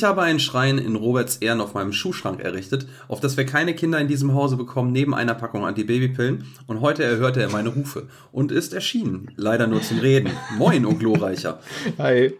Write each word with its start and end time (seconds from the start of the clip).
Ich 0.00 0.04
habe 0.04 0.22
einen 0.22 0.40
Schrein 0.40 0.78
in 0.78 0.96
Roberts 0.96 1.36
Ehren 1.36 1.60
auf 1.60 1.74
meinem 1.74 1.92
Schuhschrank 1.92 2.40
errichtet, 2.40 2.86
auf 3.08 3.20
das 3.20 3.36
wir 3.36 3.44
keine 3.44 3.74
Kinder 3.74 4.00
in 4.00 4.08
diesem 4.08 4.32
Hause 4.32 4.56
bekommen, 4.56 4.92
neben 4.92 5.14
einer 5.14 5.34
Packung 5.34 5.66
Antibabypillen. 5.66 6.46
Und 6.66 6.80
heute 6.80 7.04
erhörte 7.04 7.42
er 7.42 7.50
meine 7.50 7.68
Rufe 7.68 8.08
und 8.32 8.50
ist 8.50 8.72
erschienen. 8.72 9.30
Leider 9.36 9.66
nur 9.66 9.82
zum 9.82 9.98
Reden. 9.98 10.30
Moin, 10.56 10.86
O 10.86 10.94
glorreicher. 10.94 11.60
Hi. 11.98 12.32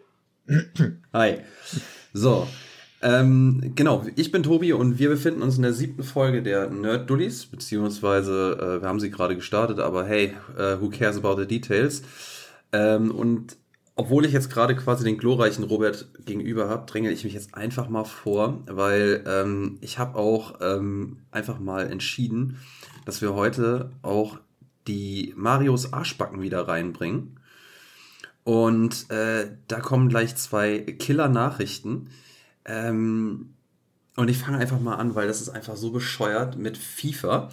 Hi. 1.12 1.40
So. 2.14 2.49
Ähm, 3.02 3.72
genau, 3.74 4.07
ich 4.16 4.32
bin 4.32 4.43
Tobi 4.43 4.72
und 4.72 4.99
wir 4.99 5.11
befinden 5.11 5.43
uns 5.43 5.58
in 5.58 5.63
der 5.63 5.74
siebten 5.74 6.02
Folge 6.02 6.43
der 6.43 6.71
Nerd 6.71 7.11
Dullies, 7.11 7.44
beziehungsweise 7.44 8.79
äh, 8.79 8.80
wir 8.80 8.88
haben 8.88 9.00
sie 9.00 9.11
gerade 9.11 9.36
gestartet, 9.36 9.80
aber 9.80 10.07
hey, 10.07 10.32
äh, 10.57 10.80
who 10.80 10.88
cares 10.88 11.18
about 11.18 11.36
the 11.36 11.46
details? 11.46 12.00
Ähm, 12.72 13.11
und 13.11 13.58
obwohl 14.00 14.25
ich 14.25 14.32
jetzt 14.32 14.49
gerade 14.49 14.75
quasi 14.75 15.04
den 15.04 15.18
glorreichen 15.18 15.63
Robert 15.63 16.08
gegenüber 16.25 16.71
habe, 16.71 16.86
dränge 16.86 17.11
ich 17.11 17.22
mich 17.22 17.35
jetzt 17.35 17.54
einfach 17.54 17.91
mal 17.91 18.04
vor, 18.04 18.63
weil 18.64 19.22
ähm, 19.27 19.77
ich 19.82 19.99
habe 19.99 20.18
auch 20.18 20.54
ähm, 20.63 21.18
einfach 21.31 21.58
mal 21.58 21.86
entschieden, 21.93 22.57
dass 23.05 23.21
wir 23.21 23.35
heute 23.35 23.91
auch 24.00 24.39
die 24.89 25.35
Marios 25.36 25.93
Arschbacken 25.93 26.41
wieder 26.41 26.67
reinbringen. 26.67 27.41
Und 28.43 29.11
äh, 29.11 29.50
da 29.68 29.81
kommen 29.81 30.08
gleich 30.08 30.35
zwei 30.35 30.79
Killer-Nachrichten. 30.79 32.08
Ähm, 32.64 33.53
und 34.17 34.30
ich 34.30 34.39
fange 34.39 34.56
einfach 34.56 34.80
mal 34.80 34.94
an, 34.94 35.14
weil 35.14 35.28
das 35.28 35.42
ist 35.42 35.50
einfach 35.50 35.77
so 35.77 35.91
bescheuert 35.91 36.56
mit 36.56 36.78
FIFA. 36.78 37.50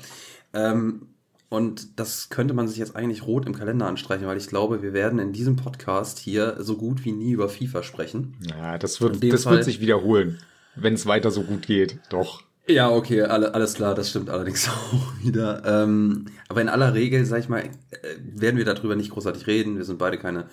Ähm, 0.54 1.10
und 1.50 2.00
das 2.00 2.30
könnte 2.30 2.54
man 2.54 2.68
sich 2.68 2.78
jetzt 2.78 2.96
eigentlich 2.96 3.26
rot 3.26 3.46
im 3.46 3.56
Kalender 3.56 3.88
anstreichen, 3.88 4.28
weil 4.28 4.38
ich 4.38 4.48
glaube, 4.48 4.82
wir 4.82 4.94
werden 4.94 5.20
in 5.20 5.32
diesem 5.32 5.56
Podcast 5.56 6.20
hier 6.20 6.58
so 6.60 6.76
gut 6.76 7.06
wie 7.06 7.14
nie 7.14 7.32
über 7.32 7.48
FIFA 7.48 7.84
sprechen. 7.84 8.36
Ja, 8.42 8.78
das 8.78 9.00
wird, 9.00 9.24
das 9.24 9.44
Fall, 9.44 9.54
wird 9.54 9.64
sich 9.64 9.80
wiederholen, 9.80 10.40
wenn 10.76 10.94
es 10.94 11.06
weiter 11.06 11.32
so 11.32 11.44
gut 11.44 11.66
geht. 11.66 12.00
Doch. 12.10 12.44
Ja, 12.68 12.90
okay, 12.90 13.22
alle, 13.22 13.54
alles 13.54 13.76
klar, 13.76 13.96
das 13.96 14.10
stimmt 14.10 14.30
allerdings 14.30 14.68
auch 14.70 15.24
wieder. 15.24 15.64
Ähm, 15.66 16.26
aber 16.50 16.62
in 16.62 16.68
aller 16.68 16.94
Regel, 16.94 17.26
sag 17.26 17.40
ich 17.40 17.50
mal, 17.50 17.62
äh, 17.62 17.70
werden 18.20 18.58
wir 18.58 18.66
darüber 18.66 18.98
nicht 18.98 19.12
großartig 19.12 19.48
reden. 19.48 19.78
Wir 19.78 19.86
sind 19.86 20.00
beide 20.00 20.18
keine 20.18 20.48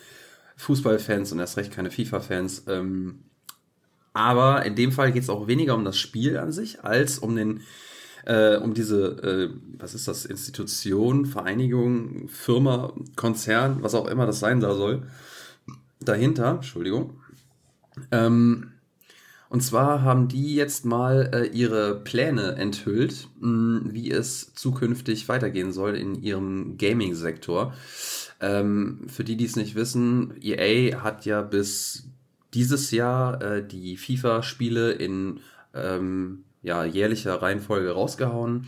Fußballfans 0.57 1.33
und 1.33 1.41
erst 1.41 1.57
recht 1.57 1.73
keine 1.73 1.91
FIFA-Fans. 1.91 2.65
Ähm, 2.69 3.25
aber 4.13 4.65
in 4.65 4.77
dem 4.77 4.93
Fall 4.93 5.11
geht 5.11 5.25
es 5.25 5.29
auch 5.29 5.49
weniger 5.49 5.75
um 5.75 5.85
das 5.85 5.99
Spiel 5.99 6.39
an 6.39 6.53
sich, 6.53 6.85
als 6.85 7.19
um 7.19 7.35
den 7.35 7.63
äh, 8.27 8.57
um 8.57 8.75
diese, 8.75 9.07
äh, 9.23 9.51
was 9.79 9.95
ist 9.95 10.09
das, 10.09 10.25
Institution, 10.25 11.27
Vereinigung, 11.27 12.29
Firma, 12.29 12.93
Konzern, 13.17 13.83
was 13.83 13.95
auch 13.95 14.07
immer 14.07 14.27
das 14.27 14.41
sein 14.41 14.61
soll, 14.61 15.03
dahinter, 16.01 16.57
Entschuldigung. 16.57 17.21
Ähm, 18.11 18.73
und 19.49 19.61
zwar 19.61 20.03
haben 20.03 20.27
die 20.27 20.57
jetzt 20.57 20.85
mal 20.85 21.31
äh, 21.33 21.47
ihre 21.47 22.01
Pläne 22.01 22.57
enthüllt, 22.57 23.29
mh, 23.41 23.93
wie 23.93 24.11
es 24.11 24.53
zukünftig 24.55 25.29
weitergehen 25.29 25.73
soll 25.73 25.95
in 25.95 26.21
ihrem 26.21 26.77
Gaming-Sektor. 26.77 27.73
Ähm, 28.41 29.03
für 29.07 29.23
die, 29.23 29.37
die 29.37 29.45
es 29.45 29.57
nicht 29.57 29.77
wissen, 29.77 30.35
EA 30.43 31.03
hat 31.03 31.25
ja 31.25 31.43
bis 31.43 32.09
dieses 32.53 32.91
Jahr 32.91 33.41
äh, 33.43 33.67
die 33.67 33.97
FIFA-Spiele 33.97 34.93
in 34.93 35.41
ähm, 35.73 36.45
ja, 36.65 36.85
jährlicher 36.85 37.41
Reihenfolge 37.41 37.93
rausgehauen. 37.93 38.67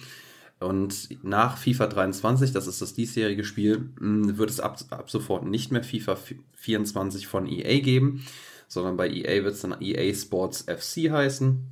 Und 0.59 1.23
nach 1.23 1.59
FIFA 1.59 1.89
23, 1.89 2.53
das 2.53 2.67
ist 2.67 2.81
das 2.81 2.95
diesjährige 2.95 3.45
Spiel, 3.45 3.91
hm, 3.99 4.39
wird 4.39 4.51
es 4.51 4.61
ab, 4.61 4.79
ab 4.91 5.11
sofort 5.11 5.45
nicht 5.45 5.73
mehr 5.73 5.83
FIFA 5.83 6.17
24 6.55 7.27
von 7.27 7.47
EA 7.47 7.81
geben, 7.81 8.25
sondern 8.69 8.97
bei 8.97 9.09
EA 9.09 9.45
wird 9.45 9.55
es 9.55 9.63
dann 9.63 9.81
EA 9.81 10.15
Sports 10.15 10.63
FC 10.63 11.11
heißen. 11.11 11.63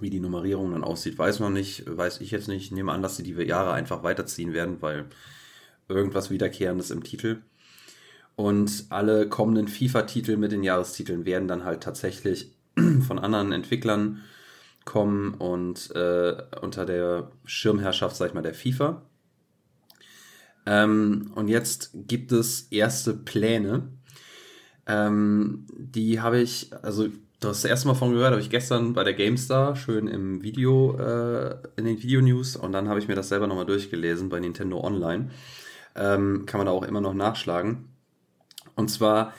Wie 0.00 0.10
die 0.10 0.20
Nummerierung 0.20 0.72
dann 0.72 0.84
aussieht, 0.84 1.18
weiß 1.18 1.40
man 1.40 1.52
nicht, 1.52 1.84
weiß 1.86 2.20
ich 2.20 2.30
jetzt 2.30 2.48
nicht. 2.48 2.64
Ich 2.64 2.72
nehme 2.72 2.92
an, 2.92 3.02
dass 3.02 3.16
sie 3.16 3.22
die 3.22 3.32
Jahre 3.32 3.72
einfach 3.72 4.02
weiterziehen 4.02 4.52
werden, 4.52 4.78
weil 4.80 5.06
irgendwas 5.88 6.30
Wiederkehrendes 6.30 6.90
im 6.90 7.02
Titel. 7.02 7.42
Und 8.34 8.86
alle 8.88 9.28
kommenden 9.28 9.68
FIFA-Titel 9.68 10.36
mit 10.38 10.52
den 10.52 10.62
Jahrestiteln 10.62 11.26
werden 11.26 11.48
dann 11.48 11.64
halt 11.64 11.82
tatsächlich 11.82 12.52
von 13.06 13.18
anderen 13.18 13.52
Entwicklern 13.52 14.22
kommen 14.84 15.34
und 15.34 15.90
äh, 15.94 16.36
unter 16.60 16.84
der 16.86 17.30
Schirmherrschaft, 17.44 18.16
sag 18.16 18.28
ich 18.28 18.34
mal, 18.34 18.42
der 18.42 18.54
FIFA. 18.54 19.02
Ähm, 20.66 21.32
und 21.34 21.48
jetzt 21.48 21.90
gibt 21.94 22.32
es 22.32 22.68
erste 22.70 23.14
Pläne. 23.14 23.88
Ähm, 24.86 25.66
die 25.76 26.20
habe 26.20 26.40
ich, 26.40 26.70
also 26.82 27.08
das 27.40 27.64
erste 27.64 27.88
Mal 27.88 27.94
von 27.94 28.12
gehört, 28.12 28.32
habe 28.32 28.40
ich 28.40 28.50
gestern 28.50 28.92
bei 28.92 29.04
der 29.04 29.14
GameStar 29.14 29.74
schön 29.74 30.06
im 30.06 30.42
Video, 30.42 30.96
äh, 30.98 31.56
in 31.76 31.84
den 31.84 32.02
Video-News 32.02 32.56
und 32.56 32.72
dann 32.72 32.88
habe 32.88 33.00
ich 33.00 33.08
mir 33.08 33.16
das 33.16 33.28
selber 33.28 33.46
nochmal 33.46 33.66
durchgelesen 33.66 34.28
bei 34.28 34.38
Nintendo 34.40 34.80
Online. 34.80 35.30
Ähm, 35.94 36.46
kann 36.46 36.58
man 36.58 36.66
da 36.66 36.72
auch 36.72 36.84
immer 36.84 37.00
noch 37.00 37.14
nachschlagen. 37.14 37.88
Und 38.76 38.88
zwar 38.88 39.34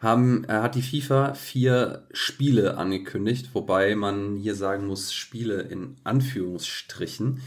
haben, 0.00 0.44
äh, 0.44 0.52
hat 0.52 0.74
die 0.74 0.82
FIFA 0.82 1.34
vier 1.34 2.06
Spiele 2.12 2.76
angekündigt, 2.76 3.50
wobei 3.54 3.94
man 3.96 4.36
hier 4.36 4.54
sagen 4.54 4.86
muss, 4.86 5.12
Spiele 5.12 5.62
in 5.62 5.96
Anführungsstrichen. 6.04 7.40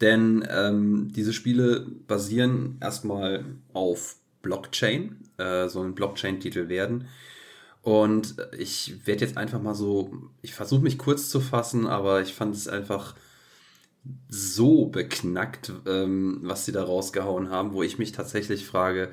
Denn 0.00 0.46
ähm, 0.50 1.12
diese 1.14 1.32
Spiele 1.32 1.86
basieren 2.08 2.78
erstmal 2.80 3.44
auf 3.72 4.16
Blockchain, 4.42 5.16
äh, 5.38 5.68
sollen 5.68 5.94
Blockchain-Titel 5.94 6.68
werden. 6.68 7.06
Und 7.82 8.36
ich 8.56 9.06
werde 9.06 9.24
jetzt 9.24 9.36
einfach 9.36 9.60
mal 9.60 9.74
so, 9.74 10.12
ich 10.40 10.54
versuche 10.54 10.82
mich 10.82 10.98
kurz 10.98 11.28
zu 11.28 11.40
fassen, 11.40 11.86
aber 11.86 12.20
ich 12.20 12.34
fand 12.34 12.54
es 12.54 12.68
einfach 12.68 13.14
so 14.28 14.86
beknackt, 14.86 15.72
ähm, 15.86 16.40
was 16.42 16.64
sie 16.64 16.72
da 16.72 16.82
rausgehauen 16.82 17.50
haben, 17.50 17.72
wo 17.72 17.82
ich 17.82 17.98
mich 17.98 18.12
tatsächlich 18.12 18.66
frage, 18.66 19.10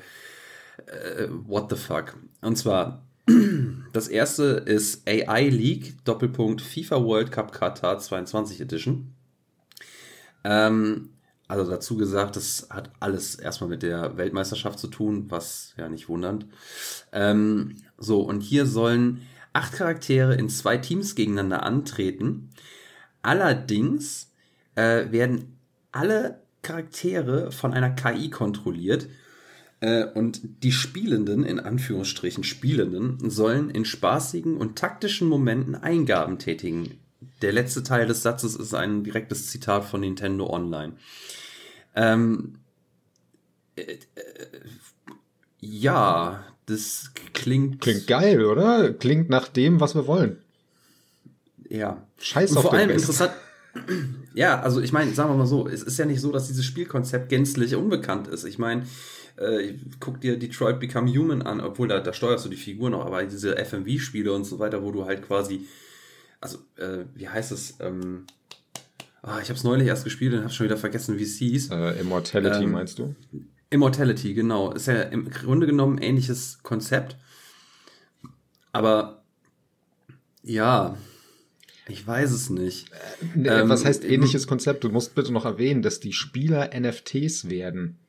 äh, 0.88 1.28
what 1.30 1.70
the 1.70 1.76
fuck. 1.76 2.18
Und 2.42 2.58
zwar, 2.58 3.06
das 3.94 4.08
erste 4.08 4.44
ist 4.44 5.08
AI 5.08 5.50
League, 5.50 6.04
Doppelpunkt 6.06 6.62
FIFA 6.62 7.04
World 7.04 7.32
Cup 7.32 7.52
Qatar 7.52 8.00
22 8.00 8.62
Edition. 8.62 9.14
Ähm, 10.44 11.10
also 11.48 11.70
dazu 11.70 11.98
gesagt, 11.98 12.36
das 12.36 12.68
hat 12.70 12.92
alles 13.00 13.36
erstmal 13.36 13.70
mit 13.70 13.82
der 13.82 14.18
Weltmeisterschaft 14.18 14.78
zu 14.78 14.88
tun, 14.88 15.26
was 15.30 15.74
ja 15.78 15.90
nicht 15.90 16.08
wundernd. 16.08 16.46
Ähm, 17.12 17.76
so, 17.98 18.22
und 18.22 18.42
hier 18.42 18.66
sollen 18.66 19.22
acht 19.52 19.74
Charaktere 19.74 20.36
in 20.36 20.48
zwei 20.50 20.78
Teams 20.78 21.16
gegeneinander 21.16 21.64
antreten. 21.64 22.52
Allerdings 23.24 24.32
äh, 24.76 25.12
werden 25.12 25.58
alle 25.92 26.42
Charaktere 26.62 27.52
von 27.52 27.74
einer 27.74 27.90
KI 27.90 28.30
kontrolliert 28.30 29.08
und 30.14 30.42
die 30.64 30.74
Spielenden, 30.74 31.46
in 31.46 31.60
Anführungsstrichen 31.60 32.44
Spielenden, 32.44 33.30
sollen 33.30 33.70
in 33.70 33.86
spaßigen 33.86 34.58
und 34.58 34.78
taktischen 34.78 35.30
Momenten 35.30 35.74
Eingaben 35.74 36.38
tätigen. 36.38 37.00
Der 37.42 37.54
letzte 37.54 37.84
Teil 37.84 38.06
des 38.06 38.22
Satzes 38.22 38.56
ist 38.56 38.74
ein 38.74 39.04
direktes 39.04 39.48
Zitat 39.48 39.86
von 39.86 40.02
Nintendo 40.02 40.50
Online. 40.50 40.94
Ähm, 41.96 42.60
äh, 43.76 43.82
äh, 43.94 43.98
ja, 45.60 46.46
das 46.66 47.12
klingt. 47.34 47.82
Klingt 47.82 48.08
geil, 48.08 48.46
oder? 48.46 48.94
Klingt 48.94 49.30
nach 49.30 49.48
dem, 49.48 49.80
was 49.80 49.96
wir 49.96 50.08
wollen. 50.08 50.38
Ja. 51.70 52.06
Scheiß 52.18 52.52
und 52.52 52.58
auf 52.58 52.64
vor 52.64 52.74
allem 52.74 52.90
interessant. 52.90 53.32
Ja, 54.36 54.62
also 54.62 54.80
ich 54.80 54.94
meine, 54.94 55.14
sagen 55.14 55.32
wir 55.32 55.36
mal 55.36 55.48
so, 55.48 55.68
es 55.68 55.84
ist 55.84 55.98
ja 55.98 56.06
nicht 56.06 56.22
so, 56.22 56.32
dass 56.32 56.48
dieses 56.48 56.64
Spielkonzept 56.64 57.30
gänzlich 57.30 57.76
unbekannt 57.76 58.28
ist. 58.28 58.46
Ich 58.46 58.58
meine, 58.58 58.84
äh, 59.40 59.74
guck 60.00 60.22
dir 60.22 60.38
Detroit 60.38 60.80
Become 60.80 61.12
Human 61.12 61.42
an, 61.42 61.62
obwohl 61.62 61.88
da, 61.88 62.00
da 62.00 62.14
steuerst 62.14 62.46
du 62.46 62.50
die 62.50 62.58
Figur 62.58 62.90
noch, 62.90 63.06
aber 63.06 63.24
diese 63.24 63.56
FMV-Spiele 63.58 64.32
und 64.32 64.44
so 64.44 64.60
weiter, 64.60 64.84
wo 64.84 64.92
du 64.92 65.06
halt 65.06 65.22
quasi, 65.22 65.66
also, 66.42 66.60
äh, 66.78 67.06
wie 67.16 67.30
heißt 67.30 67.52
es, 67.52 67.78
ähm, 67.80 68.26
oh, 69.24 69.40
ich 69.42 69.50
habe 69.50 69.54
es 69.54 69.64
neulich 69.64 69.88
erst 69.88 70.04
gespielt 70.04 70.34
und 70.34 70.42
habe 70.42 70.54
schon 70.54 70.66
wieder 70.66 70.78
vergessen, 70.78 71.18
wie 71.18 71.24
es 71.24 71.38
hieß. 71.38 71.72
Äh, 71.72 72.00
Immortality 72.02 72.64
ähm, 72.64 72.72
meinst 72.72 73.00
du? 73.00 73.16
Immortality, 73.70 74.34
genau. 74.34 74.74
Ist 74.74 74.88
ja 74.88 75.02
im 75.04 75.30
Grunde 75.30 75.68
genommen 75.68 75.98
ein 75.98 76.04
ähnliches 76.04 76.60
Konzept. 76.64 77.16
Aber 78.72 79.24
ja, 80.44 80.98
ich 81.88 82.06
weiß 82.06 82.32
es 82.32 82.50
nicht. 82.50 82.92
Äh, 83.36 83.62
ähm, 83.62 83.70
was 83.70 83.86
heißt 83.86 84.04
ähnliches 84.04 84.48
Konzept? 84.48 84.84
Du 84.84 84.90
musst 84.90 85.16
bitte 85.16 85.32
noch 85.32 85.46
erwähnen, 85.46 85.82
dass 85.82 86.00
die 86.00 86.14
Spieler 86.14 86.72
NFTs 86.78 87.50
werden. 87.50 88.00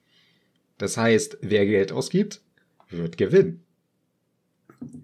Das 0.80 0.96
heißt, 0.96 1.38
wer 1.42 1.66
Geld 1.66 1.92
ausgibt, 1.92 2.40
wird 2.88 3.18
gewinnen. 3.18 3.62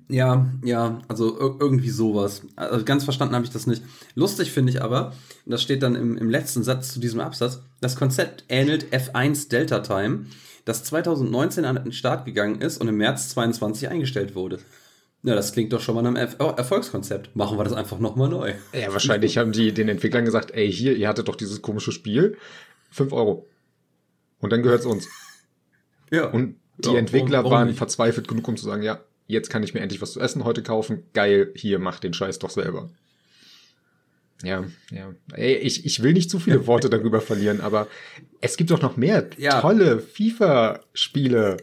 Ja, 0.09 0.51
ja, 0.65 1.03
also 1.07 1.39
irgendwie 1.61 1.91
sowas. 1.91 2.41
Also 2.57 2.83
ganz 2.83 3.05
verstanden 3.05 3.35
habe 3.35 3.45
ich 3.45 3.51
das 3.51 3.67
nicht. 3.67 3.83
Lustig 4.15 4.53
finde 4.53 4.73
ich 4.73 4.81
aber, 4.81 5.13
und 5.45 5.53
das 5.53 5.61
steht 5.61 5.83
dann 5.83 5.95
im, 5.95 6.17
im 6.17 6.31
letzten 6.31 6.63
Satz 6.63 6.95
zu 6.95 6.99
diesem 6.99 7.21
Absatz, 7.21 7.61
das 7.83 7.95
Konzept 7.95 8.45
ähnelt 8.49 8.87
F1 8.91 9.51
Delta 9.51 9.81
Time, 9.81 10.25
das 10.65 10.83
2019 10.85 11.67
an 11.67 11.77
den 11.77 11.93
Start 11.93 12.25
gegangen 12.25 12.63
ist 12.63 12.79
und 12.79 12.89
im 12.89 12.97
März 12.97 13.29
22 13.31 13.91
eingestellt 13.91 14.35
wurde. 14.35 14.59
Ja, 15.25 15.35
das 15.35 15.53
klingt 15.53 15.75
doch 15.75 15.81
schon 15.83 15.95
mal 15.95 16.01
nach 16.01 16.15
einem 16.15 16.35
oh, 16.39 16.55
Erfolgskonzept. 16.57 17.37
Machen 17.37 17.59
wir 17.59 17.65
das 17.65 17.75
einfach 17.75 17.99
nochmal 17.99 18.31
neu. 18.31 18.55
Ja, 18.73 18.93
wahrscheinlich 18.95 19.37
haben 19.37 19.53
die 19.53 19.75
den 19.75 19.91
Entwicklern 19.91 20.25
gesagt, 20.25 20.53
ey, 20.53 20.73
hier, 20.73 20.97
ihr 20.97 21.07
hattet 21.07 21.29
doch 21.29 21.37
dieses 21.37 21.61
komische 21.61 21.93
Spiel. 21.93 22.39
5 22.93 23.13
Euro. 23.13 23.47
Und 24.39 24.53
dann 24.53 24.63
gehört's 24.63 24.87
uns. 24.87 25.09
Ja. 26.11 26.27
Und 26.27 26.57
die 26.79 26.91
Ja, 26.93 26.99
Entwickler 26.99 27.39
warum 27.39 27.53
waren 27.53 27.69
nicht? 27.69 27.79
verzweifelt 27.79 28.29
genug, 28.29 28.47
um 28.49 28.57
zu 28.57 28.65
sagen, 28.65 28.83
ja, 28.83 29.01
jetzt 29.27 29.51
kann 29.51 29.63
ich 29.63 29.75
mir 29.75 29.81
endlich 29.81 30.01
was 30.03 30.13
zu 30.13 30.21
essen 30.21 30.45
heute 30.45 30.63
kaufen. 30.63 31.03
Geil, 31.15 31.53
hier, 31.57 31.79
mach 31.79 31.99
den 32.01 32.13
Scheiß 32.15 32.39
doch 32.39 32.51
selber. 32.51 32.91
Ja, 34.43 34.65
ja. 34.91 35.15
Ey, 35.33 35.55
ich, 35.55 35.87
ich 35.87 36.03
will 36.03 36.13
nicht 36.13 36.31
zu 36.31 36.39
viele 36.39 36.67
Worte 36.67 36.91
darüber 36.91 37.21
verlieren, 37.23 37.61
aber 37.63 37.87
es 38.43 38.57
gibt 38.59 38.71
doch 38.71 38.83
noch 38.83 38.97
mehr 38.99 39.31
Ja. 39.39 39.61
tolle 39.61 39.99
FIFA-Spiele. 39.99 41.57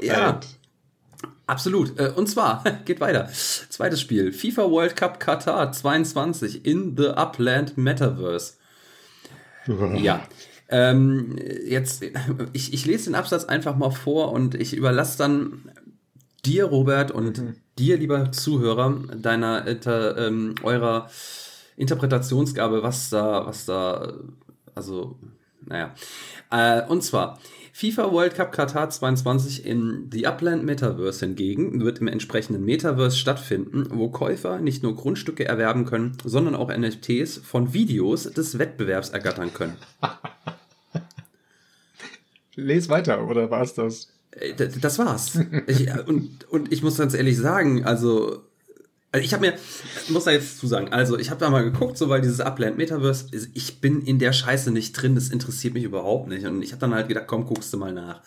Ja. 0.00 0.38
Absolut. 1.46 1.98
Äh, 1.98 2.12
Und 2.14 2.28
zwar, 2.28 2.62
geht 2.84 3.00
weiter. 3.00 3.28
Zweites 3.32 4.02
Spiel. 4.02 4.32
FIFA 4.32 4.70
World 4.70 4.94
Cup 4.96 5.18
Qatar 5.18 5.72
22 5.72 6.66
in 6.66 6.94
the 6.96 7.08
Upland 7.08 7.76
Metaverse. 7.78 8.54
Ja. 9.96 10.26
Ähm, 10.68 11.36
jetzt, 11.66 12.04
ich, 12.52 12.74
ich 12.74 12.86
lese 12.86 13.06
den 13.06 13.14
Absatz 13.14 13.44
einfach 13.44 13.76
mal 13.76 13.90
vor 13.90 14.32
und 14.32 14.54
ich 14.54 14.74
überlasse 14.74 15.18
dann 15.18 15.70
dir, 16.44 16.66
Robert, 16.66 17.10
und 17.10 17.42
dir, 17.78 17.96
lieber 17.96 18.32
Zuhörer, 18.32 19.02
deiner 19.16 19.66
inter, 19.66 20.18
ähm, 20.18 20.54
eurer 20.62 21.08
Interpretationsgabe, 21.76 22.82
was 22.82 23.10
da, 23.10 23.46
was 23.46 23.64
da, 23.64 24.12
also, 24.74 25.18
naja. 25.64 25.94
Äh, 26.50 26.86
und 26.88 27.02
zwar, 27.02 27.38
FIFA 27.72 28.10
World 28.10 28.34
Cup 28.34 28.50
Qatar 28.50 28.90
22 28.90 29.64
in 29.64 30.10
The 30.10 30.26
Upland 30.26 30.64
Metaverse 30.64 31.24
hingegen 31.24 31.80
wird 31.80 32.00
im 32.00 32.08
entsprechenden 32.08 32.64
Metaverse 32.64 33.16
stattfinden, 33.16 33.86
wo 33.90 34.08
Käufer 34.08 34.58
nicht 34.58 34.82
nur 34.82 34.96
Grundstücke 34.96 35.44
erwerben 35.44 35.84
können, 35.84 36.16
sondern 36.24 36.56
auch 36.56 36.76
NFTs 36.76 37.38
von 37.38 37.72
Videos 37.74 38.24
des 38.24 38.58
Wettbewerbs 38.58 39.10
ergattern 39.10 39.54
können. 39.54 39.76
Les 42.58 42.88
weiter, 42.88 43.28
oder 43.28 43.50
war's 43.50 43.74
das? 43.74 44.08
Äh, 44.32 44.54
Das 44.54 44.98
war's. 44.98 45.38
Ich, 45.68 45.88
und, 46.06 46.44
und 46.50 46.72
ich 46.72 46.82
muss 46.82 46.98
ganz 46.98 47.14
ehrlich 47.14 47.36
sagen, 47.38 47.84
also, 47.84 48.42
also 49.12 49.24
ich 49.24 49.32
habe 49.32 49.46
mir, 49.46 49.54
muss 50.08 50.24
da 50.24 50.32
jetzt 50.32 50.58
zu 50.58 50.66
sagen, 50.66 50.88
also 50.92 51.18
ich 51.18 51.30
habe 51.30 51.40
da 51.40 51.50
mal 51.50 51.62
geguckt, 51.62 51.96
so 51.96 52.08
weil 52.08 52.20
dieses 52.20 52.40
Upland 52.40 52.76
Metaverse, 52.76 53.28
ich 53.54 53.80
bin 53.80 54.02
in 54.02 54.18
der 54.18 54.32
Scheiße 54.32 54.72
nicht 54.72 54.92
drin, 54.92 55.14
das 55.14 55.28
interessiert 55.28 55.74
mich 55.74 55.84
überhaupt 55.84 56.28
nicht. 56.28 56.44
Und 56.46 56.62
ich 56.62 56.72
habe 56.72 56.80
dann 56.80 56.94
halt 56.94 57.06
gedacht, 57.08 57.26
komm, 57.28 57.46
guckst 57.46 57.72
du 57.72 57.78
mal 57.78 57.92
nach. 57.92 58.22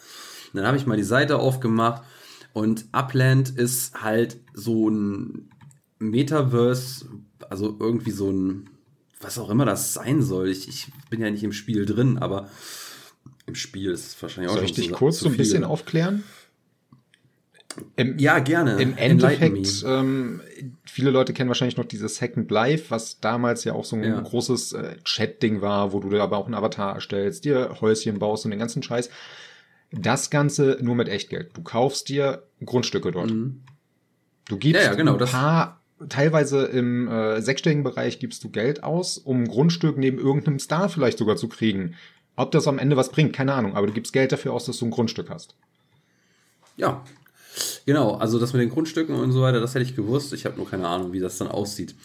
Und 0.53 0.57
dann 0.57 0.65
habe 0.65 0.77
ich 0.77 0.85
mal 0.85 0.97
die 0.97 1.03
Seite 1.03 1.37
aufgemacht 1.37 2.03
und 2.53 2.85
Upland 2.93 3.49
ist 3.49 4.01
halt 4.01 4.37
so 4.53 4.89
ein 4.89 5.49
Metaverse, 5.99 7.05
also 7.49 7.75
irgendwie 7.79 8.11
so 8.11 8.31
ein, 8.31 8.69
was 9.19 9.37
auch 9.37 9.49
immer 9.49 9.65
das 9.65 9.93
sein 9.93 10.21
soll. 10.21 10.49
Ich, 10.49 10.67
ich 10.67 10.87
bin 11.09 11.21
ja 11.21 11.29
nicht 11.29 11.43
im 11.43 11.53
Spiel 11.53 11.85
drin, 11.85 12.17
aber 12.17 12.49
im 13.51 13.55
Spiel 13.55 13.91
ist 13.91 14.07
es 14.15 14.21
wahrscheinlich 14.21 14.49
auch 14.49 14.55
Soll 14.55 14.63
ich 14.65 14.73
dich 14.73 14.87
zu- 14.87 14.93
kurz 14.93 15.19
so 15.19 15.27
ein 15.29 15.35
bisschen 15.35 15.63
aufklären? 15.65 16.23
Im, 17.95 18.17
Ja, 18.19 18.39
gerne. 18.39 18.81
Im 18.81 18.97
Endeffekt, 18.97 19.83
ähm, 19.87 20.41
viele 20.85 21.09
Leute 21.09 21.31
kennen 21.33 21.47
wahrscheinlich 21.49 21.77
noch 21.77 21.85
dieses 21.85 22.17
Second 22.17 22.51
Life, 22.51 22.85
was 22.89 23.19
damals 23.21 23.63
ja 23.63 23.73
auch 23.73 23.85
so 23.85 23.95
ein 23.95 24.03
Ja. 24.03 24.19
großes 24.19 24.73
äh, 24.73 24.95
Chat-Ding 25.05 25.61
war, 25.61 25.93
wo 25.93 25.99
du 26.01 26.09
dir 26.09 26.21
aber 26.21 26.37
auch 26.37 26.45
einen 26.45 26.55
Avatar 26.55 26.95
erstellst, 26.95 27.45
dir 27.45 27.77
Häuschen 27.79 28.19
baust 28.19 28.43
und 28.45 28.51
den 28.51 28.59
ganzen 28.59 28.83
Scheiß. 28.83 29.09
Das 29.93 30.29
Ganze 30.29 30.77
nur 30.81 30.95
mit 30.95 31.07
Echtgeld. 31.09 31.51
Du 31.55 31.61
kaufst 31.63 32.09
dir 32.09 32.43
Grundstücke 32.65 33.11
dort. 33.11 33.31
Mhm. 33.31 33.61
Du 34.47 34.57
gibst 34.57 34.81
Ja, 34.83 34.89
ja, 34.91 34.95
genau, 34.95 35.17
ein 35.17 35.25
paar, 35.25 35.81
teilweise 36.09 36.65
im 36.65 37.07
äh, 37.07 37.41
sechsstelligen 37.41 37.83
Bereich 37.83 38.19
gibst 38.19 38.43
du 38.43 38.49
Geld 38.49 38.83
aus, 38.83 39.17
um 39.17 39.43
ein 39.43 39.47
Grundstück 39.47 39.97
neben 39.97 40.17
irgendeinem 40.17 40.59
Star 40.59 40.89
vielleicht 40.89 41.17
sogar 41.17 41.37
zu 41.37 41.47
kriegen. 41.47 41.95
Ob 42.41 42.51
das 42.51 42.67
am 42.67 42.79
Ende 42.79 42.97
was 42.97 43.09
bringt, 43.11 43.33
keine 43.33 43.53
Ahnung, 43.53 43.75
aber 43.75 43.87
du 43.87 43.93
gibst 43.93 44.13
Geld 44.13 44.31
dafür 44.31 44.53
aus, 44.53 44.65
dass 44.65 44.77
du 44.79 44.85
ein 44.85 44.91
Grundstück 44.91 45.29
hast. 45.29 45.55
Ja, 46.77 47.03
genau. 47.85 48.15
Also 48.15 48.39
das 48.39 48.53
mit 48.53 48.61
den 48.61 48.69
Grundstücken 48.69 49.15
und 49.15 49.31
so 49.31 49.41
weiter, 49.41 49.59
das 49.59 49.75
hätte 49.75 49.83
ich 49.85 49.95
gewusst. 49.95 50.33
Ich 50.33 50.45
habe 50.45 50.57
nur 50.57 50.69
keine 50.69 50.87
Ahnung, 50.87 51.13
wie 51.13 51.19
das 51.19 51.37
dann 51.37 51.47
aussieht. 51.47 51.95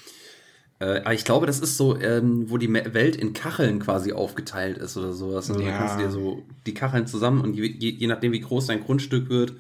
Äh, 0.79 1.01
aber 1.01 1.15
ich 1.15 1.25
glaube, 1.25 1.47
das 1.47 1.61
ist 1.61 1.79
so, 1.79 1.99
ähm, 1.99 2.51
wo 2.51 2.59
die 2.59 2.71
Welt 2.73 3.17
in 3.17 3.33
Kacheln 3.33 3.79
quasi 3.79 4.13
aufgeteilt 4.13 4.77
ist 4.77 4.97
oder 4.99 5.13
sowas. 5.15 5.49
Also 5.51 5.63
Ja. 5.63 5.71
da 5.71 5.79
kannst 5.79 5.95
du 5.97 6.03
dir 6.03 6.11
so 6.11 6.43
die 6.67 6.75
Kacheln 6.75 7.07
zusammen 7.07 7.41
und 7.41 7.55
je, 7.55 7.65
je, 7.67 7.91
je 7.91 8.07
nachdem, 8.07 8.33
wie 8.33 8.41
groß 8.41 8.67
dein 8.67 8.85
Grundstück 8.85 9.31
wird 9.31 9.55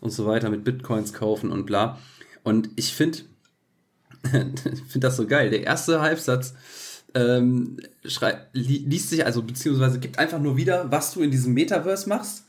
und 0.00 0.10
so 0.10 0.24
weiter, 0.26 0.48
mit 0.48 0.64
Bitcoins 0.64 1.12
kaufen 1.12 1.50
und 1.52 1.66
bla. 1.66 1.98
Und 2.42 2.70
ich 2.76 2.94
finde 2.94 3.18
finde 4.30 5.00
das 5.00 5.16
so 5.16 5.26
geil. 5.26 5.50
Der 5.50 5.64
erste 5.64 6.00
Halbsatz 6.00 6.54
ähm, 7.14 7.78
schrei- 8.04 8.46
li 8.52 8.84
liest 8.86 9.10
sich 9.10 9.24
also, 9.26 9.42
beziehungsweise 9.42 9.98
gibt 9.98 10.18
einfach 10.18 10.38
nur 10.38 10.56
wieder, 10.56 10.90
was 10.90 11.12
du 11.12 11.20
in 11.22 11.30
diesem 11.30 11.54
Metaverse 11.54 12.08
machst. 12.08 12.44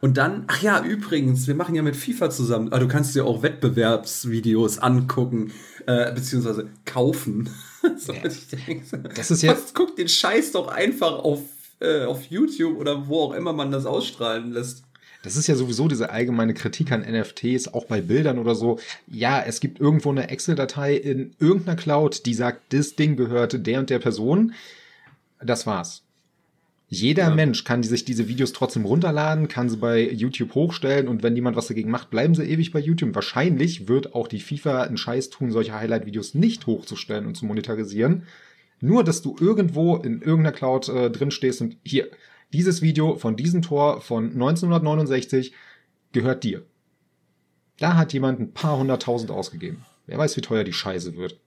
Und 0.00 0.18
dann, 0.18 0.44
ach 0.48 0.60
ja, 0.62 0.84
übrigens, 0.84 1.46
wir 1.46 1.54
machen 1.54 1.74
ja 1.74 1.82
mit 1.82 1.96
FIFA 1.96 2.28
zusammen. 2.30 2.72
Ah, 2.72 2.78
du 2.78 2.86
kannst 2.86 3.14
dir 3.14 3.24
auch 3.24 3.42
Wettbewerbsvideos 3.42 4.78
angucken, 4.78 5.52
äh, 5.86 6.12
beziehungsweise 6.12 6.68
kaufen. 6.84 7.48
so, 7.98 8.12
Ja. 8.12 8.24
ich 8.26 8.46
denke, 8.48 8.84
so, 8.86 8.96
Das 8.98 9.30
ist 9.30 9.42
ja- 9.42 9.52
was, 9.52 9.72
guck 9.74 9.96
den 9.96 10.08
Scheiß 10.08 10.52
doch 10.52 10.68
einfach 10.68 11.12
auf, 11.12 11.40
äh, 11.80 12.04
auf 12.04 12.24
YouTube 12.24 12.78
oder 12.78 13.08
wo 13.08 13.20
auch 13.22 13.32
immer 13.34 13.52
man 13.52 13.70
das 13.70 13.86
ausstrahlen 13.86 14.52
lässt. 14.52 14.82
Das 15.26 15.34
ist 15.34 15.48
ja 15.48 15.56
sowieso 15.56 15.88
diese 15.88 16.10
allgemeine 16.10 16.54
Kritik 16.54 16.92
an 16.92 17.00
NFTs, 17.00 17.66
auch 17.66 17.86
bei 17.86 18.00
Bildern 18.00 18.38
oder 18.38 18.54
so. 18.54 18.78
Ja, 19.08 19.42
es 19.44 19.58
gibt 19.58 19.80
irgendwo 19.80 20.10
eine 20.10 20.30
Excel-Datei 20.30 20.94
in 20.94 21.34
irgendeiner 21.40 21.76
Cloud, 21.76 22.26
die 22.26 22.34
sagt, 22.34 22.72
das 22.72 22.94
Ding 22.94 23.16
gehört 23.16 23.66
der 23.66 23.80
und 23.80 23.90
der 23.90 23.98
Person. 23.98 24.52
Das 25.42 25.66
war's. 25.66 26.04
Jeder 26.88 27.24
Ja. 27.24 27.34
Mensch 27.34 27.64
kann 27.64 27.82
sich 27.82 28.04
diese 28.04 28.28
Videos 28.28 28.52
trotzdem 28.52 28.84
runterladen, 28.84 29.48
kann 29.48 29.68
sie 29.68 29.78
bei 29.78 30.08
YouTube 30.08 30.54
hochstellen 30.54 31.08
und 31.08 31.24
wenn 31.24 31.34
jemand 31.34 31.56
was 31.56 31.66
dagegen 31.66 31.90
macht, 31.90 32.10
bleiben 32.10 32.36
sie 32.36 32.44
ewig 32.44 32.70
bei 32.70 32.78
YouTube. 32.78 33.12
Wahrscheinlich 33.12 33.88
wird 33.88 34.14
auch 34.14 34.28
die 34.28 34.38
FIFA 34.38 34.82
einen 34.82 34.96
Scheiß 34.96 35.30
tun, 35.30 35.50
solche 35.50 35.74
Highlight-Videos 35.74 36.34
nicht 36.34 36.68
hochzustellen 36.68 37.26
und 37.26 37.36
zu 37.36 37.46
monetarisieren. 37.46 38.28
Nur, 38.80 39.02
dass 39.02 39.22
du 39.22 39.34
irgendwo 39.40 39.96
in 39.96 40.22
irgendeiner 40.22 40.52
Cloud 40.52 40.88
äh, 40.88 41.10
drin 41.10 41.32
stehst 41.32 41.62
und 41.62 41.78
hier, 41.82 42.06
dieses 42.52 42.82
Video 42.82 43.16
von 43.16 43.36
diesem 43.36 43.62
Tor 43.62 44.00
von 44.00 44.32
1969 44.32 45.52
gehört 46.12 46.44
dir. 46.44 46.62
Da 47.78 47.96
hat 47.96 48.12
jemand 48.12 48.40
ein 48.40 48.52
paar 48.52 48.78
hunderttausend 48.78 49.30
ausgegeben. 49.30 49.84
Wer 50.06 50.18
weiß, 50.18 50.36
wie 50.36 50.40
teuer 50.40 50.64
die 50.64 50.72
Scheiße 50.72 51.16
wird. 51.16 51.38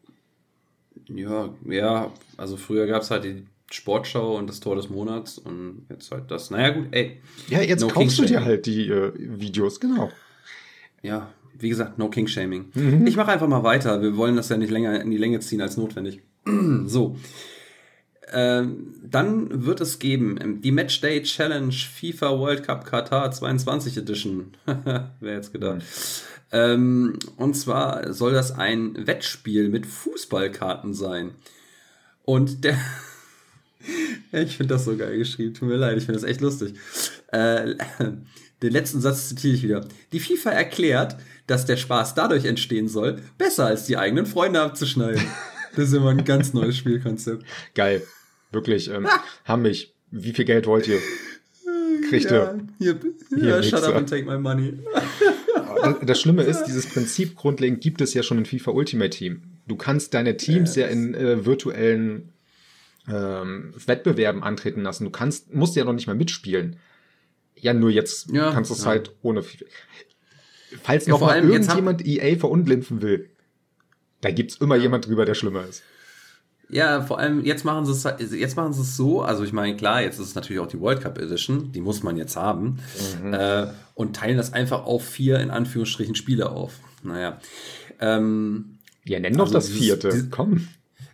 Ja, 1.08 1.54
ja, 1.68 2.12
also 2.38 2.58
früher 2.58 2.86
gab 2.86 3.02
es 3.02 3.10
halt 3.10 3.24
die 3.24 3.46
Sportschau 3.72 4.38
und 4.38 4.48
das 4.48 4.60
Tor 4.60 4.76
des 4.76 4.90
Monats 4.90 5.38
und 5.38 5.86
jetzt 5.90 6.12
halt 6.12 6.30
das. 6.30 6.52
Naja, 6.52 6.70
gut, 6.72 6.88
ey. 6.92 7.20
Ja, 7.48 7.62
jetzt 7.62 7.82
No 7.82 7.88
kaufst 7.88 8.18
du 8.18 8.24
King 8.24 8.28
dir 8.28 8.34
Shaming. 8.36 8.46
halt 8.48 8.66
die 8.66 8.90
äh, 8.90 9.12
Videos, 9.16 9.80
genau. 9.80 10.12
Ja, 11.02 11.32
wie 11.58 11.70
gesagt, 11.70 11.98
no 11.98 12.10
King 12.10 12.28
Shaming. 12.28 12.66
Mhm. 12.74 13.08
Ich 13.08 13.16
mache 13.16 13.32
einfach 13.32 13.48
mal 13.48 13.64
weiter. 13.64 14.02
Wir 14.02 14.18
wollen 14.18 14.36
das 14.36 14.50
ja 14.50 14.58
nicht 14.58 14.72
länger 14.72 15.02
in 15.02 15.12
die 15.12 15.18
Länge 15.18 15.40
ziehen 15.40 15.62
als 15.62 15.78
notwendig. 15.78 16.22
so. 16.86 17.18
Ähm, 18.32 18.94
dann 19.04 19.66
wird 19.66 19.82
es 19.82 20.00
geben 20.00 20.38
ähm, 20.42 20.62
die 20.62 20.72
Matchday 20.72 21.24
Challenge 21.24 21.74
FIFA 21.74 22.38
World 22.38 22.64
Cup 22.64 22.86
Qatar 22.86 23.32
22 23.32 23.98
Edition. 23.98 24.52
Wer 25.20 25.34
jetzt 25.34 25.52
gedacht. 25.52 25.82
Ähm, 26.52 27.18
und 27.38 27.56
zwar 27.56 28.14
soll 28.14 28.34
das 28.34 28.52
ein 28.52 29.08
Wettspiel 29.08 29.70
mit 29.70 29.86
Fußballkarten 29.86 30.94
sein. 30.94 31.32
Und 32.24 32.64
der. 32.64 32.78
ich 34.32 34.58
finde 34.58 34.76
das 34.76 34.86
so 34.86 34.96
geil 34.96 35.18
geschrieben. 35.18 35.54
Tut 35.54 35.70
mir 35.70 35.78
leid, 35.78 35.98
ich 35.98 36.06
finde 36.06 36.20
das 36.20 36.30
echt 36.30 36.42
lustig. 36.42 36.76
Äh, 37.32 37.76
den 38.62 38.74
letzten 38.74 39.02
Satz 39.02 39.30
zitiere 39.30 39.56
ich 39.56 39.64
wieder. 39.64 39.88
Die 40.12 40.20
FIFA 40.20 40.52
erklärt, 40.52 41.18
dass 41.48 41.66
der 41.66 41.78
Spaß 41.78 42.14
dadurch 42.14 42.46
entstehen 42.46 42.88
soll, 42.88 43.22
besser 43.38 43.66
als 43.66 43.86
die 43.86 43.98
eigenen 43.98 44.26
Freunde 44.26 44.62
abzuschneiden. 44.62 45.22
Das 45.76 45.90
ist 45.90 45.94
immer 45.94 46.10
ein 46.10 46.26
ganz 46.26 46.54
neues 46.54 46.78
Spielkonzept. 46.78 47.46
Geil. 47.76 48.02
Wirklich, 48.52 48.90
ähm, 48.90 49.08
haben 49.46 49.62
mich. 49.64 49.94
Wie 50.12 50.34
viel 50.34 50.46
Geld 50.46 50.66
wollt 50.66 50.88
ihr? 50.88 51.00
Kriegt 52.10 52.32
Ja, 52.32 52.54
ihr. 52.54 52.68
hier, 52.80 53.00
Hier, 53.30 53.50
ja, 53.50 53.64
shut 53.64 53.84
up 53.84 53.96
and 53.96 54.10
take 54.10 54.26
my 54.26 54.38
money. 54.40 54.74
Das, 55.84 55.96
das 56.04 56.20
Schlimme 56.22 56.44
ist, 56.44 56.64
dieses 56.64 56.88
Prinzip 56.90 57.36
grundlegend 57.36 57.82
gibt 57.82 58.02
es 58.02 58.14
ja 58.14 58.24
schon 58.24 58.40
in 58.40 58.46
FIFA 58.46 58.72
Ultimate 58.72 59.12
Team. 59.12 59.44
Du 59.68 59.76
kannst 59.76 60.14
deine 60.16 60.36
Teams 60.36 60.76
ja, 60.76 60.88
in 60.88 61.14
äh, 61.14 61.46
virtuellen 61.46 62.30
ähm, 63.08 63.74
Wettbewerben 63.86 64.42
antreten 64.44 64.82
lassen. 64.82 65.04
Du 65.06 65.12
kannst, 65.12 65.54
musst 65.54 65.76
ja 65.76 65.84
noch 65.86 65.94
nicht 65.94 66.08
mal 66.08 66.16
mitspielen. 66.16 66.78
Ja, 67.56 67.74
nur 67.74 67.92
jetzt 67.92 68.32
Ja, 68.32 68.52
kannst 68.52 68.72
du 68.72 68.76
es 68.76 68.82
ja. 68.82 68.88
halt 68.88 69.12
ohne 69.22 69.44
FIFA. 69.44 69.66
Falls 70.84 71.06
Ja, 71.06 71.12
noch 71.12 71.22
mal 71.22 71.38
irgendjemand 71.44 72.06
EA 72.06 72.38
verunglimpfen 72.38 73.02
will, 73.02 73.30
da 74.22 74.32
gibt's 74.32 74.56
immer 74.58 74.76
jemand 74.76 75.08
drüber, 75.08 75.26
der 75.26 75.36
schlimmer 75.36 75.66
ist. 75.68 75.84
Ja, 76.72 77.02
vor 77.02 77.18
allem 77.18 77.44
jetzt 77.44 77.66
machen 77.66 77.86
sie 77.86 77.92
es 77.92 78.06
halt, 78.06 78.20
jetzt 78.20 78.56
machen 78.56 78.74
sie 78.74 78.82
es 78.82 78.96
so, 78.96 79.24
also 79.24 79.44
ich 79.44 79.54
meine, 79.54 79.76
klar, 79.76 80.04
jetzt 80.04 80.20
ist 80.20 80.28
es 80.28 80.36
natürlich 80.36 80.62
auch 80.62 80.68
die 80.68 80.80
World 80.80 81.02
Cup 81.02 81.18
Edition, 81.18 81.72
die 81.72 81.82
muss 81.82 82.04
man 82.04 82.16
jetzt 82.16 82.36
haben, 82.36 82.78
mhm. 83.24 83.34
äh, 83.34 83.68
und 83.96 84.16
teilen 84.16 84.38
das 84.38 84.54
einfach 84.54 84.86
auf 84.86 85.04
vier, 85.04 85.40
in 85.40 85.50
Anführungsstrichen, 85.50 86.14
Spiele 86.14 86.52
auf. 86.52 86.74
Naja. 87.04 87.40
Ähm, 88.00 88.78
ja, 89.04 89.20
nenn 89.20 89.34
doch 89.34 89.46
also 89.46 89.54
das 89.54 89.70
vierte. 89.70 90.10
Dieses, 90.10 90.30
Komm. 90.30 90.68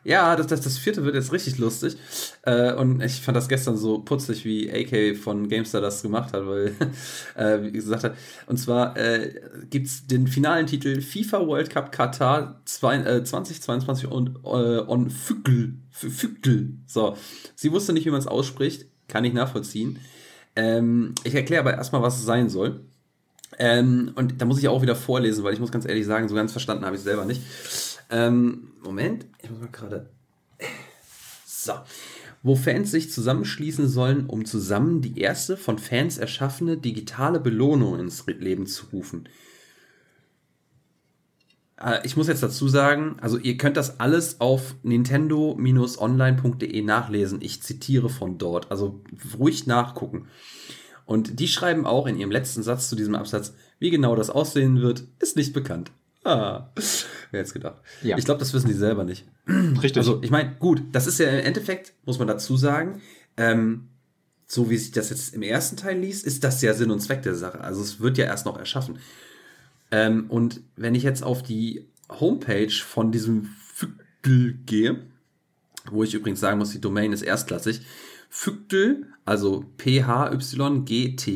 Ja, 0.06 0.36
das, 0.36 0.46
das, 0.46 0.62
das 0.62 0.78
vierte 0.78 1.04
wird 1.04 1.16
jetzt 1.16 1.34
richtig 1.34 1.58
lustig. 1.58 1.98
Äh, 2.44 2.74
und 2.74 3.02
ich 3.02 3.22
fand 3.22 3.36
das 3.36 3.50
gestern 3.50 3.76
so 3.76 3.98
putzig, 4.00 4.46
wie 4.46 4.72
AK 4.72 5.18
von 5.18 5.50
GameStar 5.50 5.82
das 5.82 6.04
gemacht 6.04 6.32
hat, 6.32 6.46
weil, 6.46 6.76
äh, 7.36 7.64
wie 7.64 7.72
gesagt 7.72 8.04
hat, 8.04 8.16
und 8.46 8.58
zwar 8.58 8.96
äh, 8.98 9.34
gibt 9.72 9.88
es 9.88 10.06
den 10.06 10.28
finalen 10.28 10.68
Titel 10.68 11.02
FIFA 11.02 11.48
World 11.48 11.72
Cup 11.72 11.92
Katar 11.92 12.62
zwei, 12.66 12.98
äh, 12.98 13.24
2022 13.24 14.08
und 14.08 14.38
äh, 14.44 14.48
on 14.88 15.10
Fückel. 15.10 15.74
Fückel. 15.90 16.78
So. 16.86 17.18
Sie 17.56 17.72
wusste 17.72 17.92
nicht, 17.92 18.06
wie 18.06 18.12
man 18.12 18.20
es 18.20 18.28
ausspricht. 18.28 18.86
Kann 19.08 19.26
ich 19.26 19.34
nachvollziehen. 19.34 20.00
Ähm, 20.56 21.16
ich 21.24 21.34
erkläre 21.34 21.62
aber 21.62 21.74
erstmal, 21.74 22.04
was 22.04 22.18
es 22.18 22.26
sein 22.26 22.50
soll. 22.50 22.82
Ähm, 23.58 24.12
und 24.16 24.40
da 24.40 24.46
muss 24.46 24.60
ich 24.60 24.68
auch 24.68 24.82
wieder 24.82 24.96
vorlesen, 24.96 25.44
weil 25.44 25.54
ich 25.54 25.60
muss 25.60 25.72
ganz 25.72 25.88
ehrlich 25.88 26.06
sagen, 26.06 26.28
so 26.28 26.36
ganz 26.36 26.52
verstanden 26.52 26.86
habe 26.86 26.96
ich 26.96 27.00
es 27.00 27.06
selber 27.06 27.26
nicht. 27.26 27.42
Ähm, 28.10 28.72
Moment, 28.84 29.26
ich 29.42 29.50
muss 29.50 29.60
mal 29.60 29.70
gerade. 29.72 30.10
So. 31.46 31.74
Wo 32.44 32.56
Fans 32.56 32.92
sich 32.92 33.12
zusammenschließen 33.12 33.88
sollen, 33.88 34.28
um 34.28 34.46
zusammen 34.46 35.02
die 35.02 35.20
erste 35.20 35.58
von 35.58 35.80
Fans 35.80 36.20
erschaffene 36.20 36.78
digitale 36.78 37.40
Belohnung 37.40 38.00
ins 38.00 38.24
Leben 38.28 38.68
zu 38.68 38.86
rufen. 38.94 39.28
Äh, 41.82 42.06
ich 42.06 42.16
muss 42.16 42.28
jetzt 42.28 42.44
dazu 42.44 42.68
sagen, 42.68 43.18
also 43.20 43.40
ihr 43.40 43.58
könnt 43.58 43.78
das 43.78 44.00
alles 44.00 44.40
auf 44.42 44.76
nintendo-online.de 44.84 46.82
nachlesen. 46.84 47.42
Ich 47.42 47.64
zitiere 47.64 48.10
von 48.10 48.38
dort, 48.38 48.70
also 48.70 49.02
ruhig 49.38 49.66
nachgucken. 49.66 50.28
Und 51.06 51.40
die 51.40 51.48
schreiben 51.48 51.86
auch 51.86 52.06
in 52.08 52.18
ihrem 52.18 52.32
letzten 52.32 52.62
Satz 52.64 52.90
zu 52.90 52.96
diesem 52.96 53.16
Absatz, 53.16 53.54
wie 53.80 53.90
genau 53.92 54.16
das 54.16 54.30
aussehen 54.30 54.82
wird, 54.82 55.06
ist 55.20 55.36
nicht 55.36 55.54
bekannt. 55.54 55.92
Ah, 56.26 56.72
wer 57.32 57.40
hätte 57.42 57.54
gedacht. 57.54 57.82
Ja. 58.02 58.18
Ich 58.18 58.26
glaube, 58.26 58.40
das 58.40 58.52
wissen 58.54 58.68
die 58.68 58.74
selber 58.74 59.04
nicht. 59.04 59.26
Richtig. 59.48 59.98
Also, 59.98 60.22
ich 60.24 60.32
meine, 60.32 60.56
gut, 60.56 60.82
das 60.92 61.06
ist 61.06 61.20
ja 61.20 61.30
im 61.30 61.46
Endeffekt, 61.46 61.94
muss 62.04 62.18
man 62.18 62.28
dazu 62.28 62.58
sagen, 62.58 63.02
ähm, 63.38 63.90
so 64.48 64.70
wie 64.70 64.78
sich 64.78 64.92
das 64.92 65.12
jetzt 65.12 65.36
im 65.36 65.44
ersten 65.44 65.78
Teil 65.78 66.00
liest, 66.00 66.26
ist 66.26 66.44
das 66.44 66.62
ja 66.64 66.74
Sinn 66.74 66.90
und 66.90 67.00
Zweck 67.00 67.22
der 67.22 67.36
Sache. 67.36 67.62
Also, 67.62 67.82
es 67.82 68.00
wird 68.00 68.18
ja 68.18 68.26
erst 68.26 68.48
noch 68.48 68.58
erschaffen. 68.58 68.98
Ähm, 69.92 70.26
und 70.30 70.62
wenn 70.76 70.96
ich 70.96 71.04
jetzt 71.04 71.24
auf 71.24 71.44
die 71.44 71.86
Homepage 72.10 72.72
von 72.72 73.12
diesem 73.12 73.50
Fügtel 73.74 74.56
gehe, 74.66 75.04
wo 75.92 76.04
ich 76.04 76.16
übrigens 76.16 76.40
sagen 76.40 76.58
muss, 76.58 76.72
die 76.72 76.82
Domain 76.82 77.14
ist 77.14 77.22
erstklassig, 77.22 77.82
Fügtel, 78.30 79.06
also 79.26 79.66
phygtl.xyz. 79.78 81.36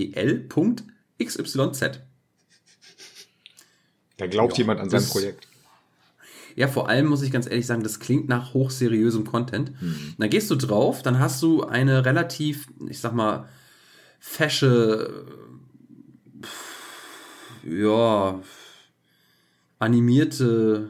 Da 4.20 4.28
glaubt 4.28 4.54
ja, 4.54 4.64
jemand 4.64 4.82
an 4.82 4.90
sein 4.90 5.04
Projekt. 5.04 5.48
Ja, 6.56 6.68
vor 6.68 6.90
allem 6.90 7.08
muss 7.08 7.22
ich 7.22 7.32
ganz 7.32 7.48
ehrlich 7.48 7.66
sagen, 7.66 7.84
das 7.84 8.00
klingt 8.00 8.28
nach 8.28 8.54
hochseriösem 8.54 9.24
Content. 9.24 9.72
Hm. 9.80 10.16
Dann 10.18 10.30
gehst 10.30 10.52
du 10.52 10.56
drauf, 10.56 11.02
dann 11.02 11.20
hast 11.20 11.42
du 11.42 11.64
eine 11.64 12.06
relativ, 12.06 12.68
ich 12.90 13.00
sag 13.00 13.14
mal, 13.14 13.48
fesche, 14.20 15.26
ja, 17.64 18.42
animierte 19.80 20.90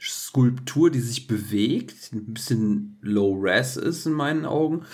Skulptur, 0.00 0.90
die 0.90 1.00
sich 1.00 1.28
bewegt, 1.28 2.12
ein 2.12 2.34
bisschen 2.34 2.98
low-res 3.02 3.76
ist 3.76 4.04
in 4.04 4.14
meinen 4.14 4.46
Augen. 4.46 4.84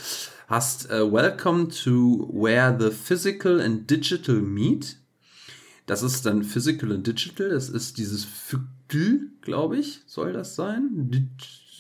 Hast 0.49 0.91
uh, 0.91 1.11
Welcome 1.11 1.69
to 1.69 2.29
Where 2.31 2.77
the 2.79 2.91
Physical 2.91 3.59
and 3.59 3.91
Digital 3.91 4.37
Meet. 4.37 5.00
Das 5.91 6.05
ist 6.05 6.25
dann 6.25 6.45
Physical 6.45 6.93
and 6.93 7.05
Digital. 7.05 7.49
Das 7.49 7.69
ist 7.69 7.99
dieses 7.99 8.25
Fygl, 8.25 9.33
glaube 9.41 9.77
ich, 9.77 10.03
soll 10.07 10.33
das 10.33 10.55
sein. 10.55 11.29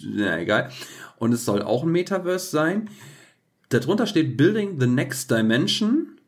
Na, 0.02 0.36
egal. 0.40 0.72
Und 1.18 1.32
es 1.32 1.44
soll 1.44 1.62
auch 1.62 1.84
ein 1.84 1.92
Metaverse 1.92 2.50
sein. 2.50 2.90
Darunter 3.68 4.08
steht 4.08 4.36
Building 4.36 4.80
the 4.80 4.88
Next 4.88 5.30
Dimension. 5.30 6.18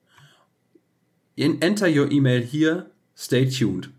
In, 1.35 1.61
enter 1.61 1.89
your 1.89 2.09
email 2.13 2.41
here. 2.41 2.93
Stay 3.17 3.51
tuned. 3.51 3.91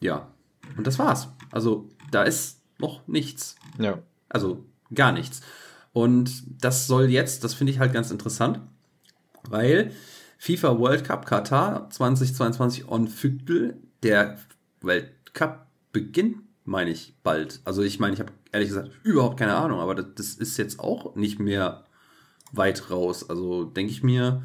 Ja. 0.00 0.30
Und 0.76 0.86
das 0.86 0.98
war's. 0.98 1.28
Also, 1.50 1.88
da 2.10 2.24
ist 2.24 2.60
noch 2.76 3.08
nichts. 3.08 3.56
Ja. 3.78 4.02
Also, 4.28 4.66
gar 4.92 5.12
nichts. 5.12 5.40
Und 5.94 6.42
das 6.62 6.86
soll 6.86 7.08
jetzt, 7.08 7.44
das 7.44 7.54
finde 7.54 7.72
ich 7.72 7.78
halt 7.78 7.94
ganz 7.94 8.10
interessant, 8.10 8.60
weil 9.48 9.94
FIFA 10.38 10.78
World 10.78 11.04
Cup 11.04 11.26
Katar 11.26 11.90
2022 11.90 12.88
on 12.88 13.08
Fügtel. 13.08 13.76
Der 14.02 14.38
Weltcup 14.80 15.66
beginnt, 15.92 16.36
meine 16.64 16.90
ich, 16.90 17.14
bald. 17.24 17.60
Also 17.64 17.82
ich 17.82 17.98
meine, 17.98 18.14
ich 18.14 18.20
habe 18.20 18.32
ehrlich 18.52 18.68
gesagt 18.68 18.90
überhaupt 19.02 19.36
keine 19.36 19.56
Ahnung, 19.56 19.80
aber 19.80 19.96
das, 19.96 20.06
das 20.14 20.34
ist 20.34 20.56
jetzt 20.56 20.78
auch 20.78 21.16
nicht 21.16 21.40
mehr 21.40 21.84
weit 22.52 22.90
raus. 22.90 23.28
Also 23.28 23.64
denke 23.64 23.90
ich 23.90 24.04
mir, 24.04 24.44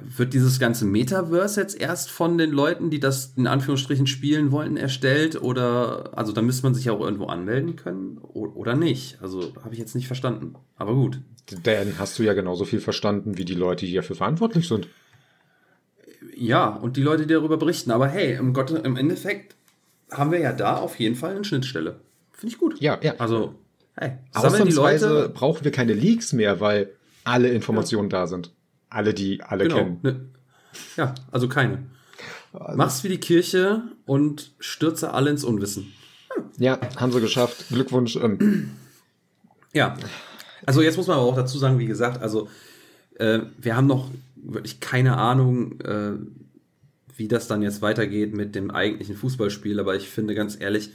wird 0.00 0.34
dieses 0.34 0.58
ganze 0.58 0.84
Metaverse 0.84 1.60
jetzt 1.60 1.80
erst 1.80 2.10
von 2.10 2.38
den 2.38 2.50
Leuten, 2.50 2.90
die 2.90 3.00
das 3.00 3.34
in 3.36 3.46
Anführungsstrichen 3.46 4.06
spielen 4.06 4.50
wollten, 4.50 4.76
erstellt? 4.76 5.40
Oder, 5.40 6.10
also 6.16 6.32
da 6.32 6.42
müsste 6.42 6.64
man 6.64 6.74
sich 6.74 6.86
ja 6.86 6.92
auch 6.92 7.00
irgendwo 7.00 7.26
anmelden 7.26 7.76
können 7.76 8.18
oder 8.18 8.74
nicht? 8.74 9.18
Also 9.20 9.52
habe 9.62 9.74
ich 9.74 9.78
jetzt 9.78 9.94
nicht 9.94 10.06
verstanden. 10.06 10.54
Aber 10.76 10.94
gut. 10.94 11.20
Dann 11.64 11.98
hast 11.98 12.18
du 12.18 12.22
ja 12.22 12.32
genauso 12.32 12.64
viel 12.64 12.80
verstanden 12.80 13.36
wie 13.36 13.44
die 13.44 13.54
Leute, 13.54 13.86
die 13.86 13.94
dafür 13.94 14.16
verantwortlich 14.16 14.68
sind. 14.68 14.88
Ja, 16.36 16.68
und 16.68 16.96
die 16.96 17.02
Leute, 17.02 17.26
die 17.26 17.34
darüber 17.34 17.56
berichten. 17.56 17.90
Aber 17.90 18.08
hey, 18.08 18.36
im, 18.36 18.52
Gott, 18.52 18.70
im 18.70 18.96
Endeffekt 18.96 19.56
haben 20.10 20.32
wir 20.32 20.38
ja 20.38 20.52
da 20.52 20.76
auf 20.76 20.98
jeden 20.98 21.16
Fall 21.16 21.34
eine 21.34 21.44
Schnittstelle. 21.44 22.00
Finde 22.32 22.54
ich 22.54 22.58
gut. 22.58 22.80
Ja, 22.80 22.98
ja. 23.02 23.14
Also, 23.18 23.54
hey, 23.96 24.12
Ausnahmsweise 24.32 25.08
die 25.08 25.14
Leute 25.14 25.28
brauchen 25.28 25.64
wir 25.64 25.72
keine 25.72 25.92
Leaks 25.92 26.32
mehr, 26.32 26.60
weil 26.60 26.90
alle 27.24 27.48
Informationen 27.48 28.08
ja. 28.10 28.20
da 28.20 28.26
sind. 28.26 28.52
Alle, 28.90 29.14
die 29.14 29.42
alle 29.42 29.64
genau. 29.64 29.76
kennen. 29.76 29.98
Ne, 30.02 30.20
ja, 30.96 31.14
also 31.30 31.48
keine. 31.48 31.84
Also. 32.52 32.76
Mach's 32.76 33.04
wie 33.04 33.08
die 33.08 33.18
Kirche 33.18 33.82
und 34.06 34.52
stürze 34.58 35.14
alle 35.14 35.30
ins 35.30 35.44
Unwissen. 35.44 35.92
Ja, 36.58 36.80
haben 36.96 37.12
sie 37.12 37.20
geschafft. 37.20 37.68
Glückwunsch. 37.68 38.16
Ähm. 38.16 38.70
Ja. 39.72 39.96
Also 40.66 40.82
jetzt 40.82 40.96
muss 40.96 41.06
man 41.06 41.16
aber 41.16 41.26
auch 41.26 41.36
dazu 41.36 41.58
sagen, 41.58 41.78
wie 41.78 41.86
gesagt, 41.86 42.20
also 42.20 42.48
äh, 43.14 43.40
wir 43.58 43.76
haben 43.76 43.86
noch 43.86 44.10
wirklich 44.36 44.80
keine 44.80 45.16
Ahnung, 45.16 45.80
äh, 45.80 46.12
wie 47.16 47.28
das 47.28 47.48
dann 47.48 47.62
jetzt 47.62 47.82
weitergeht 47.82 48.34
mit 48.34 48.54
dem 48.54 48.70
eigentlichen 48.70 49.16
Fußballspiel, 49.16 49.78
aber 49.78 49.94
ich 49.94 50.08
finde 50.08 50.34
ganz 50.34 50.60
ehrlich, 50.60 50.90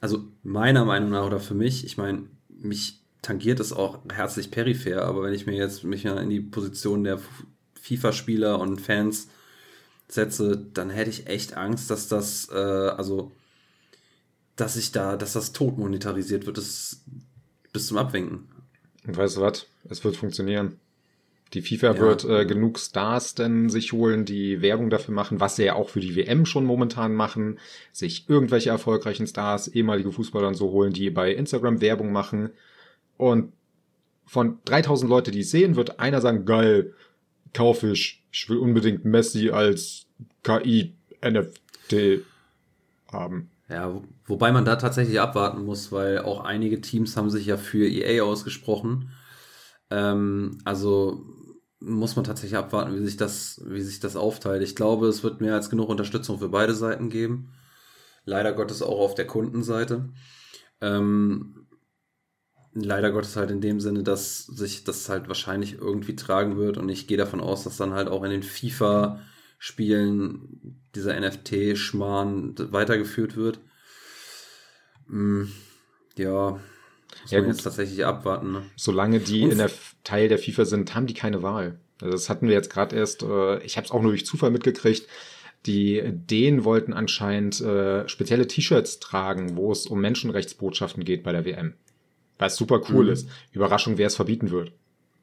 also 0.00 0.24
meiner 0.42 0.84
Meinung 0.84 1.10
nach 1.10 1.26
oder 1.26 1.40
für 1.40 1.54
mich, 1.54 1.84
ich 1.84 1.96
meine, 1.96 2.24
mich 2.48 3.00
tangiert 3.22 3.60
es 3.60 3.72
auch 3.72 3.98
herzlich 4.12 4.50
peripher, 4.50 5.04
aber 5.04 5.22
wenn 5.22 5.34
ich 5.34 5.46
mir 5.46 5.56
jetzt 5.56 5.84
mich 5.84 6.04
in 6.04 6.30
die 6.30 6.40
Position 6.40 7.04
der 7.04 7.20
FIFA-Spieler 7.80 8.58
und 8.60 8.80
Fans 8.80 9.28
setze, 10.08 10.56
dann 10.74 10.90
hätte 10.90 11.10
ich 11.10 11.26
echt 11.26 11.56
Angst, 11.56 11.90
dass 11.90 12.08
das, 12.08 12.48
äh, 12.50 12.56
also, 12.56 13.32
dass 14.56 14.76
ich 14.76 14.92
da, 14.92 15.16
dass 15.16 15.34
das 15.34 15.52
tot 15.52 15.78
monetarisiert 15.78 16.46
wird, 16.46 16.58
das, 16.58 17.02
bis 17.72 17.86
zum 17.86 17.98
Abwinken. 17.98 18.48
Und 19.06 19.16
weißt 19.16 19.36
du 19.36 19.40
was? 19.42 19.66
Es 19.88 20.04
wird 20.04 20.16
funktionieren. 20.16 20.78
Die 21.54 21.62
FIFA 21.62 21.94
ja. 21.94 21.98
wird 21.98 22.24
äh, 22.24 22.44
genug 22.44 22.78
Stars 22.78 23.34
denn 23.34 23.70
sich 23.70 23.92
holen, 23.92 24.26
die 24.26 24.60
Werbung 24.60 24.90
dafür 24.90 25.14
machen, 25.14 25.40
was 25.40 25.56
sie 25.56 25.64
ja 25.64 25.74
auch 25.74 25.88
für 25.88 26.00
die 26.00 26.14
WM 26.14 26.44
schon 26.44 26.66
momentan 26.66 27.14
machen, 27.14 27.58
sich 27.90 28.28
irgendwelche 28.28 28.68
erfolgreichen 28.68 29.26
Stars, 29.26 29.68
ehemalige 29.68 30.12
Fußballer 30.12 30.48
und 30.48 30.56
so 30.56 30.70
holen, 30.70 30.92
die 30.92 31.08
bei 31.08 31.32
Instagram 31.32 31.80
Werbung 31.80 32.12
machen 32.12 32.50
und 33.18 33.52
von 34.24 34.58
3000 34.64 35.08
Leute, 35.08 35.30
die 35.30 35.40
es 35.40 35.50
sehen, 35.50 35.76
wird 35.76 36.00
einer 36.00 36.22
sagen, 36.22 36.46
geil, 36.46 36.94
kaufe 37.52 37.90
ich, 37.90 38.24
ich 38.30 38.48
will 38.48 38.58
unbedingt 38.58 39.04
Messi 39.04 39.50
als 39.50 40.06
KI-NFT 40.44 42.24
haben. 43.10 43.50
Ja, 43.68 44.00
wobei 44.26 44.52
man 44.52 44.64
da 44.64 44.76
tatsächlich 44.76 45.20
abwarten 45.20 45.64
muss, 45.64 45.92
weil 45.92 46.20
auch 46.20 46.44
einige 46.44 46.80
Teams 46.80 47.16
haben 47.16 47.30
sich 47.30 47.46
ja 47.46 47.56
für 47.56 47.86
EA 47.86 48.22
ausgesprochen. 48.22 49.10
Ähm, 49.90 50.58
also 50.64 51.22
muss 51.80 52.16
man 52.16 52.24
tatsächlich 52.24 52.58
abwarten, 52.58 52.94
wie 52.94 53.04
sich 53.04 53.16
das, 53.16 53.62
wie 53.66 53.82
sich 53.82 54.00
das 54.00 54.16
aufteilt. 54.16 54.62
Ich 54.62 54.74
glaube, 54.74 55.06
es 55.08 55.22
wird 55.22 55.40
mehr 55.40 55.54
als 55.54 55.70
genug 55.70 55.88
Unterstützung 55.88 56.38
für 56.38 56.48
beide 56.48 56.74
Seiten 56.74 57.08
geben. 57.08 57.52
Leider 58.24 58.52
Gottes 58.52 58.82
auch 58.82 58.98
auf 58.98 59.14
der 59.14 59.26
Kundenseite. 59.26 60.08
Ähm, 60.80 61.57
leider 62.74 63.10
Gottes 63.10 63.36
halt 63.36 63.50
in 63.50 63.60
dem 63.60 63.80
Sinne, 63.80 64.02
dass 64.02 64.46
sich 64.46 64.84
das 64.84 65.08
halt 65.08 65.28
wahrscheinlich 65.28 65.74
irgendwie 65.78 66.16
tragen 66.16 66.56
wird 66.56 66.76
und 66.78 66.88
ich 66.88 67.06
gehe 67.06 67.16
davon 67.16 67.40
aus, 67.40 67.64
dass 67.64 67.76
dann 67.76 67.92
halt 67.94 68.08
auch 68.08 68.22
in 68.24 68.30
den 68.30 68.42
FIFA-Spielen 69.58 70.80
dieser 70.94 71.18
NFT-Schmarrn 71.18 72.54
weitergeführt 72.72 73.36
wird. 73.36 73.60
Mm, 75.08 75.44
ja, 76.16 76.50
muss 77.22 77.30
Ja, 77.30 77.38
man 77.38 77.46
gut. 77.48 77.54
jetzt 77.56 77.64
tatsächlich 77.64 78.04
abwarten. 78.04 78.52
Ne? 78.52 78.62
Solange 78.76 79.20
die 79.20 79.42
Und- 79.44 79.52
in 79.52 79.58
der 79.58 79.70
Teil 80.04 80.28
der 80.28 80.38
FIFA 80.38 80.64
sind, 80.64 80.94
haben 80.94 81.06
die 81.06 81.14
keine 81.14 81.42
Wahl. 81.42 81.78
Also 82.00 82.12
das 82.12 82.28
hatten 82.28 82.46
wir 82.46 82.54
jetzt 82.54 82.70
gerade 82.70 82.94
erst, 82.94 83.22
äh, 83.22 83.58
ich 83.64 83.76
habe 83.76 83.84
es 83.86 83.90
auch 83.90 84.02
nur 84.02 84.12
durch 84.12 84.24
Zufall 84.26 84.50
mitgekriegt, 84.50 85.08
die 85.66 86.00
Dänen 86.04 86.62
wollten 86.64 86.92
anscheinend 86.92 87.60
äh, 87.60 88.06
spezielle 88.08 88.46
T-Shirts 88.46 89.00
tragen, 89.00 89.56
wo 89.56 89.72
es 89.72 89.86
um 89.86 90.00
Menschenrechtsbotschaften 90.00 91.04
geht 91.04 91.24
bei 91.24 91.32
der 91.32 91.44
WM. 91.44 91.74
Was 92.38 92.56
super 92.56 92.80
cool 92.90 93.06
Mhm. 93.06 93.12
ist. 93.12 93.28
Überraschung, 93.52 93.98
wer 93.98 94.06
es 94.06 94.16
verbieten 94.16 94.50
wird. 94.50 94.72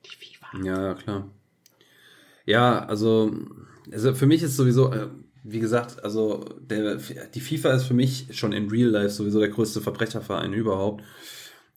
Die 0.06 0.16
FIFA. 0.16 0.64
Ja, 0.66 0.94
klar. 0.96 1.30
Ja, 2.46 2.86
also, 2.86 3.34
also 3.92 4.14
für 4.14 4.28
mich 4.28 4.44
ist 4.44 4.56
sowieso, 4.56 4.92
äh, 4.92 5.08
wie 5.44 5.60
gesagt, 5.60 6.04
also 6.04 6.46
der, 6.60 6.96
die 7.34 7.40
FIFA 7.40 7.74
ist 7.74 7.84
für 7.86 7.94
mich 7.94 8.28
schon 8.32 8.52
in 8.52 8.70
Real 8.70 8.90
Life 8.90 9.10
sowieso 9.16 9.40
der 9.40 9.50
größte 9.50 9.82
Verbrecherverein 9.82 10.54
überhaupt. 10.54 11.04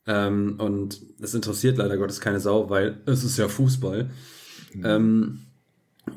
Ähm, 0.07 0.57
und 0.59 1.01
es 1.21 1.35
interessiert 1.35 1.77
leider 1.77 1.97
Gottes 1.99 2.21
keine 2.21 2.41
Sau, 2.41 2.71
weil 2.71 3.01
es 3.07 3.25
ist 3.25 3.37
ja 3.39 3.49
Fußball. 3.49 4.11
Ähm, 4.83 5.41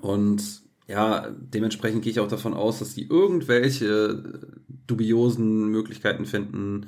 und 0.02 0.42
ja, 0.88 1.30
dementsprechend 1.40 2.02
gehe 2.04 2.12
ich 2.12 2.20
auch 2.20 2.28
davon 2.28 2.54
aus, 2.54 2.80
dass 2.80 2.94
die 2.94 3.08
irgendwelche 3.08 4.24
dubiosen 4.88 5.68
Möglichkeiten 5.68 6.26
finden, 6.26 6.88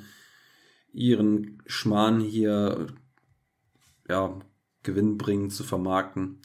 ihren 0.94 1.62
Schmarrn 1.66 2.20
hier 2.20 2.86
ja, 4.08 4.38
gewinnbringend 4.82 5.52
zu 5.52 5.64
vermarkten. 5.64 6.40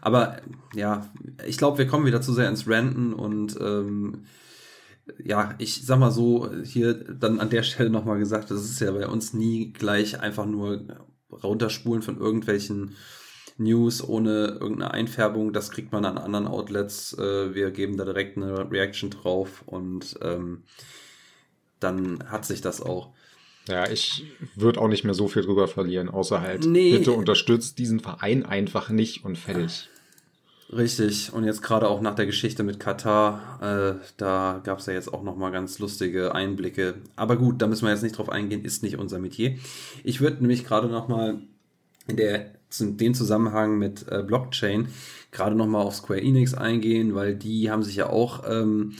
Aber 0.00 0.40
ja, 0.74 1.10
ich 1.46 1.58
glaube, 1.58 1.78
wir 1.78 1.86
kommen 1.86 2.06
wieder 2.06 2.20
zu 2.20 2.32
sehr 2.32 2.48
ins 2.48 2.68
Ranten 2.68 3.12
und 3.12 3.58
ähm, 3.60 4.24
ja, 5.22 5.54
ich 5.58 5.84
sag 5.84 5.98
mal 5.98 6.10
so, 6.10 6.50
hier 6.62 6.94
dann 6.94 7.40
an 7.40 7.50
der 7.50 7.62
Stelle 7.62 7.90
nochmal 7.90 8.18
gesagt, 8.18 8.50
das 8.50 8.64
ist 8.64 8.80
ja 8.80 8.92
bei 8.92 9.06
uns 9.08 9.32
nie 9.32 9.72
gleich 9.72 10.20
einfach 10.20 10.46
nur 10.46 10.84
runterspulen 11.30 12.02
von 12.02 12.18
irgendwelchen 12.18 12.94
News 13.56 14.06
ohne 14.06 14.58
irgendeine 14.60 14.92
Einfärbung. 14.92 15.52
Das 15.52 15.70
kriegt 15.70 15.92
man 15.92 16.04
an 16.04 16.18
anderen 16.18 16.46
Outlets. 16.46 17.16
Äh, 17.18 17.54
wir 17.54 17.70
geben 17.72 17.96
da 17.96 18.04
direkt 18.04 18.36
eine 18.36 18.70
Reaction 18.70 19.10
drauf 19.10 19.62
und 19.66 20.18
ähm, 20.22 20.62
dann 21.80 22.30
hat 22.30 22.44
sich 22.44 22.60
das 22.60 22.80
auch. 22.80 23.12
Ja, 23.68 23.88
ich 23.88 24.24
würde 24.56 24.80
auch 24.80 24.88
nicht 24.88 25.04
mehr 25.04 25.14
so 25.14 25.28
viel 25.28 25.42
drüber 25.42 25.68
verlieren, 25.68 26.08
außer 26.08 26.40
halt, 26.40 26.64
Nee. 26.66 26.96
bitte 26.96 27.12
unterstützt 27.12 27.78
diesen 27.78 28.00
Verein 28.00 28.44
einfach 28.44 28.88
nicht 28.90 29.24
und 29.24 29.36
fertig. 29.38 29.88
Richtig, 30.70 31.32
und 31.32 31.44
jetzt 31.44 31.62
gerade 31.62 31.88
auch 31.88 32.02
nach 32.02 32.14
der 32.14 32.26
Geschichte 32.26 32.62
mit 32.62 32.78
Katar, 32.78 33.58
äh, 33.62 34.04
da 34.18 34.60
gab 34.62 34.80
es 34.80 34.86
ja 34.86 34.92
jetzt 34.92 35.12
auch 35.14 35.22
nochmal 35.22 35.50
ganz 35.50 35.78
lustige 35.78 36.34
Einblicke. 36.34 36.94
Aber 37.16 37.36
gut, 37.36 37.62
da 37.62 37.66
müssen 37.66 37.86
wir 37.86 37.90
jetzt 37.92 38.02
nicht 38.02 38.18
drauf 38.18 38.28
eingehen, 38.28 38.64
ist 38.64 38.82
nicht 38.82 38.98
unser 38.98 39.18
Metier. 39.18 39.56
Ich 40.04 40.20
würde 40.20 40.38
nämlich 40.40 40.64
gerade 40.66 40.88
nochmal 40.88 41.38
in 42.06 42.16
der, 42.16 42.52
in 42.80 42.98
dem 42.98 43.14
Zusammenhang 43.14 43.78
mit 43.78 44.06
äh, 44.10 44.22
Blockchain 44.22 44.88
gerade 45.30 45.56
nochmal 45.56 45.86
auf 45.86 45.94
Square 45.94 46.20
Enix 46.20 46.52
eingehen, 46.52 47.14
weil 47.14 47.34
die 47.34 47.70
haben 47.70 47.82
sich 47.82 47.96
ja 47.96 48.10
auch 48.10 48.44
ähm, 48.46 48.94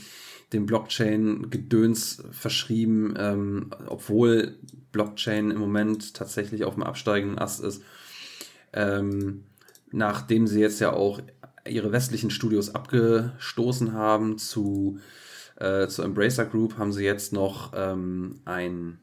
dem 0.53 0.65
Blockchain-Gedöns 0.65 2.23
verschrieben, 2.31 3.13
ähm, 3.17 3.71
obwohl 3.87 4.57
Blockchain 4.91 5.51
im 5.51 5.59
Moment 5.59 6.15
tatsächlich 6.15 6.63
auf 6.63 6.73
dem 6.73 6.83
absteigenden 6.83 7.37
Ast 7.37 7.63
ist. 7.63 7.83
Ähm, 8.73 9.43
nachdem 9.91 10.47
sie 10.47 10.59
jetzt 10.59 10.79
ja 10.79 10.93
auch 10.93 11.21
ihre 11.67 11.91
westlichen 11.91 12.31
Studios 12.31 12.73
abgestoßen 12.73 13.93
haben 13.93 14.37
zu, 14.37 14.99
äh, 15.57 15.87
zur 15.87 16.05
Embracer 16.05 16.45
Group, 16.45 16.77
haben 16.77 16.93
sie 16.93 17.03
jetzt 17.03 17.33
noch 17.33 17.73
ähm, 17.75 18.41
einen 18.45 18.99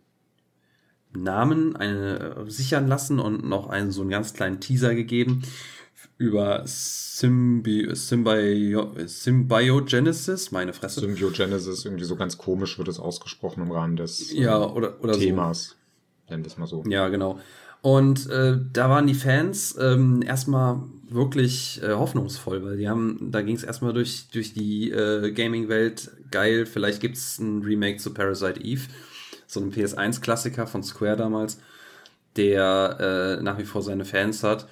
Namen 1.13 1.77
eine, 1.77 2.37
äh, 2.47 2.51
sichern 2.51 2.89
lassen 2.89 3.21
und 3.21 3.45
noch 3.45 3.69
einen 3.69 3.93
so 3.93 4.01
einen 4.01 4.11
ganz 4.11 4.35
kleinen 4.35 4.61
Teaser 4.61 4.95
gegeben 4.95 5.43
über 6.19 6.63
Symbi 6.65 7.89
Symbio 7.95 8.95
Symbiogenesis, 9.05 10.51
meine 10.51 10.73
Fresse. 10.73 11.01
Symbiogenesis, 11.01 11.85
irgendwie 11.85 12.05
so 12.05 12.17
ganz 12.17 12.39
komisch 12.39 12.79
wird 12.79 12.89
es 12.89 12.99
ausgesprochen 12.99 13.63
im 13.63 13.71
Rahmen 13.71 13.97
des 13.97 14.33
äh, 14.33 14.43
ja, 14.43 14.59
oder, 14.59 15.03
oder 15.03 15.15
so. 15.15 15.21
Themas. 15.21 15.77
Nennen 16.29 16.43
wir 16.43 16.49
es 16.49 16.59
mal 16.59 16.67
so. 16.67 16.83
Ja, 16.89 17.09
genau. 17.09 17.39
Und 17.83 18.29
äh, 18.31 18.59
da 18.73 18.91
waren 18.91 19.07
die 19.07 19.15
Fans 19.15 19.77
ähm, 19.79 20.23
erstmal 20.23 20.83
wirklich 21.09 21.81
äh, 21.83 21.93
hoffnungsvoll, 21.93 22.65
weil 22.65 22.79
die 22.79 22.89
haben, 22.89 23.29
da 23.31 23.43
ging 23.43 23.55
es 23.55 23.63
erstmal 23.63 23.93
durch, 23.93 24.29
durch 24.33 24.55
die 24.55 24.91
äh, 24.91 25.31
Gaming-Welt, 25.31 26.11
geil, 26.33 26.67
vielleicht 26.67 27.01
gibt 27.01 27.17
es 27.17 27.39
ein 27.39 27.63
Remake 27.63 27.99
zu 27.99 28.13
Parasite 28.13 28.61
Eve, 28.61 28.89
so 29.47 29.61
ein 29.61 29.73
PS1-Klassiker 29.73 30.67
von 30.67 30.83
Square 30.83 31.17
damals, 31.17 31.61
der 32.35 33.39
äh, 33.39 33.43
nach 33.43 33.59
wie 33.59 33.65
vor 33.65 33.83
seine 33.83 34.05
Fans 34.05 34.43
hat. 34.43 34.67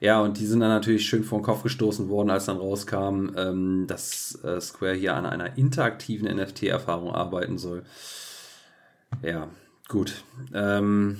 Ja, 0.00 0.22
und 0.22 0.38
die 0.38 0.46
sind 0.46 0.60
dann 0.60 0.70
natürlich 0.70 1.06
schön 1.06 1.24
vor 1.24 1.38
den 1.38 1.44
Kopf 1.44 1.62
gestoßen 1.62 2.08
worden, 2.08 2.30
als 2.30 2.46
dann 2.46 2.56
rauskam, 2.56 3.32
ähm, 3.36 3.84
dass 3.86 4.42
äh, 4.42 4.58
Square 4.58 4.94
hier 4.94 5.14
an 5.14 5.26
einer 5.26 5.58
interaktiven 5.58 6.34
NFT-Erfahrung 6.34 7.12
arbeiten 7.12 7.58
soll. 7.58 7.82
Ja, 9.22 9.48
gut. 9.88 10.24
Ähm, 10.54 11.18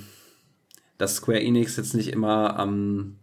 dass 0.96 1.16
Square 1.16 1.42
Enix 1.42 1.76
jetzt 1.76 1.94
nicht 1.94 2.08
immer 2.08 2.58
am, 2.58 3.18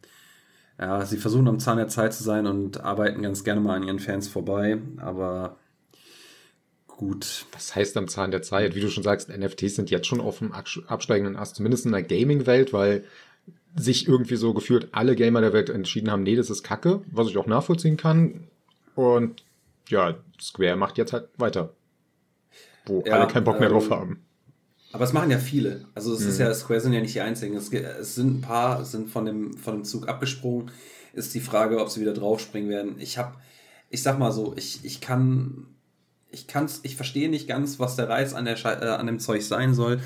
ja, 0.79 1.03
sie 1.05 1.17
versuchen 1.17 1.47
am 1.47 1.59
Zahn 1.59 1.77
der 1.77 1.87
Zeit 1.87 2.13
zu 2.13 2.23
sein 2.23 2.45
und 2.45 2.81
arbeiten 2.81 3.23
ganz 3.23 3.43
gerne 3.43 3.59
mal 3.59 3.77
an 3.77 3.83
ihren 3.83 3.99
Fans 3.99 4.27
vorbei, 4.27 4.77
aber 4.97 5.57
gut. 6.87 7.45
Was 7.51 7.75
heißt 7.75 7.97
am 7.97 8.07
Zahn 8.07 8.29
der 8.29 8.43
Zeit? 8.43 8.75
Wie 8.75 8.81
du 8.81 8.89
schon 8.89 9.03
sagst, 9.03 9.29
NFTs 9.35 9.75
sind 9.75 9.89
jetzt 9.89 10.07
schon 10.07 10.21
auf 10.21 10.37
dem 10.37 10.51
absteigenden 10.51 11.35
Ast, 11.35 11.55
zumindest 11.55 11.87
in 11.87 11.93
der 11.93 12.03
Gaming-Welt, 12.03 12.73
weil 12.73 13.05
sich 13.77 14.07
irgendwie 14.07 14.35
so 14.35 14.53
gefühlt 14.53 14.89
alle 14.91 15.15
Gamer 15.15 15.41
der 15.41 15.53
Welt 15.53 15.69
entschieden 15.69 16.09
haben, 16.11 16.23
nee, 16.23 16.35
das 16.35 16.49
ist 16.49 16.63
Kacke, 16.63 17.01
was 17.11 17.27
ich 17.27 17.37
auch 17.37 17.47
nachvollziehen 17.47 17.97
kann. 17.97 18.47
Und 18.95 19.43
ja, 19.89 20.15
Square 20.41 20.75
macht 20.75 20.97
jetzt 20.97 21.13
halt 21.13 21.29
weiter. 21.37 21.73
Wo 22.85 23.03
Ja, 23.05 23.13
alle 23.19 23.27
keinen 23.31 23.43
Bock 23.43 23.59
mehr 23.59 23.69
ähm, 23.69 23.73
drauf 23.75 23.89
haben. 23.91 24.23
Aber 24.93 25.03
es 25.03 25.13
machen 25.13 25.29
ja 25.29 25.37
viele. 25.37 25.85
Also 25.93 26.13
es 26.13 26.21
ist 26.21 26.39
Mhm. 26.39 26.45
ja, 26.45 26.53
Square 26.53 26.79
sind 26.81 26.93
ja 26.93 27.01
nicht 27.01 27.13
die 27.13 27.21
einzigen. 27.21 27.55
Es, 27.55 27.71
es 27.71 28.15
sind 28.15 28.37
ein 28.37 28.41
paar, 28.41 28.83
sind 28.85 29.09
von 29.09 29.25
dem, 29.25 29.53
von 29.57 29.75
dem 29.75 29.83
Zug 29.83 30.07
abgesprungen. 30.07 30.71
Ist 31.13 31.33
die 31.35 31.39
Frage, 31.41 31.79
ob 31.79 31.89
sie 31.89 32.01
wieder 32.01 32.13
draufspringen 32.13 32.69
werden. 32.69 32.95
Ich 32.99 33.17
habe, 33.17 33.35
ich 33.89 34.01
sag 34.03 34.17
mal 34.19 34.31
so, 34.31 34.53
ich, 34.55 34.83
ich 34.85 35.01
kann, 35.01 35.67
ich 36.31 36.47
kann's, 36.47 36.79
ich 36.83 36.95
verstehe 36.95 37.29
nicht 37.29 37.47
ganz, 37.47 37.79
was 37.79 37.95
der 37.95 38.07
Reiz 38.09 38.33
an, 38.33 38.45
der 38.45 38.55
Schei- 38.55 38.79
äh, 38.81 38.87
an 38.89 39.07
dem 39.07 39.19
Zeug 39.19 39.43
sein 39.43 39.73
soll. 39.73 39.99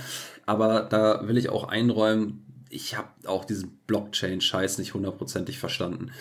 Aber 0.46 0.82
da 0.82 1.28
will 1.28 1.38
ich 1.38 1.50
auch 1.50 1.68
einräumen, 1.68 2.46
ich 2.72 2.98
habe 2.98 3.10
auch 3.26 3.46
diesen 3.46 3.78
Blockchain-Scheiß 3.88 4.78
nicht 4.78 4.94
hundertprozentig 4.94 5.60
verstanden. 5.60 6.12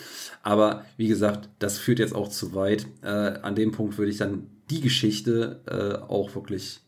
Aber 0.43 0.85
wie 0.97 1.07
gesagt, 1.07 1.49
das 1.59 1.79
führt 1.79 1.99
jetzt 1.99 2.13
auch 2.13 2.27
zu 2.27 2.53
weit. 2.53 2.85
Äh, 3.01 3.07
an 3.07 3.55
dem 3.55 3.71
Punkt 3.71 3.97
würde 3.97 4.11
ich 4.11 4.17
dann 4.17 4.47
die 4.69 4.81
Geschichte 4.81 5.61
äh, 5.65 6.05
auch 6.05 6.35
wirklich 6.35 6.81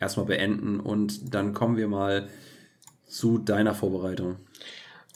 erstmal 0.00 0.26
beenden 0.26 0.80
und 0.80 1.34
dann 1.34 1.54
kommen 1.54 1.76
wir 1.76 1.88
mal 1.88 2.28
zu 3.06 3.38
deiner 3.38 3.74
Vorbereitung. 3.74 4.36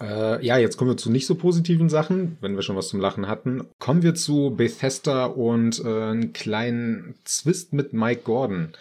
Äh, 0.01 0.45
ja, 0.45 0.59
jetzt 0.59 0.77
kommen 0.77 0.91
wir 0.91 0.97
zu 0.97 1.11
nicht 1.11 1.27
so 1.27 1.37
positiven 1.37 1.89
Sachen, 1.89 2.37
wenn 2.41 2.55
wir 2.55 2.63
schon 2.63 2.77
was 2.77 2.89
zum 2.89 3.01
Lachen 3.01 3.29
hatten. 3.29 3.67
Kommen 3.79 4.03
wir 4.03 4.15
zu 4.15 4.53
Bethesda 4.55 5.25
und 5.25 5.83
äh, 5.83 5.89
einen 5.89 6.33
kleinen 6.35 7.15
Zwist 7.25 7.73
mit 7.73 7.95
Mike 7.95 8.23
Gordon. 8.23 8.73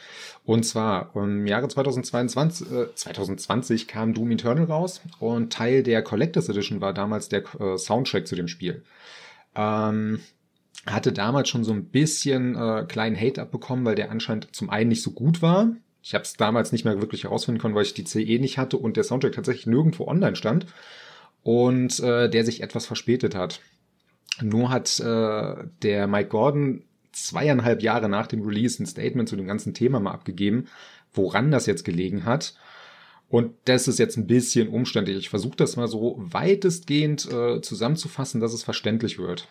Und 0.43 0.65
zwar 0.65 1.15
im 1.15 1.47
Jahre 1.47 1.69
2022, 1.69 2.71
äh, 2.71 2.93
2020 2.93 3.87
kam 3.87 4.13
Doom 4.13 4.31
Eternal 4.31 4.65
raus 4.65 5.01
und 5.19 5.53
Teil 5.53 5.83
der 5.83 6.01
Collectors 6.01 6.49
Edition 6.49 6.81
war 6.81 6.93
damals 6.93 7.29
der 7.29 7.43
äh, 7.59 7.77
Soundtrack 7.77 8.27
zu 8.27 8.35
dem 8.35 8.49
Spiel. 8.49 8.83
Ähm, 9.55 10.19
hatte 10.85 11.13
damals 11.13 11.47
schon 11.47 11.63
so 11.63 11.71
ein 11.71 11.85
bisschen 11.85 12.55
äh, 12.55 12.85
kleinen 12.87 13.19
Hate 13.19 13.41
abbekommen, 13.41 13.85
weil 13.85 13.95
der 13.95 14.11
anscheinend 14.11 14.53
zum 14.53 14.69
einen 14.69 14.89
nicht 14.89 15.01
so 15.01 15.11
gut 15.11 15.41
war. 15.41 15.69
Ich 16.03 16.13
habe 16.13 16.23
es 16.23 16.33
damals 16.33 16.73
nicht 16.73 16.83
mehr 16.83 16.99
wirklich 16.99 17.23
herausfinden 17.23 17.59
können, 17.59 17.73
weil 17.73 17.85
ich 17.85 17.95
die 17.95 18.03
CE 18.03 18.37
nicht 18.39 18.57
hatte 18.57 18.77
und 18.77 18.97
der 18.97 19.05
Soundtrack 19.05 19.31
tatsächlich 19.31 19.65
nirgendwo 19.65 20.07
online 20.07 20.35
stand 20.35 20.67
und 21.45 21.99
äh, 21.99 22.27
der 22.27 22.43
sich 22.43 22.63
etwas 22.63 22.87
verspätet 22.87 23.35
hat. 23.35 23.61
Nur 24.41 24.71
hat 24.71 24.99
äh, 24.99 25.55
der 25.83 26.07
Mike 26.07 26.29
Gordon 26.29 26.83
zweieinhalb 27.11 27.83
Jahre 27.83 28.09
nach 28.09 28.25
dem 28.25 28.41
Release 28.41 28.81
ein 28.81 28.87
Statement 28.87 29.29
zu 29.29 29.35
dem 29.35 29.45
ganzen 29.45 29.75
Thema 29.75 29.99
mal 29.99 30.11
abgegeben, 30.11 30.65
woran 31.13 31.51
das 31.51 31.67
jetzt 31.67 31.85
gelegen 31.85 32.25
hat. 32.25 32.55
Und 33.29 33.53
das 33.65 33.87
ist 33.87 33.99
jetzt 33.99 34.17
ein 34.17 34.25
bisschen 34.25 34.69
umständlich. 34.69 35.17
Ich 35.17 35.29
versuche 35.29 35.55
das 35.55 35.75
mal 35.75 35.87
so 35.87 36.15
weitestgehend 36.17 37.31
äh, 37.31 37.61
zusammenzufassen, 37.61 38.41
dass 38.41 38.53
es 38.53 38.63
verständlich 38.63 39.19
wird. 39.19 39.47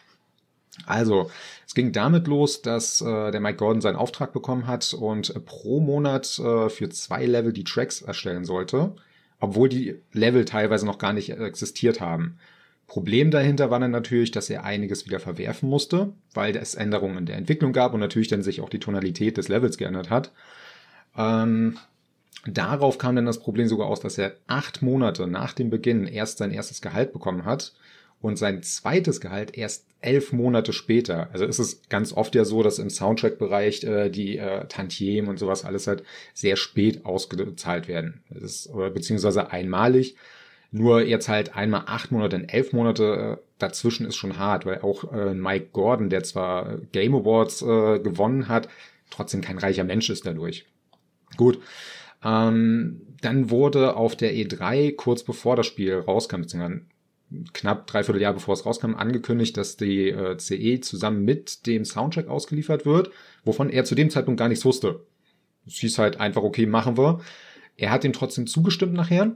Also, 0.87 1.31
es 1.65 1.75
ging 1.75 1.93
damit 1.93 2.27
los, 2.27 2.61
dass 2.61 3.03
äh, 3.03 3.31
der 3.31 3.41
Mike 3.41 3.59
Gordon 3.59 3.81
seinen 3.81 3.95
Auftrag 3.97 4.33
bekommen 4.33 4.67
hat 4.67 4.95
und 4.95 5.31
äh, 5.31 5.39
pro 5.39 5.79
Monat 5.79 6.41
äh, 6.41 6.69
für 6.69 6.89
zwei 6.89 7.25
Level 7.25 7.53
die 7.53 7.63
Tracks 7.63 8.03
erstellen 8.03 8.45
sollte, 8.45 8.97
obwohl 9.41 9.69
die 9.69 9.97
Level 10.13 10.45
teilweise 10.45 10.87
noch 10.87 10.99
gar 10.99 11.13
nicht 11.13 11.31
existiert 11.31 12.01
haben. 12.01 12.39
Problem 12.87 13.31
dahinter 13.31 13.71
war 13.71 13.81
dann 13.81 13.91
natürlich, 13.91 14.31
dass 14.31 14.51
er 14.51 14.65
einiges 14.65 15.07
wieder 15.07 15.21
verwerfen 15.21 15.69
musste, 15.69 16.13
weil 16.35 16.57
es 16.57 16.75
Änderungen 16.75 17.19
in 17.19 17.27
der 17.27 17.37
Entwicklung 17.37 17.73
gab 17.73 17.95
und 17.95 18.01
natürlich 18.01 18.29
dann 18.29 18.43
sich 18.43 18.61
auch 18.61 18.69
die 18.69 18.79
Tonalität 18.79 19.37
des 19.37 19.49
Levels 19.49 19.79
geändert 19.79 20.11
hat. 20.11 20.33
Ähm, 21.17 21.79
Darauf 22.47 22.99
kam 22.99 23.17
dann 23.17 23.25
das 23.25 23.41
Problem 23.41 23.69
sogar 23.69 23.87
aus, 23.87 24.01
dass 24.01 24.19
er 24.19 24.35
acht 24.47 24.83
Monate 24.83 25.27
nach 25.27 25.55
dem 25.55 25.71
Beginn 25.71 26.07
erst 26.07 26.39
sein 26.39 26.51
erstes 26.51 26.83
Gehalt 26.83 27.13
bekommen 27.13 27.45
hat 27.47 27.73
und 28.25 28.39
sein 28.39 28.63
zweites 28.63 29.21
Gehalt 29.21 29.55
erst 29.55 29.85
elf 30.01 30.33
Monate 30.33 30.73
später. 30.73 31.29
Also 31.35 31.45
ist 31.45 31.59
es 31.59 31.83
ganz 31.91 32.15
oft 32.15 32.35
ja 32.35 32.47
so, 32.47 32.63
dass 32.63 32.79
im 32.79 32.89
Soundtrack-Bereich 32.89 33.85
äh, 33.85 34.09
die 34.09 34.39
äh, 34.39 34.67
Tantiemen 34.67 35.29
und 35.29 35.39
sowas 35.39 35.67
alles 35.67 35.87
halt 35.87 36.05
sehr 36.33 36.57
spät 36.57 37.05
ausgezahlt 37.05 37.87
werden. 37.87 38.23
Das 38.31 38.43
ist, 38.43 38.71
oder 38.71 38.89
beziehungsweise 38.89 39.51
einmalig. 39.51 40.17
Nur 40.71 41.03
jetzt 41.03 41.29
halt 41.29 41.55
einmal 41.55 41.83
acht 41.85 42.13
Monate 42.13 42.37
in 42.37 42.49
elf 42.49 42.73
Monate 42.73 43.39
äh, 43.39 43.45
dazwischen 43.59 44.07
ist 44.07 44.17
schon 44.17 44.39
hart, 44.39 44.65
weil 44.65 44.81
auch 44.81 45.13
äh, 45.13 45.35
Mike 45.35 45.69
Gordon, 45.73 46.09
der 46.09 46.23
zwar 46.23 46.79
Game 46.93 47.15
Awards 47.15 47.61
äh, 47.61 47.99
gewonnen 47.99 48.49
hat, 48.49 48.71
trotzdem 49.11 49.43
kein 49.43 49.59
reicher 49.59 49.85
Mensch 49.85 50.09
ist 50.09 50.25
dadurch. 50.25 50.65
Gut. 51.37 51.61
Ähm, 52.25 53.03
dann 53.21 53.51
wurde 53.51 53.97
auf 53.97 54.17
der 54.17 54.33
E3 54.33 54.97
kurz 54.97 55.25
bevor 55.25 55.57
das 55.57 55.67
Spiel 55.67 55.99
rauskam, 55.99 56.41
beziehungsweise 56.41 56.87
knapp 57.53 57.87
dreiviertel 57.87 58.23
Jahr 58.23 58.35
bevor 58.35 58.55
es 58.55 58.67
rauskam, 58.67 58.95
angekündigt, 58.95 59.57
dass 59.57 59.77
die 59.77 60.11
äh, 60.11 60.37
CE 60.39 60.81
zusammen 60.81 61.25
mit 61.25 61.67
dem 61.67 61.85
Soundtrack 61.85 62.29
ausgeliefert 62.29 62.87
wird, 62.87 63.11
wovon 63.45 63.71
er 63.71 63.85
zu 63.85 63.95
dem 63.95 64.11
Zeitpunkt 64.11 64.39
gar 64.39 64.49
nichts 64.49 64.65
wusste. 64.65 65.01
Es 65.67 65.75
hieß 65.75 65.99
halt 65.99 66.21
einfach, 66.21 66.43
okay, 66.43 66.67
machen 66.67 66.97
wir. 66.97 67.21
Er 67.77 67.91
hat 67.91 68.05
dem 68.05 68.13
trotzdem 68.13 68.47
zugestimmt 68.47 68.95
nachher 68.95 69.35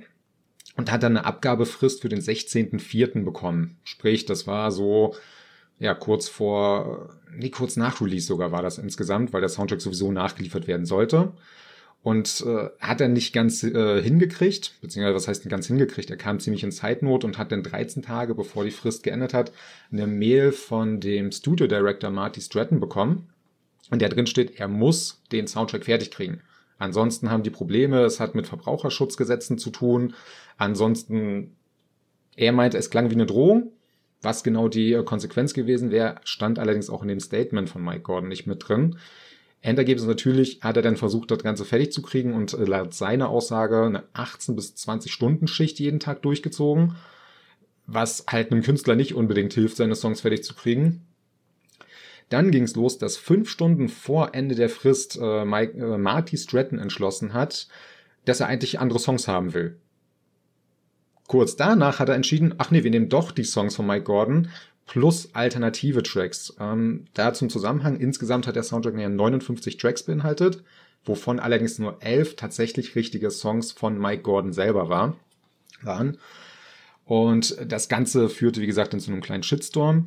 und 0.76 0.92
hat 0.92 1.02
dann 1.02 1.16
eine 1.16 1.26
Abgabefrist 1.26 2.02
für 2.02 2.08
den 2.08 2.20
16.04. 2.20 3.24
bekommen. 3.24 3.78
Sprich, 3.82 4.26
das 4.26 4.46
war 4.46 4.70
so, 4.70 5.14
ja, 5.78 5.94
kurz 5.94 6.28
vor, 6.28 7.16
nee, 7.32 7.50
kurz 7.50 7.76
nach 7.76 8.00
Release 8.00 8.26
sogar 8.26 8.52
war 8.52 8.62
das 8.62 8.78
insgesamt, 8.78 9.32
weil 9.32 9.40
der 9.40 9.50
Soundtrack 9.50 9.80
sowieso 9.80 10.12
nachgeliefert 10.12 10.66
werden 10.66 10.86
sollte. 10.86 11.32
Und 12.02 12.44
äh, 12.46 12.70
hat 12.78 13.00
er 13.00 13.08
nicht 13.08 13.32
ganz 13.32 13.64
äh, 13.64 14.00
hingekriegt, 14.00 14.74
beziehungsweise 14.80 15.16
was 15.16 15.28
heißt 15.28 15.48
ganz 15.48 15.66
hingekriegt? 15.66 16.10
Er 16.10 16.16
kam 16.16 16.38
ziemlich 16.38 16.62
in 16.62 16.72
Zeitnot 16.72 17.24
und 17.24 17.38
hat 17.38 17.50
dann 17.50 17.62
13 17.64 18.02
Tage, 18.02 18.34
bevor 18.34 18.64
die 18.64 18.70
Frist 18.70 19.02
geendet 19.02 19.34
hat, 19.34 19.52
eine 19.90 20.06
Mail 20.06 20.52
von 20.52 21.00
dem 21.00 21.32
Studio 21.32 21.66
Director 21.66 22.10
Marty 22.10 22.40
Stratton 22.40 22.80
bekommen. 22.80 23.28
Und 23.90 24.00
der 24.00 24.10
drin 24.10 24.26
steht, 24.26 24.58
er 24.60 24.68
muss 24.68 25.22
den 25.32 25.46
Soundtrack 25.46 25.84
fertig 25.84 26.10
kriegen. 26.10 26.40
Ansonsten 26.78 27.30
haben 27.30 27.42
die 27.42 27.50
Probleme, 27.50 28.02
es 28.02 28.20
hat 28.20 28.34
mit 28.34 28.46
Verbraucherschutzgesetzen 28.46 29.58
zu 29.58 29.70
tun. 29.70 30.14
Ansonsten, 30.56 31.56
er 32.36 32.52
meinte, 32.52 32.78
es 32.78 32.90
klang 32.90 33.10
wie 33.10 33.14
eine 33.14 33.26
Drohung. 33.26 33.72
Was 34.22 34.42
genau 34.42 34.68
die 34.68 34.92
äh, 34.92 35.02
Konsequenz 35.04 35.54
gewesen 35.54 35.90
wäre, 35.90 36.16
stand 36.24 36.58
allerdings 36.58 36.90
auch 36.90 37.02
in 37.02 37.08
dem 37.08 37.20
Statement 37.20 37.68
von 37.68 37.84
Mike 37.84 38.00
Gordon 38.00 38.28
nicht 38.28 38.46
mit 38.46 38.68
drin. 38.68 38.98
Endergebnis 39.60 40.06
natürlich 40.06 40.60
hat 40.62 40.76
er 40.76 40.82
dann 40.82 40.96
versucht, 40.96 41.30
das 41.30 41.42
Ganze 41.42 41.64
fertig 41.64 41.92
zu 41.92 42.02
kriegen 42.02 42.32
und 42.32 42.54
äh, 42.54 42.64
laut 42.64 42.94
seiner 42.94 43.28
Aussage 43.28 43.84
eine 43.84 44.04
18 44.12 44.54
bis 44.54 44.74
20 44.76 45.12
Stunden 45.12 45.48
Schicht 45.48 45.80
jeden 45.80 46.00
Tag 46.00 46.22
durchgezogen, 46.22 46.94
was 47.86 48.24
halt 48.28 48.52
einem 48.52 48.62
Künstler 48.62 48.94
nicht 48.94 49.14
unbedingt 49.14 49.54
hilft, 49.54 49.76
seine 49.76 49.96
Songs 49.96 50.20
fertig 50.20 50.44
zu 50.44 50.54
kriegen. 50.54 51.04
Dann 52.28 52.50
ging 52.50 52.64
es 52.64 52.76
los, 52.76 52.98
dass 52.98 53.16
fünf 53.16 53.48
Stunden 53.48 53.88
vor 53.88 54.34
Ende 54.34 54.54
der 54.54 54.68
Frist 54.68 55.18
äh, 55.20 55.44
Mike, 55.44 55.78
äh, 55.78 55.98
Marty 55.98 56.36
Stratton 56.36 56.78
entschlossen 56.78 57.32
hat, 57.32 57.68
dass 58.26 58.40
er 58.40 58.46
eigentlich 58.46 58.78
andere 58.78 58.98
Songs 58.98 59.26
haben 59.26 59.54
will. 59.54 59.78
Kurz 61.26 61.56
danach 61.56 61.98
hat 61.98 62.08
er 62.08 62.14
entschieden, 62.14 62.54
ach 62.58 62.70
nee, 62.70 62.84
wir 62.84 62.90
nehmen 62.90 63.08
doch 63.08 63.32
die 63.32 63.44
Songs 63.44 63.76
von 63.76 63.86
Mike 63.86 64.04
Gordon 64.04 64.48
plus 64.88 65.32
alternative 65.34 66.02
Tracks. 66.02 66.52
Ähm, 66.58 67.04
da 67.14 67.32
zum 67.32 67.48
Zusammenhang, 67.48 68.00
insgesamt 68.00 68.48
hat 68.48 68.56
der 68.56 68.64
Soundtrack 68.64 68.94
59 68.94 69.76
Tracks 69.76 70.02
beinhaltet, 70.02 70.64
wovon 71.04 71.38
allerdings 71.38 71.78
nur 71.78 71.98
elf 72.00 72.34
tatsächlich 72.34 72.96
richtige 72.96 73.30
Songs 73.30 73.70
von 73.70 73.98
Mike 73.98 74.22
Gordon 74.22 74.52
selber 74.52 74.88
war, 74.88 75.14
waren. 75.82 76.18
Und 77.04 77.56
das 77.64 77.88
Ganze 77.88 78.28
führte, 78.28 78.60
wie 78.60 78.66
gesagt, 78.66 78.92
in 78.92 79.00
so 79.00 79.12
einem 79.12 79.22
kleinen 79.22 79.44
Shitstorm. 79.44 80.06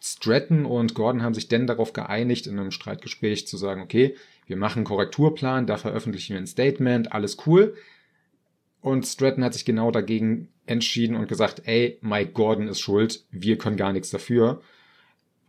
Stratton 0.00 0.64
und 0.64 0.94
Gordon 0.94 1.22
haben 1.22 1.34
sich 1.34 1.48
denn 1.48 1.66
darauf 1.66 1.92
geeinigt, 1.92 2.46
in 2.46 2.58
einem 2.58 2.70
Streitgespräch 2.70 3.46
zu 3.46 3.58
sagen, 3.58 3.82
okay, 3.82 4.16
wir 4.46 4.56
machen 4.56 4.78
einen 4.78 4.86
Korrekturplan, 4.86 5.66
da 5.66 5.76
veröffentlichen 5.76 6.32
wir 6.32 6.40
ein 6.40 6.46
Statement, 6.46 7.12
alles 7.12 7.36
cool. 7.46 7.74
Und 8.80 9.06
Stratton 9.06 9.44
hat 9.44 9.52
sich 9.52 9.64
genau 9.64 9.90
dagegen 9.90 10.48
entschieden 10.66 11.16
und 11.16 11.28
gesagt, 11.28 11.62
ey, 11.66 11.98
Mike 12.00 12.32
Gordon 12.32 12.68
ist 12.68 12.80
schuld, 12.80 13.24
wir 13.30 13.58
können 13.58 13.76
gar 13.76 13.92
nichts 13.92 14.10
dafür. 14.10 14.62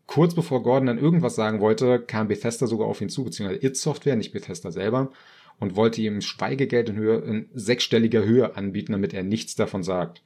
Kurz 0.05 0.35
bevor 0.35 0.63
Gordon 0.63 0.87
dann 0.87 0.97
irgendwas 0.97 1.35
sagen 1.35 1.61
wollte, 1.61 1.99
kam 1.99 2.27
Bethesda 2.27 2.67
sogar 2.67 2.87
auf 2.87 2.99
ihn 2.99 3.09
zu, 3.09 3.23
beziehungsweise 3.23 3.65
It 3.65 3.77
Software, 3.77 4.17
nicht 4.17 4.33
Bethesda 4.33 4.71
selber, 4.71 5.11
und 5.59 5.75
wollte 5.75 6.01
ihm 6.01 6.21
Schweigegeld 6.21 6.89
in 6.89 6.95
Höhe, 6.95 7.19
in 7.19 7.49
sechsstelliger 7.53 8.25
Höhe 8.25 8.57
anbieten, 8.57 8.91
damit 8.91 9.13
er 9.13 9.23
nichts 9.23 9.55
davon 9.55 9.83
sagt. 9.83 10.21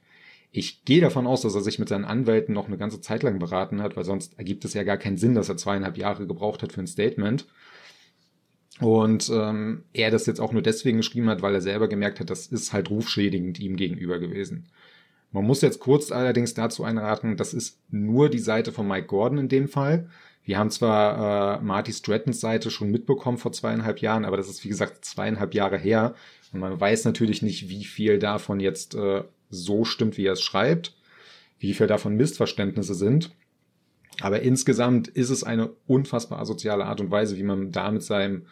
Ich 0.50 0.84
gehe 0.84 1.02
davon 1.02 1.26
aus, 1.26 1.42
dass 1.42 1.54
er 1.54 1.60
sich 1.60 1.78
mit 1.78 1.88
seinen 1.88 2.06
Anwälten 2.06 2.54
noch 2.54 2.66
eine 2.66 2.78
ganze 2.78 3.00
Zeit 3.00 3.22
lang 3.22 3.38
beraten 3.38 3.82
hat, 3.82 3.96
weil 3.96 4.04
sonst 4.04 4.38
ergibt 4.38 4.64
es 4.64 4.74
ja 4.74 4.82
gar 4.82 4.96
keinen 4.96 5.18
Sinn, 5.18 5.34
dass 5.34 5.50
er 5.50 5.58
zweieinhalb 5.58 5.98
Jahre 5.98 6.26
gebraucht 6.26 6.62
hat 6.62 6.72
für 6.72 6.80
ein 6.80 6.86
Statement. 6.86 7.46
Und 8.80 9.30
ähm, 9.32 9.84
er 9.94 10.10
das 10.10 10.26
jetzt 10.26 10.40
auch 10.40 10.52
nur 10.52 10.62
deswegen 10.62 10.98
geschrieben 10.98 11.30
hat, 11.30 11.40
weil 11.40 11.54
er 11.54 11.62
selber 11.62 11.88
gemerkt 11.88 12.20
hat, 12.20 12.28
das 12.28 12.46
ist 12.46 12.72
halt 12.72 12.90
rufschädigend 12.90 13.58
ihm 13.58 13.76
gegenüber 13.76 14.18
gewesen. 14.18 14.68
Man 15.32 15.44
muss 15.44 15.62
jetzt 15.62 15.80
kurz 15.80 16.12
allerdings 16.12 16.54
dazu 16.54 16.84
einraten, 16.84 17.36
das 17.36 17.54
ist 17.54 17.80
nur 17.90 18.28
die 18.28 18.38
Seite 18.38 18.72
von 18.72 18.86
Mike 18.86 19.06
Gordon 19.06 19.38
in 19.38 19.48
dem 19.48 19.68
Fall. 19.68 20.08
Wir 20.44 20.58
haben 20.58 20.70
zwar 20.70 21.58
äh, 21.58 21.64
Marty 21.64 21.92
Strattons 21.92 22.40
Seite 22.40 22.70
schon 22.70 22.90
mitbekommen 22.90 23.38
vor 23.38 23.52
zweieinhalb 23.52 24.00
Jahren, 24.00 24.24
aber 24.24 24.36
das 24.36 24.48
ist 24.48 24.62
wie 24.64 24.68
gesagt 24.68 25.04
zweieinhalb 25.04 25.54
Jahre 25.54 25.78
her. 25.78 26.14
Und 26.52 26.60
man 26.60 26.78
weiß 26.80 27.04
natürlich 27.04 27.42
nicht, 27.42 27.68
wie 27.68 27.84
viel 27.84 28.18
davon 28.18 28.60
jetzt 28.60 28.94
äh, 28.94 29.24
so 29.50 29.84
stimmt, 29.84 30.16
wie 30.16 30.26
er 30.26 30.34
es 30.34 30.42
schreibt, 30.42 30.94
wie 31.58 31.74
viel 31.74 31.86
davon 31.86 32.14
Missverständnisse 32.14 32.94
sind. 32.94 33.34
Aber 34.20 34.40
insgesamt 34.40 35.08
ist 35.08 35.30
es 35.30 35.44
eine 35.44 35.70
unfassbar 35.86 36.38
asoziale 36.38 36.86
Art 36.86 37.00
und 37.00 37.10
Weise, 37.10 37.36
wie 37.36 37.42
man 37.42 37.72
da 37.72 37.90
mit 37.90 38.02
seinem 38.02 38.46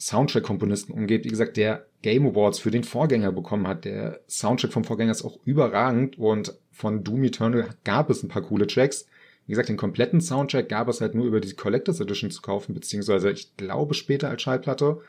Soundtrack-Komponisten 0.00 0.94
umgeht. 0.94 1.24
Wie 1.24 1.28
gesagt, 1.28 1.56
der 1.56 1.86
Game 2.02 2.26
Awards 2.26 2.58
für 2.58 2.70
den 2.70 2.84
Vorgänger 2.84 3.32
bekommen 3.32 3.68
hat. 3.68 3.84
Der 3.84 4.20
Soundtrack 4.28 4.72
vom 4.72 4.84
Vorgänger 4.84 5.12
ist 5.12 5.24
auch 5.24 5.38
überragend 5.44 6.18
und 6.18 6.54
von 6.72 7.04
Doom 7.04 7.24
Eternal 7.24 7.68
gab 7.84 8.08
es 8.08 8.22
ein 8.22 8.28
paar 8.28 8.42
coole 8.42 8.66
Tracks. 8.66 9.06
Wie 9.46 9.52
gesagt, 9.52 9.68
den 9.68 9.76
kompletten 9.76 10.20
Soundtrack 10.20 10.68
gab 10.68 10.88
es 10.88 11.00
halt 11.00 11.14
nur 11.14 11.26
über 11.26 11.40
die 11.40 11.52
Collectors 11.52 12.00
Edition 12.00 12.30
zu 12.30 12.40
kaufen, 12.40 12.74
beziehungsweise 12.74 13.30
ich 13.30 13.56
glaube 13.56 13.94
später 13.94 14.30
als 14.30 14.42
Schallplatte, 14.42 15.00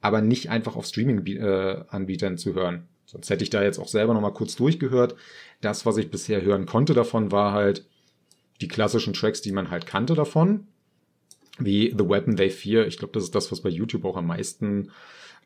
aber 0.00 0.20
nicht 0.20 0.50
einfach 0.50 0.76
auf 0.76 0.86
Streaming-Anbietern 0.86 2.34
äh, 2.34 2.36
zu 2.36 2.54
hören. 2.54 2.86
Sonst 3.06 3.30
hätte 3.30 3.42
ich 3.42 3.50
da 3.50 3.62
jetzt 3.62 3.78
auch 3.78 3.88
selber 3.88 4.14
nochmal 4.14 4.34
kurz 4.34 4.54
durchgehört. 4.54 5.16
Das, 5.60 5.86
was 5.86 5.96
ich 5.96 6.10
bisher 6.10 6.42
hören 6.42 6.66
konnte 6.66 6.94
davon, 6.94 7.32
war 7.32 7.52
halt 7.52 7.84
die 8.60 8.68
klassischen 8.68 9.12
Tracks, 9.12 9.42
die 9.42 9.52
man 9.52 9.70
halt 9.70 9.86
kannte 9.86 10.14
davon 10.14 10.66
wie 11.58 11.94
The 11.96 12.08
Weapon 12.08 12.36
Day 12.36 12.50
4. 12.50 12.86
Ich 12.86 12.98
glaube, 12.98 13.12
das 13.12 13.24
ist 13.24 13.34
das, 13.34 13.50
was 13.52 13.60
bei 13.60 13.68
YouTube 13.68 14.04
auch 14.04 14.16
am 14.16 14.26
meisten 14.26 14.90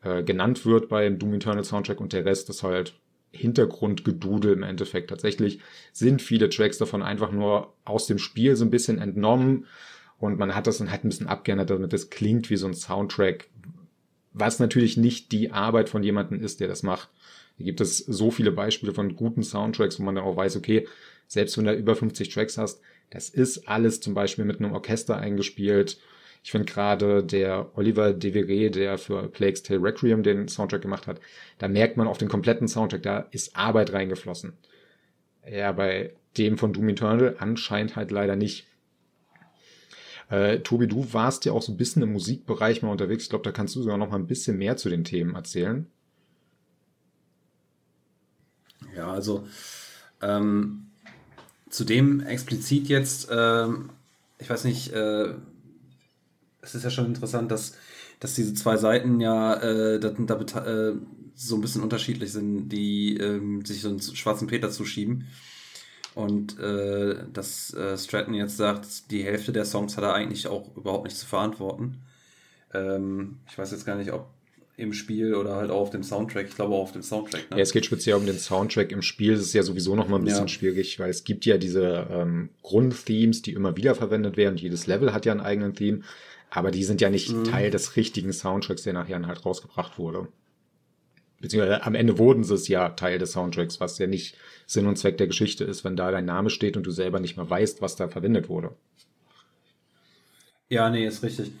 äh, 0.03 0.23
genannt 0.23 0.65
wird 0.65 0.89
beim 0.89 1.19
Doom 1.19 1.35
Eternal 1.35 1.63
Soundtrack 1.63 2.01
und 2.01 2.13
der 2.13 2.25
Rest 2.25 2.49
ist 2.49 2.63
halt 2.63 2.93
Hintergrundgedudel 3.31 4.53
im 4.53 4.63
Endeffekt. 4.63 5.09
Tatsächlich 5.09 5.59
sind 5.93 6.21
viele 6.21 6.49
Tracks 6.49 6.77
davon 6.77 7.01
einfach 7.01 7.31
nur 7.31 7.73
aus 7.85 8.07
dem 8.07 8.17
Spiel 8.17 8.55
so 8.55 8.65
ein 8.65 8.71
bisschen 8.71 8.97
entnommen 8.97 9.65
und 10.19 10.37
man 10.37 10.53
hat 10.53 10.67
das 10.67 10.79
dann 10.79 10.91
halt 10.91 11.03
ein 11.03 11.09
bisschen 11.09 11.27
abgeändert, 11.27 11.69
damit 11.69 11.93
es 11.93 12.09
klingt 12.09 12.49
wie 12.49 12.57
so 12.57 12.67
ein 12.67 12.73
Soundtrack, 12.73 13.47
was 14.33 14.59
natürlich 14.59 14.97
nicht 14.97 15.31
die 15.31 15.51
Arbeit 15.51 15.89
von 15.89 16.03
jemandem 16.03 16.43
ist, 16.43 16.59
der 16.59 16.67
das 16.67 16.83
macht. 16.83 17.09
Hier 17.57 17.65
gibt 17.65 17.81
es 17.81 17.97
so 17.97 18.31
viele 18.31 18.51
Beispiele 18.51 18.93
von 18.93 19.15
guten 19.15 19.43
Soundtracks, 19.43 19.99
wo 19.99 20.03
man 20.03 20.15
dann 20.15 20.23
auch 20.23 20.35
weiß, 20.35 20.57
okay, 20.57 20.87
selbst 21.27 21.57
wenn 21.57 21.65
du 21.65 21.73
über 21.73 21.95
50 21.95 22.29
Tracks 22.29 22.57
hast, 22.57 22.81
das 23.11 23.29
ist 23.29 23.67
alles 23.67 23.99
zum 23.99 24.13
Beispiel 24.15 24.45
mit 24.45 24.59
einem 24.59 24.73
Orchester 24.73 25.17
eingespielt. 25.17 25.99
Ich 26.43 26.51
finde 26.51 26.71
gerade 26.71 27.23
der 27.23 27.69
Oliver 27.77 28.07
Deveré, 28.07 28.69
der 28.69 28.97
für 28.97 29.27
Plague's 29.27 29.61
Tale 29.61 29.83
Requiem 29.83 30.23
den 30.23 30.47
Soundtrack 30.47 30.81
gemacht 30.81 31.05
hat, 31.05 31.21
da 31.59 31.67
merkt 31.67 31.97
man 31.97 32.07
auf 32.07 32.17
den 32.17 32.29
kompletten 32.29 32.67
Soundtrack, 32.67 33.03
da 33.03 33.19
ist 33.31 33.55
Arbeit 33.55 33.93
reingeflossen. 33.93 34.53
Ja, 35.47 35.71
bei 35.71 36.13
dem 36.37 36.57
von 36.57 36.73
Doom 36.73 36.89
Eternal 36.89 37.35
anscheinend 37.37 37.95
halt 37.95 38.09
leider 38.11 38.35
nicht. 38.35 38.65
Äh, 40.29 40.59
Tobi, 40.59 40.87
du 40.87 41.13
warst 41.13 41.45
ja 41.45 41.51
auch 41.51 41.61
so 41.61 41.73
ein 41.73 41.77
bisschen 41.77 42.01
im 42.01 42.13
Musikbereich 42.13 42.81
mal 42.81 42.91
unterwegs. 42.91 43.23
Ich 43.23 43.29
glaube, 43.29 43.43
da 43.43 43.51
kannst 43.51 43.75
du 43.75 43.81
sogar 43.81 43.97
noch 43.97 44.09
mal 44.09 44.17
ein 44.17 44.27
bisschen 44.27 44.57
mehr 44.57 44.77
zu 44.77 44.89
den 44.89 45.03
Themen 45.03 45.35
erzählen. 45.35 45.87
Ja, 48.95 49.11
also 49.11 49.45
ähm, 50.21 50.90
Zudem 51.71 52.19
explizit 52.19 52.89
jetzt, 52.89 53.29
ähm, 53.31 53.89
ich 54.37 54.49
weiß 54.49 54.65
nicht, 54.65 54.91
äh, 54.93 55.33
es 56.61 56.75
ist 56.75 56.83
ja 56.83 56.89
schon 56.89 57.05
interessant, 57.05 57.49
dass, 57.49 57.73
dass 58.19 58.35
diese 58.35 58.53
zwei 58.53 58.77
Seiten 58.77 59.19
ja 59.19 59.55
äh, 59.55 59.99
da, 59.99 60.09
da 60.09 60.65
äh, 60.65 60.95
so 61.33 61.55
ein 61.55 61.61
bisschen 61.61 61.81
unterschiedlich 61.81 62.31
sind, 62.31 62.69
die 62.69 63.17
ähm, 63.17 63.65
sich 63.65 63.81
so 63.81 63.89
einen 63.89 64.01
schwarzen 64.01 64.47
Peter 64.47 64.69
zuschieben. 64.69 65.27
Und 66.13 66.59
äh, 66.59 67.23
dass 67.31 67.73
äh, 67.73 67.97
Stratton 67.97 68.33
jetzt 68.33 68.57
sagt, 68.57 69.09
die 69.09 69.23
Hälfte 69.23 69.53
der 69.53 69.63
Songs 69.63 69.95
hat 69.95 70.03
er 70.03 70.13
eigentlich 70.13 70.47
auch 70.47 70.75
überhaupt 70.75 71.05
nicht 71.05 71.15
zu 71.15 71.25
verantworten. 71.25 72.01
Ähm, 72.73 73.39
ich 73.49 73.57
weiß 73.57 73.71
jetzt 73.71 73.85
gar 73.85 73.95
nicht, 73.95 74.11
ob 74.11 74.27
im 74.81 74.93
Spiel 74.93 75.35
oder 75.35 75.55
halt 75.55 75.71
auch 75.71 75.81
auf 75.81 75.89
dem 75.91 76.03
Soundtrack. 76.03 76.47
Ich 76.49 76.55
glaube 76.55 76.73
auch 76.73 76.81
auf 76.81 76.91
dem 76.91 77.03
Soundtrack. 77.03 77.51
Ne? 77.51 77.57
Ja, 77.57 77.63
es 77.63 77.71
geht 77.71 77.85
speziell 77.85 78.15
um 78.15 78.25
den 78.25 78.37
Soundtrack 78.37 78.91
im 78.91 79.01
Spiel. 79.01 79.33
Das 79.33 79.41
ist 79.41 79.53
ja 79.53 79.63
sowieso 79.63 79.95
noch 79.95 80.07
mal 80.07 80.17
ein 80.17 80.25
bisschen 80.25 80.41
ja. 80.41 80.47
schwierig, 80.47 80.99
weil 80.99 81.09
es 81.09 81.23
gibt 81.23 81.45
ja 81.45 81.57
diese 81.57 82.07
ähm, 82.11 82.49
Grundthemes, 82.63 83.41
die 83.41 83.53
immer 83.53 83.77
wieder 83.77 83.95
verwendet 83.95 84.37
werden. 84.37 84.57
Jedes 84.57 84.87
Level 84.87 85.13
hat 85.13 85.25
ja 85.25 85.31
einen 85.31 85.41
eigenen 85.41 85.75
Theme. 85.75 86.01
Aber 86.49 86.71
die 86.71 86.83
sind 86.83 86.99
ja 86.99 87.09
nicht 87.09 87.31
mhm. 87.31 87.45
Teil 87.45 87.71
des 87.71 87.95
richtigen 87.95 88.33
Soundtracks, 88.33 88.83
der 88.83 88.93
nachher 88.93 89.25
halt 89.25 89.45
rausgebracht 89.45 89.97
wurde. 89.97 90.27
Beziehungsweise 91.39 91.83
am 91.83 91.95
Ende 91.95 92.17
wurden 92.17 92.43
sie 92.43 92.53
es 92.53 92.67
ja 92.67 92.89
Teil 92.89 93.17
des 93.17 93.31
Soundtracks, 93.31 93.79
was 93.79 93.97
ja 93.97 94.07
nicht 94.07 94.35
Sinn 94.67 94.85
und 94.85 94.97
Zweck 94.97 95.17
der 95.17 95.27
Geschichte 95.27 95.63
ist, 95.63 95.83
wenn 95.83 95.95
da 95.95 96.11
dein 96.11 96.25
Name 96.25 96.49
steht 96.49 96.77
und 96.77 96.83
du 96.83 96.91
selber 96.91 97.19
nicht 97.19 97.37
mehr 97.37 97.49
weißt, 97.49 97.81
was 97.81 97.95
da 97.95 98.07
verwendet 98.07 98.49
wurde. 98.49 98.71
Ja, 100.69 100.89
nee, 100.89 101.05
ist 101.05 101.23
richtig. 101.23 101.51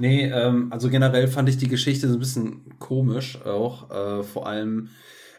Nee, 0.00 0.24
ähm, 0.30 0.72
also 0.72 0.88
generell 0.88 1.28
fand 1.28 1.48
ich 1.50 1.58
die 1.58 1.68
Geschichte 1.68 2.08
so 2.08 2.14
ein 2.14 2.20
bisschen 2.20 2.78
komisch 2.78 3.40
auch. 3.44 3.90
Äh, 3.90 4.22
vor 4.24 4.46
allem, 4.46 4.88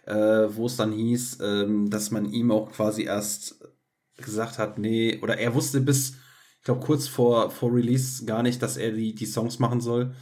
äh, 0.06 0.13
wo 0.13 0.67
es 0.67 0.78
dann 0.78 0.91
hieß, 0.91 1.39
ähm, 1.41 1.89
dass 1.89 2.12
man 2.12 2.26
ihm 2.32 2.52
auch 2.52 2.71
quasi 2.71 3.04
erst 3.04 3.60
gesagt 4.17 4.60
hat, 4.60 4.78
nee, 4.78 5.19
oder 5.24 5.38
er 5.39 5.56
wusste 5.56 5.82
bis, 5.82 6.12
ich 6.60 6.63
glaube, 6.65 6.86
kurz 6.86 7.08
vor, 7.08 7.50
vor 7.50 7.74
Release 7.74 8.24
gar 8.26 8.43
nicht, 8.43 8.62
dass 8.62 8.78
er 8.78 8.91
die, 8.91 9.15
die 9.15 9.26
Songs 9.26 9.58
machen 9.60 9.82
soll. 9.82 10.13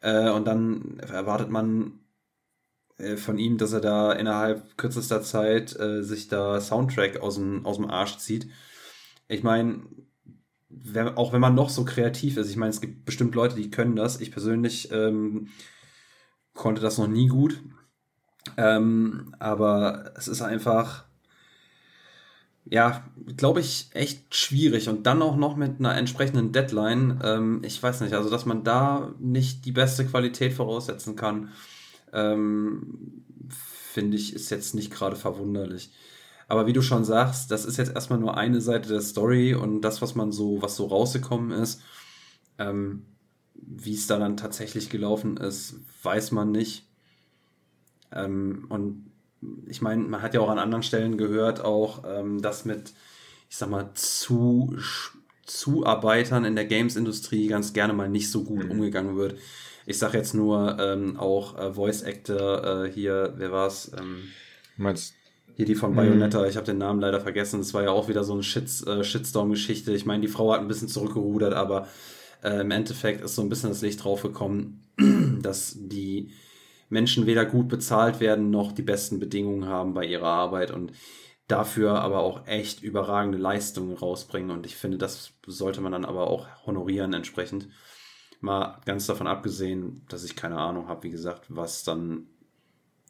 Äh, 0.00 0.30
und 0.30 0.46
dann 0.46 0.98
erwartet 1.00 1.50
man 1.50 2.00
äh, 2.98 3.16
von 3.16 3.38
ihm, 3.38 3.58
dass 3.58 3.72
er 3.72 3.80
da 3.80 4.12
innerhalb 4.12 4.76
kürzester 4.76 5.22
Zeit 5.22 5.78
äh, 5.80 6.02
sich 6.02 6.28
da 6.28 6.60
Soundtrack 6.60 7.20
aus 7.20 7.36
dem, 7.36 7.64
aus 7.66 7.76
dem 7.76 7.90
Arsch 7.90 8.18
zieht. 8.18 8.48
Ich 9.28 9.42
meine, 9.42 9.82
wenn, 10.82 11.08
auch 11.16 11.32
wenn 11.32 11.40
man 11.40 11.54
noch 11.54 11.70
so 11.70 11.84
kreativ 11.84 12.36
ist, 12.36 12.50
ich 12.50 12.56
meine, 12.56 12.70
es 12.70 12.80
gibt 12.80 13.04
bestimmt 13.04 13.34
Leute, 13.34 13.56
die 13.56 13.70
können 13.70 13.96
das. 13.96 14.20
Ich 14.20 14.32
persönlich 14.32 14.90
ähm, 14.92 15.48
konnte 16.54 16.82
das 16.82 16.98
noch 16.98 17.08
nie 17.08 17.28
gut. 17.28 17.60
Ähm, 18.56 19.34
aber 19.38 20.12
es 20.16 20.28
ist 20.28 20.42
einfach, 20.42 21.04
ja, 22.64 23.04
glaube 23.36 23.60
ich, 23.60 23.90
echt 23.92 24.34
schwierig. 24.34 24.88
Und 24.88 25.06
dann 25.06 25.22
auch 25.22 25.36
noch 25.36 25.56
mit 25.56 25.78
einer 25.78 25.96
entsprechenden 25.96 26.52
Deadline. 26.52 27.20
Ähm, 27.22 27.62
ich 27.64 27.82
weiß 27.82 28.00
nicht, 28.00 28.14
also 28.14 28.30
dass 28.30 28.46
man 28.46 28.64
da 28.64 29.14
nicht 29.18 29.64
die 29.64 29.72
beste 29.72 30.06
Qualität 30.06 30.52
voraussetzen 30.52 31.16
kann, 31.16 31.50
ähm, 32.12 33.24
finde 33.48 34.16
ich, 34.16 34.34
ist 34.34 34.50
jetzt 34.50 34.74
nicht 34.74 34.92
gerade 34.92 35.16
verwunderlich. 35.16 35.90
Aber 36.52 36.66
wie 36.66 36.74
du 36.74 36.82
schon 36.82 37.02
sagst, 37.02 37.50
das 37.50 37.64
ist 37.64 37.78
jetzt 37.78 37.94
erstmal 37.94 38.18
nur 38.18 38.36
eine 38.36 38.60
Seite 38.60 38.90
der 38.90 39.00
Story 39.00 39.54
und 39.54 39.80
das, 39.80 40.02
was 40.02 40.14
man 40.14 40.32
so, 40.32 40.60
was 40.60 40.76
so 40.76 40.84
rausgekommen 40.84 41.50
ist, 41.50 41.80
ähm, 42.58 43.06
wie 43.54 43.94
es 43.94 44.06
da 44.06 44.18
dann 44.18 44.36
tatsächlich 44.36 44.90
gelaufen 44.90 45.38
ist, 45.38 45.76
weiß 46.02 46.30
man 46.30 46.52
nicht. 46.52 46.86
Ähm, 48.14 48.66
und 48.68 49.10
ich 49.66 49.80
meine, 49.80 50.02
man 50.02 50.20
hat 50.20 50.34
ja 50.34 50.40
auch 50.40 50.50
an 50.50 50.58
anderen 50.58 50.82
Stellen 50.82 51.16
gehört, 51.16 51.64
auch 51.64 52.02
ähm, 52.06 52.42
dass 52.42 52.66
mit, 52.66 52.92
ich 53.48 53.56
sag 53.56 53.70
mal, 53.70 53.88
zu 53.94 54.76
Zuarbeitern 55.46 56.44
in 56.44 56.54
der 56.54 56.66
Games-Industrie 56.66 57.46
ganz 57.46 57.72
gerne 57.72 57.94
mal 57.94 58.10
nicht 58.10 58.30
so 58.30 58.44
gut 58.44 58.66
mhm. 58.66 58.72
umgegangen 58.72 59.16
wird. 59.16 59.38
Ich 59.86 59.96
sag 59.96 60.12
jetzt 60.12 60.34
nur 60.34 60.78
ähm, 60.78 61.16
auch 61.18 61.56
äh, 61.56 61.72
Voice 61.72 62.02
Actor 62.02 62.84
äh, 62.84 62.92
hier, 62.92 63.32
wer 63.38 63.52
war's? 63.52 63.90
Ähm, 63.98 64.24
meinst 64.76 65.14
hier 65.54 65.66
die 65.66 65.74
von 65.74 65.94
Bayonetta, 65.94 66.40
mhm. 66.40 66.48
ich 66.48 66.56
habe 66.56 66.66
den 66.66 66.78
Namen 66.78 67.00
leider 67.00 67.20
vergessen. 67.20 67.60
Das 67.60 67.74
war 67.74 67.82
ja 67.82 67.90
auch 67.90 68.08
wieder 68.08 68.24
so 68.24 68.32
eine 68.32 68.42
Shits, 68.42 68.86
äh, 68.86 69.04
Shitstorm-Geschichte. 69.04 69.92
Ich 69.92 70.06
meine, 70.06 70.22
die 70.22 70.28
Frau 70.28 70.52
hat 70.52 70.60
ein 70.60 70.68
bisschen 70.68 70.88
zurückgerudert, 70.88 71.54
aber 71.54 71.88
äh, 72.42 72.60
im 72.60 72.70
Endeffekt 72.70 73.22
ist 73.22 73.34
so 73.34 73.42
ein 73.42 73.48
bisschen 73.48 73.68
das 73.68 73.82
Licht 73.82 74.02
draufgekommen, 74.02 74.82
dass 75.42 75.76
die 75.78 76.30
Menschen 76.88 77.26
weder 77.26 77.46
gut 77.46 77.68
bezahlt 77.68 78.20
werden 78.20 78.50
noch 78.50 78.72
die 78.72 78.82
besten 78.82 79.18
Bedingungen 79.18 79.66
haben 79.66 79.94
bei 79.94 80.04
ihrer 80.04 80.28
Arbeit 80.28 80.70
und 80.70 80.92
dafür 81.48 82.00
aber 82.00 82.20
auch 82.20 82.46
echt 82.46 82.82
überragende 82.82 83.38
Leistungen 83.38 83.96
rausbringen. 83.96 84.50
Und 84.50 84.66
ich 84.66 84.76
finde, 84.76 84.98
das 84.98 85.32
sollte 85.46 85.80
man 85.80 85.92
dann 85.92 86.04
aber 86.04 86.28
auch 86.28 86.48
honorieren 86.66 87.12
entsprechend. 87.12 87.68
Mal 88.40 88.80
ganz 88.84 89.06
davon 89.06 89.26
abgesehen, 89.26 90.04
dass 90.08 90.24
ich 90.24 90.34
keine 90.34 90.58
Ahnung 90.58 90.88
habe, 90.88 91.04
wie 91.04 91.10
gesagt, 91.10 91.46
was 91.48 91.84
dann 91.84 92.26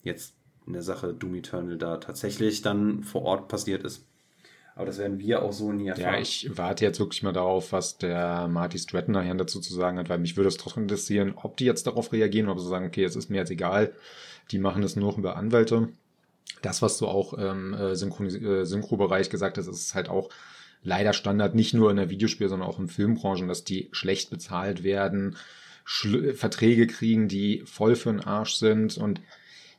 jetzt 0.02 0.34
in 0.66 0.72
der 0.72 0.82
Sache 0.82 1.14
Doom 1.14 1.34
Eternal 1.34 1.76
da 1.76 1.96
tatsächlich 1.96 2.62
dann 2.62 3.02
vor 3.02 3.22
Ort 3.22 3.48
passiert 3.48 3.84
ist. 3.84 4.06
Aber 4.74 4.86
das 4.86 4.98
werden 4.98 5.18
wir 5.18 5.42
auch 5.42 5.52
so 5.52 5.70
nie 5.72 5.88
erfahren. 5.88 6.14
Ja, 6.14 6.20
ich 6.20 6.50
warte 6.56 6.84
jetzt 6.84 6.98
wirklich 6.98 7.22
mal 7.22 7.32
darauf, 7.32 7.72
was 7.72 7.98
der 7.98 8.48
Marty 8.48 8.78
Stratton 8.78 9.12
nachher 9.12 9.34
dazu 9.34 9.60
zu 9.60 9.74
sagen 9.74 9.98
hat, 9.98 10.08
weil 10.08 10.18
mich 10.18 10.36
würde 10.36 10.48
es 10.48 10.56
trotzdem 10.56 10.84
interessieren, 10.84 11.34
ob 11.36 11.56
die 11.58 11.66
jetzt 11.66 11.86
darauf 11.86 12.12
reagieren, 12.12 12.48
ob 12.48 12.58
sie 12.58 12.68
sagen, 12.68 12.86
okay, 12.86 13.04
es 13.04 13.16
ist 13.16 13.28
mir 13.28 13.36
jetzt 13.36 13.50
egal, 13.50 13.92
die 14.50 14.58
machen 14.58 14.82
es 14.82 14.96
nur 14.96 15.16
über 15.16 15.36
Anwälte. 15.36 15.88
Das, 16.62 16.80
was 16.80 16.96
du 16.98 17.06
auch 17.06 17.34
im 17.34 17.74
äh, 17.74 17.90
äh, 17.90 18.64
Synchro-Bereich 18.64 19.28
gesagt 19.28 19.58
hast, 19.58 19.66
ist 19.66 19.94
halt 19.94 20.08
auch 20.08 20.30
leider 20.82 21.12
Standard, 21.12 21.54
nicht 21.54 21.74
nur 21.74 21.90
in 21.90 21.96
der 21.96 22.10
Videospiel, 22.10 22.48
sondern 22.48 22.68
auch 22.68 22.78
in 22.78 22.88
Filmbranchen, 22.88 23.48
dass 23.48 23.64
die 23.64 23.88
schlecht 23.92 24.30
bezahlt 24.30 24.82
werden, 24.82 25.36
Verträge 25.84 26.86
kriegen, 26.86 27.28
die 27.28 27.62
voll 27.66 27.96
für 27.96 28.10
den 28.10 28.20
Arsch 28.20 28.54
sind 28.54 28.96
und 28.96 29.20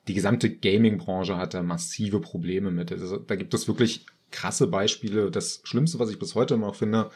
die 0.08 0.14
gesamte 0.14 0.50
Gaming-Branche 0.50 1.38
hat 1.38 1.54
da 1.54 1.64
massive 1.64 2.20
Probleme 2.20 2.72
mit. 2.72 2.92
Also, 2.92 3.18
da 3.18 3.36
gibt 3.36 3.54
es 3.54 3.68
wirklich 3.68 4.06
krasse 4.32 4.68
Beispiele. 4.68 5.32
Das 5.32 5.62
Schlimmste, 5.64 6.00
was 6.00 6.10
ich 6.10 6.20
bis 6.20 6.36
heute 6.36 6.56
immer 6.56 6.68
noch 6.68 6.76
finde, 6.76 7.10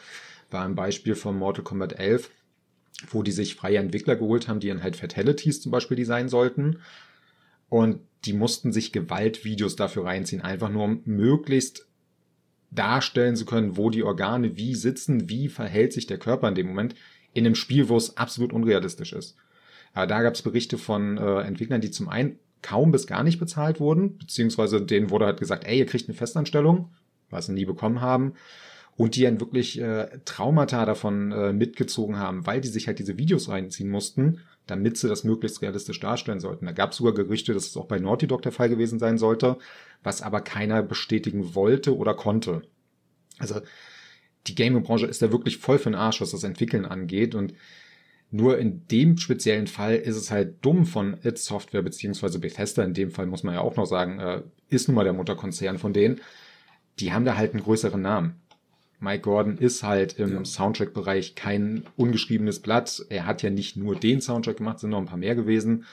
war 0.50 0.64
ein 0.64 0.74
Beispiel 0.74 1.14
von 1.14 1.36
Mortal 1.36 1.64
Kombat 1.64 1.98
11, 1.98 2.30
wo 3.10 3.22
die 3.22 3.32
sich 3.32 3.54
freie 3.54 3.78
Entwickler 3.78 4.16
geholt 4.16 4.48
haben, 4.48 4.60
die 4.60 4.68
dann 4.68 4.82
halt 4.82 4.96
Fatalities 4.96 5.60
zum 5.60 5.72
Beispiel 5.72 5.96
designen 5.96 6.30
sollten. 6.30 6.78
Und 7.68 8.00
die 8.24 8.32
mussten 8.32 8.72
sich 8.72 8.92
Gewaltvideos 8.92 9.76
dafür 9.76 10.06
reinziehen, 10.06 10.40
einfach 10.40 10.70
nur 10.70 10.84
um 10.84 11.02
möglichst 11.04 11.86
darstellen 12.70 13.36
zu 13.36 13.44
können, 13.44 13.76
wo 13.76 13.90
die 13.90 14.02
Organe 14.02 14.56
wie 14.56 14.74
sitzen, 14.74 15.28
wie 15.28 15.48
verhält 15.48 15.92
sich 15.92 16.06
der 16.06 16.18
Körper 16.18 16.48
in 16.48 16.54
dem 16.54 16.66
Moment, 16.66 16.94
in 17.34 17.44
einem 17.44 17.54
Spiel, 17.54 17.88
wo 17.88 17.96
es 17.96 18.16
absolut 18.16 18.52
unrealistisch 18.52 19.12
ist. 19.12 19.36
Aber 19.92 20.06
da 20.06 20.22
gab 20.22 20.34
es 20.34 20.42
Berichte 20.42 20.78
von 20.78 21.18
äh, 21.18 21.40
Entwicklern, 21.40 21.80
die 21.80 21.90
zum 21.90 22.08
einen 22.08 22.38
kaum 22.62 22.90
bis 22.90 23.06
gar 23.06 23.22
nicht 23.22 23.38
bezahlt 23.38 23.80
wurden, 23.80 24.18
beziehungsweise 24.18 24.82
denen 24.82 25.10
wurde 25.10 25.26
halt 25.26 25.38
gesagt, 25.38 25.64
ey, 25.66 25.78
ihr 25.78 25.86
kriegt 25.86 26.08
eine 26.08 26.16
Festanstellung, 26.16 26.90
was 27.30 27.46
sie 27.46 27.52
nie 27.52 27.64
bekommen 27.64 28.00
haben. 28.00 28.34
Und 28.96 29.14
die 29.14 29.22
dann 29.22 29.38
wirklich 29.38 29.80
äh, 29.80 30.08
Traumata 30.24 30.84
davon 30.84 31.30
äh, 31.30 31.52
mitgezogen 31.52 32.18
haben, 32.18 32.46
weil 32.46 32.60
die 32.60 32.68
sich 32.68 32.88
halt 32.88 32.98
diese 32.98 33.16
Videos 33.16 33.48
reinziehen 33.48 33.90
mussten, 33.90 34.40
damit 34.66 34.96
sie 34.96 35.08
das 35.08 35.22
möglichst 35.22 35.62
realistisch 35.62 36.00
darstellen 36.00 36.40
sollten. 36.40 36.66
Da 36.66 36.72
gab 36.72 36.90
es 36.90 36.96
sogar 36.96 37.14
Gerüchte, 37.14 37.54
dass 37.54 37.66
es 37.66 37.76
auch 37.76 37.86
bei 37.86 38.00
Naughty 38.00 38.26
Dog 38.26 38.42
der 38.42 38.50
Fall 38.50 38.68
gewesen 38.68 38.98
sein 38.98 39.16
sollte, 39.16 39.58
was 40.02 40.20
aber 40.20 40.40
keiner 40.40 40.82
bestätigen 40.82 41.54
wollte 41.54 41.96
oder 41.96 42.14
konnte. 42.14 42.62
Also 43.38 43.60
die 44.48 44.54
Gaming-Branche 44.54 45.06
ist 45.06 45.22
da 45.22 45.30
wirklich 45.30 45.58
voll 45.58 45.78
für 45.78 45.90
den 45.90 45.94
Arsch, 45.94 46.20
was 46.20 46.32
das 46.32 46.44
Entwickeln 46.44 46.84
angeht. 46.84 47.34
Und 47.34 47.54
nur 48.30 48.58
in 48.58 48.86
dem 48.88 49.16
speziellen 49.16 49.66
Fall 49.66 49.96
ist 49.96 50.16
es 50.16 50.30
halt 50.30 50.56
dumm 50.62 50.84
von 50.84 51.16
It 51.24 51.38
Software 51.38 51.82
beziehungsweise 51.82 52.38
Bethesda, 52.38 52.84
in 52.84 52.94
dem 52.94 53.10
Fall 53.10 53.26
muss 53.26 53.42
man 53.42 53.54
ja 53.54 53.60
auch 53.60 53.76
noch 53.76 53.86
sagen, 53.86 54.20
äh, 54.20 54.42
ist 54.68 54.88
nun 54.88 54.96
mal 54.96 55.04
der 55.04 55.14
Mutterkonzern 55.14 55.78
von 55.78 55.92
denen. 55.92 56.20
Die 57.00 57.12
haben 57.12 57.24
da 57.24 57.36
halt 57.36 57.54
einen 57.54 57.62
größeren 57.62 58.00
Namen. 58.00 58.40
Mike 59.00 59.22
Gordon 59.22 59.56
ist 59.56 59.82
halt 59.82 60.18
im 60.18 60.34
ja. 60.34 60.44
Soundtrack-Bereich 60.44 61.36
kein 61.36 61.84
ungeschriebenes 61.96 62.60
Blatt. 62.60 63.04
Er 63.08 63.26
hat 63.26 63.42
ja 63.42 63.50
nicht 63.50 63.76
nur 63.76 63.94
den 63.94 64.20
Soundtrack 64.20 64.56
gemacht, 64.56 64.80
sind 64.80 64.90
noch 64.90 64.98
ein 64.98 65.06
paar 65.06 65.18
mehr 65.18 65.36
gewesen. 65.36 65.84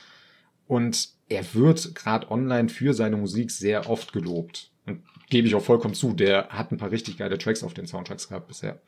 Und 0.67 1.09
er 1.29 1.53
wird 1.53 1.93
gerade 1.93 2.31
online 2.31 2.69
für 2.69 2.93
seine 2.93 3.17
Musik 3.17 3.51
sehr 3.51 3.89
oft 3.89 4.11
gelobt. 4.11 4.71
Und 4.87 5.03
gebe 5.29 5.47
ich 5.47 5.55
auch 5.55 5.63
vollkommen 5.63 5.93
zu, 5.93 6.13
der 6.13 6.49
hat 6.49 6.71
ein 6.71 6.77
paar 6.77 6.91
richtig 6.91 7.17
geile 7.17 7.37
Tracks 7.37 7.63
auf 7.63 7.75
den 7.75 7.87
Soundtracks 7.87 8.27
gehabt 8.27 8.47
bisher. 8.47 8.81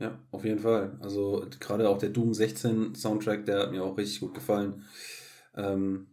Ja, 0.00 0.18
auf 0.30 0.44
jeden 0.44 0.60
Fall. 0.60 0.96
Also 1.00 1.46
gerade 1.60 1.88
auch 1.88 1.98
der 1.98 2.08
Doom 2.08 2.32
16 2.32 2.94
Soundtrack, 2.94 3.44
der 3.44 3.60
hat 3.60 3.70
mir 3.70 3.84
auch 3.84 3.98
richtig 3.98 4.20
gut 4.20 4.34
gefallen. 4.34 4.84
Ähm, 5.54 6.06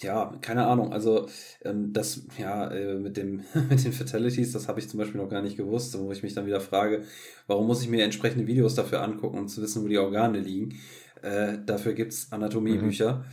ja, 0.00 0.36
keine 0.42 0.66
Ahnung. 0.66 0.92
Also 0.92 1.28
ähm, 1.62 1.94
das, 1.94 2.26
ja, 2.38 2.70
äh, 2.70 2.98
mit 2.98 3.16
dem 3.16 3.42
mit 3.70 3.82
den 3.84 3.92
Fatalities, 3.92 4.52
das 4.52 4.68
habe 4.68 4.80
ich 4.80 4.88
zum 4.88 4.98
Beispiel 4.98 5.20
noch 5.20 5.30
gar 5.30 5.40
nicht 5.40 5.56
gewusst, 5.56 5.98
wo 5.98 6.12
ich 6.12 6.22
mich 6.22 6.34
dann 6.34 6.46
wieder 6.46 6.60
frage, 6.60 7.04
warum 7.46 7.66
muss 7.66 7.82
ich 7.82 7.88
mir 7.88 8.04
entsprechende 8.04 8.46
Videos 8.46 8.74
dafür 8.74 9.02
angucken, 9.02 9.38
um 9.38 9.48
zu 9.48 9.62
wissen, 9.62 9.82
wo 9.82 9.88
die 9.88 9.98
Organe 9.98 10.40
liegen. 10.40 10.78
Äh, 11.22 11.58
dafür 11.64 11.94
gibt's 11.94 12.30
Anatomiebücher. 12.32 13.16
Mhm 13.16 13.24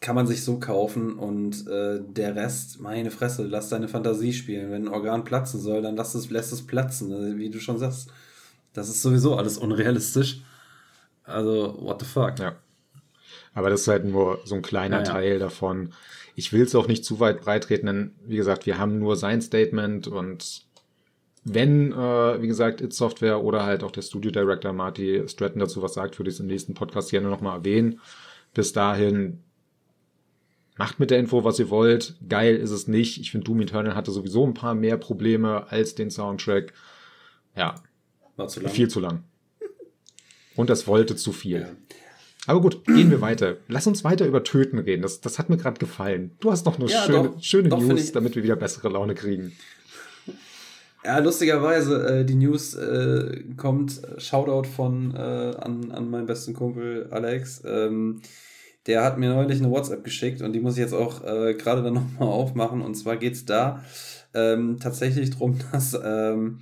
kann 0.00 0.14
man 0.14 0.26
sich 0.26 0.44
so 0.44 0.58
kaufen 0.58 1.18
und 1.18 1.66
äh, 1.66 2.00
der 2.06 2.36
Rest, 2.36 2.80
meine 2.80 3.10
Fresse, 3.10 3.44
lass 3.44 3.70
deine 3.70 3.88
Fantasie 3.88 4.32
spielen. 4.32 4.70
Wenn 4.70 4.84
ein 4.84 4.94
Organ 4.94 5.24
platzen 5.24 5.60
soll, 5.60 5.82
dann 5.82 5.96
lass 5.96 6.14
es, 6.14 6.30
lässt 6.30 6.52
es 6.52 6.66
platzen. 6.66 7.12
Also, 7.12 7.38
wie 7.38 7.50
du 7.50 7.58
schon 7.60 7.78
sagst, 7.78 8.10
das 8.72 8.88
ist 8.88 9.02
sowieso 9.02 9.36
alles 9.36 9.58
unrealistisch. 9.58 10.42
Also, 11.24 11.76
what 11.80 12.00
the 12.00 12.06
fuck. 12.06 12.38
Ja. 12.38 12.56
Aber 13.54 13.70
das 13.70 13.82
ist 13.82 13.88
halt 13.88 14.04
nur 14.04 14.40
so 14.44 14.54
ein 14.54 14.62
kleiner 14.62 14.98
ja, 14.98 15.02
Teil 15.04 15.38
davon. 15.38 15.92
Ich 16.34 16.52
will 16.52 16.62
es 16.62 16.74
auch 16.74 16.88
nicht 16.88 17.04
zu 17.04 17.18
weit 17.18 17.40
breitreten, 17.40 17.86
denn 17.86 18.14
wie 18.26 18.36
gesagt, 18.36 18.66
wir 18.66 18.78
haben 18.78 18.98
nur 18.98 19.16
sein 19.16 19.40
Statement 19.40 20.06
und 20.08 20.66
wenn, 21.42 21.92
äh, 21.92 22.42
wie 22.42 22.48
gesagt, 22.48 22.82
It 22.82 22.92
Software 22.92 23.42
oder 23.42 23.64
halt 23.64 23.82
auch 23.82 23.92
der 23.92 24.02
Studio 24.02 24.30
Director 24.30 24.72
Marty 24.72 25.22
Stratton 25.26 25.60
dazu 25.60 25.80
was 25.80 25.94
sagt, 25.94 26.18
würde 26.18 26.28
ich 26.28 26.34
es 26.34 26.40
im 26.40 26.48
nächsten 26.48 26.74
Podcast 26.74 27.10
gerne 27.10 27.28
nochmal 27.28 27.58
erwähnen. 27.58 28.00
Bis 28.52 28.72
dahin, 28.72 29.42
macht 30.76 31.00
mit 31.00 31.10
der 31.10 31.18
Info, 31.18 31.44
was 31.44 31.58
ihr 31.58 31.70
wollt. 31.70 32.14
Geil 32.28 32.56
ist 32.56 32.70
es 32.70 32.86
nicht. 32.86 33.20
Ich 33.20 33.30
finde, 33.30 33.44
Doom 33.44 33.60
Eternal 33.60 33.94
hatte 33.94 34.10
sowieso 34.10 34.46
ein 34.46 34.54
paar 34.54 34.74
mehr 34.74 34.96
Probleme 34.96 35.70
als 35.70 35.94
den 35.94 36.10
Soundtrack. 36.10 36.72
Ja. 37.56 37.74
War 38.36 38.48
zu 38.48 38.60
lang. 38.60 38.72
Viel 38.72 38.88
zu 38.88 39.00
lang. 39.00 39.24
Und 40.54 40.70
das 40.70 40.86
wollte 40.86 41.16
zu 41.16 41.32
viel. 41.32 41.60
Ja. 41.60 41.68
Aber 42.46 42.60
gut, 42.60 42.84
gehen 42.84 43.10
wir 43.10 43.20
weiter. 43.20 43.56
Lass 43.66 43.86
uns 43.86 44.04
weiter 44.04 44.26
über 44.26 44.44
Töten 44.44 44.78
reden. 44.78 45.02
Das, 45.02 45.20
das 45.20 45.38
hat 45.38 45.50
mir 45.50 45.56
gerade 45.56 45.78
gefallen. 45.78 46.30
Du 46.38 46.52
hast 46.52 46.64
noch 46.64 46.78
eine 46.78 46.88
ja, 46.88 47.02
schöne, 47.04 47.28
doch, 47.30 47.42
schöne 47.42 47.68
doch, 47.68 47.80
News, 47.80 48.12
damit 48.12 48.36
wir 48.36 48.44
wieder 48.44 48.56
bessere 48.56 48.88
Laune 48.88 49.14
kriegen. 49.14 49.52
Ja, 51.04 51.18
lustigerweise, 51.18 52.20
äh, 52.20 52.24
die 52.24 52.34
News 52.34 52.74
äh, 52.74 53.42
kommt, 53.56 54.00
Shoutout 54.18 54.68
von 54.68 55.14
äh, 55.14 55.18
an, 55.18 55.90
an 55.90 56.10
meinen 56.10 56.26
besten 56.26 56.54
Kumpel 56.54 57.08
Alex. 57.10 57.62
Ähm, 57.64 58.22
der 58.86 59.02
hat 59.02 59.18
mir 59.18 59.30
neulich 59.30 59.58
eine 59.58 59.70
WhatsApp 59.70 60.04
geschickt 60.04 60.42
und 60.42 60.52
die 60.52 60.60
muss 60.60 60.74
ich 60.74 60.80
jetzt 60.80 60.94
auch 60.94 61.24
äh, 61.24 61.54
gerade 61.54 61.82
dann 61.82 61.94
nochmal 62.18 62.28
aufmachen. 62.28 62.82
Und 62.82 62.94
zwar 62.94 63.16
geht 63.16 63.34
es 63.34 63.44
da 63.44 63.82
ähm, 64.34 64.78
tatsächlich 64.80 65.30
darum, 65.30 65.58
dass 65.72 65.98
ähm, 66.02 66.60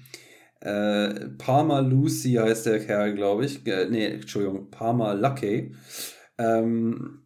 äh, 0.60 1.28
Palmer 1.38 1.82
Lucy 1.82 2.34
heißt 2.34 2.66
der 2.66 2.80
Kerl, 2.80 3.14
glaube 3.14 3.44
ich. 3.44 3.66
Äh, 3.66 3.86
nee, 3.90 4.06
Entschuldigung, 4.06 4.70
Palmer 4.70 5.14
Lucky. 5.14 5.74
Ähm, 6.38 7.20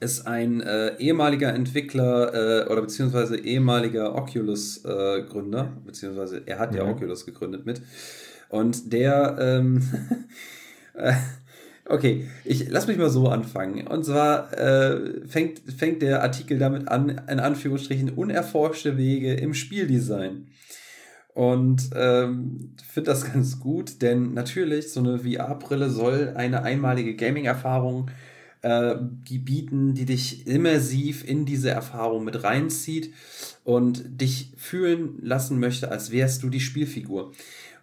ist 0.00 0.26
ein 0.26 0.60
äh, 0.60 0.96
ehemaliger 0.98 1.54
Entwickler 1.54 2.34
äh, 2.34 2.70
oder 2.70 2.82
beziehungsweise 2.82 3.38
ehemaliger 3.38 4.14
Oculus-Gründer, 4.14 5.60
äh, 5.62 5.86
beziehungsweise 5.86 6.42
er 6.44 6.58
hat 6.58 6.74
ja 6.74 6.84
mhm. 6.84 6.90
Oculus 6.90 7.24
gegründet 7.24 7.64
mit. 7.64 7.80
Und 8.48 8.92
der, 8.92 9.36
ähm, 9.40 9.82
äh, 10.94 11.14
okay, 11.88 12.26
ich 12.44 12.68
lass 12.68 12.86
mich 12.86 12.98
mal 12.98 13.10
so 13.10 13.28
anfangen. 13.28 13.86
Und 13.86 14.04
zwar 14.04 14.52
äh, 14.58 15.26
fängt, 15.26 15.60
fängt 15.76 16.02
der 16.02 16.22
Artikel 16.22 16.58
damit 16.58 16.88
an, 16.88 17.08
in 17.28 17.40
Anführungsstrichen, 17.40 18.10
unerforschte 18.10 18.96
Wege 18.96 19.34
im 19.34 19.54
Spieldesign. 19.54 20.48
Und 21.34 21.90
ähm, 21.94 22.74
finde 22.86 23.10
das 23.10 23.32
ganz 23.32 23.60
gut, 23.60 24.02
denn 24.02 24.34
natürlich, 24.34 24.92
so 24.92 25.00
eine 25.00 25.18
VR-Brille 25.18 25.90
soll 25.90 26.32
eine 26.36 26.62
einmalige 26.62 27.14
Gaming-Erfahrung 27.14 28.10
äh, 28.66 28.96
die 29.00 29.38
bieten, 29.38 29.94
die 29.94 30.06
dich 30.06 30.46
immersiv 30.46 31.28
in 31.28 31.44
diese 31.44 31.70
Erfahrung 31.70 32.24
mit 32.24 32.42
reinzieht 32.42 33.12
und 33.62 34.20
dich 34.20 34.54
fühlen 34.56 35.18
lassen 35.22 35.60
möchte, 35.60 35.90
als 35.90 36.10
wärst 36.10 36.42
du 36.42 36.48
die 36.48 36.58
Spielfigur. 36.58 37.32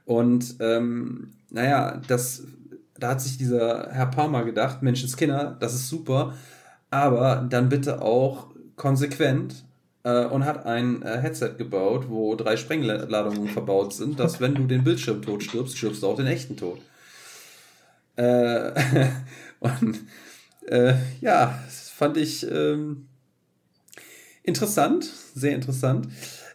Und 0.06 0.56
ähm, 0.60 1.30
naja, 1.52 2.02
das, 2.08 2.44
da 3.04 3.10
hat 3.10 3.22
sich 3.22 3.38
dieser 3.38 3.89
Herr 3.92 4.06
Palmer 4.06 4.46
gedacht, 4.46 4.82
Menschenskinder, 4.82 5.58
das 5.60 5.74
ist 5.74 5.89
super, 5.89 6.38
aber 6.89 7.46
dann 7.50 7.68
bitte 7.68 8.02
auch 8.02 8.48
konsequent 8.78 9.66
äh, 10.04 10.24
und 10.24 10.46
hat 10.46 10.66
ein 10.66 11.02
äh, 11.02 11.20
Headset 11.20 11.56
gebaut, 11.58 12.06
wo 12.08 12.34
drei 12.36 12.56
Sprengladungen 12.56 13.48
verbaut 13.50 13.94
sind, 13.94 14.22
dass 14.22 14.39
wenn 14.39 14.56
du 14.56 14.68
den 14.68 14.86
Bildschirm 14.86 15.22
tot 15.22 15.44
stirbst, 15.44 15.78
stirbst 15.78 16.02
du 16.02 16.08
auch 16.08 16.16
den 16.16 16.28
echten 16.28 16.56
Tod. 16.56 16.80
Äh, 18.16 18.72
und 19.60 20.00
äh, 20.68 20.94
ja, 21.20 21.60
das 21.66 21.89
fand 21.89 22.16
ich 22.16 22.50
ähm, 22.50 23.08
interessant, 24.44 25.04
sehr 25.36 25.56
interessant. 25.56 26.08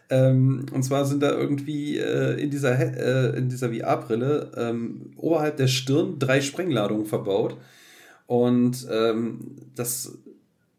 Ähm, 0.09 0.65
und 0.73 0.83
zwar 0.83 1.05
sind 1.05 1.21
da 1.21 1.31
irgendwie 1.31 1.97
äh, 1.97 2.41
in 2.41 2.49
dieser, 2.49 2.79
äh, 2.79 3.41
dieser 3.43 3.71
VR-Brille 3.71 4.51
ähm, 4.57 5.11
oberhalb 5.17 5.57
der 5.57 5.67
Stirn 5.67 6.17
drei 6.17 6.41
Sprengladungen 6.41 7.05
verbaut. 7.05 7.57
Und 8.25 8.87
ähm, 8.91 9.55
das, 9.75 10.17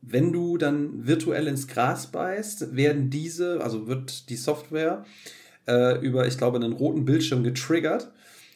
wenn 0.03 0.33
du 0.33 0.57
dann 0.57 1.07
virtuell 1.07 1.47
ins 1.47 1.69
Gras 1.69 2.09
beißt, 2.09 2.75
werden 2.75 3.11
diese, 3.11 3.63
also 3.63 3.87
wird 3.87 4.29
die 4.31 4.37
Software 4.37 5.05
äh, 5.67 5.99
über, 6.01 6.27
ich 6.27 6.37
glaube, 6.37 6.59
einen 6.59 6.73
roten 6.73 7.05
Bildschirm 7.05 7.45
getriggert, 7.45 8.11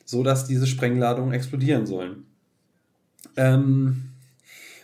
sodass 0.04 0.46
diese 0.46 0.66
Sprengladungen 0.66 1.32
explodieren 1.32 1.87
sollen. 1.87 2.24
Ähm, 3.37 4.10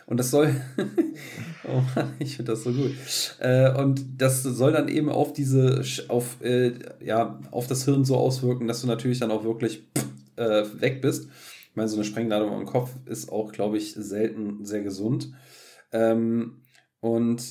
und 0.05 0.17
das 0.17 0.31
soll, 0.31 0.53
oh 1.63 1.81
Mann, 1.95 2.13
ich 2.19 2.35
finde 2.35 2.51
das 2.51 2.63
so 2.63 2.71
gut. 2.71 2.91
Äh, 3.39 3.71
und 3.77 4.05
das 4.17 4.43
soll 4.43 4.71
dann 4.71 4.87
eben 4.87 5.09
auf 5.09 5.33
diese, 5.33 5.83
auf, 6.07 6.41
äh, 6.41 6.73
ja, 7.03 7.39
auf 7.51 7.67
das 7.67 7.85
Hirn 7.85 8.05
so 8.05 8.17
auswirken, 8.17 8.67
dass 8.67 8.81
du 8.81 8.87
natürlich 8.87 9.19
dann 9.19 9.31
auch 9.31 9.43
wirklich 9.43 9.87
äh, 10.35 10.63
weg 10.79 11.01
bist. 11.01 11.29
Ich 11.69 11.75
meine, 11.75 11.87
so 11.87 11.95
eine 11.95 12.03
Sprengladung 12.03 12.51
am 12.51 12.65
Kopf 12.65 12.91
ist 13.05 13.31
auch, 13.31 13.51
glaube 13.51 13.77
ich, 13.77 13.93
selten 13.93 14.65
sehr 14.65 14.81
gesund. 14.81 15.31
Ähm, 15.93 16.61
und 16.99 17.41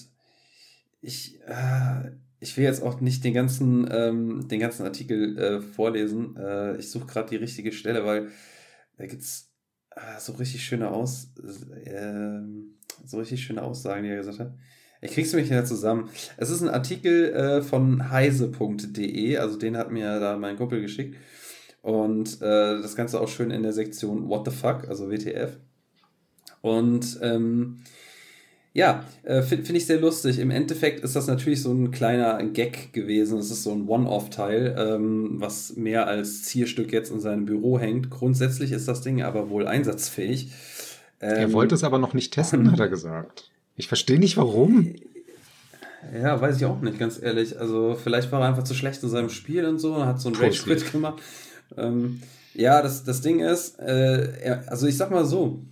ich, 1.01 1.41
äh, 1.47 2.11
ich 2.41 2.57
will 2.57 2.65
jetzt 2.65 2.83
auch 2.83 3.01
nicht 3.01 3.25
den 3.25 3.35
ganzen, 3.35 3.89
ähm, 3.91 4.49
den 4.49 4.61
ganzen 4.61 4.85
Artikel 4.85 5.39
äh, 5.39 5.61
vorlesen. 5.61 6.37
Äh, 6.37 6.77
ich 6.77 6.91
suche 6.91 7.07
gerade 7.07 7.31
die 7.31 7.37
richtige 7.37 7.73
Stelle, 7.73 8.05
weil 8.05 8.29
da 8.97 9.07
gibt 9.07 9.23
es 9.23 9.50
so 10.19 10.33
richtig 10.35 10.65
schöne 10.65 10.91
Aus, 10.91 11.33
äh, 11.85 12.41
so 13.07 13.19
richtig 13.19 13.43
schöne 13.43 13.63
Aussagen, 13.63 14.05
die 14.05 14.11
er 14.11 14.17
gesagt 14.17 14.39
hat. 14.39 14.55
Ich 15.03 15.13
krieg's 15.13 15.33
mich 15.33 15.49
ja 15.49 15.65
zusammen. 15.65 16.11
Es 16.37 16.51
ist 16.51 16.61
ein 16.61 16.69
Artikel 16.69 17.33
äh, 17.33 17.63
von 17.63 18.11
heise.de, 18.11 19.39
also 19.39 19.59
den 19.59 19.77
hat 19.77 19.91
mir 19.91 20.21
da 20.21 20.37
mein 20.37 20.57
Kumpel 20.57 20.83
geschickt. 20.83 21.17
Und 21.83 22.43
äh, 22.43 22.83
das 22.83 22.97
Ganze 22.97 23.21
auch 23.21 23.29
schön 23.29 23.51
in 23.51 23.63
der 23.63 23.73
Sektion 23.73 24.29
What 24.29 24.45
the 24.45 24.55
fuck, 24.55 24.87
also 24.89 25.11
WTF. 25.11 25.57
Und 26.61 27.19
ähm, 27.23 27.79
ja, 28.73 29.05
äh, 29.25 29.43
finde 29.43 29.65
find 29.65 29.79
ich 29.79 29.87
sehr 29.87 30.01
lustig. 30.01 30.39
Im 30.39 30.51
Endeffekt 30.51 31.03
ist 31.03 31.17
das 31.17 31.27
natürlich 31.27 31.61
so 31.61 31.73
ein 31.73 31.91
kleiner 31.91 32.41
Gag 32.45 32.93
gewesen. 32.93 33.39
Es 33.39 33.51
ist 33.51 33.65
so 33.65 33.73
ein 33.73 33.89
One-Off-Teil, 33.89 34.77
ähm, 34.79 35.37
was 35.39 35.75
mehr 35.77 36.07
als 36.07 36.45
Zierstück 36.45 36.93
jetzt 36.93 37.11
in 37.11 37.21
seinem 37.21 37.47
Büro 37.47 37.81
hängt. 37.81 38.11
Grundsätzlich 38.11 38.71
ist 38.71 38.87
das 38.87 39.01
Ding 39.01 39.23
aber 39.23 39.51
wohl 39.51 39.67
einsatzfähig. 39.67 40.53
Ähm, 41.21 41.37
er 41.37 41.53
wollte 41.53 41.75
es 41.75 41.83
aber 41.83 41.99
noch 41.99 42.15
nicht 42.15 42.33
testen, 42.33 42.71
hat 42.71 42.79
er 42.79 42.89
gesagt. 42.91 43.51
Ich 43.77 43.89
verstehe 43.89 44.21
nicht 44.21 44.37
warum. 44.37 44.95
Ja, 46.15 46.41
weiß 46.41 46.57
ich 46.57 46.65
auch 46.65 46.81
nicht, 46.81 46.99
ganz 46.99 47.21
ehrlich. 47.21 47.59
Also, 47.59 47.97
vielleicht 48.01 48.31
war 48.31 48.41
er 48.41 48.49
einfach 48.49 48.65
zu 48.65 48.75
schlecht 48.75 49.03
in 49.03 49.11
seinem 49.11 49.31
Spiel 49.31 49.65
und 49.67 49.79
so 49.79 49.95
und 49.95 50.07
hat 50.07 50.21
so 50.21 50.29
einen 50.29 50.37
Rage-Quit 50.37 50.93
gemacht. 50.93 51.21
Ähm, 51.77 52.23
ja, 52.55 52.83
das, 52.83 53.05
das 53.05 53.21
Ding 53.21 53.41
ist, 53.41 53.79
äh, 53.81 54.33
er, 54.41 54.65
also 54.71 54.87
ich 54.87 54.97
sag 54.97 55.11
mal 55.11 55.25
so, 55.25 55.63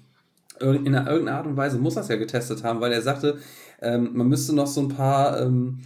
in 0.60 0.94
irgendeiner 0.94 1.36
Art 1.36 1.46
und 1.46 1.56
Weise 1.56 1.78
muss 1.78 1.94
das 1.94 2.08
ja 2.08 2.16
getestet 2.16 2.64
haben, 2.64 2.80
weil 2.80 2.92
er 2.92 3.02
sagte, 3.02 3.38
ähm, 3.80 4.10
man 4.14 4.28
müsste 4.28 4.54
noch 4.54 4.66
so 4.66 4.80
ein 4.80 4.88
paar, 4.88 5.40
ähm, 5.40 5.80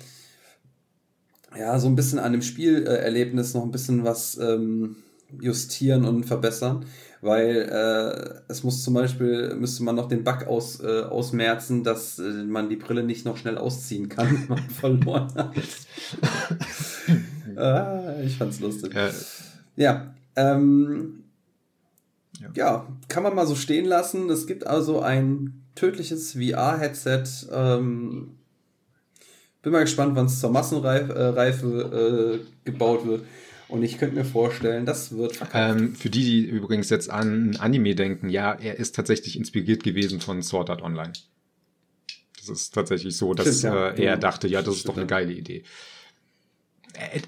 ja, 1.57 1.79
so 1.79 1.89
ein 1.89 1.97
bisschen 1.97 2.19
an 2.19 2.33
dem 2.33 2.43
Spielerlebnis 2.43 3.55
noch 3.55 3.63
ein 3.63 3.71
bisschen 3.71 4.05
was 4.05 4.39
ähm, 4.39 4.97
justieren 5.41 6.05
und 6.05 6.25
verbessern, 6.25 6.87
weil 7.21 7.69
äh, 7.71 8.41
es 8.49 8.63
muss 8.63 8.83
zum 8.83 8.95
Beispiel, 8.95 9.55
müsste 9.55 9.83
man 9.85 9.97
noch 9.97 10.09
den 10.09 10.25
Bug 10.25 10.47
aus, 10.47 10.81
äh, 10.81 11.03
ausmerzen, 11.03 11.85
dass 11.85 12.19
äh, 12.19 12.45
man 12.45 12.69
die 12.69 12.77
Brille 12.77 13.03
nicht 13.03 13.25
noch 13.25 13.37
schnell 13.37 13.59
ausziehen 13.59 14.09
kann, 14.09 14.31
wenn 14.31 14.49
man 14.49 14.59
verloren 14.71 15.33
hat. 15.35 15.55
ah, 17.57 18.21
ich 18.23 18.37
fand's 18.37 18.61
lustig. 18.61 18.95
Ja, 18.95 19.11
ja 19.77 20.15
ähm, 20.37 21.22
ja. 22.43 22.51
ja. 22.55 22.87
kann 23.09 23.23
man 23.23 23.35
mal 23.35 23.47
so 23.47 23.55
stehen 23.55 23.85
lassen. 23.85 24.31
Es 24.31 24.47
gibt 24.47 24.67
also 24.67 25.01
ein 25.01 25.63
tödliches 25.75 26.33
VR-Headset. 26.33 27.25
Ähm, 27.53 28.37
bin 29.63 29.73
mal 29.73 29.85
gespannt, 29.85 30.17
wann 30.17 30.27
es 30.27 30.41
zur 30.41 30.51
Massenreife 30.51 32.43
äh, 32.43 32.65
gebaut 32.65 33.07
wird. 33.07 33.25
Und 33.69 33.83
ich 33.83 33.97
könnte 33.97 34.17
mir 34.17 34.25
vorstellen, 34.25 34.85
das 34.85 35.17
wird 35.17 35.41
Ähm, 35.55 35.95
für 35.95 36.11
die, 36.11 36.25
die 36.25 36.45
übrigens 36.45 36.91
jetzt 36.91 37.09
an 37.11 37.57
Anime 37.57 37.95
denken, 37.95 38.29
ja, 38.29 38.53
er 38.53 38.79
ist 38.79 38.95
tatsächlich 38.95 39.37
inspiriert 39.37 39.83
gewesen 39.83 40.21
von 40.21 40.43
Sword 40.43 40.69
Art 40.69 40.83
Online. 40.83 41.13
Das 42.37 42.49
ist 42.51 42.75
tatsächlich 42.75 43.17
so, 43.17 43.33
dass 43.33 43.61
Stimmt, 43.61 43.75
ja. 43.75 43.89
äh, 43.91 44.05
er 44.05 44.17
dachte, 44.19 44.49
ja, 44.49 44.61
das 44.61 44.77
ist 44.77 44.89
doch 44.89 44.97
eine 44.97 45.07
geile 45.07 45.33
Idee. 45.33 45.63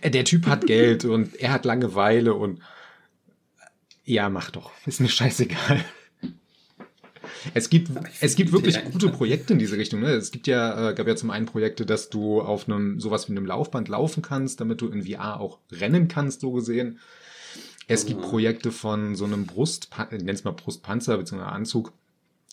Äh, 0.03 0.11
der 0.11 0.25
Typ 0.25 0.47
hat 0.47 0.67
Geld 0.67 1.05
und 1.05 1.35
er 1.41 1.53
hat 1.53 1.65
Langeweile 1.65 2.35
und 2.35 2.61
ja, 4.05 4.29
mach 4.29 4.51
doch. 4.51 4.71
Ist 4.87 5.01
mir 5.01 5.09
scheißegal. 5.09 5.85
Es 7.53 7.69
gibt, 7.69 7.91
es 8.21 8.37
gibt 8.37 8.53
wirklich 8.53 8.83
gute 8.85 9.09
Projekte 9.09 9.53
in 9.53 9.59
diese 9.59 9.77
Richtung. 9.77 10.01
Ne? 10.01 10.11
Es 10.11 10.31
gibt 10.31 10.47
ja, 10.47 10.91
äh, 10.91 10.95
gab 10.95 11.07
ja 11.07 11.17
zum 11.17 11.31
einen 11.31 11.47
Projekte, 11.47 11.85
dass 11.85 12.09
du 12.09 12.41
auf 12.41 12.69
einem 12.69 13.01
sowas 13.01 13.29
wie 13.29 13.33
einem 13.33 13.45
Laufband 13.45 13.89
laufen 13.89 14.23
kannst, 14.23 14.61
damit 14.61 14.81
du 14.81 14.89
in 14.89 15.03
VR 15.03 15.41
auch 15.41 15.59
rennen 15.71 16.09
kannst, 16.09 16.41
so 16.41 16.53
gesehen. 16.53 17.01
Es 17.87 18.07
gibt 18.07 18.23
Projekte 18.23 18.73
von 18.73 19.15
so 19.15 19.27
einem 19.27 19.45
Brust, 19.45 19.91
nenn's 20.11 20.45
mal 20.45 20.53
Brustpanzer 20.53 21.19
bzw. 21.19 21.43
Anzug, 21.43 21.93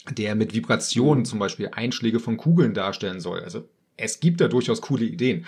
der 0.09 0.35
mit 0.35 0.53
Vibrationen 0.53 1.23
zum 1.23 1.39
Beispiel 1.39 1.69
Einschläge 1.71 2.19
von 2.19 2.35
Kugeln 2.35 2.73
darstellen 2.73 3.21
soll. 3.21 3.39
Also 3.39 3.67
es 3.95 4.19
gibt 4.19 4.41
da 4.41 4.49
durchaus 4.49 4.81
coole 4.81 5.05
Ideen. 5.05 5.45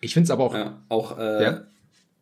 Ich 0.00 0.14
finde 0.14 0.24
es 0.24 0.30
aber 0.30 0.44
auch. 0.44 0.54
Ja, 0.54 0.82
auch 0.88 1.16
äh, 1.16 1.44
ja? 1.44 1.66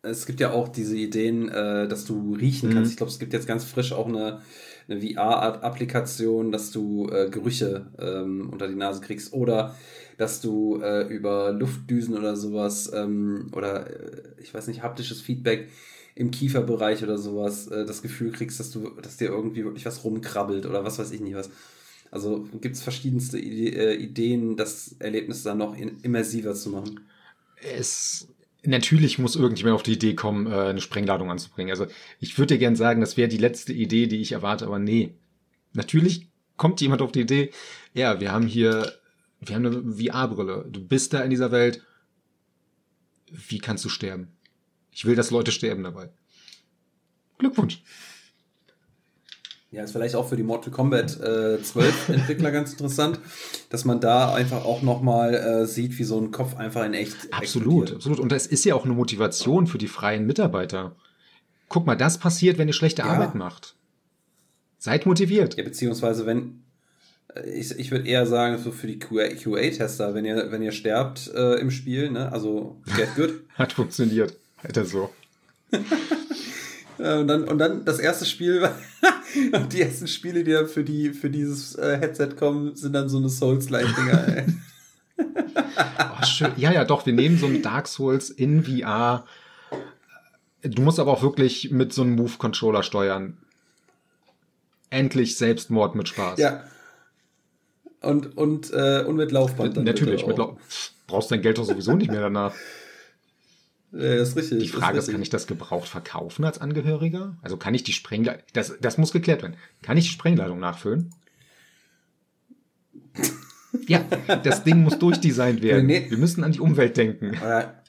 Es 0.02 0.26
gibt 0.26 0.40
ja 0.40 0.52
auch 0.52 0.68
diese 0.68 0.96
Ideen, 0.96 1.48
äh, 1.48 1.86
dass 1.88 2.04
du 2.04 2.34
riechen 2.34 2.68
Mhm. 2.68 2.70
kannst. 2.70 2.92
Ich 2.92 2.96
glaube, 2.96 3.12
es 3.12 3.18
gibt 3.18 3.32
jetzt 3.32 3.46
ganz 3.46 3.64
frisch 3.64 3.92
auch 3.92 4.06
eine, 4.08 4.40
eine 4.88 5.00
VR-Applikation, 5.00 6.52
dass 6.52 6.70
du 6.70 7.08
äh, 7.10 7.28
Gerüche 7.30 7.86
ähm, 7.98 8.48
unter 8.50 8.68
die 8.68 8.74
Nase 8.76 9.00
kriegst 9.02 9.32
oder 9.34 9.74
dass 10.16 10.40
du 10.40 10.80
äh, 10.82 11.02
über 11.08 11.52
Luftdüsen 11.52 12.16
oder 12.16 12.36
sowas 12.36 12.90
ähm, 12.94 13.50
oder 13.52 13.88
äh, 13.90 14.22
ich 14.42 14.52
weiß 14.54 14.68
nicht, 14.68 14.82
haptisches 14.82 15.20
Feedback 15.20 15.68
im 16.14 16.30
Kieferbereich 16.30 17.02
oder 17.02 17.18
sowas 17.18 17.68
äh, 17.68 17.84
das 17.86 18.02
Gefühl 18.02 18.32
kriegst, 18.32 18.58
dass 18.60 18.70
du, 18.70 18.90
dass 19.02 19.16
dir 19.18 19.28
irgendwie 19.28 19.64
wirklich 19.64 19.86
was 19.86 20.02
rumkrabbelt 20.04 20.66
oder 20.66 20.84
was 20.84 20.98
weiß 20.98 21.10
ich 21.12 21.20
nicht 21.20 21.34
was. 21.34 21.50
Also 22.10 22.48
gibt 22.60 22.76
es 22.76 22.82
verschiedenste 22.82 23.38
äh, 23.38 23.94
Ideen, 23.94 24.56
das 24.56 24.96
Erlebnis 24.98 25.42
dann 25.44 25.58
noch 25.58 25.76
immersiver 25.76 26.54
zu 26.54 26.70
machen. 26.70 27.00
es 27.56 28.26
natürlich 28.64 29.18
muss 29.18 29.36
irgendjemand 29.36 29.74
auf 29.74 29.82
die 29.82 29.92
Idee 29.92 30.14
kommen, 30.14 30.46
äh, 30.46 30.54
eine 30.54 30.80
Sprengladung 30.80 31.30
anzubringen. 31.30 31.70
Also 31.70 31.86
ich 32.18 32.36
würde 32.38 32.54
dir 32.54 32.58
gern 32.58 32.76
sagen, 32.76 33.00
das 33.00 33.16
wäre 33.16 33.28
die 33.28 33.38
letzte 33.38 33.72
Idee, 33.72 34.06
die 34.06 34.20
ich 34.20 34.32
erwarte, 34.32 34.66
aber 34.66 34.78
nee. 34.78 35.14
Natürlich 35.72 36.28
kommt 36.56 36.80
jemand 36.80 37.02
auf 37.02 37.12
die 37.12 37.22
Idee, 37.22 37.50
ja, 37.94 38.20
wir 38.20 38.32
haben 38.32 38.46
hier, 38.46 38.92
wir 39.40 39.54
haben 39.54 39.66
eine 39.66 39.82
VR-Brille. 39.94 40.66
Du 40.70 40.86
bist 40.86 41.12
da 41.12 41.20
in 41.22 41.30
dieser 41.30 41.52
Welt. 41.52 41.84
Wie 43.30 43.58
kannst 43.58 43.84
du 43.84 43.88
sterben? 43.88 44.28
Ich 44.92 45.04
will, 45.04 45.14
dass 45.14 45.30
Leute 45.30 45.52
sterben 45.52 45.84
dabei. 45.84 46.10
Glückwunsch. 47.38 47.82
Ja, 49.72 49.84
ist 49.84 49.92
vielleicht 49.92 50.16
auch 50.16 50.28
für 50.28 50.36
die 50.36 50.42
Mortal 50.42 50.72
Kombat 50.72 51.20
äh, 51.20 51.62
12 51.62 52.08
Entwickler 52.08 52.50
ganz 52.50 52.72
interessant, 52.72 53.20
dass 53.68 53.84
man 53.84 54.00
da 54.00 54.34
einfach 54.34 54.64
auch 54.64 54.82
nochmal 54.82 55.34
äh, 55.34 55.66
sieht, 55.66 55.96
wie 55.98 56.04
so 56.04 56.20
ein 56.20 56.32
Kopf 56.32 56.56
einfach 56.56 56.84
in 56.84 56.92
echt 56.94 57.32
Absolut, 57.32 57.42
explodiert. 57.42 57.96
absolut. 57.96 58.18
Und 58.20 58.32
das 58.32 58.46
ist 58.48 58.64
ja 58.64 58.74
auch 58.74 58.84
eine 58.84 58.94
Motivation 58.94 59.68
für 59.68 59.78
die 59.78 59.86
freien 59.86 60.26
Mitarbeiter. 60.26 60.96
Guck 61.68 61.86
mal, 61.86 61.94
das 61.94 62.18
passiert, 62.18 62.58
wenn 62.58 62.66
ihr 62.66 62.74
schlechte 62.74 63.02
Ja. 63.02 63.08
Arbeit 63.08 63.36
macht. 63.36 63.76
Seid 64.78 65.06
motiviert. 65.06 65.56
Ja, 65.56 65.62
beziehungsweise 65.62 66.26
wenn, 66.26 66.64
äh, 67.36 67.48
ich, 67.50 67.70
ich 67.78 67.92
würde 67.92 68.08
eher 68.08 68.26
sagen, 68.26 68.58
so 68.58 68.72
für 68.72 68.88
die 68.88 68.98
QA-Tester, 68.98 70.14
wenn 70.14 70.24
ihr, 70.24 70.50
wenn 70.50 70.62
ihr 70.62 70.72
sterbt 70.72 71.30
äh, 71.32 71.60
im 71.60 71.70
Spiel, 71.70 72.10
ne, 72.10 72.32
also 72.32 72.80
get 72.96 73.14
good, 73.14 73.34
Hat 73.54 73.72
funktioniert. 73.74 74.36
Weiter 74.64 74.84
so. 74.84 75.10
Äh, 77.02 77.18
und, 77.18 77.28
dann, 77.28 77.44
und 77.44 77.58
dann 77.58 77.84
das 77.84 77.98
erste 77.98 78.24
Spiel, 78.26 78.68
und 79.52 79.72
die 79.72 79.80
ersten 79.82 80.06
Spiele, 80.06 80.44
die 80.44 80.52
da 80.52 80.66
für, 80.66 80.84
die, 80.84 81.10
für 81.10 81.30
dieses 81.30 81.74
äh, 81.76 81.98
Headset 81.98 82.30
kommen, 82.38 82.74
sind 82.76 82.92
dann 82.92 83.08
so 83.08 83.18
eine 83.18 83.28
Souls-like-Dinger. 83.28 84.46
Oh, 85.18 86.24
schön. 86.24 86.52
Ja, 86.56 86.72
ja, 86.72 86.84
doch, 86.84 87.04
wir 87.04 87.12
nehmen 87.12 87.36
so 87.38 87.44
ein 87.46 87.60
Dark 87.62 87.88
Souls 87.88 88.30
in 88.30 88.64
VR. 88.64 89.26
Du 90.62 90.80
musst 90.82 90.98
aber 90.98 91.12
auch 91.12 91.22
wirklich 91.22 91.70
mit 91.70 91.92
so 91.92 92.00
einem 92.02 92.14
Move-Controller 92.16 92.82
steuern. 92.82 93.36
Endlich 94.88 95.36
Selbstmord 95.36 95.94
mit 95.94 96.08
Spaß. 96.08 96.38
ja. 96.38 96.64
Und, 98.00 98.36
und, 98.38 98.72
äh, 98.72 99.04
und 99.06 99.16
mit 99.16 99.30
Laufband 99.30 99.76
dann 99.76 99.84
Natürlich, 99.84 100.26
mit. 100.26 100.38
Lau- 100.38 100.56
brauchst 101.06 101.30
dein 101.30 101.42
Geld 101.42 101.58
doch 101.58 101.64
sowieso 101.64 101.92
nicht 101.92 102.10
mehr 102.10 102.20
danach. 102.22 102.54
Ja, 103.92 104.14
ist 104.14 104.36
richtig. 104.36 104.62
Die 104.62 104.68
Frage 104.68 104.98
ist, 104.98 105.08
ist 105.08 105.12
kann 105.12 105.22
ich 105.22 105.30
das 105.30 105.46
gebraucht 105.46 105.88
verkaufen 105.88 106.44
als 106.44 106.60
Angehöriger? 106.60 107.36
Also 107.42 107.56
kann 107.56 107.74
ich 107.74 107.82
die 107.82 107.92
Sprengladung, 107.92 108.42
das, 108.52 108.74
das 108.80 108.98
muss 108.98 109.12
geklärt 109.12 109.42
werden. 109.42 109.56
Kann 109.82 109.96
ich 109.96 110.04
die 110.04 110.12
Sprengladung 110.12 110.60
nachfüllen? 110.60 111.12
Ja, 113.86 114.04
das 114.44 114.64
Ding 114.64 114.82
muss 114.82 114.98
durchdesignt 114.98 115.62
werden. 115.62 115.86
Nee. 115.86 116.06
Wir 116.08 116.18
müssen 116.18 116.44
an 116.44 116.52
die 116.52 116.60
Umwelt 116.60 116.96
denken. 116.96 117.30
Oder, 117.30 117.82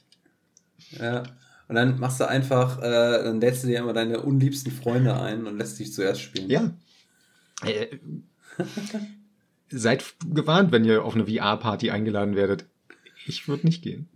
ja. 0.98 1.22
Und 1.68 1.76
dann 1.76 1.98
machst 1.98 2.20
du 2.20 2.28
einfach, 2.28 2.78
äh, 2.78 3.22
dann 3.24 3.40
lädst 3.40 3.62
du 3.62 3.68
dir 3.68 3.78
immer 3.78 3.92
deine 3.92 4.20
unliebsten 4.20 4.72
Freunde 4.72 5.18
ein 5.18 5.46
und 5.46 5.56
lässt 5.56 5.78
dich 5.78 5.92
zuerst 5.92 6.20
spielen. 6.20 6.50
Ja. 6.50 6.70
Äh, 7.64 7.98
seid 9.70 10.04
gewarnt, 10.28 10.72
wenn 10.72 10.84
ihr 10.84 11.04
auf 11.04 11.14
eine 11.14 11.26
VR-Party 11.26 11.90
eingeladen 11.90 12.34
werdet. 12.34 12.66
Ich 13.26 13.48
würde 13.48 13.66
nicht 13.66 13.82
gehen. 13.82 14.08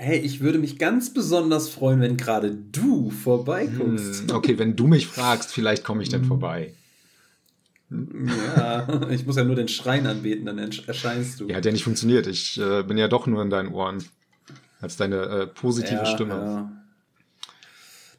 Hey, 0.00 0.18
ich 0.20 0.40
würde 0.40 0.58
mich 0.60 0.78
ganz 0.78 1.12
besonders 1.12 1.68
freuen, 1.68 2.00
wenn 2.00 2.16
gerade 2.16 2.54
du 2.54 3.10
vorbeikommst. 3.10 4.28
Hm, 4.30 4.36
okay, 4.36 4.56
wenn 4.56 4.76
du 4.76 4.86
mich 4.86 5.08
fragst, 5.08 5.50
vielleicht 5.52 5.82
komme 5.82 6.04
ich 6.04 6.08
dann 6.08 6.24
vorbei. 6.24 6.72
Ja, 7.90 8.86
ich 9.10 9.26
muss 9.26 9.34
ja 9.36 9.42
nur 9.42 9.56
den 9.56 9.66
Schrein 9.66 10.06
anbeten, 10.06 10.46
dann 10.46 10.60
ersch- 10.60 10.86
erscheinst 10.86 11.40
du. 11.40 11.48
Ja, 11.48 11.56
hat 11.56 11.64
ja 11.64 11.72
nicht 11.72 11.82
funktioniert. 11.82 12.28
Ich 12.28 12.60
äh, 12.60 12.84
bin 12.84 12.96
ja 12.96 13.08
doch 13.08 13.26
nur 13.26 13.42
in 13.42 13.50
deinen 13.50 13.72
Ohren. 13.72 14.04
Als 14.80 14.96
deine 14.96 15.16
äh, 15.22 15.46
positive 15.48 15.94
Ja, 15.96 16.06
Stimme. 16.06 16.34
Ja. 16.34 16.72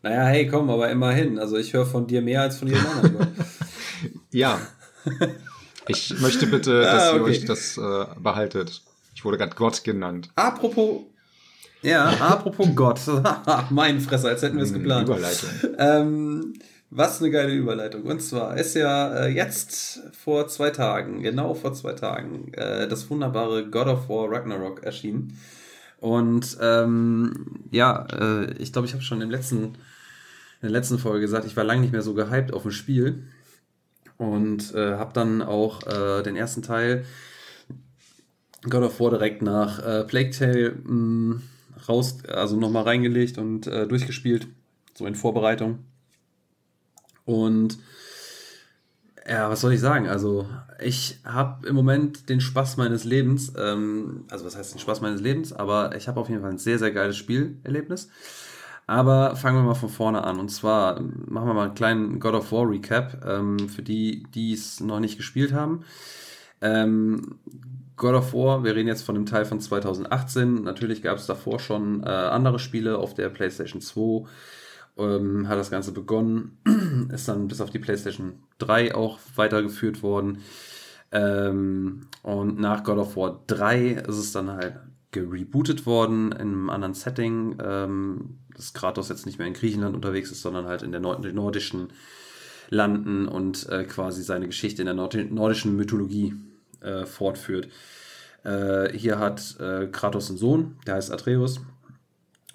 Naja, 0.02 0.24
hey, 0.26 0.48
komm, 0.48 0.70
aber 0.70 0.90
immerhin. 0.90 1.40
Also 1.40 1.56
ich 1.56 1.72
höre 1.74 1.86
von 1.86 2.08
dir 2.08 2.22
mehr 2.22 2.42
als 2.42 2.58
von 2.58 2.68
jedem 2.68 2.86
anderen. 3.04 3.28
Ja. 4.32 4.60
Ich 5.88 6.20
möchte 6.20 6.46
bitte, 6.48 6.86
Ah, 6.90 6.94
dass 6.94 7.14
ihr 7.14 7.22
okay. 7.22 7.32
euch 7.32 7.46
das 7.46 7.78
äh, 7.78 8.06
behaltet. 8.22 8.82
Ich 9.16 9.24
wurde 9.24 9.38
gerade 9.38 9.56
Gott 9.56 9.84
genannt. 9.86 10.30
apropos, 10.36 11.04
ja, 11.82 12.06
apropos 12.20 12.68
Gott. 12.76 13.02
mein 13.70 14.00
Fresser, 14.02 14.30
als 14.30 14.42
hätten 14.42 14.58
wir 14.58 14.64
es 14.64 14.70
Hm, 14.72 14.80
geplant. 14.80 15.08
Überleitung. 15.08 15.50
Ähm, 15.78 16.54
was 16.90 17.22
eine 17.22 17.30
geile 17.32 17.54
Überleitung. 17.54 18.04
Und 18.04 18.22
zwar 18.22 18.58
ist 18.58 18.76
ja 18.76 19.26
äh, 19.26 19.28
jetzt 19.30 20.02
vor 20.12 20.48
zwei 20.48 20.72
Tagen, 20.72 21.22
genau 21.22 21.54
vor 21.54 21.74
zwei 21.74 21.94
Tagen, 21.94 22.52
äh, 22.54 22.88
das 22.88 23.10
wunderbare 23.10 23.70
God 23.70 23.88
of 23.88 24.10
War 24.10 24.32
Ragnarok 24.32 24.84
erschienen. 24.84 25.38
Und 26.00 26.58
ähm, 26.62 27.62
ja, 27.72 28.06
äh, 28.12 28.54
ich 28.54 28.74
glaube, 28.74 28.88
ich 28.88 28.94
habe 28.94 29.04
schon 29.04 29.22
im 29.22 29.30
letzten, 29.30 29.64
in 29.66 29.74
der 30.64 30.72
letzten 30.72 30.98
Folge 30.98 31.22
gesagt, 31.22 31.46
ich 31.46 31.56
war 31.58 31.64
lange 31.64 31.82
nicht 31.82 31.92
mehr 31.92 32.02
so 32.02 32.14
gehypt 32.14 32.54
auf 32.54 32.66
ein 32.66 32.72
Spiel. 32.72 33.24
Und 34.18 34.74
äh, 34.76 34.96
habe 34.98 35.14
dann 35.14 35.42
auch 35.42 35.86
äh, 35.88 36.24
den 36.24 36.36
ersten 36.36 36.62
Teil 36.62 37.06
God 38.70 38.84
of 38.84 39.00
War 39.00 39.12
direkt 39.12 39.42
nach 39.42 39.80
äh, 39.80 40.04
Plague 40.04 40.32
Tale 40.32 40.72
mh, 40.84 41.42
raus, 41.88 42.18
also 42.28 42.56
nochmal 42.56 42.84
reingelegt 42.84 43.38
und 43.38 43.68
äh, 43.68 43.88
durchgespielt, 43.88 44.48
so 44.94 45.06
in 45.06 45.16
Vorbereitung. 45.16 45.80
Und 47.26 47.78
ja, 49.28 49.50
was 49.50 49.62
soll 49.62 49.74
ich 49.74 49.80
sagen? 49.80 50.08
Also, 50.08 50.48
ich 50.82 51.20
habe 51.24 51.68
im 51.68 51.76
Moment 51.76 52.30
den 52.30 52.42
Spaß 52.42 52.78
meines 52.78 53.04
Lebens. 53.04 53.54
Ähm, 53.58 54.26
also, 54.32 54.46
was 54.46 54.56
heißt 54.56 54.74
den 54.74 54.80
Spaß 54.80 55.02
meines 55.02 55.22
Lebens? 55.22 55.54
Aber 55.54 55.96
ich 55.96 56.08
habe 56.08 56.20
auf 56.20 56.30
jeden 56.30 56.42
Fall 56.42 56.50
ein 56.50 56.58
sehr, 56.58 56.80
sehr 56.80 56.92
geiles 56.92 57.18
Spielerlebnis. 57.18 58.10
Aber 58.88 59.36
fangen 59.36 59.58
wir 59.58 59.64
mal 59.64 59.76
von 59.76 59.90
vorne 59.90 60.24
an. 60.24 60.40
Und 60.40 60.50
zwar 60.50 61.00
machen 61.00 61.48
wir 61.48 61.54
mal 61.54 61.66
einen 61.66 61.76
kleinen 61.76 62.20
God 62.20 62.34
of 62.34 62.52
War 62.52 62.68
Recap 62.68 63.24
ähm, 63.24 63.70
für 63.70 63.84
die, 63.84 64.24
die 64.34 64.54
es 64.54 64.80
noch 64.80 65.00
nicht 65.00 65.18
gespielt 65.18 65.54
haben. 65.54 65.84
Ähm, 66.62 67.38
God 68.00 68.16
of 68.16 68.34
War, 68.34 68.64
wir 68.64 68.76
reden 68.76 68.88
jetzt 68.88 69.04
von 69.04 69.14
dem 69.14 69.26
Teil 69.26 69.44
von 69.44 69.60
2018. 69.60 70.64
Natürlich 70.64 71.04
gab 71.04 71.18
es 71.18 71.28
davor 71.28 71.60
schon 71.60 72.02
äh, 72.02 72.08
andere 72.08 72.58
Spiele 72.58 72.98
auf 72.98 73.14
der 73.14 73.30
PlayStation 73.30 73.82
2. 73.82 74.26
Ähm, 74.98 75.50
hat 75.50 75.60
das 75.60 75.70
Ganze 75.70 75.92
begonnen, 75.92 76.58
ist 77.14 77.28
dann 77.28 77.50
bis 77.50 77.60
auf 77.60 77.72
die 77.72 77.80
PlayStation 77.80 78.40
3 78.60 78.96
auch 78.96 79.20
weitergeführt 79.36 80.02
worden. 80.02 80.40
Ähm, 81.12 82.08
und 82.24 82.58
nach 82.58 82.84
God 82.84 83.00
of 83.00 83.18
War 83.18 83.44
3 83.48 84.04
ist 84.08 84.18
es 84.18 84.32
dann 84.32 84.50
halt 84.50 84.80
gerebootet 85.12 85.86
worden 85.86 86.32
in 86.32 86.40
einem 86.40 86.70
anderen 86.70 86.94
Setting, 86.94 87.58
ähm, 87.62 88.38
dass 88.56 88.74
Kratos 88.74 89.10
jetzt 89.10 89.26
nicht 89.26 89.40
mehr 89.40 89.48
in 89.48 89.54
Griechenland 89.54 89.94
unterwegs 89.94 90.32
ist, 90.32 90.42
sondern 90.42 90.68
halt 90.68 90.84
in 90.84 90.92
der 90.94 91.02
Nord 91.02 91.22
nordischen 91.34 91.90
Landen 92.70 93.28
und 93.28 93.68
äh, 93.68 93.84
quasi 93.84 94.24
seine 94.24 94.46
Geschichte 94.46 94.84
in 94.84 94.86
der 94.86 94.96
Nord 94.96 95.16
nordischen 95.32 95.76
Mythologie 95.76 96.34
äh, 96.82 97.06
fortführt. 97.06 97.70
Äh, 98.44 98.90
hier 98.98 99.20
hat 99.20 99.60
äh, 99.60 99.88
Kratos 99.88 100.30
einen 100.30 100.38
Sohn, 100.38 100.78
der 100.86 100.96
heißt 100.96 101.12
Atreus. 101.12 101.62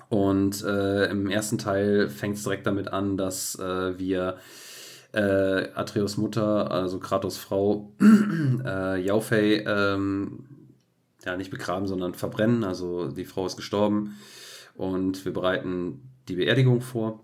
Und 0.09 0.63
äh, 0.63 1.07
im 1.07 1.29
ersten 1.31 1.59
Teil 1.59 2.09
fängt 2.09 2.37
es 2.37 2.45
direkt 2.45 2.67
damit 2.67 2.89
an, 2.89 3.17
dass 3.17 3.59
äh, 3.59 3.99
wir 3.99 4.39
Atreus 5.17 6.17
Mutter, 6.17 6.73
also 6.73 6.99
Kratos 6.99 7.37
Frau, 7.37 7.93
äh, 8.65 9.01
Jaufei, 9.01 9.63
ähm, 9.65 10.45
ja, 11.25 11.37
nicht 11.37 11.51
begraben, 11.51 11.87
sondern 11.87 12.15
verbrennen. 12.15 12.65
Also 12.65 13.09
die 13.09 13.25
Frau 13.25 13.47
ist 13.47 13.57
gestorben 13.57 14.17
und 14.75 15.25
wir 15.25 15.33
bereiten 15.33 16.03
die 16.29 16.37
Beerdigung 16.37 16.81
vor. 16.81 17.21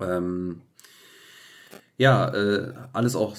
Ähm, 0.00 0.62
ja, 1.96 2.28
äh, 2.28 2.72
alles 2.92 3.16
auch 3.16 3.36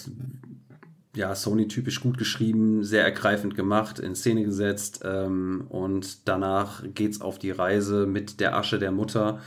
ja, 1.15 1.35
Sony-typisch 1.35 2.01
gut 2.01 2.17
geschrieben, 2.17 2.83
sehr 2.83 3.03
ergreifend 3.03 3.55
gemacht, 3.55 3.99
in 3.99 4.15
Szene 4.15 4.43
gesetzt. 4.43 5.01
Ähm, 5.03 5.65
und 5.69 6.27
danach 6.27 6.83
geht's 6.93 7.21
auf 7.21 7.37
die 7.39 7.51
Reise 7.51 8.05
mit 8.05 8.39
der 8.39 8.55
Asche 8.55 8.79
der 8.79 8.91
Mutter 8.91 9.41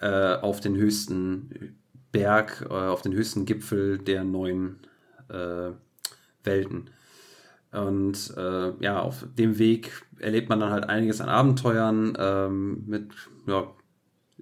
äh, 0.00 0.34
auf 0.36 0.60
den 0.60 0.76
höchsten 0.76 1.76
Berg, 2.12 2.66
äh, 2.68 2.72
auf 2.72 3.02
den 3.02 3.12
höchsten 3.12 3.46
Gipfel 3.46 3.98
der 3.98 4.24
neuen 4.24 4.78
äh, 5.28 5.70
Welten. 6.44 6.90
Und 7.72 8.32
äh, 8.36 8.72
ja, 8.80 9.00
auf 9.00 9.26
dem 9.36 9.58
Weg 9.58 10.06
erlebt 10.18 10.48
man 10.48 10.60
dann 10.60 10.70
halt 10.70 10.88
einiges 10.88 11.20
an 11.20 11.28
Abenteuern 11.28 12.16
ähm, 12.18 12.84
mit 12.86 13.10
ja, 13.46 13.70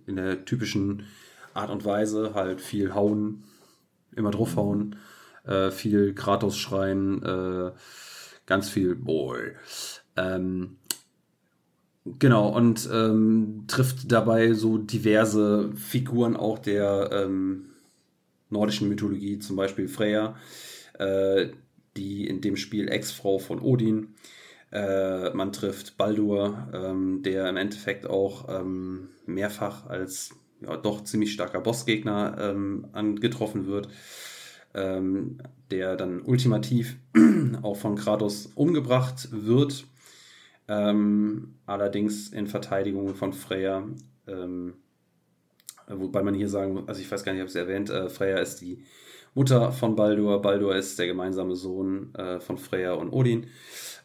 in 0.06 0.16
der 0.16 0.44
typischen 0.44 1.04
Art 1.54 1.70
und 1.70 1.84
Weise 1.84 2.34
halt 2.34 2.60
viel 2.60 2.94
hauen, 2.94 3.44
immer 4.14 4.30
draufhauen, 4.30 4.96
äh, 5.46 5.70
viel 5.70 6.14
Kratos 6.14 6.56
schreien, 6.56 7.22
äh, 7.22 7.72
ganz 8.46 8.68
viel 8.68 8.94
Boy. 8.94 9.52
Ähm, 10.16 10.76
genau, 12.18 12.48
und 12.48 12.88
ähm, 12.92 13.64
trifft 13.66 14.10
dabei 14.10 14.52
so 14.52 14.78
diverse 14.78 15.72
Figuren 15.74 16.36
auch 16.36 16.58
der 16.58 17.10
ähm, 17.12 17.70
nordischen 18.50 18.88
Mythologie, 18.88 19.38
zum 19.38 19.56
Beispiel 19.56 19.88
Freya, 19.88 20.36
äh, 20.98 21.48
die 21.96 22.26
in 22.26 22.40
dem 22.40 22.56
Spiel 22.56 22.88
Ex-Frau 22.88 23.38
von 23.38 23.60
Odin. 23.60 24.14
Äh, 24.72 25.30
man 25.30 25.52
trifft 25.52 25.96
Baldur, 25.96 26.68
ähm, 26.72 27.22
der 27.22 27.48
im 27.48 27.56
Endeffekt 27.56 28.06
auch 28.06 28.48
ähm, 28.48 29.08
mehrfach 29.26 29.86
als 29.86 30.30
ja, 30.60 30.76
doch 30.76 31.04
ziemlich 31.04 31.32
starker 31.32 31.60
Bossgegner 31.60 32.36
ähm, 32.40 32.86
angetroffen 32.92 33.66
wird, 33.66 33.88
ähm, 34.76 35.38
der 35.70 35.96
dann 35.96 36.20
ultimativ 36.22 36.96
auch 37.62 37.76
von 37.76 37.96
Kratos 37.96 38.46
umgebracht 38.54 39.28
wird. 39.32 39.86
Ähm, 40.68 41.54
allerdings 41.66 42.28
in 42.28 42.46
Verteidigung 42.46 43.14
von 43.14 43.32
Freya, 43.32 43.84
ähm, 44.26 44.74
wobei 45.88 46.22
man 46.22 46.34
hier 46.34 46.48
sagen, 46.48 46.84
also 46.86 47.00
ich 47.00 47.10
weiß 47.10 47.24
gar 47.24 47.32
nicht, 47.32 47.42
ob 47.42 47.48
es 47.48 47.54
erwähnt, 47.54 47.90
äh, 47.90 48.08
Freya 48.08 48.38
ist 48.38 48.60
die 48.60 48.84
Mutter 49.34 49.70
von 49.70 49.96
Baldur, 49.96 50.40
Baldur 50.40 50.74
ist 50.74 50.98
der 50.98 51.06
gemeinsame 51.06 51.56
Sohn 51.56 52.14
äh, 52.14 52.40
von 52.40 52.58
Freya 52.58 52.94
und 52.94 53.10
Odin. 53.10 53.46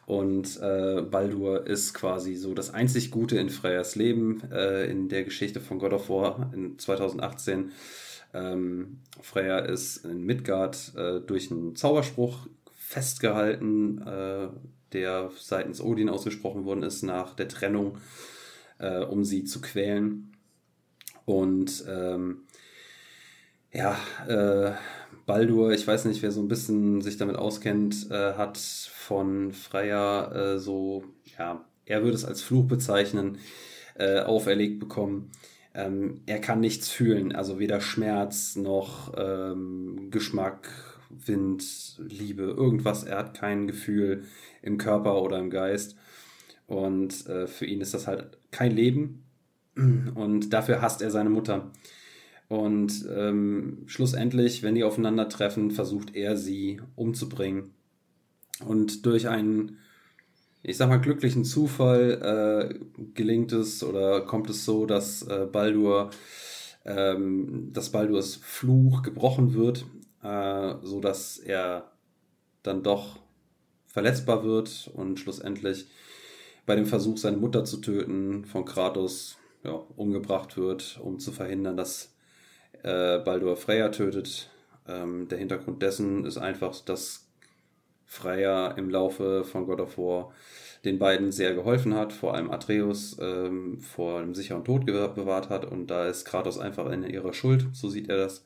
Und 0.04 0.60
äh, 0.60 1.00
Baldur 1.02 1.66
ist 1.66 1.94
quasi 1.94 2.34
so 2.34 2.54
das 2.54 2.74
einzig 2.74 3.10
Gute 3.10 3.38
in 3.38 3.48
Freyas 3.48 3.94
Leben 3.94 4.42
äh, 4.50 4.84
in 4.90 5.08
der 5.08 5.24
Geschichte 5.24 5.60
von 5.60 5.78
God 5.78 5.92
of 5.92 6.10
War 6.10 6.50
in 6.54 6.78
2018. 6.78 7.72
Ähm, 8.34 9.00
Freya 9.20 9.58
ist 9.58 10.04
in 10.04 10.24
Midgard 10.24 10.92
äh, 10.96 11.20
durch 11.20 11.50
einen 11.50 11.76
Zauberspruch 11.76 12.46
festgehalten, 12.74 14.02
äh, 14.06 14.48
der 14.92 15.30
seitens 15.38 15.80
Odin 15.80 16.08
ausgesprochen 16.08 16.64
worden 16.64 16.82
ist 16.82 17.02
nach 17.02 17.34
der 17.34 17.48
Trennung, 17.48 17.98
äh, 18.78 19.00
um 19.00 19.24
sie 19.24 19.44
zu 19.44 19.60
quälen. 19.60 20.32
Und 21.24 21.84
ähm, 21.88 22.42
ja, 23.72 23.98
äh, 24.26 24.72
Baldur, 25.24 25.72
ich 25.72 25.86
weiß 25.86 26.04
nicht, 26.06 26.22
wer 26.22 26.32
so 26.32 26.40
ein 26.40 26.48
bisschen 26.48 27.00
sich 27.00 27.16
damit 27.16 27.36
auskennt, 27.36 28.10
äh, 28.10 28.34
hat 28.34 28.58
von 28.58 29.52
Freya 29.52 30.32
äh, 30.32 30.58
so, 30.58 31.04
ja, 31.38 31.64
er 31.86 32.02
würde 32.02 32.16
es 32.16 32.24
als 32.24 32.42
Fluch 32.42 32.66
bezeichnen, 32.66 33.38
äh, 33.94 34.20
auferlegt 34.20 34.80
bekommen. 34.80 35.30
Ähm, 35.74 36.20
er 36.26 36.38
kann 36.38 36.60
nichts 36.60 36.90
fühlen, 36.90 37.34
also 37.34 37.58
weder 37.58 37.80
Schmerz 37.80 38.56
noch 38.56 39.14
ähm, 39.16 40.08
Geschmack, 40.10 40.68
Wind, 41.08 41.98
Liebe, 41.98 42.42
irgendwas. 42.42 43.04
Er 43.04 43.18
hat 43.18 43.34
kein 43.34 43.66
Gefühl 43.66 44.24
im 44.60 44.78
Körper 44.78 45.22
oder 45.22 45.38
im 45.38 45.50
Geist. 45.50 45.96
Und 46.66 47.26
äh, 47.26 47.46
für 47.46 47.66
ihn 47.66 47.80
ist 47.80 47.94
das 47.94 48.06
halt 48.06 48.38
kein 48.50 48.72
Leben. 48.72 49.24
Und 50.14 50.52
dafür 50.52 50.82
hasst 50.82 51.02
er 51.02 51.10
seine 51.10 51.30
Mutter. 51.30 51.70
Und 52.48 53.06
ähm, 53.10 53.84
schlussendlich, 53.86 54.62
wenn 54.62 54.74
die 54.74 54.84
aufeinandertreffen, 54.84 55.70
versucht 55.70 56.14
er 56.14 56.36
sie 56.36 56.80
umzubringen. 56.96 57.70
Und 58.66 59.06
durch 59.06 59.28
einen, 59.28 59.78
ich 60.62 60.76
sag 60.76 60.88
mal, 60.88 61.00
glücklichen 61.00 61.44
Zufall 61.44 62.70
äh, 62.72 63.04
gelingt 63.14 63.52
es 63.52 63.82
oder 63.82 64.20
kommt 64.22 64.48
es 64.50 64.64
so, 64.64 64.86
dass 64.86 65.22
äh, 65.22 65.46
Baldur, 65.50 66.10
ähm, 66.84 67.70
dass 67.72 67.90
Baldurs 67.90 68.36
Fluch 68.36 69.02
gebrochen 69.02 69.54
wird, 69.54 69.84
äh, 70.22 70.74
so 70.82 71.00
dass 71.00 71.38
er 71.38 71.90
dann 72.62 72.82
doch 72.82 73.18
verletzbar 73.86 74.44
wird 74.44 74.90
und 74.94 75.18
schlussendlich 75.18 75.86
bei 76.64 76.76
dem 76.76 76.86
Versuch, 76.86 77.18
seine 77.18 77.36
Mutter 77.36 77.64
zu 77.64 77.78
töten, 77.78 78.44
von 78.44 78.64
Kratos 78.64 79.36
ja, 79.64 79.72
umgebracht 79.96 80.56
wird, 80.56 81.00
um 81.02 81.18
zu 81.18 81.32
verhindern, 81.32 81.76
dass 81.76 82.14
äh, 82.84 83.18
Baldur 83.18 83.56
Freya 83.56 83.88
tötet. 83.88 84.48
Ähm, 84.86 85.26
der 85.28 85.38
Hintergrund 85.38 85.82
dessen 85.82 86.24
ist 86.24 86.38
einfach, 86.38 86.78
dass 86.80 87.26
Freya 88.12 88.72
im 88.72 88.90
Laufe 88.90 89.42
von 89.42 89.64
God 89.64 89.80
of 89.80 89.96
War 89.96 90.32
den 90.84 90.98
beiden 90.98 91.32
sehr 91.32 91.54
geholfen 91.54 91.94
hat, 91.94 92.12
vor 92.12 92.34
allem 92.34 92.50
Atreus 92.50 93.16
ähm, 93.20 93.80
vor 93.80 94.20
einem 94.20 94.34
sicheren 94.34 94.64
Tod 94.64 94.84
bewahrt 94.84 95.48
hat 95.48 95.64
und 95.64 95.86
da 95.86 96.06
ist 96.06 96.26
Kratos 96.26 96.58
einfach 96.58 96.90
in 96.90 97.04
ihrer 97.04 97.32
Schuld, 97.32 97.68
so 97.72 97.88
sieht 97.88 98.10
er 98.10 98.18
das. 98.18 98.44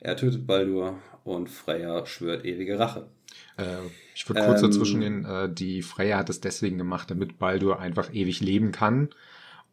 Er 0.00 0.16
tötet 0.16 0.48
Baldur 0.48 0.98
und 1.22 1.48
Freya 1.48 2.04
schwört 2.06 2.44
ewige 2.44 2.78
Rache. 2.78 3.06
Äh, 3.56 3.86
ich 4.16 4.28
würde 4.28 4.44
kurz 4.44 4.62
ähm, 4.62 4.70
dazwischen 4.70 5.00
gehen, 5.00 5.24
äh, 5.26 5.52
die 5.52 5.82
Freya 5.82 6.18
hat 6.18 6.30
es 6.30 6.40
deswegen 6.40 6.78
gemacht, 6.78 7.08
damit 7.08 7.38
Baldur 7.38 7.78
einfach 7.78 8.12
ewig 8.12 8.40
leben 8.40 8.72
kann 8.72 9.10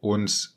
und 0.00 0.54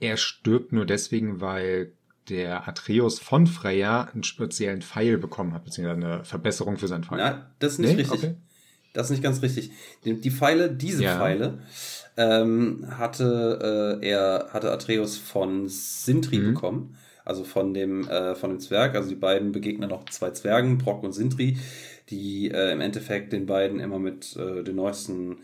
er 0.00 0.18
stirbt 0.18 0.72
nur 0.72 0.84
deswegen, 0.84 1.40
weil 1.40 1.92
der 2.28 2.68
Atreus 2.68 3.18
von 3.18 3.46
Freya 3.46 4.08
einen 4.12 4.24
speziellen 4.24 4.82
Pfeil 4.82 5.18
bekommen 5.18 5.52
hat, 5.52 5.64
beziehungsweise 5.64 6.06
eine 6.06 6.24
Verbesserung 6.24 6.78
für 6.78 6.88
seinen 6.88 7.04
Pfeil. 7.04 7.18
Na, 7.18 7.50
das 7.58 7.72
ist 7.72 7.78
nicht 7.80 7.96
nee? 7.96 8.02
richtig. 8.02 8.24
Okay. 8.24 8.34
Das 8.94 9.06
ist 9.06 9.10
nicht 9.10 9.22
ganz 9.22 9.42
richtig. 9.42 9.72
Die, 10.04 10.30
Pfeile, 10.30 10.70
diese 10.70 11.02
ja. 11.02 11.18
Pfeile, 11.18 11.58
ähm, 12.16 12.86
hatte 12.96 13.98
äh, 14.00 14.08
er 14.08 14.50
hatte 14.52 14.70
Atreus 14.70 15.18
von 15.18 15.68
Sintri 15.68 16.38
mhm. 16.38 16.54
bekommen, 16.54 16.96
also 17.24 17.42
von 17.42 17.74
dem 17.74 18.08
äh, 18.08 18.36
von 18.36 18.50
dem 18.50 18.60
Zwerg. 18.60 18.94
Also 18.94 19.08
die 19.08 19.16
beiden 19.16 19.50
begegnen 19.50 19.90
noch 19.90 20.08
zwei 20.10 20.30
Zwergen, 20.30 20.78
Brock 20.78 21.02
und 21.02 21.12
Sintri, 21.12 21.58
die 22.08 22.52
äh, 22.52 22.72
im 22.72 22.80
Endeffekt 22.80 23.32
den 23.32 23.46
beiden 23.46 23.80
immer 23.80 23.98
mit 23.98 24.36
äh, 24.36 24.62
den 24.62 24.76
neuesten 24.76 25.38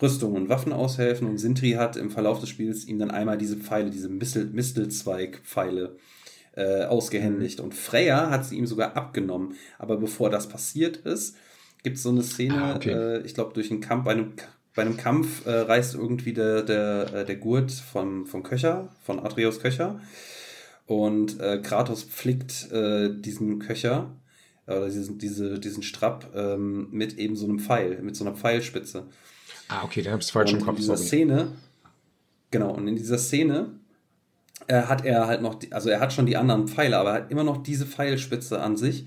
Rüstungen 0.00 0.36
und 0.36 0.48
Waffen 0.48 0.72
aushelfen. 0.72 1.28
Und 1.28 1.36
Sintri 1.36 1.72
hat 1.72 1.96
im 1.96 2.10
Verlauf 2.10 2.40
des 2.40 2.48
Spiels 2.48 2.86
ihm 2.86 2.98
dann 2.98 3.10
einmal 3.10 3.36
diese 3.36 3.56
Pfeile, 3.56 3.90
diese 3.90 4.08
Mistelzweig-Pfeile 4.08 5.96
äh, 6.56 6.84
ausgehändigt. 6.84 7.60
Und 7.60 7.74
Freya 7.74 8.30
hat 8.30 8.44
sie 8.44 8.56
ihm 8.56 8.66
sogar 8.66 8.96
abgenommen. 8.96 9.54
Aber 9.78 9.96
bevor 9.96 10.30
das 10.30 10.48
passiert 10.48 10.96
ist, 10.96 11.36
gibt 11.82 11.98
es 11.98 12.02
so 12.02 12.10
eine 12.10 12.22
Szene, 12.22 12.62
ah, 12.62 12.76
okay. 12.76 12.90
äh, 12.90 13.22
ich 13.22 13.34
glaube, 13.34 13.54
durch 13.54 13.70
einen 13.70 13.80
Kampf, 13.80 14.04
bei 14.04 14.12
einem, 14.12 14.32
bei 14.74 14.82
einem 14.82 14.96
Kampf 14.96 15.46
äh, 15.46 15.50
reißt 15.50 15.94
irgendwie 15.94 16.32
der, 16.32 16.62
der, 16.62 17.14
äh, 17.14 17.24
der 17.24 17.36
Gurt 17.36 17.70
vom, 17.70 18.26
vom 18.26 18.42
Köcher, 18.42 18.88
von 19.02 19.20
Atreus 19.20 19.60
Köcher. 19.60 20.00
Und 20.86 21.40
äh, 21.40 21.58
Kratos 21.58 22.04
pflegt 22.04 22.70
äh, 22.72 23.10
diesen 23.14 23.58
Köcher 23.58 24.16
oder 24.66 24.86
diesen, 24.86 25.18
diese, 25.18 25.60
diesen 25.60 25.82
Strapp 25.82 26.32
ähm, 26.34 26.88
mit 26.90 27.18
eben 27.18 27.36
so 27.36 27.44
einem 27.44 27.60
Pfeil, 27.60 28.02
mit 28.02 28.16
so 28.16 28.24
einer 28.24 28.34
Pfeilspitze. 28.34 29.06
Ah, 29.68 29.84
okay, 29.84 30.02
dann 30.02 30.14
hab's 30.14 30.30
falsch 30.30 30.52
im 30.52 30.60
Kopf. 30.60 30.70
In 30.70 30.76
dieser 30.76 30.96
sorry. 30.96 31.08
Szene, 31.08 31.52
genau, 32.50 32.72
und 32.72 32.88
in 32.88 32.96
dieser 32.96 33.18
Szene 33.18 33.78
äh, 34.68 34.82
hat 34.82 35.04
er 35.04 35.26
halt 35.26 35.42
noch, 35.42 35.56
die, 35.56 35.72
also 35.72 35.88
er 35.90 36.00
hat 36.00 36.12
schon 36.12 36.26
die 36.26 36.36
anderen 36.36 36.68
Pfeile, 36.68 36.98
aber 36.98 37.10
er 37.10 37.22
hat 37.22 37.30
immer 37.30 37.44
noch 37.44 37.62
diese 37.62 37.86
Pfeilspitze 37.86 38.60
an 38.60 38.76
sich. 38.76 39.06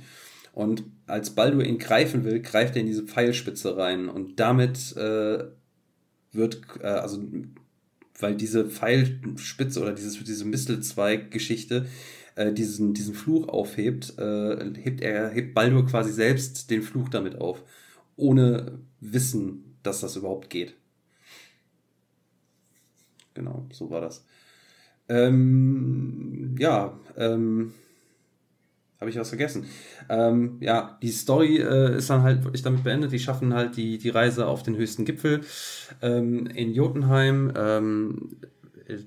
Und 0.53 0.84
als 1.07 1.32
Baldur 1.32 1.64
ihn 1.64 1.78
greifen 1.80 2.24
will, 2.24 2.41
greift 2.41 2.76
er 2.76 2.82
in 2.82 2.88
diese 2.88 3.03
Pfeilspitze 3.03 3.78
rein. 3.78 4.10
Und 4.10 4.39
damit 4.39 4.95
äh, 4.97 5.45
wird, 6.32 6.62
äh, 6.82 6.88
also, 6.88 7.22
weil 8.20 8.36
diese 8.36 8.70
Pfeilspitze 8.70 9.82
oder 9.82 9.93
dieses, 9.93 10.24
diese 10.24 10.45
Mistelzweig-Geschichte 10.45 11.86
äh, 12.36 12.53
diesen, 12.53 12.93
diesen 12.93 13.16
Fluch 13.16 13.47
aufhebt, 13.47 14.18
äh, 14.18 14.74
hebt 14.76 15.01
er, 15.01 15.30
hebt 15.30 15.53
Baldur 15.53 15.86
quasi 15.86 16.12
selbst 16.12 16.70
den 16.72 16.82
Fluch 16.82 17.10
damit 17.10 17.36
auf. 17.39 17.64
Ohne 18.16 18.80
Wissen, 18.99 19.78
dass 19.84 20.01
das 20.01 20.16
überhaupt 20.16 20.49
geht. 20.49 20.76
Genau, 23.34 23.66
so 23.72 23.89
war 23.89 24.01
das. 24.01 24.26
Ähm, 25.10 26.55
ja, 26.60 26.97
ähm, 27.18 27.74
habe 28.99 29.10
ich 29.10 29.18
was 29.18 29.30
vergessen. 29.30 29.66
Ähm, 30.10 30.57
ja, 30.60 30.97
die 31.01 31.12
Story 31.12 31.57
äh, 31.57 31.97
ist 31.97 32.10
dann 32.10 32.24
halt 32.24 32.43
wirklich 32.43 32.64
damit 32.64 32.84
beendet. 32.84 33.12
Die 33.12 33.20
schaffen 33.20 33.53
halt 33.53 33.78
die, 33.78 33.97
die 33.97 34.10
Reise 34.10 34.45
auf 34.45 34.62
den 34.62 34.76
höchsten 34.76 35.05
Gipfel 35.05 35.41
ähm, 36.01 36.47
in 36.47 36.74
Jotunheim. 36.74 37.53
Ähm, 37.55 38.38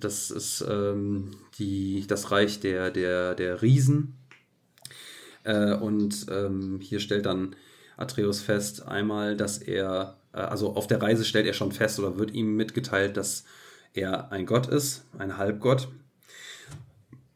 das 0.01 0.31
ist 0.31 0.65
ähm, 0.69 1.33
die, 1.59 2.07
das 2.07 2.31
Reich 2.31 2.61
der, 2.61 2.91
der, 2.91 3.35
der 3.35 3.61
Riesen. 3.63 4.15
Äh, 5.45 5.75
und 5.75 6.27
ähm, 6.31 6.81
hier 6.81 7.01
stellt 7.01 7.27
dann 7.27 7.55
Atreus 7.97 8.41
fest, 8.41 8.87
einmal, 8.87 9.37
dass 9.37 9.59
er, 9.59 10.17
äh, 10.33 10.39
also 10.39 10.75
auf 10.75 10.87
der 10.87 11.03
Reise 11.03 11.25
stellt 11.25 11.47
er 11.47 11.53
schon 11.53 11.73
fest 11.73 11.99
oder 11.99 12.17
wird 12.17 12.33
ihm 12.33 12.57
mitgeteilt, 12.57 13.17
dass 13.17 13.45
er 13.95 14.33
ein 14.33 14.47
Gott 14.47 14.67
ist, 14.67 15.05
ein 15.19 15.37
Halbgott. 15.37 15.89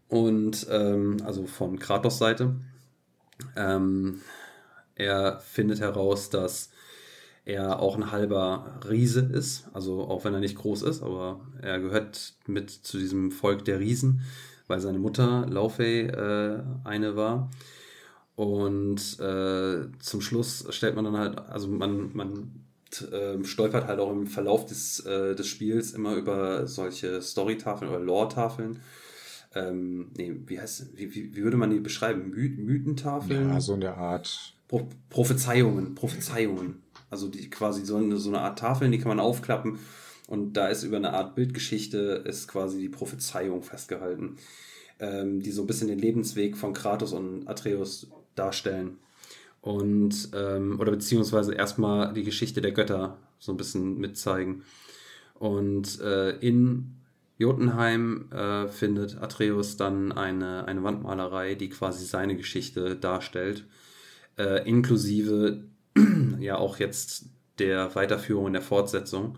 Und 0.08 0.66
ähm, 0.70 1.18
also 1.24 1.46
von 1.46 1.78
Kratos 1.78 2.18
Seite. 2.18 2.54
Ähm, 3.56 4.20
er 4.94 5.40
findet 5.40 5.80
heraus, 5.80 6.30
dass 6.30 6.70
er 7.44 7.80
auch 7.80 7.96
ein 7.96 8.10
halber 8.10 8.80
Riese 8.88 9.20
ist, 9.20 9.68
also 9.72 10.02
auch 10.02 10.24
wenn 10.24 10.34
er 10.34 10.40
nicht 10.40 10.56
groß 10.56 10.82
ist, 10.82 11.02
aber 11.02 11.40
er 11.62 11.78
gehört 11.78 12.34
mit 12.46 12.70
zu 12.70 12.98
diesem 12.98 13.30
Volk 13.30 13.64
der 13.64 13.78
Riesen, 13.78 14.22
weil 14.66 14.80
seine 14.80 14.98
Mutter 14.98 15.46
Laufey 15.48 16.06
äh, 16.06 16.62
eine 16.82 17.14
war. 17.14 17.50
Und 18.34 19.18
äh, 19.20 19.86
zum 20.00 20.20
Schluss 20.20 20.66
stellt 20.70 20.96
man 20.96 21.04
dann 21.04 21.16
halt, 21.16 21.38
also 21.38 21.68
man, 21.68 22.10
man 22.14 22.65
äh, 23.02 23.42
stolpert 23.44 23.86
halt 23.86 24.00
auch 24.00 24.10
im 24.10 24.26
Verlauf 24.26 24.66
des, 24.66 25.00
äh, 25.00 25.34
des 25.34 25.46
Spiels 25.46 25.92
immer 25.92 26.14
über 26.14 26.66
solche 26.66 27.22
Storytafeln 27.22 27.90
oder 27.90 28.00
Lore-Tafeln. 28.00 28.80
Ähm, 29.54 30.10
nee, 30.16 30.34
wie 30.46 30.60
heißt, 30.60 30.96
wie, 30.96 31.14
wie, 31.14 31.34
wie 31.34 31.42
würde 31.42 31.56
man 31.56 31.70
die 31.70 31.80
beschreiben? 31.80 32.30
My 32.30 32.48
Mythentafeln? 32.48 33.48
Ja, 33.48 33.60
so 33.60 33.74
in 33.74 33.80
der 33.80 33.96
Art. 33.96 34.54
Pro 34.68 34.88
Prophezeiungen, 35.08 35.94
Prophezeiungen. 35.94 36.82
Also 37.08 37.28
die 37.28 37.48
quasi 37.48 37.84
so 37.84 37.96
eine, 37.96 38.16
so 38.16 38.30
eine 38.30 38.40
Art 38.40 38.58
Tafeln, 38.58 38.92
die 38.92 38.98
kann 38.98 39.08
man 39.08 39.20
aufklappen 39.20 39.78
und 40.26 40.54
da 40.54 40.68
ist 40.68 40.82
über 40.82 40.96
eine 40.96 41.12
Art 41.12 41.34
Bildgeschichte 41.34 42.24
ist 42.26 42.48
quasi 42.48 42.80
die 42.80 42.88
Prophezeiung 42.88 43.62
festgehalten, 43.62 44.36
ähm, 44.98 45.40
die 45.40 45.52
so 45.52 45.62
ein 45.62 45.66
bisschen 45.66 45.88
den 45.88 45.98
Lebensweg 45.98 46.56
von 46.56 46.72
Kratos 46.72 47.12
und 47.12 47.46
Atreus 47.48 48.08
darstellen. 48.34 48.98
Und, 49.66 50.28
ähm, 50.32 50.78
oder 50.78 50.92
beziehungsweise 50.92 51.52
erstmal 51.52 52.14
die 52.14 52.22
Geschichte 52.22 52.60
der 52.60 52.70
Götter 52.70 53.18
so 53.40 53.52
ein 53.52 53.56
bisschen 53.56 53.98
mitzeigen. 53.98 54.62
Und 55.34 56.00
äh, 56.00 56.36
in 56.38 56.94
Jotunheim 57.36 58.30
äh, 58.30 58.68
findet 58.68 59.20
Atreus 59.20 59.76
dann 59.76 60.12
eine, 60.12 60.66
eine 60.66 60.84
Wandmalerei, 60.84 61.56
die 61.56 61.68
quasi 61.68 62.04
seine 62.04 62.36
Geschichte 62.36 62.94
darstellt, 62.94 63.64
äh, 64.38 64.64
inklusive 64.68 65.64
ja 66.38 66.58
auch 66.58 66.78
jetzt 66.78 67.24
der 67.58 67.92
Weiterführung 67.96 68.44
und 68.44 68.52
der 68.52 68.62
Fortsetzung. 68.62 69.36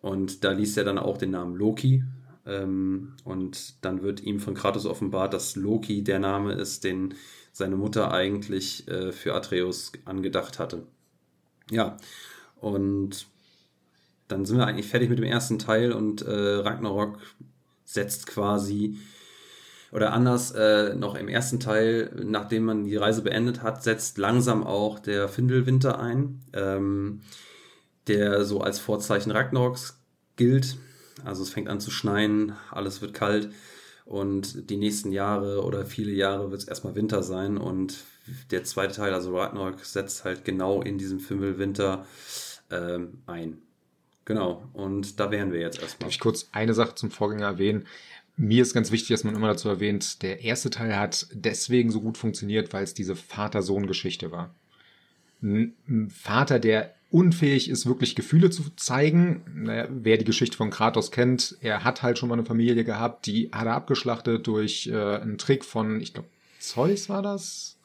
Und 0.00 0.44
da 0.44 0.52
liest 0.52 0.78
er 0.78 0.84
dann 0.84 0.98
auch 0.98 1.18
den 1.18 1.32
Namen 1.32 1.56
Loki. 1.56 2.04
Ähm, 2.46 3.14
und 3.24 3.84
dann 3.84 4.02
wird 4.02 4.20
ihm 4.20 4.40
von 4.40 4.54
Kratos 4.54 4.86
offenbart, 4.86 5.34
dass 5.34 5.56
Loki 5.56 6.02
der 6.04 6.18
Name 6.18 6.52
ist, 6.52 6.84
den 6.84 7.14
seine 7.52 7.76
Mutter 7.76 8.12
eigentlich 8.12 8.88
äh, 8.88 9.12
für 9.12 9.34
Atreus 9.34 9.92
angedacht 10.04 10.58
hatte. 10.58 10.86
Ja, 11.70 11.96
und 12.60 13.26
dann 14.28 14.44
sind 14.44 14.58
wir 14.58 14.66
eigentlich 14.66 14.88
fertig 14.88 15.08
mit 15.08 15.18
dem 15.18 15.24
ersten 15.24 15.58
Teil 15.58 15.92
und 15.92 16.22
äh, 16.22 16.56
Ragnarok 16.56 17.18
setzt 17.84 18.26
quasi 18.26 18.98
oder 19.94 20.12
anders, 20.12 20.50
äh, 20.50 20.96
noch 20.96 21.14
im 21.14 21.28
ersten 21.28 21.60
Teil, 21.60 22.10
nachdem 22.24 22.64
man 22.64 22.84
die 22.84 22.96
Reise 22.96 23.22
beendet 23.22 23.62
hat, 23.62 23.84
setzt 23.84 24.18
langsam 24.18 24.64
auch 24.64 24.98
der 24.98 25.28
Findelwinter 25.28 26.00
ein, 26.00 26.40
ähm, 26.52 27.20
der 28.08 28.44
so 28.44 28.60
als 28.60 28.80
Vorzeichen 28.80 29.30
Ragnaroks 29.30 30.00
gilt. 30.34 30.78
Also 31.24 31.42
es 31.42 31.50
fängt 31.50 31.68
an 31.68 31.80
zu 31.80 31.90
schneien, 31.90 32.54
alles 32.70 33.00
wird 33.00 33.14
kalt 33.14 33.50
und 34.04 34.70
die 34.70 34.76
nächsten 34.76 35.12
Jahre 35.12 35.62
oder 35.64 35.86
viele 35.86 36.12
Jahre 36.12 36.50
wird 36.50 36.62
es 36.62 36.68
erstmal 36.68 36.94
Winter 36.94 37.22
sein 37.22 37.56
und 37.56 38.04
der 38.50 38.64
zweite 38.64 38.94
Teil, 38.94 39.12
also 39.14 39.36
Ragnarok, 39.36 39.84
setzt 39.84 40.24
halt 40.24 40.44
genau 40.44 40.82
in 40.82 40.98
diesem 40.98 41.20
Findelwinter 41.20 42.06
ähm, 42.70 43.18
ein. 43.26 43.58
Genau, 44.24 44.68
und 44.72 45.20
da 45.20 45.30
wären 45.30 45.52
wir 45.52 45.60
jetzt 45.60 45.80
erstmal. 45.80 46.06
Darf 46.06 46.14
ich 46.14 46.20
kurz 46.20 46.48
eine 46.52 46.72
Sache 46.72 46.94
zum 46.94 47.10
Vorgänger 47.10 47.46
erwähnen? 47.46 47.86
Mir 48.36 48.62
ist 48.62 48.74
ganz 48.74 48.90
wichtig, 48.90 49.10
dass 49.10 49.24
man 49.24 49.36
immer 49.36 49.48
dazu 49.48 49.68
erwähnt, 49.68 50.22
der 50.22 50.42
erste 50.42 50.70
Teil 50.70 50.98
hat 50.98 51.28
deswegen 51.32 51.90
so 51.90 52.00
gut 52.00 52.18
funktioniert, 52.18 52.72
weil 52.72 52.82
es 52.82 52.94
diese 52.94 53.14
Vater-Sohn-Geschichte 53.14 54.32
war. 54.32 54.54
Ein 55.42 56.10
Vater, 56.10 56.58
der 56.58 56.94
unfähig 57.14 57.70
ist, 57.70 57.86
wirklich 57.86 58.16
Gefühle 58.16 58.50
zu 58.50 58.64
zeigen. 58.74 59.42
Naja, 59.54 59.86
wer 59.88 60.16
die 60.16 60.24
Geschichte 60.24 60.56
von 60.56 60.70
Kratos 60.70 61.12
kennt, 61.12 61.56
er 61.60 61.84
hat 61.84 62.02
halt 62.02 62.18
schon 62.18 62.28
mal 62.28 62.34
eine 62.34 62.44
Familie 62.44 62.82
gehabt, 62.82 63.26
die 63.26 63.50
hat 63.52 63.66
er 63.66 63.74
abgeschlachtet 63.74 64.48
durch 64.48 64.88
äh, 64.88 65.18
einen 65.18 65.38
Trick 65.38 65.64
von, 65.64 66.00
ich 66.00 66.12
glaube, 66.12 66.28
Zeus 66.58 67.08
war 67.08 67.22
das? 67.22 67.76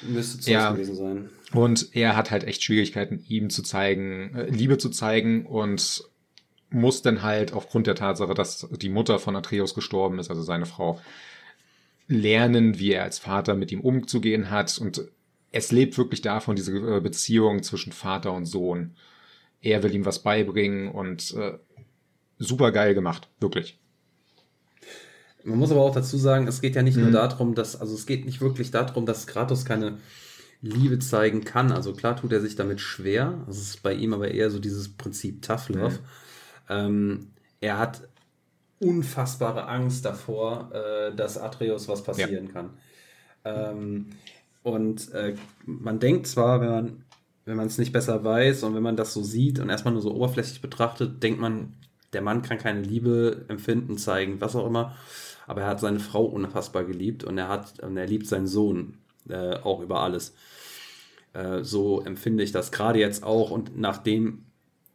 Müsste 0.00 0.38
Zeus 0.38 0.52
ja. 0.52 0.72
gewesen 0.72 0.96
sein. 0.96 1.28
Und 1.52 1.94
er 1.94 2.16
hat 2.16 2.30
halt 2.30 2.44
echt 2.44 2.62
Schwierigkeiten, 2.62 3.22
ihm 3.28 3.50
zu 3.50 3.62
zeigen, 3.62 4.34
äh, 4.34 4.46
Liebe 4.48 4.78
zu 4.78 4.88
zeigen 4.88 5.44
und 5.44 6.04
muss 6.70 7.02
dann 7.02 7.20
halt 7.20 7.52
aufgrund 7.52 7.88
der 7.88 7.94
Tatsache, 7.94 8.32
dass 8.32 8.66
die 8.80 8.88
Mutter 8.88 9.18
von 9.18 9.36
Atreus 9.36 9.74
gestorben 9.74 10.18
ist, 10.18 10.30
also 10.30 10.42
seine 10.42 10.64
Frau, 10.64 10.98
lernen, 12.08 12.78
wie 12.78 12.92
er 12.92 13.02
als 13.02 13.18
Vater 13.18 13.54
mit 13.54 13.70
ihm 13.70 13.82
umzugehen 13.82 14.50
hat. 14.50 14.78
Und 14.78 15.02
es 15.52 15.72
lebt 15.72 15.98
wirklich 15.98 16.22
davon, 16.22 16.56
diese 16.56 16.72
äh, 16.72 17.00
Beziehung 17.00 17.62
zwischen 17.62 17.92
Vater 17.92 18.32
und 18.32 18.46
Sohn. 18.46 18.94
Er 19.60 19.82
will 19.82 19.94
ihm 19.94 20.06
was 20.06 20.20
beibringen 20.20 20.90
und 20.90 21.34
äh, 21.34 21.58
super 22.38 22.72
geil 22.72 22.94
gemacht, 22.94 23.28
wirklich. 23.40 23.78
Man 25.44 25.58
muss 25.58 25.70
aber 25.70 25.80
auch 25.80 25.94
dazu 25.94 26.16
sagen, 26.18 26.46
es 26.46 26.60
geht 26.60 26.76
ja 26.76 26.82
nicht 26.82 26.96
mhm. 26.96 27.04
nur 27.04 27.12
darum, 27.12 27.54
dass, 27.54 27.80
also 27.80 27.94
es 27.94 28.06
geht 28.06 28.24
nicht 28.24 28.40
wirklich 28.40 28.70
darum, 28.70 29.06
dass 29.06 29.26
Kratos 29.26 29.64
keine 29.64 29.98
Liebe 30.62 30.98
zeigen 30.98 31.44
kann. 31.44 31.72
Also 31.72 31.94
klar 31.94 32.16
tut 32.16 32.32
er 32.32 32.40
sich 32.40 32.56
damit 32.56 32.80
schwer. 32.80 33.44
Das 33.46 33.58
ist 33.58 33.82
bei 33.82 33.94
ihm 33.94 34.12
aber 34.12 34.30
eher 34.30 34.50
so 34.50 34.58
dieses 34.58 34.94
Prinzip 34.96 35.42
Tough 35.42 35.68
Love. 35.70 35.94
Mhm. 35.94 35.98
Ähm, 36.68 37.26
er 37.60 37.78
hat 37.78 38.02
unfassbare 38.78 39.66
Angst 39.66 40.04
davor, 40.04 40.70
äh, 40.72 41.14
dass 41.14 41.38
Atreus 41.38 41.88
was 41.88 42.02
passieren 42.02 42.46
ja. 42.46 42.52
kann. 42.52 42.70
Ähm, 43.44 44.06
und 44.62 45.12
äh, 45.12 45.34
man 45.64 45.98
denkt 45.98 46.26
zwar, 46.26 46.60
wenn 46.60 46.70
man 46.70 47.04
wenn 47.46 47.56
man 47.56 47.66
es 47.66 47.78
nicht 47.78 47.92
besser 47.92 48.22
weiß 48.22 48.62
und 48.62 48.74
wenn 48.74 48.82
man 48.82 48.96
das 48.96 49.12
so 49.12 49.22
sieht 49.22 49.58
und 49.58 49.70
erstmal 49.70 49.92
nur 49.92 50.02
so 50.02 50.14
oberflächlich 50.14 50.60
betrachtet, 50.60 51.22
denkt 51.22 51.40
man, 51.40 51.74
der 52.12 52.22
Mann 52.22 52.42
kann 52.42 52.58
keine 52.58 52.82
Liebe 52.82 53.44
empfinden, 53.48 53.98
zeigen, 53.98 54.40
was 54.40 54.54
auch 54.54 54.66
immer. 54.66 54.94
Aber 55.46 55.62
er 55.62 55.66
hat 55.66 55.80
seine 55.80 55.98
Frau 55.98 56.24
unfassbar 56.24 56.84
geliebt 56.84 57.24
und 57.24 57.38
er 57.38 57.48
hat 57.48 57.80
und 57.80 57.96
er 57.96 58.06
liebt 58.06 58.26
seinen 58.28 58.46
Sohn 58.46 58.98
äh, 59.28 59.56
auch 59.56 59.80
über 59.80 60.00
alles. 60.00 60.34
Äh, 61.32 61.64
so 61.64 62.02
empfinde 62.02 62.44
ich 62.44 62.52
das 62.52 62.70
gerade 62.70 63.00
jetzt 63.00 63.24
auch 63.24 63.50
und 63.50 63.76
nachdem 63.76 64.44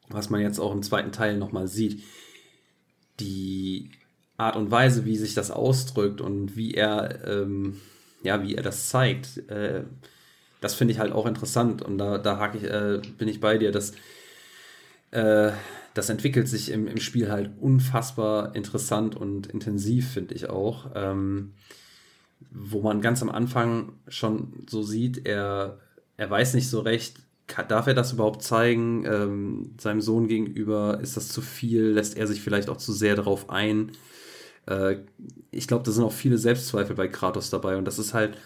was 0.09 0.29
man 0.29 0.41
jetzt 0.41 0.59
auch 0.59 0.73
im 0.73 0.83
zweiten 0.83 1.11
Teil 1.11 1.37
nochmal 1.37 1.67
sieht, 1.67 2.03
die 3.19 3.91
Art 4.37 4.55
und 4.55 4.71
Weise, 4.71 5.05
wie 5.05 5.17
sich 5.17 5.33
das 5.33 5.51
ausdrückt 5.51 6.21
und 6.21 6.55
wie 6.55 6.73
er, 6.73 7.25
ähm, 7.27 7.79
ja, 8.25 8.43
wie 8.43 8.55
er 8.55 8.63
das 8.63 8.89
zeigt, 8.89 9.49
äh, 9.49 9.83
das 10.61 10.75
finde 10.75 10.93
ich 10.93 10.99
halt 10.99 11.11
auch 11.11 11.25
interessant 11.25 11.81
und 11.81 11.97
da, 11.97 12.17
da 12.17 12.39
hake 12.39 12.57
ich, 12.57 12.63
äh, 12.63 13.01
bin 13.17 13.27
ich 13.27 13.39
bei 13.39 13.57
dir, 13.57 13.71
dass 13.71 13.93
äh, 15.11 15.51
das 15.93 16.09
entwickelt 16.09 16.47
sich 16.49 16.71
im, 16.71 16.87
im 16.87 16.99
Spiel 16.99 17.31
halt 17.31 17.51
unfassbar 17.59 18.55
interessant 18.55 19.15
und 19.15 19.47
intensiv, 19.47 20.11
finde 20.11 20.35
ich 20.35 20.49
auch. 20.49 20.91
Ähm, 20.93 21.53
wo 22.51 22.81
man 22.81 23.01
ganz 23.01 23.21
am 23.21 23.29
Anfang 23.29 23.93
schon 24.07 24.65
so 24.69 24.83
sieht, 24.83 25.25
er, 25.25 25.79
er 26.17 26.29
weiß 26.29 26.53
nicht 26.53 26.69
so 26.69 26.81
recht, 26.81 27.17
darf 27.67 27.87
er 27.87 27.93
das 27.93 28.13
überhaupt 28.13 28.43
zeigen 28.43 29.05
ähm, 29.05 29.75
seinem 29.79 30.01
Sohn 30.01 30.27
gegenüber? 30.27 30.99
Ist 31.01 31.15
das 31.15 31.29
zu 31.29 31.41
viel? 31.41 31.91
Lässt 31.91 32.17
er 32.17 32.27
sich 32.27 32.41
vielleicht 32.41 32.69
auch 32.69 32.77
zu 32.77 32.91
sehr 32.91 33.15
darauf 33.15 33.49
ein? 33.49 33.91
Äh, 34.67 34.97
ich 35.51 35.67
glaube, 35.67 35.83
da 35.83 35.91
sind 35.91 36.03
auch 36.03 36.13
viele 36.13 36.37
Selbstzweifel 36.37 36.95
bei 36.95 37.07
Kratos 37.07 37.49
dabei 37.49 37.77
und 37.77 37.85
das 37.85 37.99
ist 37.99 38.13
halt, 38.13 38.37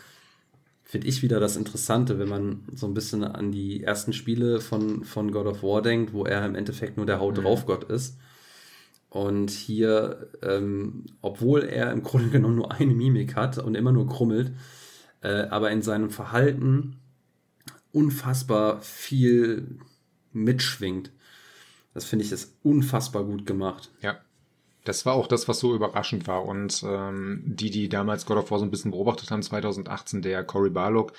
finde 0.83 1.07
ich, 1.07 1.21
wieder 1.21 1.39
das 1.39 1.55
Interessante, 1.55 2.19
wenn 2.19 2.29
man 2.29 2.63
so 2.73 2.87
ein 2.87 2.93
bisschen 2.93 3.23
an 3.23 3.51
die 3.51 3.83
ersten 3.83 4.13
Spiele 4.13 4.59
von, 4.59 5.03
von 5.03 5.31
God 5.31 5.47
of 5.47 5.63
War 5.63 5.81
denkt, 5.81 6.13
wo 6.13 6.25
er 6.25 6.45
im 6.45 6.55
Endeffekt 6.55 6.97
nur 6.97 7.05
der 7.05 7.19
Haut 7.19 7.37
mhm. 7.37 7.43
drauf 7.43 7.65
Gott 7.65 7.85
ist. 7.85 8.17
Und 9.09 9.49
hier, 9.49 10.29
ähm, 10.43 11.05
obwohl 11.21 11.63
er 11.63 11.91
im 11.91 12.03
Grunde 12.03 12.29
genommen 12.31 12.55
nur 12.55 12.71
eine 12.71 12.93
Mimik 12.93 13.35
hat 13.35 13.57
und 13.57 13.75
immer 13.75 13.91
nur 13.91 14.07
krummelt, 14.07 14.51
äh, 15.21 15.43
aber 15.49 15.71
in 15.71 15.81
seinem 15.81 16.09
Verhalten 16.09 16.97
unfassbar 17.91 18.81
viel 18.81 19.79
mitschwingt. 20.31 21.11
Das 21.93 22.05
finde 22.05 22.23
ich 22.23 22.31
ist 22.31 22.55
unfassbar 22.63 23.23
gut 23.23 23.45
gemacht. 23.45 23.91
Ja. 24.01 24.19
Das 24.85 25.05
war 25.05 25.13
auch 25.13 25.27
das, 25.27 25.47
was 25.47 25.59
so 25.59 25.75
überraschend 25.75 26.27
war. 26.27 26.45
Und 26.45 26.83
ähm, 26.87 27.43
die, 27.45 27.69
die 27.69 27.89
damals 27.89 28.25
God 28.25 28.37
of 28.37 28.51
War 28.51 28.59
so 28.59 28.65
ein 28.65 28.71
bisschen 28.71 28.91
beobachtet 28.91 29.31
haben, 29.31 29.41
2018, 29.41 30.21
der 30.21 30.43
Cory 30.43 30.69
Barlog, 30.69 31.13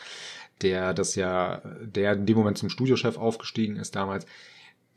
der 0.63 0.95
das 0.95 1.15
ja, 1.15 1.63
der 1.81 2.15
in 2.15 2.27
dem 2.27 2.37
Moment 2.37 2.59
zum 2.59 2.71
Studiochef 2.71 3.17
aufgestiegen 3.17 3.77
ist 3.77 3.97
damals, 3.97 4.27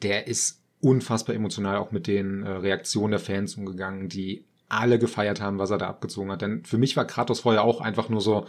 der 0.02 0.28
ist 0.28 0.62
unfassbar 0.82 1.36
emotional 1.36 1.78
auch 1.78 1.92
mit 1.92 2.08
den 2.08 2.44
äh, 2.44 2.50
Reaktionen 2.50 3.12
der 3.12 3.20
Fans 3.20 3.56
umgegangen, 3.56 4.10
die 4.10 4.46
alle 4.68 5.00
gefeiert 5.00 5.40
haben, 5.40 5.60
was 5.60 5.70
er 5.70 5.78
da 5.78 5.88
abgezogen 5.88 6.32
hat. 6.32 6.42
Denn 6.42 6.66
für 6.66 6.78
mich 6.78 6.98
war 6.98 7.06
Kratos 7.06 7.42
vorher 7.42 7.64
auch 7.64 7.80
einfach 7.80 8.10
nur 8.10 8.22
so, 8.22 8.48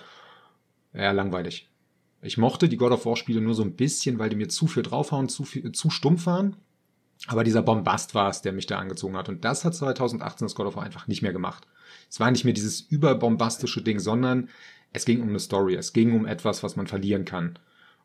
ja, 0.92 1.12
langweilig. 1.12 1.68
Ich 2.22 2.38
mochte 2.38 2.68
die 2.68 2.76
God 2.76 2.92
of 2.92 3.06
War 3.06 3.16
Spiele 3.16 3.40
nur 3.40 3.54
so 3.54 3.62
ein 3.62 3.76
bisschen, 3.76 4.18
weil 4.18 4.30
die 4.30 4.36
mir 4.36 4.48
zu 4.48 4.66
viel 4.66 4.82
draufhauen, 4.82 5.28
zu, 5.28 5.44
viel, 5.44 5.70
zu 5.72 5.90
stumpf 5.90 6.26
waren. 6.26 6.56
Aber 7.26 7.44
dieser 7.44 7.62
Bombast 7.62 8.14
war 8.14 8.28
es, 8.28 8.42
der 8.42 8.52
mich 8.52 8.66
da 8.66 8.78
angezogen 8.78 9.16
hat. 9.16 9.28
Und 9.28 9.44
das 9.44 9.64
hat 9.64 9.74
2018 9.74 10.46
das 10.46 10.54
God 10.54 10.66
of 10.66 10.76
War 10.76 10.82
einfach 10.82 11.06
nicht 11.06 11.22
mehr 11.22 11.32
gemacht. 11.32 11.66
Es 12.10 12.20
war 12.20 12.30
nicht 12.30 12.44
mehr 12.44 12.54
dieses 12.54 12.80
überbombastische 12.80 13.82
Ding, 13.82 13.98
sondern 13.98 14.48
es 14.92 15.04
ging 15.04 15.22
um 15.22 15.30
eine 15.30 15.40
Story. 15.40 15.74
Es 15.74 15.92
ging 15.92 16.14
um 16.14 16.26
etwas, 16.26 16.62
was 16.62 16.76
man 16.76 16.86
verlieren 16.86 17.24
kann. 17.24 17.58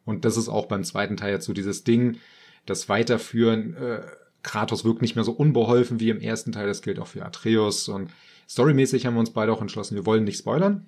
Und 0.05 0.25
das 0.25 0.37
ist 0.37 0.49
auch 0.49 0.67
beim 0.67 0.83
zweiten 0.83 1.17
Teil 1.17 1.33
jetzt 1.33 1.45
so 1.45 1.53
dieses 1.53 1.83
Ding, 1.83 2.17
das 2.65 2.87
Weiterführen. 2.87 3.75
Äh, 3.75 4.01
Kratos 4.41 4.85
wirkt 4.85 5.01
nicht 5.01 5.15
mehr 5.15 5.25
so 5.25 5.33
unbeholfen 5.33 5.99
wie 5.99 6.09
im 6.09 6.21
ersten 6.21 6.53
Teil. 6.53 6.67
Das 6.67 6.81
gilt 6.81 6.99
auch 6.99 7.07
für 7.07 7.25
Atreus. 7.25 7.89
Und 7.89 8.11
storymäßig 8.47 9.05
haben 9.05 9.15
wir 9.15 9.19
uns 9.19 9.33
beide 9.33 9.51
auch 9.51 9.61
entschlossen, 9.61 9.95
wir 9.95 10.05
wollen 10.05 10.23
nicht 10.23 10.39
spoilern. 10.39 10.85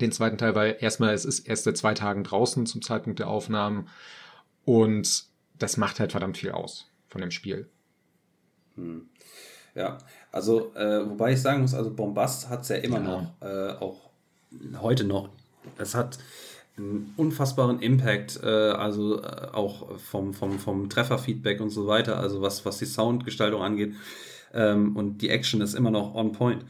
Den 0.00 0.10
zweiten 0.10 0.38
Teil, 0.38 0.56
weil 0.56 0.76
erstmal, 0.80 1.14
es 1.14 1.24
ist 1.24 1.46
erst 1.46 1.64
seit 1.64 1.76
zwei 1.76 1.94
Tagen 1.94 2.24
draußen 2.24 2.66
zum 2.66 2.82
Zeitpunkt 2.82 3.20
der 3.20 3.28
Aufnahmen. 3.28 3.88
Und 4.64 5.26
das 5.56 5.76
macht 5.76 6.00
halt 6.00 6.10
verdammt 6.10 6.36
viel 6.36 6.50
aus 6.50 6.90
von 7.14 7.20
dem 7.20 7.30
Spiel. 7.30 7.68
Hm. 8.74 9.08
Ja, 9.76 9.98
also, 10.32 10.74
äh, 10.74 11.08
wobei 11.08 11.34
ich 11.34 11.40
sagen 11.42 11.62
muss, 11.62 11.72
also 11.72 11.94
Bombast 11.94 12.48
hat 12.48 12.62
es 12.62 12.70
ja 12.70 12.76
immer 12.76 12.98
ja. 12.98 13.02
noch, 13.02 13.32
äh, 13.40 13.70
auch 13.78 14.10
heute 14.80 15.04
noch. 15.04 15.28
Es 15.78 15.94
hat 15.94 16.18
einen 16.76 17.14
unfassbaren 17.16 17.78
Impact, 17.80 18.40
äh, 18.42 18.48
also 18.48 19.22
äh, 19.22 19.46
auch 19.52 19.96
vom, 20.00 20.34
vom, 20.34 20.58
vom 20.58 20.88
Trefferfeedback 20.88 21.60
und 21.60 21.70
so 21.70 21.86
weiter, 21.86 22.18
also 22.18 22.42
was, 22.42 22.64
was 22.64 22.78
die 22.78 22.86
Soundgestaltung 22.86 23.62
angeht. 23.62 23.94
Ähm, 24.52 24.96
und 24.96 25.18
die 25.18 25.30
Action 25.30 25.60
ist 25.60 25.74
immer 25.74 25.92
noch 25.92 26.16
on 26.16 26.32
point. 26.32 26.64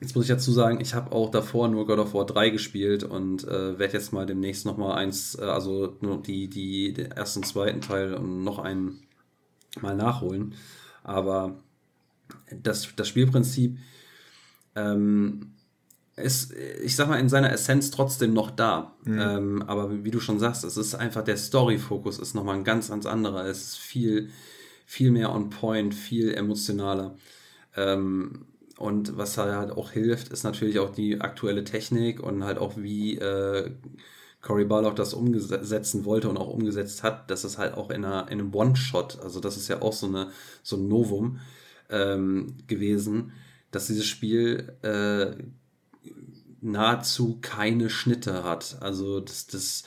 Jetzt 0.00 0.14
muss 0.14 0.24
ich 0.26 0.30
dazu 0.30 0.52
sagen, 0.52 0.80
ich 0.80 0.94
habe 0.94 1.12
auch 1.12 1.30
davor 1.30 1.68
nur 1.68 1.86
God 1.86 2.00
of 2.00 2.12
War 2.12 2.26
3 2.26 2.50
gespielt 2.50 3.02
und 3.02 3.44
äh, 3.44 3.78
werde 3.78 3.94
jetzt 3.94 4.12
mal 4.12 4.26
demnächst 4.26 4.66
noch 4.66 4.76
mal 4.76 4.94
eins, 4.94 5.36
äh, 5.38 5.44
also 5.44 5.96
nur 6.02 6.22
die, 6.22 6.48
die, 6.48 6.92
den 6.92 7.12
ersten, 7.12 7.42
zweiten 7.42 7.80
Teil 7.80 8.14
und 8.14 8.44
noch 8.44 8.58
einen 8.58 9.06
mal 9.80 9.96
nachholen. 9.96 10.54
Aber 11.02 11.62
das, 12.50 12.88
das 12.94 13.08
Spielprinzip 13.08 13.78
ähm, 14.74 15.54
ist, 16.16 16.52
ich 16.82 16.94
sag 16.94 17.08
mal, 17.08 17.20
in 17.20 17.28
seiner 17.28 17.52
Essenz 17.52 17.90
trotzdem 17.90 18.34
noch 18.34 18.50
da. 18.50 18.94
Mhm. 19.04 19.18
Ähm, 19.18 19.62
aber 19.62 20.04
wie 20.04 20.10
du 20.10 20.20
schon 20.20 20.38
sagst, 20.38 20.64
es 20.64 20.76
ist 20.76 20.94
einfach 20.94 21.24
der 21.24 21.36
Story-Fokus 21.36 22.18
ist 22.18 22.34
nochmal 22.34 22.56
ein 22.56 22.64
ganz, 22.64 22.88
ganz 22.88 23.06
anderer. 23.06 23.46
Es 23.46 23.62
ist 23.62 23.78
viel, 23.78 24.30
viel 24.84 25.10
mehr 25.10 25.32
on 25.32 25.48
point, 25.48 25.94
viel 25.94 26.34
emotionaler. 26.34 27.16
Ähm, 27.76 28.46
und 28.78 29.16
was 29.16 29.38
halt 29.38 29.70
auch 29.70 29.90
hilft, 29.90 30.28
ist 30.28 30.44
natürlich 30.44 30.78
auch 30.78 30.90
die 30.90 31.20
aktuelle 31.20 31.64
Technik 31.64 32.22
und 32.22 32.44
halt 32.44 32.58
auch 32.58 32.76
wie 32.76 33.16
äh, 33.16 33.70
Cory 34.42 34.64
Barlock 34.64 34.96
das 34.96 35.14
umsetzen 35.14 36.04
wollte 36.04 36.28
und 36.28 36.36
auch 36.36 36.48
umgesetzt 36.48 37.02
hat, 37.02 37.30
dass 37.30 37.44
es 37.44 37.58
halt 37.58 37.74
auch 37.74 37.90
in, 37.90 38.04
einer, 38.04 38.30
in 38.30 38.38
einem 38.38 38.54
One-Shot, 38.54 39.20
also 39.22 39.40
das 39.40 39.56
ist 39.56 39.68
ja 39.68 39.82
auch 39.82 39.92
so, 39.94 40.06
eine, 40.06 40.30
so 40.62 40.76
ein 40.76 40.88
Novum 40.88 41.40
ähm, 41.88 42.54
gewesen, 42.66 43.32
dass 43.70 43.86
dieses 43.86 44.06
Spiel 44.06 44.72
äh, 44.82 45.42
nahezu 46.60 47.38
keine 47.40 47.90
Schnitte 47.90 48.44
hat. 48.44 48.76
Also 48.80 49.20
das, 49.20 49.46
das 49.46 49.84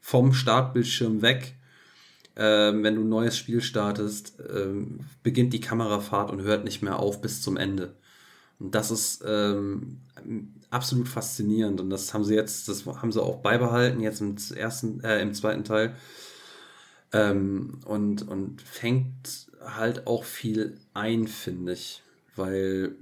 vom 0.00 0.32
Startbildschirm 0.32 1.22
weg, 1.22 1.54
äh, 2.34 2.42
wenn 2.42 2.96
du 2.96 3.02
ein 3.02 3.08
neues 3.08 3.36
Spiel 3.36 3.62
startest, 3.62 4.40
äh, 4.40 4.84
beginnt 5.22 5.52
die 5.52 5.60
Kamerafahrt 5.60 6.30
und 6.30 6.42
hört 6.42 6.64
nicht 6.64 6.82
mehr 6.82 6.98
auf 6.98 7.20
bis 7.20 7.40
zum 7.40 7.56
Ende. 7.56 7.94
Und 8.62 8.76
das 8.76 8.92
ist 8.92 9.24
ähm, 9.26 9.98
absolut 10.70 11.08
faszinierend. 11.08 11.80
Und 11.80 11.90
das 11.90 12.14
haben 12.14 12.22
sie 12.22 12.36
jetzt, 12.36 12.68
das 12.68 12.86
haben 12.86 13.10
sie 13.10 13.20
auch 13.20 13.38
beibehalten, 13.38 14.00
jetzt 14.00 14.20
im 14.20 14.36
ersten, 14.54 15.00
äh, 15.02 15.20
im 15.20 15.34
zweiten 15.34 15.64
Teil. 15.64 15.96
Ähm, 17.12 17.80
und, 17.84 18.26
und 18.28 18.62
fängt 18.62 19.48
halt 19.60 20.06
auch 20.06 20.22
viel 20.22 20.78
ein, 20.94 21.26
finde 21.26 21.72
ich. 21.72 22.04
Weil 22.36 22.94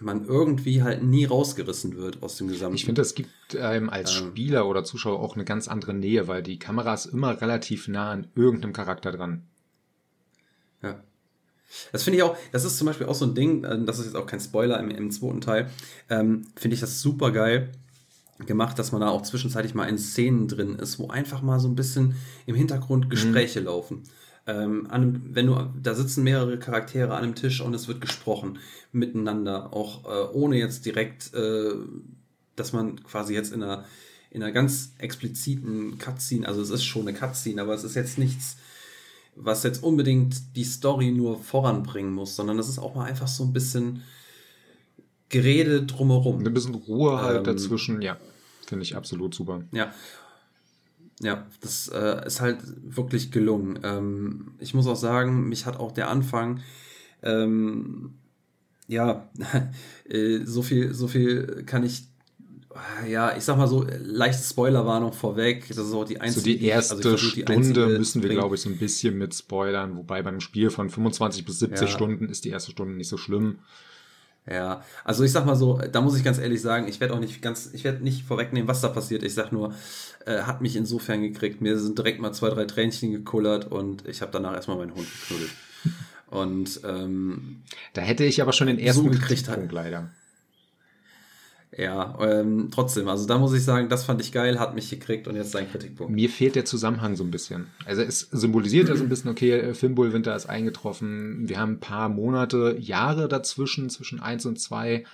man 0.00 0.24
irgendwie 0.26 0.82
halt 0.82 1.04
nie 1.04 1.26
rausgerissen 1.26 1.96
wird 1.96 2.20
aus 2.20 2.36
dem 2.36 2.48
Gesamten. 2.48 2.74
Ich 2.74 2.84
finde, 2.84 3.02
es 3.02 3.14
gibt 3.14 3.56
einem 3.56 3.90
als 3.90 4.18
ähm, 4.18 4.30
Spieler 4.30 4.66
oder 4.66 4.82
Zuschauer 4.82 5.20
auch 5.20 5.36
eine 5.36 5.44
ganz 5.44 5.68
andere 5.68 5.94
Nähe, 5.94 6.26
weil 6.26 6.42
die 6.42 6.58
Kamera 6.58 6.92
ist 6.92 7.06
immer 7.06 7.40
relativ 7.40 7.86
nah 7.86 8.10
an 8.10 8.26
irgendeinem 8.34 8.72
Charakter 8.72 9.12
dran. 9.12 9.44
Ja. 10.82 11.00
Das 11.92 12.02
finde 12.02 12.18
ich 12.18 12.22
auch, 12.22 12.36
das 12.52 12.64
ist 12.64 12.78
zum 12.78 12.86
Beispiel 12.86 13.06
auch 13.06 13.14
so 13.14 13.24
ein 13.24 13.34
Ding, 13.34 13.64
äh, 13.64 13.84
das 13.84 13.98
ist 13.98 14.06
jetzt 14.06 14.16
auch 14.16 14.26
kein 14.26 14.40
Spoiler 14.40 14.78
im, 14.78 14.90
im 14.90 15.10
zweiten 15.10 15.40
Teil, 15.40 15.70
ähm, 16.10 16.46
finde 16.56 16.74
ich 16.74 16.80
das 16.80 17.00
super 17.00 17.30
geil 17.30 17.70
gemacht, 18.46 18.78
dass 18.78 18.92
man 18.92 19.00
da 19.00 19.08
auch 19.08 19.22
zwischenzeitlich 19.22 19.74
mal 19.74 19.88
in 19.88 19.98
Szenen 19.98 20.48
drin 20.48 20.76
ist, 20.76 20.98
wo 20.98 21.08
einfach 21.08 21.42
mal 21.42 21.60
so 21.60 21.68
ein 21.68 21.76
bisschen 21.76 22.16
im 22.46 22.54
Hintergrund 22.54 23.06
mhm. 23.06 23.10
Gespräche 23.10 23.60
mhm. 23.60 23.66
laufen. 23.66 24.02
Ähm, 24.46 24.90
einem, 24.90 25.22
wenn 25.34 25.46
du, 25.46 25.56
da 25.82 25.94
sitzen 25.94 26.22
mehrere 26.22 26.58
Charaktere 26.58 27.14
an 27.14 27.22
einem 27.22 27.34
Tisch 27.34 27.60
und 27.60 27.72
es 27.72 27.88
wird 27.88 28.00
gesprochen 28.00 28.58
miteinander, 28.92 29.72
auch 29.72 30.04
äh, 30.04 30.32
ohne 30.34 30.58
jetzt 30.58 30.84
direkt, 30.84 31.32
äh, 31.32 31.72
dass 32.54 32.72
man 32.72 33.02
quasi 33.04 33.32
jetzt 33.34 33.52
in 33.52 33.62
einer, 33.62 33.84
in 34.30 34.42
einer 34.42 34.52
ganz 34.52 34.92
expliziten 34.98 35.98
Cutscene, 35.98 36.46
also 36.46 36.60
es 36.60 36.70
ist 36.70 36.84
schon 36.84 37.08
eine 37.08 37.16
Cutscene, 37.16 37.62
aber 37.62 37.72
es 37.72 37.84
ist 37.84 37.94
jetzt 37.94 38.18
nichts, 38.18 38.56
was 39.36 39.62
jetzt 39.62 39.82
unbedingt 39.82 40.56
die 40.56 40.64
Story 40.64 41.10
nur 41.10 41.38
voranbringen 41.38 42.12
muss, 42.12 42.36
sondern 42.36 42.58
es 42.58 42.68
ist 42.68 42.78
auch 42.78 42.94
mal 42.94 43.04
einfach 43.04 43.28
so 43.28 43.44
ein 43.44 43.52
bisschen 43.52 44.02
Gerede 45.28 45.84
drumherum. 45.84 46.44
Ein 46.44 46.54
bisschen 46.54 46.74
Ruhe 46.74 47.20
halt 47.20 47.38
ähm, 47.38 47.44
dazwischen, 47.44 48.02
ja. 48.02 48.16
Finde 48.66 48.84
ich 48.84 48.96
absolut 48.96 49.34
super. 49.34 49.62
Ja. 49.72 49.92
Ja, 51.20 51.46
das 51.60 51.88
äh, 51.88 52.26
ist 52.26 52.40
halt 52.40 52.58
wirklich 52.84 53.30
gelungen. 53.30 53.78
Ähm, 53.82 54.54
ich 54.58 54.74
muss 54.74 54.86
auch 54.86 54.96
sagen, 54.96 55.48
mich 55.48 55.64
hat 55.64 55.78
auch 55.78 55.92
der 55.92 56.08
Anfang, 56.08 56.60
ähm, 57.22 58.14
ja, 58.88 59.28
äh, 60.08 60.40
so 60.44 60.62
viel, 60.62 60.92
so 60.92 61.06
viel 61.08 61.64
kann 61.66 61.84
ich 61.84 62.08
ja, 63.06 63.36
ich 63.36 63.44
sag 63.44 63.56
mal 63.56 63.68
so, 63.68 63.86
leichte 63.98 64.42
Spoilerwarnung 64.42 65.12
vorweg. 65.12 65.68
Das 65.68 65.78
ist 65.78 65.92
auch 65.94 66.04
die 66.04 66.20
einzige. 66.20 66.40
So 66.40 66.46
die 66.46 66.64
erste 66.64 66.94
also 66.96 67.16
die 67.16 67.42
Stunde 67.42 67.98
müssen 67.98 68.22
wir, 68.22 68.30
glaube 68.30 68.56
ich, 68.56 68.62
so 68.62 68.68
ein 68.68 68.78
bisschen 68.78 69.16
mit 69.16 69.34
spoilern. 69.34 69.96
Wobei 69.96 70.22
beim 70.22 70.40
Spiel 70.40 70.70
von 70.70 70.90
25 70.90 71.44
bis 71.44 71.60
70 71.60 71.80
ja. 71.80 71.86
Stunden 71.88 72.28
ist 72.28 72.44
die 72.44 72.50
erste 72.50 72.72
Stunde 72.72 72.94
nicht 72.94 73.08
so 73.08 73.16
schlimm. 73.16 73.58
Ja, 74.50 74.82
also 75.04 75.24
ich 75.24 75.32
sag 75.32 75.46
mal 75.46 75.56
so, 75.56 75.78
da 75.78 76.02
muss 76.02 76.18
ich 76.18 76.24
ganz 76.24 76.38
ehrlich 76.38 76.60
sagen, 76.60 76.86
ich 76.86 77.00
werde 77.00 77.14
auch 77.14 77.18
nicht 77.18 77.40
ganz, 77.40 77.70
ich 77.72 77.82
werde 77.82 78.04
nicht 78.04 78.24
vorwegnehmen, 78.24 78.68
was 78.68 78.82
da 78.82 78.88
passiert. 78.88 79.22
Ich 79.22 79.32
sag 79.32 79.52
nur, 79.52 79.74
äh, 80.26 80.42
hat 80.42 80.60
mich 80.60 80.76
insofern 80.76 81.22
gekriegt. 81.22 81.62
Mir 81.62 81.78
sind 81.78 81.96
direkt 81.96 82.20
mal 82.20 82.32
zwei, 82.32 82.50
drei 82.50 82.66
Tränchen 82.66 83.10
gekullert 83.12 83.70
und 83.70 84.06
ich 84.06 84.20
habe 84.20 84.32
danach 84.32 84.52
erstmal 84.54 84.76
meinen 84.76 84.94
Hund 84.94 85.06
geknuddelt. 85.20 85.50
Und 86.30 86.80
ähm, 86.84 87.62
da 87.92 88.00
hätte 88.00 88.24
ich 88.24 88.42
aber 88.42 88.52
schon 88.52 88.66
den 88.66 88.80
ersten 88.80 89.04
so 89.04 89.10
gekriegt 89.10 89.46
Punkt 89.46 89.70
leider. 89.70 90.10
Ja, 91.76 92.16
ähm, 92.20 92.68
trotzdem, 92.70 93.08
also 93.08 93.26
da 93.26 93.38
muss 93.38 93.52
ich 93.52 93.64
sagen, 93.64 93.88
das 93.88 94.04
fand 94.04 94.20
ich 94.20 94.30
geil, 94.30 94.60
hat 94.60 94.74
mich 94.74 94.90
gekriegt 94.90 95.26
und 95.26 95.34
jetzt 95.34 95.50
sein 95.50 95.68
Kritikpunkt. 95.68 96.12
Mir 96.12 96.28
fehlt 96.28 96.54
der 96.54 96.64
Zusammenhang 96.64 97.16
so 97.16 97.24
ein 97.24 97.30
bisschen. 97.30 97.66
Also 97.84 98.02
es 98.02 98.20
symbolisiert 98.20 98.88
ja 98.88 98.96
so 98.96 99.02
ein 99.02 99.08
bisschen, 99.08 99.30
okay, 99.30 99.52
äh, 99.52 99.74
Fimbulwinter 99.74 100.36
ist 100.36 100.46
eingetroffen, 100.46 101.48
wir 101.48 101.58
haben 101.58 101.72
ein 101.72 101.80
paar 101.80 102.08
Monate, 102.08 102.76
Jahre 102.78 103.28
dazwischen, 103.28 103.90
zwischen 103.90 104.20
eins 104.20 104.46
und 104.46 104.60
zwei. 104.60 105.04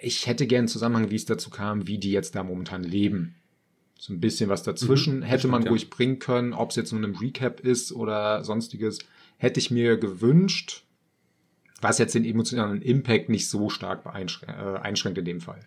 Ich 0.00 0.26
hätte 0.26 0.46
gern 0.46 0.60
einen 0.60 0.68
Zusammenhang, 0.68 1.10
wie 1.10 1.16
es 1.16 1.26
dazu 1.26 1.50
kam, 1.50 1.86
wie 1.86 1.98
die 1.98 2.12
jetzt 2.12 2.34
da 2.34 2.42
momentan 2.42 2.82
leben. 2.82 3.34
So 3.98 4.12
ein 4.12 4.20
bisschen 4.20 4.48
was 4.48 4.62
dazwischen 4.62 5.18
mhm, 5.18 5.22
hätte 5.22 5.40
stimmt, 5.40 5.52
man 5.52 5.68
ruhig 5.68 5.82
ja. 5.82 5.88
bringen 5.90 6.18
können, 6.18 6.52
ob 6.52 6.70
es 6.70 6.76
jetzt 6.76 6.92
nur 6.92 7.02
ein 7.02 7.16
Recap 7.16 7.60
ist 7.60 7.92
oder 7.92 8.44
sonstiges, 8.44 9.00
hätte 9.36 9.60
ich 9.60 9.70
mir 9.70 9.98
gewünscht 9.98 10.85
was 11.80 11.98
jetzt 11.98 12.14
den 12.14 12.24
emotionalen 12.24 12.82
Impact 12.82 13.28
nicht 13.28 13.48
so 13.48 13.68
stark 13.68 14.04
äh, 14.06 14.78
einschränkt 14.78 15.18
in 15.18 15.24
dem 15.24 15.40
Fall. 15.40 15.60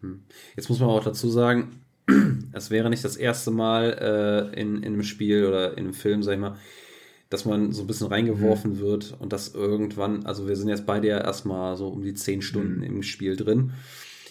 Hm. 0.00 0.22
Jetzt 0.54 0.68
muss 0.68 0.80
man 0.80 0.90
auch 0.90 1.04
dazu 1.04 1.28
sagen, 1.28 1.80
es 2.52 2.70
wäre 2.70 2.90
nicht 2.90 3.04
das 3.04 3.16
erste 3.16 3.50
Mal 3.50 4.52
äh, 4.54 4.60
in, 4.60 4.76
in 4.78 4.94
einem 4.94 5.02
Spiel 5.02 5.46
oder 5.46 5.72
in 5.72 5.84
einem 5.84 5.94
Film, 5.94 6.22
sag 6.22 6.34
ich 6.34 6.40
mal, 6.40 6.56
dass 7.30 7.44
man 7.44 7.72
so 7.72 7.82
ein 7.82 7.86
bisschen 7.86 8.06
reingeworfen 8.06 8.74
mhm. 8.74 8.80
wird 8.80 9.16
und 9.18 9.32
das 9.32 9.54
irgendwann, 9.54 10.26
also 10.26 10.46
wir 10.46 10.56
sind 10.56 10.68
jetzt 10.68 10.86
beide 10.86 11.08
ja 11.08 11.18
erstmal 11.18 11.76
so 11.76 11.88
um 11.88 12.02
die 12.02 12.14
zehn 12.14 12.42
Stunden 12.42 12.78
mhm. 12.78 12.82
im 12.84 13.02
Spiel 13.02 13.36
drin. 13.36 13.72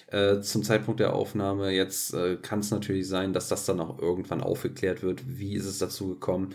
Äh, 0.07 0.41
zum 0.41 0.63
Zeitpunkt 0.63 0.99
der 0.99 1.13
Aufnahme 1.13 1.71
jetzt 1.71 2.13
äh, 2.13 2.37
kann 2.41 2.59
es 2.59 2.71
natürlich 2.71 3.07
sein, 3.07 3.33
dass 3.33 3.49
das 3.49 3.65
dann 3.65 3.81
auch 3.81 3.99
irgendwann 3.99 4.41
aufgeklärt 4.41 5.01
wird. 5.01 5.23
Wie 5.27 5.55
ist 5.55 5.65
es 5.65 5.79
dazu 5.79 6.09
gekommen, 6.09 6.53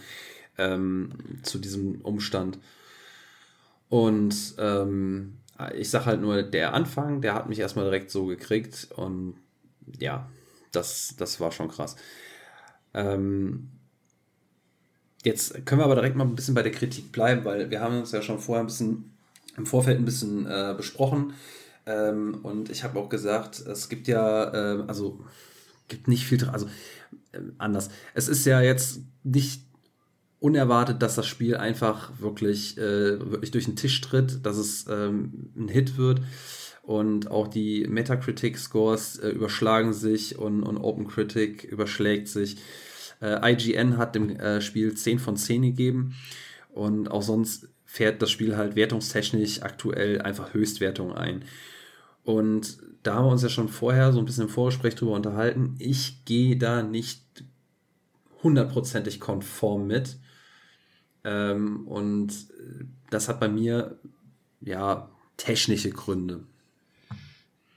ähm, 0.56 1.10
zu 1.42 1.58
diesem 1.58 2.00
Umstand? 2.00 2.58
Und 3.90 4.54
ähm, 4.58 5.36
ich 5.76 5.90
sag 5.90 6.06
halt 6.06 6.22
nur, 6.22 6.42
der 6.42 6.72
Anfang, 6.72 7.20
der 7.20 7.34
hat 7.34 7.48
mich 7.48 7.58
erstmal 7.58 7.84
direkt 7.84 8.10
so 8.10 8.26
gekriegt 8.26 8.88
und 8.96 9.34
ja, 9.98 10.30
das, 10.72 11.14
das 11.18 11.40
war 11.40 11.52
schon 11.52 11.68
krass. 11.68 11.96
Ähm, 12.94 13.68
jetzt 15.24 15.66
können 15.66 15.80
wir 15.80 15.84
aber 15.84 15.96
direkt 15.96 16.16
mal 16.16 16.24
ein 16.24 16.36
bisschen 16.36 16.54
bei 16.54 16.62
der 16.62 16.72
Kritik 16.72 17.12
bleiben, 17.12 17.44
weil 17.44 17.70
wir 17.70 17.80
haben 17.80 17.98
uns 17.98 18.12
ja 18.12 18.22
schon 18.22 18.38
vorher 18.38 18.62
ein 18.62 18.68
bisschen 18.68 19.12
im 19.56 19.66
Vorfeld 19.66 19.98
ein 19.98 20.04
bisschen 20.04 20.46
äh, 20.46 20.74
besprochen. 20.76 21.34
Ähm, 21.84 22.38
und 22.44 22.70
ich 22.70 22.84
habe 22.84 22.98
auch 22.98 23.08
gesagt, 23.08 23.58
es 23.58 23.88
gibt 23.88 24.06
ja, 24.06 24.54
äh, 24.54 24.84
also 24.86 25.24
gibt 25.88 26.06
nicht 26.06 26.26
viel, 26.26 26.42
also 26.48 26.66
äh, 27.32 27.40
anders. 27.58 27.90
Es 28.14 28.28
ist 28.28 28.46
ja 28.46 28.60
jetzt 28.60 29.00
nicht 29.24 29.64
unerwartet, 30.40 31.02
dass 31.02 31.14
das 31.14 31.26
Spiel 31.26 31.56
einfach 31.56 32.10
wirklich, 32.18 32.76
äh, 32.78 33.20
wirklich 33.30 33.50
durch 33.50 33.66
den 33.66 33.76
Tisch 33.76 34.00
tritt, 34.00 34.44
dass 34.44 34.56
es 34.56 34.86
ähm, 34.88 35.50
ein 35.56 35.68
Hit 35.68 35.96
wird. 35.96 36.22
und 36.82 37.30
auch 37.30 37.46
die 37.46 37.86
Metacritic-Scores 37.86 39.18
äh, 39.18 39.28
überschlagen 39.28 39.92
sich 39.92 40.38
und, 40.38 40.62
und 40.62 40.78
OpenCritic 40.78 41.64
überschlägt 41.64 42.26
sich. 42.26 42.56
Äh, 43.20 43.52
IGN 43.52 43.98
hat 43.98 44.14
dem 44.14 44.30
äh, 44.30 44.60
Spiel 44.62 44.94
10 44.94 45.18
von 45.18 45.36
10 45.36 45.62
gegeben 45.62 46.14
und 46.72 47.10
auch 47.10 47.22
sonst 47.22 47.68
fährt 47.84 48.22
das 48.22 48.30
Spiel 48.30 48.56
halt 48.56 48.76
wertungstechnisch 48.76 49.62
aktuell 49.62 50.22
einfach 50.22 50.54
Höchstwertung 50.54 51.12
ein. 51.12 51.44
Und 52.24 52.78
da 53.02 53.16
haben 53.16 53.26
wir 53.26 53.32
uns 53.32 53.42
ja 53.42 53.48
schon 53.48 53.68
vorher 53.68 54.12
so 54.12 54.20
ein 54.20 54.24
bisschen 54.24 54.44
im 54.44 54.48
Vorgespräch 54.48 54.94
drüber 54.94 55.12
unterhalten. 55.12 55.74
Ich 55.78 56.24
gehe 56.24 56.56
da 56.56 56.82
nicht 56.82 57.24
hundertprozentig 58.42 59.18
konform 59.18 59.88
mit. 59.88 60.19
Ähm, 61.24 61.86
und 61.86 62.32
das 63.10 63.28
hat 63.28 63.40
bei 63.40 63.48
mir 63.48 63.98
ja 64.60 65.08
technische 65.36 65.90
Gründe. 65.90 66.44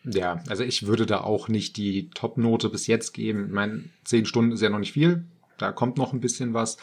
Ja, 0.06 0.44
also 0.50 0.64
ich 0.64 0.86
würde 0.86 1.06
da 1.06 1.22
auch 1.22 1.48
nicht 1.48 1.78
die 1.78 2.10
Top-Note 2.10 2.70
bis 2.70 2.88
jetzt 2.88 3.14
geben. 3.14 3.46
Ich 3.48 3.54
meine, 3.54 3.86
zehn 4.04 4.26
Stunden 4.26 4.52
ist 4.52 4.62
ja 4.62 4.70
noch 4.70 4.80
nicht 4.80 4.92
viel. 4.92 5.26
Da 5.58 5.72
kommt 5.72 5.98
noch 5.98 6.14
ein 6.14 6.20
bisschen 6.20 6.54
was. 6.54 6.78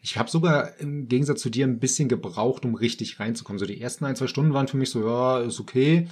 Ich 0.00 0.18
habe 0.18 0.30
sogar 0.30 0.78
im 0.80 1.08
Gegensatz 1.08 1.40
zu 1.40 1.50
dir 1.50 1.66
ein 1.66 1.78
bisschen 1.78 2.08
gebraucht, 2.08 2.64
um 2.64 2.74
richtig 2.74 3.20
reinzukommen. 3.20 3.58
So 3.58 3.66
die 3.66 3.80
ersten 3.80 4.04
ein, 4.04 4.16
zwei 4.16 4.26
Stunden 4.26 4.54
waren 4.54 4.68
für 4.68 4.76
mich 4.76 4.90
so, 4.90 5.06
ja, 5.06 5.40
ist 5.40 5.60
okay. 5.60 6.08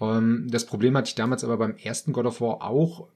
Ähm, 0.00 0.48
das 0.50 0.66
Problem 0.66 0.96
hatte 0.96 1.08
ich 1.08 1.14
damals 1.14 1.44
aber 1.44 1.56
beim 1.56 1.76
ersten 1.76 2.12
God 2.12 2.26
of 2.26 2.40
War 2.40 2.62
auch, 2.62 3.08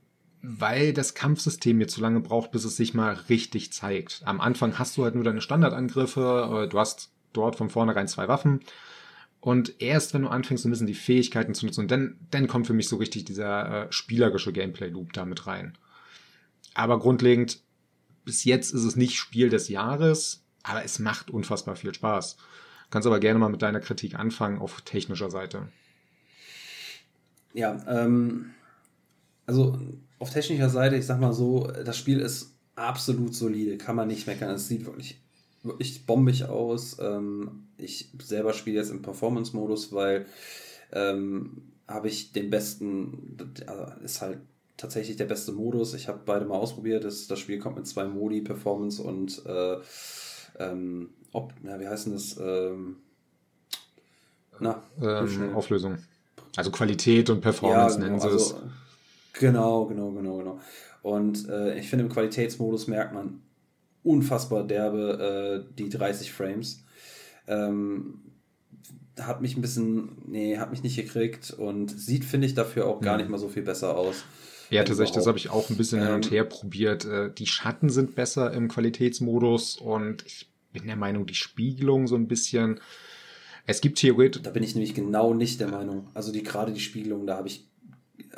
weil 0.43 0.93
das 0.93 1.15
Kampfsystem 1.15 1.77
mir 1.77 1.89
zu 1.89 2.01
lange 2.01 2.21
braucht, 2.21 2.51
bis 2.51 2.65
es 2.65 2.77
sich 2.77 2.95
mal 2.95 3.15
richtig 3.29 3.73
zeigt. 3.73 4.23
Am 4.25 4.41
Anfang 4.41 4.79
hast 4.79 4.97
du 4.97 5.05
halt 5.05 5.15
nur 5.15 5.25
deine 5.25 5.41
Standardangriffe, 5.41 6.65
äh, 6.65 6.69
du 6.69 6.79
hast 6.79 7.11
dort 7.33 7.57
von 7.57 7.71
vornherein 7.71 8.09
zwei 8.09 8.29
Waffen. 8.29 8.61
Und 9.41 9.81
erst 9.81 10.13
wenn 10.13 10.23
du 10.23 10.29
anfängst, 10.29 10.65
ein 10.65 10.71
bisschen 10.71 10.87
die 10.87 10.95
Fähigkeiten 10.95 11.55
zu 11.55 11.67
nutzen, 11.67 11.89
dann, 11.89 12.19
dann 12.31 12.47
kommt 12.47 12.67
für 12.67 12.75
mich 12.75 12.89
so 12.89 12.97
richtig 12.97 13.25
dieser 13.25 13.87
äh, 13.87 13.93
spielerische 13.93 14.53
Gameplay-Loop 14.53 15.13
da 15.13 15.25
mit 15.25 15.47
rein. 15.47 15.77
Aber 16.75 16.99
grundlegend, 16.99 17.63
bis 18.25 18.45
jetzt 18.45 18.73
ist 18.73 18.85
es 18.85 18.97
nicht 18.97 19.17
Spiel 19.17 19.49
des 19.49 19.69
Jahres, 19.69 20.45
aber 20.63 20.85
es 20.85 20.99
macht 20.99 21.31
unfassbar 21.31 21.77
viel 21.77 21.95
Spaß. 21.95 22.37
Kannst 22.91 23.07
aber 23.07 23.21
gerne 23.21 23.39
mal 23.39 23.49
mit 23.49 23.63
deiner 23.63 23.81
Kritik 23.81 24.15
anfangen 24.15 24.59
auf 24.59 24.83
technischer 24.83 25.31
Seite. 25.31 25.69
Ja, 27.55 27.83
ähm, 27.89 28.51
also 29.47 29.79
auf 30.21 30.31
technischer 30.31 30.69
Seite, 30.69 30.97
ich 30.97 31.07
sag 31.07 31.19
mal 31.19 31.33
so, 31.33 31.67
das 31.67 31.97
Spiel 31.97 32.21
ist 32.21 32.55
absolut 32.77 33.35
solide, 33.35 33.79
kann 33.79 33.97
man 33.97 34.07
nicht 34.07 34.27
meckern. 34.27 34.51
Es 34.55 34.69
sieht 34.69 34.85
wirklich, 34.87 35.19
wirklich 35.63 36.07
bombig 36.07 36.45
aus. 36.45 36.99
Ähm, 37.01 37.67
ich 37.79 38.11
selber 38.23 38.53
spiele 38.53 38.79
jetzt 38.79 38.91
im 38.91 39.03
Performance-Modus, 39.03 39.93
weil 39.93 40.27
ähm, 40.93 41.63
habe 41.89 42.09
ich 42.09 42.33
den 42.33 42.51
besten, 42.51 43.37
also 43.67 43.93
ist 44.05 44.21
halt 44.21 44.39
tatsächlich 44.77 45.17
der 45.17 45.25
beste 45.25 45.53
Modus. 45.53 45.95
Ich 45.95 46.07
habe 46.07 46.21
beide 46.25 46.45
mal 46.45 46.59
ausprobiert. 46.59 47.05
Das, 47.05 47.27
das 47.27 47.39
Spiel 47.39 47.59
kommt 47.59 47.77
mit 47.77 47.87
zwei 47.87 48.05
Modi, 48.05 48.43
Performance 48.43 49.03
und 49.03 49.45
äh, 49.47 49.79
ähm, 50.59 51.11
ob, 51.33 51.55
na, 51.63 51.81
wie 51.81 51.89
heißt 51.89 52.07
denn 52.07 52.13
das? 52.13 52.37
Ähm, 52.39 52.97
na, 54.59 54.83
ähm, 55.01 55.55
Auflösung. 55.55 55.97
Also 56.57 56.71
Qualität 56.71 57.31
und 57.31 57.41
Performance 57.41 57.99
ja, 57.99 58.05
genau, 58.05 58.07
nennen 58.07 58.21
sie 58.21 58.29
also, 58.29 58.57
es. 58.57 58.63
Genau, 59.33 59.87
genau, 59.87 60.11
genau, 60.11 60.39
genau. 60.39 60.61
Und 61.03 61.49
äh, 61.49 61.79
ich 61.79 61.89
finde, 61.89 62.05
im 62.05 62.11
Qualitätsmodus 62.11 62.87
merkt 62.87 63.15
man 63.15 63.41
unfassbar 64.03 64.65
derbe 64.65 65.67
äh, 65.69 65.75
die 65.77 65.89
30 65.89 66.33
Frames. 66.33 66.85
Ähm, 67.47 68.21
hat 69.19 69.43
mich 69.43 69.57
ein 69.57 69.61
bisschen, 69.61 70.17
nee, 70.27 70.59
hat 70.59 70.71
mich 70.71 70.83
nicht 70.83 70.97
gekriegt 70.97 71.51
und 71.51 71.91
sieht, 71.91 72.25
finde 72.25 72.47
ich, 72.47 72.55
dafür 72.55 72.87
auch 72.87 73.01
gar 73.01 73.15
mhm. 73.15 73.23
nicht 73.23 73.31
mal 73.31 73.39
so 73.39 73.49
viel 73.49 73.63
besser 73.63 73.97
aus. 73.97 74.25
Ja, 74.71 74.85
tatsächlich, 74.85 75.17
das 75.17 75.27
habe 75.27 75.37
ich 75.37 75.51
auch 75.51 75.69
ein 75.69 75.77
bisschen 75.77 76.01
hin 76.01 76.15
und 76.15 76.27
ähm, 76.27 76.31
her 76.31 76.45
probiert. 76.45 77.05
Äh, 77.05 77.33
die 77.33 77.47
Schatten 77.47 77.91
sind 77.91 78.15
besser 78.15 78.53
im 78.53 78.69
Qualitätsmodus 78.69 79.77
und 79.77 80.25
ich 80.25 80.49
bin 80.73 80.87
der 80.87 80.97
Meinung, 80.97 81.27
die 81.27 81.35
Spiegelung 81.35 82.07
so 82.07 82.15
ein 82.15 82.29
bisschen. 82.29 82.81
Es 83.67 83.81
gibt 83.81 83.99
theoretisch. 83.99 84.43
Da 84.43 84.51
bin 84.51 84.63
ich 84.63 84.75
nämlich 84.75 84.95
genau 84.95 85.35
nicht 85.35 85.61
der 85.61 85.69
Meinung. 85.69 86.09
Also 86.15 86.33
die 86.33 86.43
gerade 86.43 86.73
die 86.73 86.81
Spiegelung, 86.81 87.27
da 87.27 87.37
habe 87.37 87.49
ich 87.49 87.69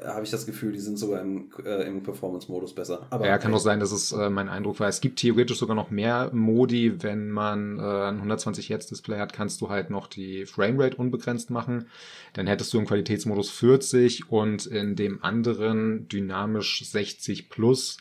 habe 0.01 0.25
ich 0.25 0.31
das 0.31 0.47
Gefühl, 0.47 0.73
die 0.73 0.79
sind 0.79 0.99
sogar 0.99 1.21
im, 1.21 1.51
äh, 1.65 1.87
im 1.87 2.03
Performance-Modus 2.03 2.75
besser. 2.75 3.07
Aber 3.11 3.27
ja, 3.27 3.37
kann 3.37 3.53
auch 3.53 3.59
sein, 3.59 3.79
dass 3.79 3.93
es 3.93 4.13
äh, 4.13 4.31
mein 4.31 4.49
Eindruck 4.49 4.81
war. 4.81 4.89
Es 4.89 5.01
gibt 5.01 5.19
theoretisch 5.19 5.59
sogar 5.59 5.77
noch 5.77 5.91
mehr 5.91 6.31
Modi. 6.33 7.03
Wenn 7.03 7.31
man 7.31 7.79
äh, 7.79 7.83
ein 7.83 8.17
120 8.17 8.71
Hertz 8.71 8.87
Display 8.87 9.19
hat, 9.19 9.33
kannst 9.33 9.61
du 9.61 9.69
halt 9.69 9.91
noch 9.91 10.07
die 10.07 10.47
Framerate 10.47 10.97
unbegrenzt 10.97 11.51
machen. 11.51 11.87
Dann 12.33 12.47
hättest 12.47 12.73
du 12.73 12.79
im 12.79 12.87
Qualitätsmodus 12.87 13.51
40 13.51 14.31
und 14.31 14.67
in 14.67 14.97
dem 14.97 15.23
anderen 15.23 16.09
dynamisch 16.09 16.85
60 16.85 17.51
plus. 17.51 17.99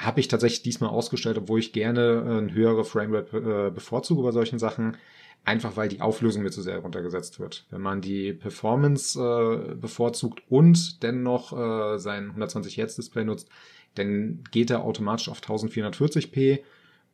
Habe 0.00 0.20
ich 0.20 0.28
tatsächlich 0.28 0.62
diesmal 0.62 0.90
ausgestellt, 0.90 1.38
obwohl 1.38 1.58
ich 1.58 1.72
gerne 1.72 2.24
äh, 2.24 2.38
eine 2.38 2.54
höhere 2.54 2.84
Framerate 2.84 3.36
äh, 3.68 3.70
bevorzuge 3.70 4.22
bei 4.22 4.30
solchen 4.30 4.60
Sachen 4.60 4.96
einfach 5.44 5.76
weil 5.76 5.88
die 5.88 6.00
Auflösung 6.00 6.42
mir 6.42 6.50
zu 6.50 6.62
sehr 6.62 6.78
runtergesetzt 6.78 7.40
wird. 7.40 7.66
Wenn 7.70 7.80
man 7.80 8.00
die 8.00 8.32
Performance 8.32 9.18
äh, 9.18 9.74
bevorzugt 9.74 10.42
und 10.48 11.02
dennoch 11.02 11.52
äh, 11.52 11.98
sein 11.98 12.26
120 12.26 12.76
Hertz 12.76 12.96
Display 12.96 13.24
nutzt, 13.24 13.48
dann 13.94 14.44
geht 14.50 14.70
er 14.70 14.84
automatisch 14.84 15.28
auf 15.28 15.40
1440p 15.40 16.60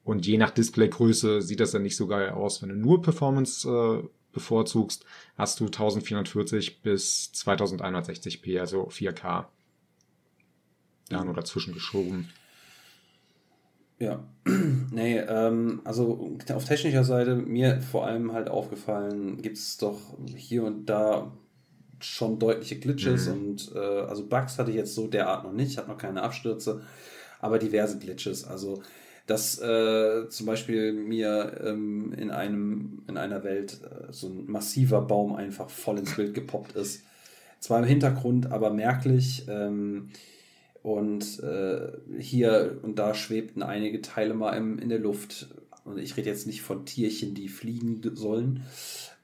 und 0.02 0.26
je 0.26 0.36
nach 0.36 0.50
Displaygröße 0.50 1.40
sieht 1.40 1.60
das 1.60 1.70
dann 1.70 1.82
nicht 1.82 1.96
so 1.96 2.06
geil 2.06 2.30
aus. 2.30 2.60
Wenn 2.60 2.68
du 2.68 2.74
nur 2.74 3.00
Performance 3.00 3.68
äh, 3.68 4.06
bevorzugst, 4.32 5.04
hast 5.38 5.60
du 5.60 5.66
1440 5.66 6.82
bis 6.82 7.32
2160p, 7.34 8.60
also 8.60 8.88
4K. 8.88 9.46
Da 11.08 11.24
nur 11.24 11.34
dazwischen 11.34 11.72
geschoben. 11.72 12.30
Ja, 14.04 14.22
nee, 14.90 15.18
ähm, 15.18 15.80
also 15.84 16.36
auf 16.52 16.64
technischer 16.66 17.04
Seite 17.04 17.36
mir 17.36 17.80
vor 17.80 18.06
allem 18.06 18.32
halt 18.32 18.48
aufgefallen, 18.48 19.40
gibt 19.40 19.56
es 19.56 19.78
doch 19.78 19.98
hier 20.26 20.64
und 20.64 20.86
da 20.86 21.32
schon 22.00 22.38
deutliche 22.38 22.78
Glitches 22.78 23.28
mhm. 23.28 23.32
und 23.32 23.72
äh, 23.74 23.78
also 23.78 24.26
Bugs 24.26 24.58
hatte 24.58 24.70
ich 24.70 24.76
jetzt 24.76 24.94
so 24.94 25.06
derart 25.06 25.44
noch 25.44 25.52
nicht, 25.52 25.78
hat 25.78 25.88
noch 25.88 25.96
keine 25.96 26.22
Abstürze, 26.22 26.82
aber 27.40 27.58
diverse 27.58 27.98
Glitches. 27.98 28.44
Also 28.44 28.82
dass 29.26 29.58
äh, 29.58 30.28
zum 30.28 30.46
Beispiel 30.46 30.92
mir 30.92 31.58
ähm, 31.64 32.12
in 32.12 32.30
einem 32.30 33.04
in 33.08 33.16
einer 33.16 33.42
Welt 33.42 33.80
äh, 33.82 34.12
so 34.12 34.26
ein 34.28 34.44
massiver 34.46 35.00
Baum 35.00 35.34
einfach 35.34 35.70
voll 35.70 35.98
ins 35.98 36.14
Bild 36.14 36.34
gepoppt 36.34 36.76
ist. 36.76 37.04
Zwar 37.58 37.78
im 37.78 37.86
Hintergrund, 37.86 38.52
aber 38.52 38.70
merklich. 38.70 39.46
Ähm, 39.48 40.10
und 40.84 41.42
äh, 41.42 41.92
hier 42.18 42.78
und 42.82 42.98
da 42.98 43.14
schwebten 43.14 43.62
einige 43.62 44.02
Teile 44.02 44.34
mal 44.34 44.52
im, 44.52 44.78
in 44.78 44.90
der 44.90 44.98
Luft. 44.98 45.48
Und 45.86 45.96
ich 45.96 46.14
rede 46.18 46.28
jetzt 46.28 46.46
nicht 46.46 46.60
von 46.60 46.84
Tierchen, 46.84 47.34
die 47.34 47.48
fliegen 47.48 48.02
sollen, 48.14 48.64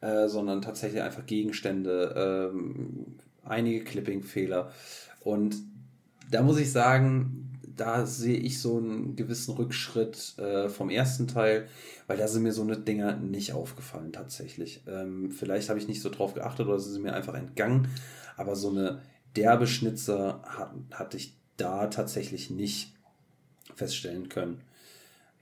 äh, 0.01 0.27
sondern 0.27 0.63
tatsächlich 0.63 1.03
einfach 1.03 1.27
Gegenstände, 1.27 2.51
äh, 2.55 3.47
einige 3.47 3.85
Clipping-Fehler. 3.85 4.73
Und 5.21 5.57
da 6.31 6.41
muss 6.41 6.59
ich 6.59 6.73
sagen, 6.73 7.61
da 7.77 8.07
sehe 8.07 8.39
ich 8.39 8.59
so 8.59 8.79
einen 8.79 9.15
gewissen 9.15 9.55
Rückschritt 9.55 10.39
äh, 10.39 10.71
vom 10.71 10.89
ersten 10.89 11.29
Teil, 11.29 11.69
weil 12.07 12.17
da 12.17 12.27
sind 12.27 12.43
mir 12.43 12.53
so 12.55 12.63
eine 12.63 12.79
Dinger 12.79 13.17
nicht 13.17 13.53
aufgefallen 13.53 14.13
tatsächlich. 14.13 14.83
Ähm, 14.89 15.31
vielleicht 15.31 15.69
habe 15.69 15.79
ich 15.79 15.89
nicht 15.89 16.01
so 16.01 16.09
drauf 16.09 16.33
geachtet 16.33 16.69
oder 16.69 16.79
sie 16.79 16.91
sind 16.91 17.03
mir 17.03 17.13
einfach 17.13 17.35
entgangen, 17.35 17.89
aber 18.39 18.57
so 18.57 18.71
eine 18.71 19.03
derbe 19.37 19.67
Schnitzer 19.67 20.43
hat, 20.43 20.73
hatte 20.93 21.19
ich 21.19 21.40
da 21.61 21.87
tatsächlich 21.87 22.51
nicht 22.51 22.93
feststellen 23.75 24.29
können. 24.29 24.61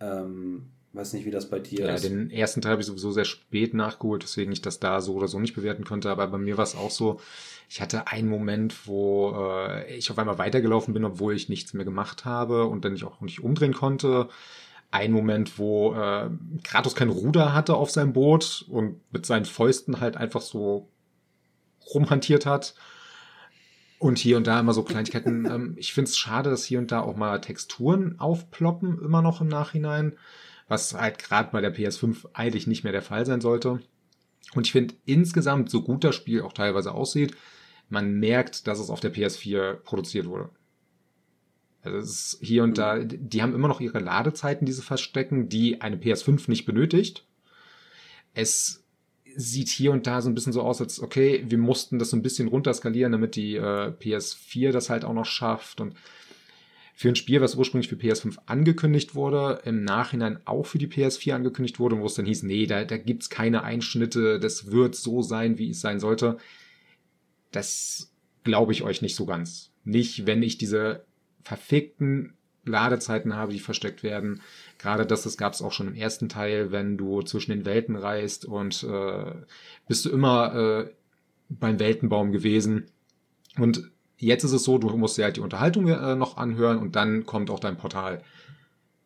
Ähm, 0.00 0.66
weiß 0.92 1.12
nicht, 1.12 1.26
wie 1.26 1.30
das 1.30 1.50
bei 1.50 1.58
dir 1.58 1.86
ja, 1.86 1.94
ist. 1.94 2.04
Ja, 2.04 2.10
den 2.10 2.30
ersten 2.30 2.60
Teil 2.60 2.72
habe 2.72 2.82
ich 2.82 2.86
sowieso 2.86 3.12
sehr 3.12 3.24
spät 3.24 3.74
nachgeholt, 3.74 4.22
deswegen 4.22 4.52
ich 4.52 4.62
das 4.62 4.80
da 4.80 5.00
so 5.00 5.14
oder 5.14 5.28
so 5.28 5.38
nicht 5.38 5.54
bewerten 5.54 5.84
konnte. 5.84 6.10
Aber 6.10 6.26
bei 6.26 6.38
mir 6.38 6.56
war 6.56 6.64
es 6.64 6.74
auch 6.74 6.90
so, 6.90 7.20
ich 7.68 7.80
hatte 7.80 8.08
einen 8.08 8.28
Moment, 8.28 8.86
wo 8.86 9.34
äh, 9.36 9.94
ich 9.96 10.10
auf 10.10 10.18
einmal 10.18 10.38
weitergelaufen 10.38 10.94
bin, 10.94 11.04
obwohl 11.04 11.34
ich 11.34 11.48
nichts 11.48 11.74
mehr 11.74 11.84
gemacht 11.84 12.24
habe 12.24 12.66
und 12.66 12.84
dann 12.84 12.94
ich 12.94 13.04
auch 13.04 13.20
nicht 13.20 13.42
umdrehen 13.42 13.74
konnte. 13.74 14.28
Ein 14.90 15.12
Moment, 15.12 15.58
wo 15.58 15.94
äh, 15.94 16.30
Kratos 16.62 16.94
kein 16.94 17.10
Ruder 17.10 17.52
hatte 17.52 17.74
auf 17.74 17.90
seinem 17.90 18.14
Boot 18.14 18.64
und 18.68 19.00
mit 19.12 19.26
seinen 19.26 19.44
Fäusten 19.44 20.00
halt 20.00 20.16
einfach 20.16 20.40
so 20.40 20.88
rumhantiert 21.94 22.46
hat. 22.46 22.74
Und 23.98 24.18
hier 24.18 24.36
und 24.36 24.46
da 24.46 24.60
immer 24.60 24.72
so 24.72 24.84
Kleinigkeiten. 24.84 25.44
ähm, 25.50 25.74
ich 25.76 25.92
finde 25.92 26.08
es 26.08 26.18
schade, 26.18 26.50
dass 26.50 26.64
hier 26.64 26.78
und 26.78 26.92
da 26.92 27.00
auch 27.00 27.16
mal 27.16 27.40
Texturen 27.40 28.18
aufploppen, 28.18 29.00
immer 29.02 29.22
noch 29.22 29.40
im 29.40 29.48
Nachhinein, 29.48 30.16
was 30.68 30.94
halt 30.94 31.18
gerade 31.18 31.50
bei 31.50 31.60
der 31.60 31.74
PS5 31.74 32.28
eigentlich 32.32 32.66
nicht 32.66 32.84
mehr 32.84 32.92
der 32.92 33.02
Fall 33.02 33.26
sein 33.26 33.40
sollte. 33.40 33.80
Und 34.54 34.66
ich 34.66 34.72
finde 34.72 34.94
insgesamt, 35.04 35.70
so 35.70 35.82
gut 35.82 36.04
das 36.04 36.14
Spiel 36.14 36.42
auch 36.42 36.52
teilweise 36.52 36.92
aussieht, 36.92 37.36
man 37.88 38.18
merkt, 38.18 38.66
dass 38.66 38.78
es 38.78 38.90
auf 38.90 39.00
der 39.00 39.12
PS4 39.12 39.74
produziert 39.74 40.26
wurde. 40.26 40.50
Also 41.82 41.98
es 41.98 42.34
ist 42.34 42.38
hier 42.42 42.64
und 42.64 42.76
da, 42.76 42.98
die 42.98 43.42
haben 43.42 43.54
immer 43.54 43.68
noch 43.68 43.80
ihre 43.80 43.98
Ladezeiten, 43.98 44.66
die 44.66 44.72
sie 44.72 44.82
verstecken, 44.82 45.48
die 45.48 45.80
eine 45.80 45.96
PS5 45.96 46.48
nicht 46.48 46.66
benötigt. 46.66 47.26
Es 48.34 48.84
sieht 49.36 49.68
hier 49.68 49.92
und 49.92 50.06
da 50.06 50.20
so 50.20 50.28
ein 50.28 50.34
bisschen 50.34 50.52
so 50.52 50.62
aus, 50.62 50.80
als 50.80 51.00
okay, 51.00 51.44
wir 51.46 51.58
mussten 51.58 51.98
das 51.98 52.10
so 52.10 52.16
ein 52.16 52.22
bisschen 52.22 52.48
runterskalieren, 52.48 53.12
damit 53.12 53.36
die 53.36 53.56
äh, 53.56 53.92
PS4 53.92 54.72
das 54.72 54.90
halt 54.90 55.04
auch 55.04 55.14
noch 55.14 55.26
schafft 55.26 55.80
und 55.80 55.94
für 56.98 57.08
ein 57.08 57.14
Spiel, 57.14 57.40
was 57.40 57.54
ursprünglich 57.54 57.88
für 57.88 57.94
PS5 57.94 58.38
angekündigt 58.46 59.14
wurde, 59.14 59.60
im 59.64 59.84
Nachhinein 59.84 60.40
auch 60.46 60.66
für 60.66 60.78
die 60.78 60.88
PS4 60.88 61.32
angekündigt 61.32 61.78
wurde, 61.78 61.96
wo 62.00 62.06
es 62.06 62.14
dann 62.14 62.26
hieß, 62.26 62.42
nee, 62.42 62.66
da, 62.66 62.84
da 62.84 62.96
gibt's 62.96 63.30
keine 63.30 63.62
Einschnitte, 63.62 64.40
das 64.40 64.72
wird 64.72 64.96
so 64.96 65.22
sein, 65.22 65.58
wie 65.58 65.70
es 65.70 65.80
sein 65.80 66.00
sollte. 66.00 66.38
Das 67.52 68.10
glaube 68.42 68.72
ich 68.72 68.82
euch 68.82 69.00
nicht 69.00 69.14
so 69.14 69.26
ganz. 69.26 69.70
Nicht, 69.84 70.26
wenn 70.26 70.42
ich 70.42 70.58
diese 70.58 71.04
verfickten 71.44 72.34
Ladezeiten 72.68 73.34
habe, 73.34 73.52
die 73.52 73.60
versteckt 73.60 74.02
werden. 74.02 74.40
Gerade 74.78 75.06
das, 75.06 75.22
das 75.22 75.36
gab 75.36 75.52
es 75.52 75.62
auch 75.62 75.72
schon 75.72 75.88
im 75.88 75.94
ersten 75.94 76.28
Teil, 76.28 76.70
wenn 76.70 76.96
du 76.96 77.22
zwischen 77.22 77.50
den 77.50 77.64
Welten 77.64 77.96
reist 77.96 78.44
und 78.44 78.84
äh, 78.84 79.32
bist 79.86 80.04
du 80.04 80.10
immer 80.10 80.54
äh, 80.54 80.90
beim 81.48 81.80
Weltenbaum 81.80 82.32
gewesen. 82.32 82.86
Und 83.58 83.90
Jetzt 84.18 84.42
ist 84.42 84.52
es 84.52 84.64
so, 84.64 84.78
du 84.78 84.88
musst 84.96 85.16
dir 85.16 85.24
halt 85.24 85.36
die 85.36 85.40
Unterhaltung 85.40 85.86
äh, 85.86 86.16
noch 86.16 86.36
anhören 86.36 86.78
und 86.78 86.96
dann 86.96 87.24
kommt 87.24 87.50
auch 87.50 87.60
dein 87.60 87.76
Portal. 87.76 88.20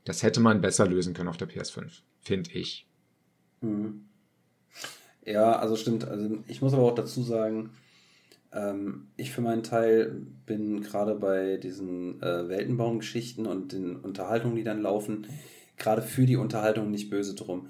Das 0.04 0.22
hätte 0.22 0.40
man 0.40 0.62
besser 0.62 0.86
lösen 0.86 1.12
können 1.12 1.28
auf 1.28 1.36
der 1.36 1.48
PS5, 1.48 2.00
finde 2.18 2.50
ich. 2.52 2.86
Mhm. 3.60 4.06
Ja, 5.24 5.52
also 5.52 5.76
stimmt. 5.76 6.04
Also 6.08 6.38
ich 6.48 6.62
muss 6.62 6.72
aber 6.72 6.82
auch 6.82 6.94
dazu 6.94 7.22
sagen, 7.22 7.70
ähm, 8.52 9.08
ich 9.16 9.30
für 9.30 9.40
meinen 9.40 9.62
Teil 9.62 10.10
bin 10.46 10.82
gerade 10.82 11.14
bei 11.14 11.56
diesen 11.56 12.22
äh, 12.22 12.48
Weltenbaum-Geschichten 12.48 13.46
und 13.46 13.72
den 13.72 13.96
Unterhaltungen, 13.96 14.56
die 14.56 14.64
dann 14.64 14.82
laufen, 14.82 15.26
gerade 15.78 16.02
für 16.02 16.26
die 16.26 16.36
Unterhaltung 16.36 16.90
nicht 16.90 17.10
böse 17.10 17.34
drum. 17.34 17.68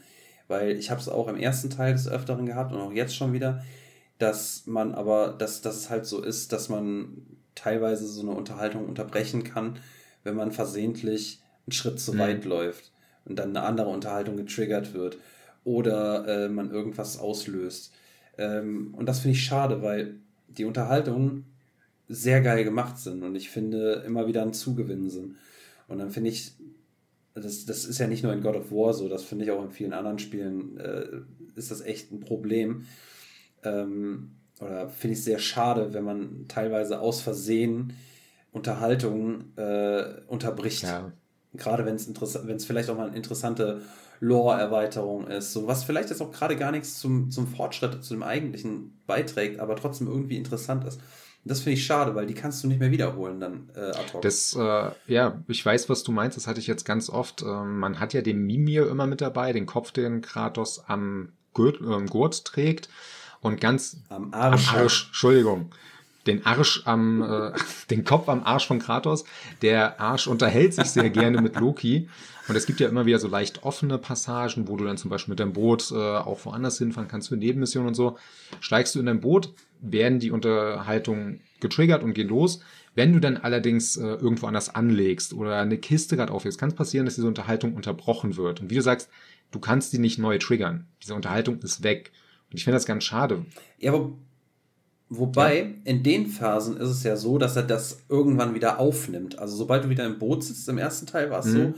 Weil 0.49 0.73
ich 0.73 0.91
habe 0.91 1.01
es 1.01 1.09
auch 1.09 1.29
im 1.29 1.37
ersten 1.37 1.71
Teil 1.71 1.93
des 1.93 2.09
Öfteren 2.09 2.47
gehabt 2.47 2.73
und 2.73 2.81
auch 2.81 2.93
jetzt 2.93 3.15
schon 3.15 3.33
wieder, 3.33 3.65
dass 4.19 4.67
man 4.67 4.95
aber, 4.95 5.35
dass, 5.39 5.63
dass 5.63 5.77
es 5.77 5.91
halt 5.91 6.05
so 6.05 6.23
ist, 6.23 6.53
dass 6.53 6.69
man 6.69 7.27
teilweise 7.55 8.07
so 8.07 8.23
eine 8.23 8.33
Unterhaltung 8.33 8.87
unterbrechen 8.87 9.45
kann, 9.45 9.79
wenn 10.25 10.35
man 10.35 10.53
versehentlich 10.53 11.41
einen 11.67 11.73
Schritt 11.73 12.01
zu 12.01 12.15
mhm. 12.15 12.19
weit 12.19 12.45
läuft 12.45 12.93
und 13.25 13.39
dann 13.39 13.51
eine 13.51 13.63
andere 13.63 13.89
Unterhaltung 13.89 14.37
getriggert 14.37 14.95
wird 14.95 15.19
oder 15.65 16.27
äh, 16.27 16.49
man 16.49 16.71
irgendwas 16.71 17.19
auslöst. 17.19 17.93
Ähm, 18.37 18.95
und 18.95 19.07
das 19.07 19.21
finde 19.21 19.37
ich 19.37 19.45
schade, 19.45 19.83
weil 19.83 20.17
die 20.59 20.65
Unterhaltungen 20.65 21.47
sehr 22.09 22.41
geil 22.41 22.65
gemacht 22.65 22.99
sind 22.99 23.23
und 23.23 23.35
ich 23.35 23.51
finde 23.51 24.03
immer 24.07 24.27
wieder 24.27 24.43
ein 24.43 24.53
Zugewinn 24.53 25.09
sind. 25.09 25.37
Und 25.89 25.99
dann 25.99 26.11
finde 26.11 26.31
ich, 26.31 26.53
das, 27.35 27.65
das 27.65 27.85
ist 27.85 27.99
ja 27.99 28.07
nicht 28.07 28.23
nur 28.23 28.33
in 28.33 28.43
God 28.43 28.57
of 28.57 28.71
War 28.71 28.93
so, 28.93 29.09
das 29.09 29.25
finde 29.25 29.45
ich 29.45 29.51
auch 29.51 29.65
in 29.65 29.71
vielen 29.71 29.93
anderen 29.93 30.19
Spielen, 30.19 30.79
äh, 30.79 31.07
ist 31.55 31.71
das 31.71 31.81
echt 31.81 32.13
ein 32.13 32.21
Problem, 32.21 32.87
ähm, 33.63 34.33
oder 34.61 34.89
finde 34.89 35.17
ich 35.17 35.25
sehr 35.25 35.39
schade, 35.39 35.93
wenn 35.93 36.05
man 36.05 36.47
teilweise 36.49 37.01
aus 37.01 37.21
Versehen 37.21 37.95
Unterhaltung 38.53 39.57
äh, 39.57 40.21
unterbricht. 40.27 40.83
Ja. 40.83 41.13
Gerade 41.55 41.85
wenn 41.85 41.97
es 41.97 42.09
wenn 42.09 42.57
es 42.57 42.65
vielleicht 42.65 42.91
auch 42.91 42.97
mal 42.97 43.09
eine 43.09 43.17
interessante 43.17 43.81
Lore-Erweiterung 44.23 45.27
ist, 45.27 45.53
so 45.53 45.67
was 45.67 45.83
vielleicht 45.83 46.11
jetzt 46.11 46.23
auch 46.23 46.31
gerade 46.31 46.55
gar 46.55 46.71
nichts 46.71 47.01
zum, 47.01 47.33
zum 47.33 47.49
Fortschritt, 47.49 48.05
zu 48.05 48.15
dem 48.15 48.23
eigentlichen 48.23 49.03
beiträgt, 49.05 49.59
aber 49.59 49.75
trotzdem 49.75 50.07
irgendwie 50.07 50.37
interessant 50.37 50.85
ist. 50.85 50.99
Und 50.99 51.51
das 51.51 51.59
finde 51.59 51.75
ich 51.75 51.85
schade, 51.85 52.15
weil 52.15 52.27
die 52.27 52.35
kannst 52.35 52.63
du 52.63 52.69
nicht 52.69 52.79
mehr 52.79 52.93
wiederholen 52.93 53.41
dann 53.41 53.69
äh, 53.75 53.81
ad 53.81 54.13
hoc. 54.13 54.23
Das, 54.23 54.55
äh, 54.55 54.91
ja, 55.09 55.43
ich 55.49 55.67
weiß, 55.67 55.89
was 55.89 56.05
du 56.05 56.13
meinst. 56.13 56.37
Das 56.37 56.47
hatte 56.47 56.61
ich 56.61 56.69
jetzt 56.69 56.85
ganz 56.85 57.11
oft. 57.11 57.43
Ähm, 57.43 57.81
man 57.81 57.99
hat 57.99 58.13
ja 58.13 58.23
den 58.23 58.47
Mimir 58.47 58.89
immer 58.89 59.09
mit 59.09 59.21
dabei, 59.21 59.53
den 59.53 59.67
Kopf, 59.67 59.91
den 59.91 60.21
Kratos 60.21 60.85
am 60.87 61.33
Gurt, 61.53 61.81
äh, 61.81 62.07
Gurt 62.07 62.45
trägt 62.45 62.89
und 63.41 63.61
ganz 63.61 64.05
am 64.09 64.33
Arsch, 64.33 64.73
am 64.73 64.79
Arsch 64.83 65.07
Entschuldigung, 65.09 65.75
den 66.27 66.47
Arsch 66.47 66.83
am, 66.85 67.23
äh, 67.23 67.53
den 67.91 68.05
Kopf 68.05 68.29
am 68.29 68.43
Arsch 68.45 68.67
von 68.67 68.79
Kratos. 68.79 69.25
Der 69.61 70.01
Arsch 70.01 70.27
unterhält 70.27 70.75
sich 70.75 70.87
sehr 70.87 71.11
gerne 71.11 71.41
mit 71.41 71.59
Loki. 71.59 72.09
Und 72.49 72.57
es 72.57 72.67
gibt 72.67 72.81
ja 72.81 72.89
immer 72.89 73.07
wieder 73.07 73.19
so 73.19 73.29
leicht 73.29 73.63
offene 73.63 73.99
Passagen, 73.99 74.67
wo 74.67 74.77
du 74.77 74.85
dann 74.85 74.97
zum 74.97 75.11
Beispiel 75.11 75.33
mit 75.33 75.41
deinem 75.41 75.53
Boot 75.53 75.91
äh, 75.93 75.95
auch 75.95 76.45
woanders 76.45 76.79
hinfahren 76.79 77.09
kannst 77.09 77.29
für 77.29 77.37
Nebenmissionen 77.37 77.89
und 77.89 77.95
so. 77.95 78.19
Steigst 78.61 78.95
du 78.95 79.01
in 79.01 79.07
dein 79.07 79.21
Boot, 79.21 79.55
werden 79.81 80.19
die 80.19 80.31
Unterhaltungen 80.31 81.41
getriggert 81.61 82.03
und 82.03 82.15
gehen 82.15 82.29
los. 82.29 82.61
Wenn 82.95 83.13
du 83.13 83.21
dann 83.21 83.37
allerdings 83.37 83.97
äh, 83.97 84.03
irgendwo 84.03 84.47
anders 84.47 84.75
anlegst 84.75 85.33
oder 85.33 85.61
eine 85.61 85.79
Kiste 85.79 86.17
gerade 86.17 86.33
aufhebst, 86.33 86.59
kann 86.59 86.71
es 86.71 86.75
passieren, 86.75 87.07
dass 87.07 87.15
diese 87.15 87.27
Unterhaltung 87.27 87.75
unterbrochen 87.75 88.37
wird. 88.37 88.61
Und 88.61 88.71
wie 88.71 88.75
du 88.75 88.83
sagst, 88.83 89.09
du 89.51 89.61
kannst 89.61 89.93
die 89.93 89.99
nicht 89.99 90.19
neu 90.19 90.39
triggern. 90.39 90.87
Diese 91.03 91.15
Unterhaltung 91.15 91.61
ist 91.61 91.83
weg. 91.83 92.13
Und 92.51 92.59
ich 92.59 92.65
finde 92.65 92.77
das 92.77 92.87
ganz 92.87 93.05
schade. 93.05 93.47
Ja, 93.79 93.93
aber 93.93 94.13
wobei 95.19 95.59
ja. 95.59 95.67
in 95.85 96.03
den 96.03 96.27
Phasen 96.27 96.77
ist 96.77 96.89
es 96.89 97.03
ja 97.03 97.17
so, 97.17 97.39
dass 97.39 97.57
er 97.57 97.63
das 97.63 98.01
irgendwann 98.09 98.55
wieder 98.55 98.79
aufnimmt. 98.79 99.39
Also 99.39 99.57
sobald 99.57 99.85
du 99.85 99.89
wieder 99.89 100.07
im 100.07 100.19
Boot 100.19 100.45
sitzt, 100.45 100.69
im 100.69 100.79
ersten 100.79 101.07
Teil 101.07 101.31
war 101.31 101.41
es 101.41 101.47
mhm. 101.47 101.53
so, 101.53 101.75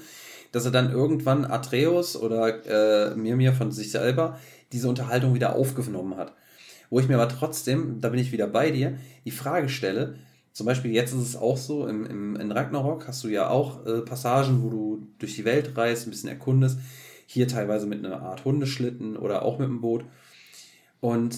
dass 0.52 0.64
er 0.64 0.70
dann 0.70 0.90
irgendwann 0.90 1.44
Atreus 1.44 2.16
oder 2.16 2.64
äh, 2.66 3.16
Mirmir 3.16 3.52
von 3.52 3.72
sich 3.72 3.90
selber 3.90 4.38
diese 4.72 4.88
Unterhaltung 4.88 5.34
wieder 5.34 5.56
aufgenommen 5.56 6.16
hat. 6.16 6.32
Wo 6.90 7.00
ich 7.00 7.08
mir 7.08 7.16
aber 7.16 7.28
trotzdem, 7.28 8.00
da 8.00 8.08
bin 8.10 8.20
ich 8.20 8.32
wieder 8.32 8.46
bei 8.46 8.70
dir, 8.70 8.98
die 9.24 9.30
Frage 9.30 9.68
stelle, 9.68 10.14
zum 10.52 10.66
Beispiel 10.66 10.92
jetzt 10.92 11.12
ist 11.12 11.20
es 11.20 11.36
auch 11.36 11.56
so, 11.56 11.88
im, 11.88 12.06
im, 12.06 12.36
in 12.36 12.52
Ragnarok 12.52 13.08
hast 13.08 13.24
du 13.24 13.28
ja 13.28 13.48
auch 13.48 13.84
äh, 13.84 14.02
Passagen, 14.02 14.62
wo 14.62 14.70
du 14.70 15.08
durch 15.18 15.34
die 15.34 15.44
Welt 15.44 15.76
reist, 15.76 16.06
ein 16.06 16.10
bisschen 16.10 16.28
erkundest. 16.28 16.78
Hier 17.26 17.48
teilweise 17.48 17.86
mit 17.86 18.04
einer 18.04 18.22
Art 18.22 18.44
Hundeschlitten 18.44 19.16
oder 19.16 19.42
auch 19.42 19.58
mit 19.58 19.66
dem 19.66 19.80
Boot. 19.80 20.04
Und 21.00 21.36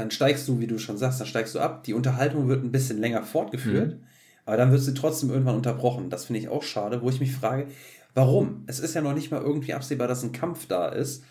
dann 0.00 0.10
steigst 0.10 0.48
du, 0.48 0.60
wie 0.60 0.66
du 0.66 0.78
schon 0.78 0.96
sagst, 0.96 1.20
dann 1.20 1.26
steigst 1.26 1.54
du 1.54 1.60
ab. 1.60 1.84
Die 1.84 1.94
Unterhaltung 1.94 2.48
wird 2.48 2.64
ein 2.64 2.72
bisschen 2.72 2.98
länger 2.98 3.22
fortgeführt, 3.22 3.94
mhm. 3.94 4.04
aber 4.46 4.56
dann 4.56 4.72
wird 4.72 4.82
sie 4.82 4.94
trotzdem 4.94 5.30
irgendwann 5.30 5.56
unterbrochen. 5.56 6.10
Das 6.10 6.24
finde 6.24 6.40
ich 6.40 6.48
auch 6.48 6.62
schade, 6.62 7.02
wo 7.02 7.10
ich 7.10 7.20
mich 7.20 7.32
frage, 7.32 7.66
warum? 8.14 8.64
Es 8.66 8.80
ist 8.80 8.94
ja 8.94 9.02
noch 9.02 9.14
nicht 9.14 9.30
mal 9.30 9.42
irgendwie 9.42 9.74
absehbar, 9.74 10.08
dass 10.08 10.22
ein 10.22 10.32
Kampf 10.32 10.66
da 10.66 10.88
ist, 10.88 11.24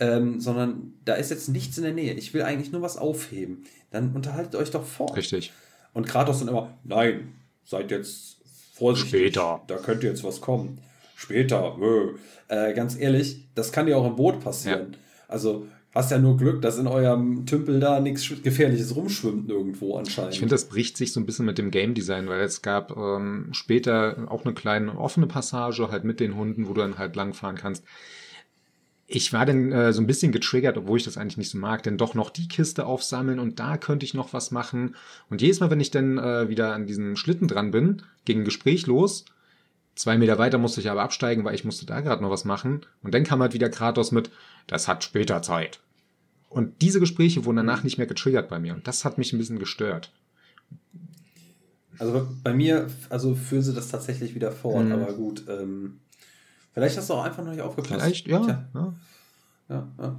ähm, 0.00 0.40
sondern 0.40 0.94
da 1.04 1.14
ist 1.14 1.30
jetzt 1.30 1.48
nichts 1.48 1.78
in 1.78 1.84
der 1.84 1.92
Nähe. 1.92 2.14
Ich 2.14 2.34
will 2.34 2.42
eigentlich 2.42 2.72
nur 2.72 2.82
was 2.82 2.96
aufheben. 2.96 3.64
Dann 3.90 4.14
unterhaltet 4.14 4.56
euch 4.56 4.70
doch 4.70 4.84
fort. 4.84 5.16
Richtig. 5.16 5.52
Und 5.92 6.06
Kratos 6.06 6.40
dann 6.40 6.48
immer, 6.48 6.76
nein, 6.84 7.34
seid 7.64 7.90
jetzt 7.90 8.38
vorsichtig. 8.74 9.10
Später. 9.10 9.62
Da 9.66 9.76
könnte 9.76 10.06
jetzt 10.06 10.24
was 10.24 10.40
kommen. 10.40 10.78
Später. 11.14 11.76
Äh, 12.48 12.72
ganz 12.72 12.96
ehrlich, 12.98 13.46
das 13.54 13.72
kann 13.72 13.86
ja 13.86 13.96
auch 13.96 14.06
im 14.06 14.16
Boot 14.16 14.40
passieren. 14.40 14.92
Ja. 14.92 14.98
Also 15.28 15.66
Hast 15.92 16.12
ja 16.12 16.18
nur 16.18 16.36
Glück, 16.36 16.62
dass 16.62 16.78
in 16.78 16.86
eurem 16.86 17.46
Tümpel 17.46 17.80
da 17.80 17.98
nichts 17.98 18.30
Gefährliches 18.42 18.94
rumschwimmt 18.94 19.48
nirgendwo 19.48 19.96
anscheinend. 19.96 20.34
Ich 20.34 20.38
finde, 20.38 20.54
das 20.54 20.68
bricht 20.68 20.96
sich 20.96 21.12
so 21.12 21.18
ein 21.18 21.26
bisschen 21.26 21.46
mit 21.46 21.58
dem 21.58 21.72
Game 21.72 21.94
Design, 21.94 22.28
weil 22.28 22.42
es 22.42 22.62
gab 22.62 22.96
ähm, 22.96 23.48
später 23.50 24.28
auch 24.28 24.44
eine 24.44 24.54
kleine 24.54 24.96
offene 24.96 25.26
Passage 25.26 25.90
halt 25.90 26.04
mit 26.04 26.20
den 26.20 26.36
Hunden, 26.36 26.68
wo 26.68 26.74
du 26.74 26.80
dann 26.82 26.98
halt 26.98 27.16
langfahren 27.16 27.56
kannst. 27.56 27.84
Ich 29.08 29.32
war 29.32 29.44
dann 29.44 29.72
äh, 29.72 29.92
so 29.92 30.00
ein 30.00 30.06
bisschen 30.06 30.30
getriggert, 30.30 30.78
obwohl 30.78 30.98
ich 30.98 31.04
das 31.04 31.18
eigentlich 31.18 31.38
nicht 31.38 31.50
so 31.50 31.58
mag, 31.58 31.82
denn 31.82 31.98
doch 31.98 32.14
noch 32.14 32.30
die 32.30 32.46
Kiste 32.46 32.86
aufsammeln 32.86 33.40
und 33.40 33.58
da 33.58 33.76
könnte 33.76 34.06
ich 34.06 34.14
noch 34.14 34.32
was 34.32 34.52
machen. 34.52 34.94
Und 35.28 35.42
jedes 35.42 35.58
Mal, 35.58 35.70
wenn 35.70 35.80
ich 35.80 35.90
dann 35.90 36.18
äh, 36.18 36.48
wieder 36.48 36.72
an 36.72 36.86
diesen 36.86 37.16
Schlitten 37.16 37.48
dran 37.48 37.72
bin, 37.72 38.02
ging 38.24 38.42
ein 38.42 38.44
Gespräch 38.44 38.86
los. 38.86 39.24
Zwei 40.00 40.16
Meter 40.16 40.38
weiter 40.38 40.56
musste 40.56 40.80
ich 40.80 40.88
aber 40.88 41.02
absteigen, 41.02 41.44
weil 41.44 41.54
ich 41.54 41.66
musste 41.66 41.84
da 41.84 42.00
gerade 42.00 42.22
noch 42.22 42.30
was 42.30 42.46
machen. 42.46 42.86
Und 43.02 43.12
dann 43.12 43.22
kam 43.22 43.42
halt 43.42 43.52
wieder 43.52 43.68
Kratos 43.68 44.12
mit, 44.12 44.30
das 44.66 44.88
hat 44.88 45.04
später 45.04 45.42
Zeit. 45.42 45.78
Und 46.48 46.80
diese 46.80 47.00
Gespräche 47.00 47.44
wurden 47.44 47.58
danach 47.58 47.84
nicht 47.84 47.98
mehr 47.98 48.06
getriggert 48.06 48.48
bei 48.48 48.58
mir. 48.58 48.72
Und 48.72 48.88
das 48.88 49.04
hat 49.04 49.18
mich 49.18 49.34
ein 49.34 49.38
bisschen 49.38 49.58
gestört. 49.58 50.10
Also 51.98 52.26
bei 52.42 52.54
mir, 52.54 52.88
also 53.10 53.34
führen 53.34 53.60
sie 53.60 53.74
das 53.74 53.88
tatsächlich 53.88 54.34
wieder 54.34 54.52
fort, 54.52 54.86
mhm. 54.86 54.92
aber 54.92 55.12
gut. 55.12 55.44
Ähm, 55.50 56.00
vielleicht 56.72 56.96
hast 56.96 57.10
du 57.10 57.12
auch 57.12 57.24
einfach 57.24 57.44
noch 57.44 57.50
nicht 57.50 57.60
aufgepasst. 57.60 58.00
Vielleicht, 58.00 58.26
ja. 58.26 58.40
ja. 58.72 58.94
ja, 59.68 59.88
ja. 59.98 60.16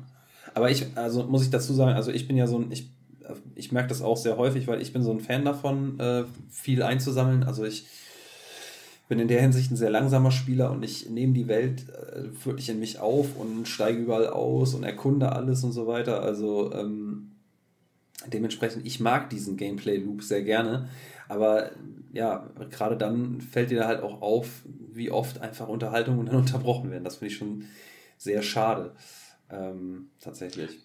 Aber 0.54 0.70
ich, 0.70 0.96
also 0.96 1.24
muss 1.24 1.42
ich 1.42 1.50
dazu 1.50 1.74
sagen, 1.74 1.96
also 1.96 2.12
ich 2.12 2.28
bin 2.28 2.38
ja 2.38 2.46
so 2.46 2.60
ein, 2.60 2.72
ich, 2.72 2.92
ich 3.56 3.72
merke 3.72 3.90
das 3.90 4.04
auch 4.04 4.18
sehr 4.18 4.38
häufig, 4.38 4.68
weil 4.68 4.80
ich 4.80 4.94
bin 4.94 5.02
so 5.02 5.10
ein 5.10 5.22
Fan 5.22 5.44
davon, 5.44 6.00
äh, 6.00 6.26
viel 6.52 6.84
einzusammeln. 6.84 7.42
Also 7.44 7.66
ich 7.66 7.88
bin 9.12 9.20
in 9.20 9.28
der 9.28 9.42
Hinsicht 9.42 9.70
ein 9.70 9.76
sehr 9.76 9.90
langsamer 9.90 10.32
Spieler 10.32 10.72
und 10.72 10.84
ich 10.84 11.10
nehme 11.10 11.34
die 11.34 11.50
Welt 11.50 11.84
äh, 11.90 12.46
wirklich 12.46 12.70
in 12.70 12.80
mich 12.80 12.98
auf 12.98 13.36
und 13.36 13.68
steige 13.68 14.00
überall 14.00 14.28
aus 14.28 14.74
und 14.74 14.86
erkunde 14.86 15.34
alles 15.34 15.66
und 15.66 15.74
so 15.74 15.86
weiter. 15.86 16.22
Also 16.22 16.72
ähm, 16.74 17.32
dementsprechend, 18.28 18.86
ich 18.86 19.02
mag 19.02 19.30
diesen 19.30 19.58
Gameplay-Loop 19.58 20.24
sehr 20.24 20.44
gerne. 20.44 20.88
Aber 21.28 21.72
ja, 22.14 22.50
gerade 22.70 22.96
dann 22.96 23.42
fällt 23.42 23.70
dir 23.70 23.80
da 23.80 23.88
halt 23.88 24.02
auch 24.02 24.22
auf, 24.22 24.48
wie 24.94 25.12
oft 25.12 25.42
einfach 25.42 25.68
Unterhaltungen 25.68 26.26
dann 26.26 26.36
unterbrochen 26.38 26.90
werden. 26.90 27.04
Das 27.04 27.18
finde 27.18 27.34
ich 27.34 27.38
schon 27.38 27.66
sehr 28.18 28.42
schade. 28.42 28.94
Ähm, 29.50 30.08
tatsächlich. 30.22 30.80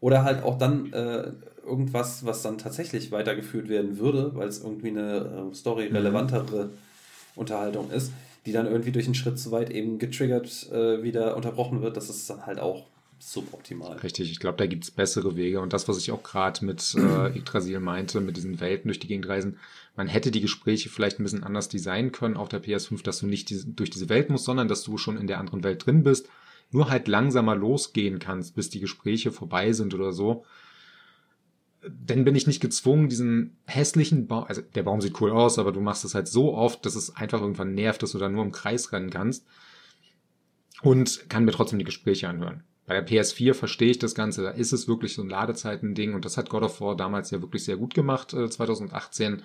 Oder 0.00 0.24
halt 0.24 0.42
auch 0.44 0.56
dann 0.56 0.94
äh, 0.94 1.30
irgendwas, 1.62 2.24
was 2.24 2.40
dann 2.40 2.56
tatsächlich 2.56 3.12
weitergeführt 3.12 3.68
werden 3.68 3.98
würde, 3.98 4.34
weil 4.34 4.48
es 4.48 4.62
irgendwie 4.62 4.88
eine 4.88 5.50
äh, 5.50 5.54
Story 5.54 5.90
mhm. 5.90 6.78
Unterhaltung 7.36 7.90
ist, 7.90 8.12
die 8.44 8.52
dann 8.52 8.66
irgendwie 8.66 8.92
durch 8.92 9.06
einen 9.06 9.14
Schritt 9.14 9.38
zu 9.38 9.52
weit 9.52 9.70
eben 9.70 9.98
getriggert 9.98 10.70
äh, 10.72 11.02
wieder 11.02 11.36
unterbrochen 11.36 11.82
wird. 11.82 11.96
Das 11.96 12.10
ist 12.10 12.28
dann 12.28 12.46
halt 12.46 12.58
auch 12.58 12.86
suboptimal. 13.18 13.96
Richtig, 13.98 14.30
ich 14.30 14.40
glaube, 14.40 14.58
da 14.58 14.66
gibt 14.66 14.84
es 14.84 14.90
bessere 14.90 15.36
Wege. 15.36 15.60
Und 15.60 15.72
das, 15.72 15.88
was 15.88 15.98
ich 15.98 16.10
auch 16.12 16.22
gerade 16.22 16.64
mit 16.64 16.94
äh, 16.96 17.28
Yggdrasil 17.38 17.80
meinte, 17.80 18.20
mit 18.20 18.36
diesen 18.36 18.60
Welten 18.60 18.88
durch 18.88 18.98
die 18.98 19.08
Gegend 19.08 19.28
reisen, 19.28 19.58
man 19.96 20.08
hätte 20.08 20.30
die 20.30 20.42
Gespräche 20.42 20.90
vielleicht 20.90 21.18
ein 21.18 21.22
bisschen 21.22 21.44
anders 21.44 21.68
designen 21.68 22.12
können 22.12 22.36
auf 22.36 22.48
der 22.48 22.62
PS5, 22.62 23.02
dass 23.02 23.20
du 23.20 23.26
nicht 23.26 23.48
diese, 23.50 23.68
durch 23.68 23.90
diese 23.90 24.08
Welt 24.08 24.28
musst, 24.28 24.44
sondern 24.44 24.68
dass 24.68 24.82
du 24.82 24.98
schon 24.98 25.16
in 25.16 25.26
der 25.26 25.38
anderen 25.38 25.64
Welt 25.64 25.86
drin 25.86 26.02
bist, 26.02 26.28
nur 26.70 26.90
halt 26.90 27.08
langsamer 27.08 27.56
losgehen 27.56 28.18
kannst, 28.18 28.54
bis 28.54 28.68
die 28.68 28.80
Gespräche 28.80 29.32
vorbei 29.32 29.72
sind 29.72 29.94
oder 29.94 30.12
so. 30.12 30.44
Dann 31.88 32.24
bin 32.24 32.34
ich 32.34 32.46
nicht 32.46 32.60
gezwungen, 32.60 33.08
diesen 33.08 33.56
hässlichen 33.66 34.26
Baum, 34.26 34.44
also 34.44 34.62
der 34.62 34.82
Baum 34.82 35.00
sieht 35.00 35.20
cool 35.20 35.30
aus, 35.30 35.58
aber 35.58 35.72
du 35.72 35.80
machst 35.80 36.04
es 36.04 36.14
halt 36.14 36.28
so 36.28 36.54
oft, 36.54 36.84
dass 36.84 36.94
es 36.94 37.14
einfach 37.14 37.40
irgendwann 37.40 37.74
nervt, 37.74 38.02
dass 38.02 38.12
du 38.12 38.18
da 38.18 38.28
nur 38.28 38.44
im 38.44 38.52
Kreis 38.52 38.92
rennen 38.92 39.10
kannst 39.10 39.46
und 40.82 41.28
kann 41.28 41.44
mir 41.44 41.52
trotzdem 41.52 41.78
die 41.78 41.84
Gespräche 41.84 42.28
anhören. 42.28 42.64
Bei 42.86 42.94
der 42.94 43.06
PS4 43.06 43.54
verstehe 43.54 43.90
ich 43.90 43.98
das 43.98 44.14
Ganze, 44.14 44.42
da 44.42 44.50
ist 44.50 44.72
es 44.72 44.88
wirklich 44.88 45.14
so 45.14 45.22
ein 45.22 45.28
Ladezeiten-Ding 45.28 46.14
und 46.14 46.24
das 46.24 46.36
hat 46.36 46.50
God 46.50 46.62
of 46.62 46.80
War 46.80 46.96
damals 46.96 47.30
ja 47.30 47.40
wirklich 47.42 47.64
sehr 47.64 47.76
gut 47.76 47.94
gemacht, 47.94 48.32
äh, 48.32 48.48
2018. 48.48 49.42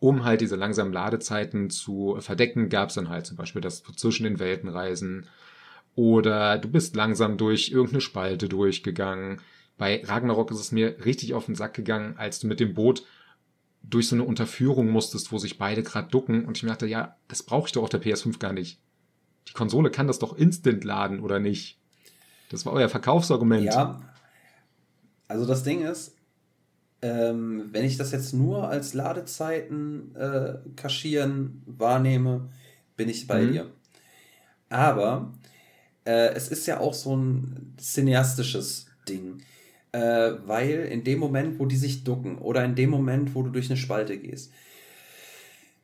Um 0.00 0.24
halt 0.24 0.40
diese 0.40 0.56
langsamen 0.56 0.92
Ladezeiten 0.92 1.70
zu 1.70 2.16
verdecken, 2.18 2.68
gab 2.68 2.88
es 2.88 2.96
dann 2.96 3.08
halt 3.08 3.26
zum 3.26 3.36
Beispiel 3.36 3.62
das 3.62 3.82
zwischen 3.96 4.24
den 4.24 4.40
Welten 4.40 4.68
reisen 4.68 5.26
oder 5.94 6.58
du 6.58 6.68
bist 6.68 6.96
langsam 6.96 7.36
durch 7.36 7.70
irgendeine 7.70 8.00
Spalte 8.00 8.48
durchgegangen. 8.48 9.40
Bei 9.82 10.00
Ragnarok 10.04 10.52
ist 10.52 10.60
es 10.60 10.70
mir 10.70 11.04
richtig 11.04 11.34
auf 11.34 11.46
den 11.46 11.56
Sack 11.56 11.74
gegangen, 11.74 12.14
als 12.16 12.38
du 12.38 12.46
mit 12.46 12.60
dem 12.60 12.72
Boot 12.72 13.04
durch 13.82 14.06
so 14.06 14.14
eine 14.14 14.22
Unterführung 14.22 14.88
musstest, 14.88 15.32
wo 15.32 15.38
sich 15.38 15.58
beide 15.58 15.82
gerade 15.82 16.08
ducken 16.08 16.44
und 16.44 16.56
ich 16.56 16.62
mir 16.62 16.68
dachte, 16.68 16.86
ja, 16.86 17.16
das 17.26 17.42
brauche 17.42 17.66
ich 17.66 17.72
doch 17.72 17.82
auf 17.82 17.88
der 17.88 18.00
PS5 18.00 18.38
gar 18.38 18.52
nicht. 18.52 18.78
Die 19.48 19.54
Konsole 19.54 19.90
kann 19.90 20.06
das 20.06 20.20
doch 20.20 20.36
instant 20.36 20.84
laden, 20.84 21.18
oder 21.18 21.40
nicht? 21.40 21.80
Das 22.48 22.64
war 22.64 22.74
euer 22.74 22.88
Verkaufsargument. 22.88 23.64
Ja. 23.64 24.00
Also 25.26 25.46
das 25.46 25.64
Ding 25.64 25.82
ist, 25.82 26.14
ähm, 27.00 27.70
wenn 27.72 27.84
ich 27.84 27.96
das 27.96 28.12
jetzt 28.12 28.34
nur 28.34 28.68
als 28.68 28.94
Ladezeiten 28.94 30.14
äh, 30.14 30.58
kaschieren 30.76 31.60
wahrnehme, 31.66 32.50
bin 32.96 33.08
ich 33.08 33.26
bei 33.26 33.42
mhm. 33.42 33.52
dir. 33.52 33.72
Aber 34.68 35.32
äh, 36.04 36.28
es 36.34 36.46
ist 36.46 36.68
ja 36.68 36.78
auch 36.78 36.94
so 36.94 37.16
ein 37.16 37.74
cineastisches 37.80 38.86
Ding. 39.08 39.42
Äh, 39.92 40.32
weil 40.46 40.86
in 40.90 41.04
dem 41.04 41.18
Moment, 41.18 41.58
wo 41.58 41.66
die 41.66 41.76
sich 41.76 42.04
ducken 42.04 42.38
oder 42.38 42.64
in 42.64 42.74
dem 42.74 42.90
Moment, 42.90 43.34
wo 43.34 43.42
du 43.42 43.50
durch 43.50 43.70
eine 43.70 43.76
Spalte 43.76 44.18
gehst, 44.18 44.52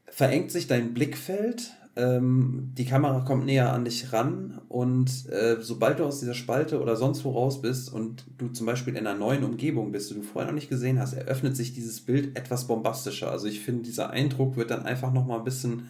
verengt 0.06 0.50
sich 0.50 0.66
dein 0.66 0.94
Blickfeld 0.94 1.72
ähm, 1.98 2.70
die 2.78 2.84
Kamera 2.84 3.20
kommt 3.20 3.44
näher 3.44 3.72
an 3.72 3.84
dich 3.84 4.12
ran 4.12 4.60
und 4.68 5.28
äh, 5.30 5.56
sobald 5.60 5.98
du 5.98 6.04
aus 6.04 6.20
dieser 6.20 6.34
Spalte 6.34 6.80
oder 6.80 6.94
sonst 6.94 7.24
wo 7.24 7.32
raus 7.32 7.60
bist 7.60 7.92
und 7.92 8.24
du 8.38 8.48
zum 8.50 8.66
Beispiel 8.66 8.94
in 8.94 9.04
einer 9.04 9.18
neuen 9.18 9.42
Umgebung 9.42 9.90
bist, 9.90 10.10
die 10.10 10.14
du 10.14 10.22
vorher 10.22 10.48
noch 10.48 10.54
nicht 10.54 10.70
gesehen 10.70 11.00
hast, 11.00 11.14
eröffnet 11.14 11.56
sich 11.56 11.74
dieses 11.74 12.00
Bild 12.00 12.38
etwas 12.38 12.68
bombastischer. 12.68 13.32
Also 13.32 13.48
ich 13.48 13.60
finde, 13.60 13.82
dieser 13.82 14.10
Eindruck 14.10 14.56
wird 14.56 14.70
dann 14.70 14.86
einfach 14.86 15.12
nochmal 15.12 15.38
ein 15.38 15.44
bisschen 15.44 15.88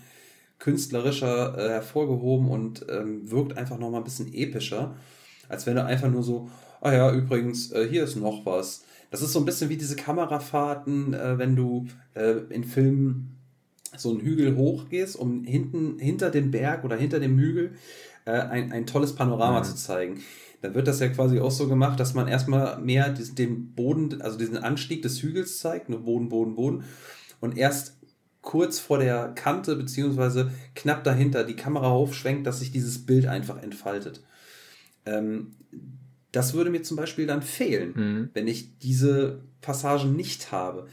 künstlerischer 0.58 1.58
äh, 1.58 1.68
hervorgehoben 1.72 2.48
und 2.48 2.86
ähm, 2.88 3.30
wirkt 3.30 3.58
einfach 3.58 3.78
nochmal 3.78 4.00
ein 4.00 4.04
bisschen 4.04 4.32
epischer, 4.32 4.96
als 5.50 5.66
wenn 5.66 5.76
du 5.76 5.84
einfach 5.84 6.10
nur 6.10 6.22
so, 6.22 6.48
ah 6.80 6.92
ja, 6.92 7.12
übrigens, 7.12 7.72
äh, 7.72 7.88
hier 7.88 8.04
ist 8.04 8.16
noch 8.16 8.44
was. 8.46 8.84
Das 9.10 9.22
ist 9.22 9.32
so 9.32 9.38
ein 9.38 9.44
bisschen 9.44 9.70
wie 9.70 9.76
diese 9.76 9.96
Kamerafahrten, 9.96 11.14
äh, 11.14 11.38
wenn 11.38 11.56
du 11.56 11.86
äh, 12.14 12.34
in 12.50 12.64
Filmen 12.64 13.36
so 13.96 14.10
einen 14.10 14.20
Hügel 14.20 14.56
hochgehst, 14.56 15.16
um 15.16 15.44
hinten, 15.44 15.98
hinter 15.98 16.30
dem 16.30 16.50
Berg 16.50 16.84
oder 16.84 16.96
hinter 16.96 17.20
dem 17.20 17.38
Hügel 17.38 17.72
äh, 18.26 18.32
ein, 18.32 18.72
ein 18.72 18.86
tolles 18.86 19.14
Panorama 19.14 19.60
mhm. 19.60 19.64
zu 19.64 19.76
zeigen. 19.76 20.20
Dann 20.60 20.74
wird 20.74 20.88
das 20.88 21.00
ja 21.00 21.08
quasi 21.08 21.40
auch 21.40 21.50
so 21.50 21.68
gemacht, 21.68 22.00
dass 22.00 22.14
man 22.14 22.28
erstmal 22.28 22.78
mehr 22.80 23.10
diesen, 23.10 23.36
den 23.36 23.74
Boden, 23.74 24.20
also 24.20 24.36
diesen 24.36 24.58
Anstieg 24.58 25.02
des 25.02 25.22
Hügels 25.22 25.58
zeigt, 25.58 25.88
nur 25.88 26.04
Boden, 26.04 26.28
Boden, 26.28 26.56
Boden. 26.56 26.84
Und 27.40 27.56
erst 27.56 27.96
kurz 28.42 28.78
vor 28.78 28.98
der 28.98 29.28
Kante, 29.34 29.76
beziehungsweise 29.76 30.50
knapp 30.74 31.04
dahinter, 31.04 31.44
die 31.44 31.56
Kamera 31.56 31.88
aufschwenkt, 31.88 32.46
dass 32.46 32.58
sich 32.58 32.72
dieses 32.72 33.06
Bild 33.06 33.26
einfach 33.26 33.62
entfaltet. 33.62 34.22
Ähm, 35.06 35.54
das 36.32 36.54
würde 36.54 36.70
mir 36.70 36.82
zum 36.82 36.96
Beispiel 36.96 37.26
dann 37.26 37.42
fehlen, 37.42 37.92
mhm. 37.94 38.30
wenn 38.34 38.48
ich 38.48 38.78
diese 38.78 39.40
Passagen 39.60 40.14
nicht 40.14 40.52
habe. 40.52 40.86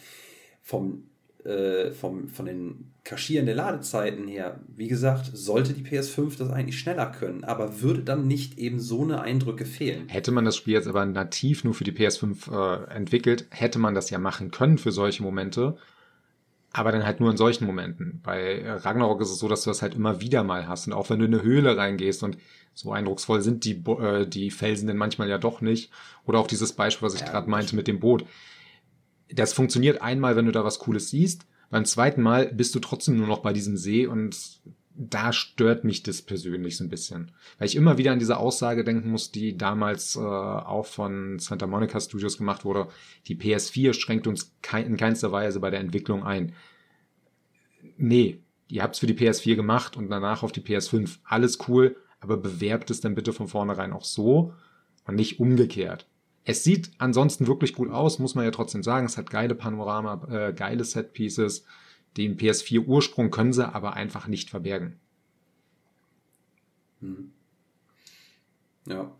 Vom 0.62 1.04
äh, 1.46 1.92
vom, 1.92 2.28
von 2.28 2.48
den 2.48 2.92
Kaschieren 3.04 3.46
der 3.46 3.54
Ladezeiten 3.54 4.28
her, 4.28 4.62
wie 4.76 4.88
gesagt, 4.88 5.30
sollte 5.32 5.74
die 5.74 5.84
PS5 5.84 6.40
das 6.40 6.50
eigentlich 6.50 6.80
schneller 6.80 7.06
können, 7.06 7.44
aber 7.44 7.82
würde 7.82 8.02
dann 8.02 8.28
nicht 8.28 8.58
eben 8.58 8.80
so 8.80 9.04
eine 9.04 9.22
Eindrücke 9.22 9.66
fehlen. 9.66 10.10
Hätte 10.10 10.32
man 10.32 10.44
das 10.44 10.56
Spiel 10.56 10.74
jetzt 10.74 10.88
aber 10.88 11.06
nativ 11.06 11.64
nur 11.64 11.76
für 11.76 11.84
die 11.84 11.92
PS5 11.92 12.52
äh, 12.52 12.92
entwickelt, 12.96 13.46
hätte 13.52 13.78
man 13.78 13.94
das 13.94 14.10
ja 14.10 14.18
machen 14.18 14.50
können 14.50 14.80
für 14.80 14.92
solche 14.92 15.22
Momente. 15.22 15.78
Aber 16.74 16.92
dann 16.92 17.06
halt 17.06 17.20
nur 17.20 17.30
in 17.30 17.38
solchen 17.38 17.66
Momenten. 17.66 18.22
Bei 18.24 18.64
Ragnarok 18.68 19.22
ist 19.22 19.30
es 19.30 19.38
so, 19.40 19.48
dass 19.48 19.64
du 19.64 19.70
das 19.70 19.82
halt 19.82 19.94
immer 19.94 20.20
wieder 20.20 20.44
mal 20.44 20.68
hast. 20.68 20.88
Und 20.88 20.94
auch 20.94 21.10
wenn 21.10 21.20
du 21.20 21.26
in 21.26 21.34
eine 21.34 21.44
Höhle 21.44 21.78
reingehst 21.78 22.22
und 22.22 22.38
so 22.76 22.92
eindrucksvoll 22.92 23.42
sind 23.42 23.66
die, 23.66 23.82
äh, 23.88 24.28
die 24.28 24.52
Felsen 24.52 24.88
denn 24.88 24.98
manchmal 24.98 25.30
ja 25.30 25.40
doch 25.40 25.62
nicht. 25.62 25.90
Oder 26.26 26.40
auch 26.40 26.48
dieses 26.48 26.74
Beispiel, 26.74 27.08
was 27.08 27.16
ich 27.16 27.22
ja, 27.22 27.28
gerade 27.28 27.50
meinte 27.50 27.76
mit 27.76 27.88
dem 27.88 28.00
Boot 28.00 28.26
das 29.30 29.54
funktioniert 29.54 30.02
einmal, 30.02 30.36
wenn 30.36 30.46
du 30.46 30.52
da 30.52 30.64
was 30.64 30.80
Cooles 30.80 31.10
siehst. 31.10 31.46
Beim 31.70 31.86
zweiten 31.86 32.22
Mal 32.22 32.52
bist 32.54 32.76
du 32.76 32.80
trotzdem 32.80 33.18
nur 33.18 33.28
noch 33.28 33.40
bei 33.40 33.54
diesem 33.54 33.78
See 33.78 34.06
und 34.06 34.38
da 34.98 35.34
stört 35.34 35.84
mich 35.84 36.04
das 36.04 36.22
persönlich 36.22 36.78
so 36.78 36.84
ein 36.84 36.90
bisschen. 36.90 37.32
Weil 37.58 37.68
ich 37.68 37.76
immer 37.76 37.98
wieder 37.98 38.14
an 38.14 38.20
diese 38.20 38.38
Aussage 38.38 38.86
denken 38.86 39.10
muss, 39.10 39.32
die 39.32 39.58
damals 39.58 40.16
äh, 40.16 40.20
auch 40.20 40.86
von 40.86 41.38
Santa 41.40 41.68
Monica 41.68 42.00
Studios 42.00 42.38
gemacht 42.38 42.64
wurde. 42.64 42.88
Die 43.28 43.36
PS4 43.36 43.94
schränkt 43.94 44.26
uns 44.26 44.54
kein, 44.62 44.86
in 44.86 44.96
keinster 44.96 45.34
Weise 45.34 45.60
bei 45.60 45.70
der 45.70 45.82
Entwicklung 45.82 46.24
ein. 46.24 46.54
Nee, 47.98 48.40
ihr 48.70 48.84
habt 48.84 48.96
es 48.96 49.00
für 49.00 49.08
die 49.08 49.16
PS4 49.16 49.56
gemacht 49.56 49.98
und 49.98 50.10
danach 50.10 50.44
auf 50.44 50.54
die 50.54 50.62
PS5. 50.62 51.18
Alles 51.26 51.60
cool, 51.68 51.98
aber 52.26 52.38
bewerbt 52.38 52.90
es 52.90 53.02
dann 53.02 53.14
bitte 53.14 53.34
von 53.34 53.48
vornherein 53.48 53.94
auch 53.94 54.04
so 54.04 54.54
und 55.06 55.16
nicht 55.16 55.40
umgekehrt. 55.40 56.08
Es 56.44 56.64
sieht 56.64 56.92
ansonsten 56.98 57.48
wirklich 57.48 57.74
gut 57.74 57.90
aus, 57.90 58.20
muss 58.20 58.36
man 58.36 58.46
ja 58.46 58.52
trotzdem 58.52 58.84
sagen. 58.84 59.06
Es 59.06 59.18
hat 59.18 59.30
geile 59.30 59.56
Panorama, 59.56 60.28
äh, 60.30 60.54
geile 60.54 60.84
Setpieces. 60.84 61.66
Den 62.18 62.38
PS4-Ursprung 62.38 63.30
können 63.30 63.54
sie 63.54 63.68
aber 63.68 63.94
einfach 63.94 64.28
nicht 64.28 64.50
verbergen. 64.50 65.00
Hm. 67.02 67.32
Ja. 68.88 69.12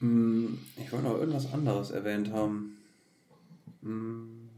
Hm, 0.00 0.58
ich 0.76 0.92
wollte 0.92 1.06
noch 1.06 1.18
irgendwas 1.18 1.52
anderes 1.52 1.90
erwähnt 1.90 2.32
haben. 2.32 2.76
Hm. 3.82 4.48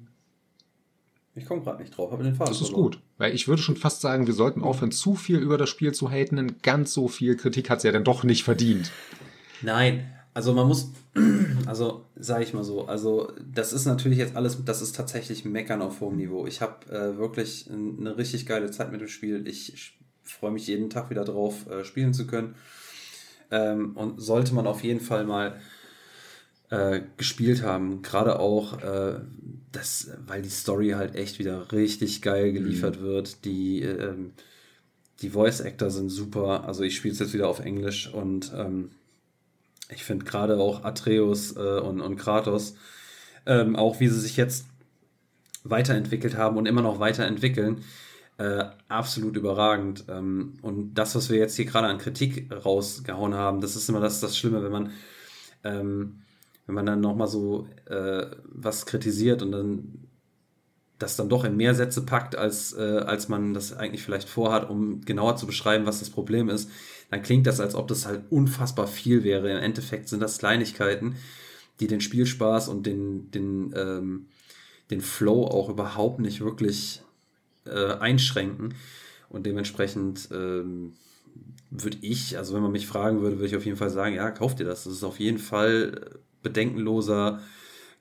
Ich 1.35 1.47
komme 1.47 1.63
gerade 1.63 1.81
nicht 1.83 1.97
drauf, 1.97 2.11
habe 2.11 2.25
den 2.25 2.35
Faden 2.35 2.53
Das 2.53 2.61
ist 2.61 2.69
verloren. 2.69 2.93
gut, 2.93 3.01
weil 3.19 3.35
ich 3.35 3.47
würde 3.47 3.63
schon 3.63 3.77
fast 3.77 4.01
sagen, 4.01 4.27
wir 4.27 4.35
sollten 4.35 4.63
aufhören, 4.63 4.91
zu 4.91 5.15
viel 5.15 5.39
über 5.39 5.59
das 5.59 5.69
Spiel 5.69 5.93
zu 5.93 6.11
haten, 6.11 6.37
denn 6.37 6.57
ganz 6.63 6.93
so 6.93 7.09
viel 7.09 7.37
Kritik 7.37 7.71
hat 7.71 7.79
es 7.79 7.85
ja 7.85 7.93
dann 7.93 8.05
doch 8.05 8.25
nicht 8.25 8.43
verdient. 8.43 8.91
Nein, 9.63 10.11
also 10.35 10.53
man 10.53 10.67
muss, 10.67 10.93
also 11.67 12.07
sage 12.17 12.45
ich 12.45 12.53
mal 12.53 12.65
so, 12.65 12.87
also 12.87 13.33
das 13.53 13.73
ist 13.73 13.85
natürlich 13.87 14.19
jetzt 14.19 14.37
alles, 14.37 14.65
das 14.65 14.83
ist 14.83 14.97
tatsächlich 14.97 15.45
Meckern 15.45 15.83
auf 15.83 16.01
hohem 16.01 16.17
Niveau. 16.17 16.47
Ich 16.47 16.61
habe 16.61 16.87
äh, 16.91 17.17
wirklich 17.17 17.69
eine 17.71 18.17
richtig 18.17 18.47
geile 18.47 18.71
Zeit 18.71 18.91
mit 18.91 19.01
dem 19.01 19.09
Spiel. 19.09 19.47
Ich, 19.47 19.73
ich 19.73 19.99
freue 20.23 20.51
mich 20.51 20.67
jeden 20.67 20.91
Tag 20.91 21.11
wieder 21.11 21.25
drauf, 21.25 21.69
äh, 21.69 21.85
spielen 21.85 22.15
zu 22.15 22.27
können. 22.27 22.55
Ähm, 23.51 23.97
und 23.97 24.21
sollte 24.21 24.55
man 24.55 24.67
auf 24.67 24.85
jeden 24.85 25.01
Fall 25.01 25.25
mal 25.25 25.61
äh, 26.71 27.01
gespielt 27.17 27.63
haben, 27.63 28.03
gerade 28.03 28.39
auch, 28.39 28.81
äh, 28.83 29.21
das, 29.73 30.11
weil 30.27 30.43
die 30.43 30.51
Story 30.51 30.91
halt 30.91 31.15
echt 31.15 31.39
wieder 31.39 31.71
richtig 31.73 32.23
geil 32.23 32.53
geliefert 32.53 33.01
mhm. 33.01 33.05
wird. 33.05 33.45
Die, 33.45 33.83
ähm, 33.83 34.33
die 35.21 35.31
Voice 35.31 35.61
Actor 35.61 35.91
sind 35.91 36.09
super. 36.09 36.65
Also 36.65 36.83
ich 36.83 36.97
spiele 36.97 37.13
es 37.13 37.21
jetzt 37.21 37.35
wieder 37.35 37.49
auf 37.49 37.61
Englisch 37.61 38.13
und 38.13 38.53
ähm, 38.57 38.91
ich 39.91 40.05
finde 40.05 40.25
gerade 40.25 40.59
auch 40.59 40.85
Atreus 40.85 41.57
äh, 41.57 41.81
und, 41.81 42.01
und 42.01 42.17
Kratos, 42.17 42.75
ähm, 43.47 43.77
auch 43.77 44.01
wie 44.01 44.09
sie 44.09 44.21
sich 44.21 44.37
jetzt 44.37 44.67
weiterentwickelt 45.65 46.37
haben 46.37 46.57
und 46.57 46.67
immer 46.67 46.83
noch 46.83 47.01
weiterentwickeln, 47.01 47.85
äh, 48.39 48.65
absolut 48.89 49.37
überragend. 49.37 50.05
Ähm, 50.09 50.55
und 50.63 50.95
das, 50.95 51.15
was 51.15 51.31
wir 51.31 51.39
jetzt 51.39 51.57
hier 51.57 51.67
gerade 51.67 51.89
an 51.89 51.99
Kritik 51.99 52.51
rausgehauen 52.53 53.35
haben, 53.35 53.61
das 53.61 53.77
ist 53.77 53.89
immer 53.89 54.01
das, 54.01 54.21
das 54.21 54.37
Schlimme, 54.37 54.63
wenn 54.63 54.73
man, 54.73 54.93
ähm, 55.65 56.23
wenn 56.71 56.75
man 56.75 56.87
dann 56.87 57.01
nochmal 57.01 57.27
so 57.27 57.67
äh, 57.87 58.27
was 58.45 58.87
kritisiert 58.87 59.43
und 59.43 59.51
dann 59.51 60.07
das 61.01 61.17
dann 61.17 61.29
doch 61.29 61.43
in 61.43 61.57
mehr 61.57 61.75
Sätze 61.75 62.03
packt, 62.03 62.37
als, 62.37 62.75
äh, 62.75 63.03
als 63.05 63.29
man 63.29 63.55
das 63.55 63.73
eigentlich 63.73 64.05
vielleicht 64.05 64.29
vorhat, 64.29 64.71
um 64.71 65.01
genauer 65.01 65.35
zu 65.37 65.47
beschreiben, 65.47 65.85
was 65.85 65.99
das 65.99 66.11
Problem 66.11 66.49
ist, 66.49 66.71
dann 67.11 67.23
klingt 67.23 67.49
das, 67.49 67.59
als 67.59 67.75
ob 67.75 67.89
das 67.89 68.07
halt 68.07 68.23
unfassbar 68.31 68.87
viel 68.87 69.25
wäre. 69.25 69.51
Im 69.51 69.57
Endeffekt 69.57 70.09
sind 70.09 70.21
das 70.21 70.39
Kleinigkeiten, 70.39 71.17
die 71.81 71.89
den 71.89 72.01
Spielspaß 72.01 72.69
und 72.69 72.87
den, 72.87 73.33
den, 73.33 73.75
ähm, 73.75 74.27
den 74.91 75.01
Flow 75.01 75.47
auch 75.47 75.71
überhaupt 75.71 76.21
nicht 76.21 76.41
wirklich 76.41 77.03
äh, 77.67 77.95
einschränken. 77.95 78.75
Und 79.29 79.47
dementsprechend 79.47 80.29
ähm, 80.31 80.93
würde 81.71 81.99
ich, 82.03 82.37
also 82.39 82.55
wenn 82.55 82.63
man 82.63 82.73
mich 82.73 82.87
fragen 82.87 83.23
würde, 83.23 83.39
würde 83.39 83.47
ich 83.47 83.57
auf 83.57 83.65
jeden 83.65 83.79
Fall 83.79 83.91
sagen, 83.91 84.15
ja, 84.15 84.31
kauf 84.31 84.55
dir 84.55 84.65
das. 84.65 84.85
Das 84.85 84.93
ist 84.93 85.05
auf 85.05 85.19
jeden 85.19 85.39
Fall 85.39 86.21
bedenkenloser 86.43 87.41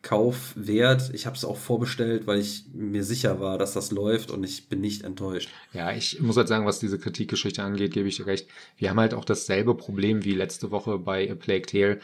Kauf 0.01 0.53
wert. 0.55 1.11
Ich 1.13 1.25
habe 1.25 1.35
es 1.35 1.43
auch 1.43 1.57
vorbestellt, 1.57 2.25
weil 2.25 2.39
ich 2.39 2.63
mir 2.73 3.03
sicher 3.03 3.41
war, 3.41 3.57
dass 3.57 3.73
das 3.73 3.91
läuft 3.91 4.31
und 4.31 4.45
ich 4.45 4.69
bin 4.69 4.79
nicht 4.79 5.03
enttäuscht. 5.03 5.49
Ja, 5.73 5.91
ich 5.91 6.21
muss 6.21 6.37
halt 6.37 6.47
sagen, 6.47 6.65
was 6.65 6.79
diese 6.79 6.97
Kritikgeschichte 6.97 7.61
angeht, 7.61 7.91
gebe 7.91 8.07
ich 8.07 8.15
dir 8.15 8.25
recht. 8.25 8.47
Wir 8.77 8.89
haben 8.89 8.99
halt 8.99 9.13
auch 9.13 9.25
dasselbe 9.25 9.75
Problem 9.75 10.23
wie 10.23 10.33
letzte 10.33 10.71
Woche 10.71 10.99
bei 10.99 11.29
A 11.29 11.35
Plague 11.35 11.65
Tale. 11.65 11.99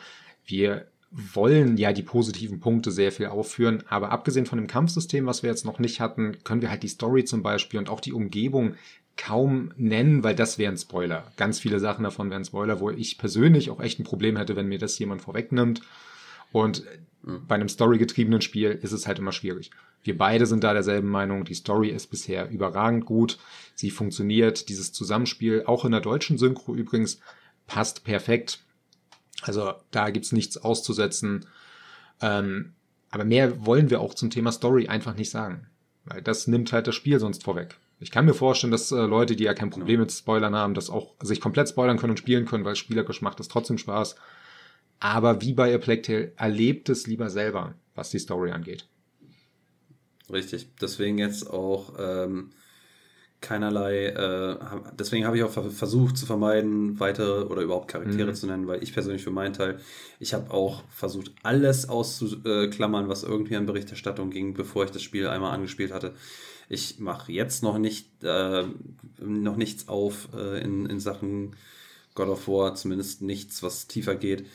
Wir 0.45 0.87
wollen 1.09 1.77
ja 1.77 1.93
die 1.93 2.03
positiven 2.03 2.59
Punkte 2.59 2.91
sehr 2.91 3.13
viel 3.13 3.27
aufführen, 3.27 3.83
aber 3.87 4.11
abgesehen 4.11 4.45
von 4.45 4.57
dem 4.57 4.67
Kampfsystem, 4.67 5.25
was 5.25 5.43
wir 5.43 5.49
jetzt 5.49 5.63
noch 5.63 5.79
nicht 5.79 6.01
hatten, 6.01 6.37
können 6.43 6.61
wir 6.61 6.69
halt 6.69 6.83
die 6.83 6.89
Story 6.89 7.23
zum 7.23 7.41
Beispiel 7.43 7.79
und 7.79 7.89
auch 7.89 8.01
die 8.01 8.11
Umgebung 8.11 8.75
kaum 9.15 9.71
nennen, 9.77 10.23
weil 10.25 10.35
das 10.35 10.57
wären 10.57 10.77
Spoiler. 10.77 11.31
Ganz 11.37 11.59
viele 11.59 11.79
Sachen 11.79 12.03
davon 12.03 12.29
wären 12.29 12.43
Spoiler, 12.43 12.81
wo 12.81 12.89
ich 12.89 13.17
persönlich 13.17 13.69
auch 13.69 13.79
echt 13.79 13.99
ein 13.99 14.03
Problem 14.03 14.35
hätte, 14.35 14.57
wenn 14.57 14.67
mir 14.67 14.79
das 14.79 14.99
jemand 14.99 15.21
vorwegnimmt. 15.21 15.79
Und 16.55 16.85
mhm. 17.21 17.45
bei 17.47 17.55
einem 17.55 17.67
storygetriebenen 17.67 18.39
Spiel 18.39 18.71
ist 18.71 18.93
es 18.93 19.07
halt 19.07 19.19
immer 19.19 19.33
schwierig. 19.33 19.71
Wir 20.03 20.17
beide 20.17 20.45
sind 20.45 20.63
da 20.63 20.71
derselben 20.71 21.09
Meinung. 21.09 21.43
Die 21.43 21.53
Story 21.53 21.89
ist 21.89 22.07
bisher 22.07 22.49
überragend 22.49 23.05
gut. 23.05 23.39
Sie 23.73 23.91
funktioniert. 23.91 24.69
Dieses 24.69 24.93
Zusammenspiel, 24.93 25.63
auch 25.65 25.83
in 25.83 25.91
der 25.91 25.99
deutschen 25.99 26.37
Synchro 26.37 26.73
übrigens, 26.73 27.19
passt 27.67 28.05
perfekt. 28.05 28.59
Also 29.41 29.73
da 29.91 30.11
gibt's 30.11 30.31
nichts 30.31 30.55
auszusetzen. 30.55 31.45
Ähm, 32.21 32.71
aber 33.09 33.25
mehr 33.25 33.65
wollen 33.65 33.89
wir 33.89 33.99
auch 33.99 34.13
zum 34.13 34.29
Thema 34.29 34.53
Story 34.53 34.87
einfach 34.87 35.17
nicht 35.17 35.31
sagen. 35.31 35.67
Weil 36.05 36.21
das 36.21 36.47
nimmt 36.47 36.71
halt 36.71 36.87
das 36.87 36.95
Spiel 36.95 37.19
sonst 37.19 37.43
vorweg. 37.43 37.75
Ich 37.99 38.11
kann 38.11 38.23
mir 38.23 38.33
vorstellen, 38.33 38.71
dass 38.71 38.93
äh, 38.93 38.95
Leute, 38.95 39.35
die 39.35 39.43
ja 39.43 39.53
kein 39.53 39.71
Problem 39.71 39.99
mit 39.99 40.11
Spoilern 40.13 40.55
haben, 40.55 40.73
das 40.73 40.89
auch 40.89 41.15
sich 41.21 41.41
komplett 41.41 41.67
spoilern 41.67 41.97
können 41.97 42.11
und 42.11 42.19
spielen 42.19 42.45
können, 42.45 42.63
weil 42.63 42.77
spielerisch 42.77 43.21
macht 43.21 43.41
es 43.41 43.49
trotzdem 43.49 43.77
Spaß. 43.77 44.15
Aber 45.05 45.39
wie 45.39 45.53
bei 45.53 45.75
A 45.75 45.77
Plague 45.77 46.01
Tale, 46.01 46.31
erlebt 46.35 46.89
es 46.89 47.05
lieber 47.05 47.29
selber, 47.29 47.75
was 47.93 48.09
die 48.09 48.17
Story 48.17 48.49
angeht. 48.49 48.87
Richtig. 50.33 50.67
Deswegen 50.81 51.19
jetzt 51.19 51.47
auch 51.47 51.93
ähm, 51.99 52.49
keinerlei, 53.39 54.07
äh, 54.07 54.57
deswegen 54.97 55.27
habe 55.27 55.37
ich 55.37 55.43
auch 55.43 55.51
versucht 55.51 56.17
zu 56.17 56.25
vermeiden, 56.25 56.99
weitere 56.99 57.43
oder 57.43 57.61
überhaupt 57.61 57.87
Charaktere 57.87 58.31
mhm. 58.31 58.35
zu 58.35 58.47
nennen, 58.47 58.65
weil 58.65 58.81
ich 58.81 58.93
persönlich 58.93 59.23
für 59.23 59.29
meinen 59.29 59.53
Teil, 59.53 59.79
ich 60.19 60.33
habe 60.33 60.49
auch 60.49 60.83
versucht, 60.89 61.31
alles 61.43 61.87
auszuklammern, 61.87 63.07
was 63.07 63.21
irgendwie 63.21 63.57
an 63.57 63.67
Berichterstattung 63.67 64.31
ging, 64.31 64.55
bevor 64.55 64.85
ich 64.85 64.91
das 64.91 65.03
Spiel 65.03 65.27
einmal 65.27 65.53
angespielt 65.53 65.93
hatte. 65.93 66.15
Ich 66.67 66.97
mache 66.97 67.31
jetzt 67.31 67.61
noch 67.61 67.77
nicht 67.77 68.09
äh, 68.23 68.63
noch 69.19 69.55
nichts 69.55 69.87
auf 69.87 70.29
äh, 70.35 70.63
in, 70.63 70.87
in 70.87 70.99
Sachen 70.99 71.55
God 72.15 72.29
of 72.29 72.47
War, 72.47 72.73
zumindest 72.73 73.21
nichts, 73.21 73.61
was 73.61 73.85
tiefer 73.85 74.15
geht. 74.15 74.47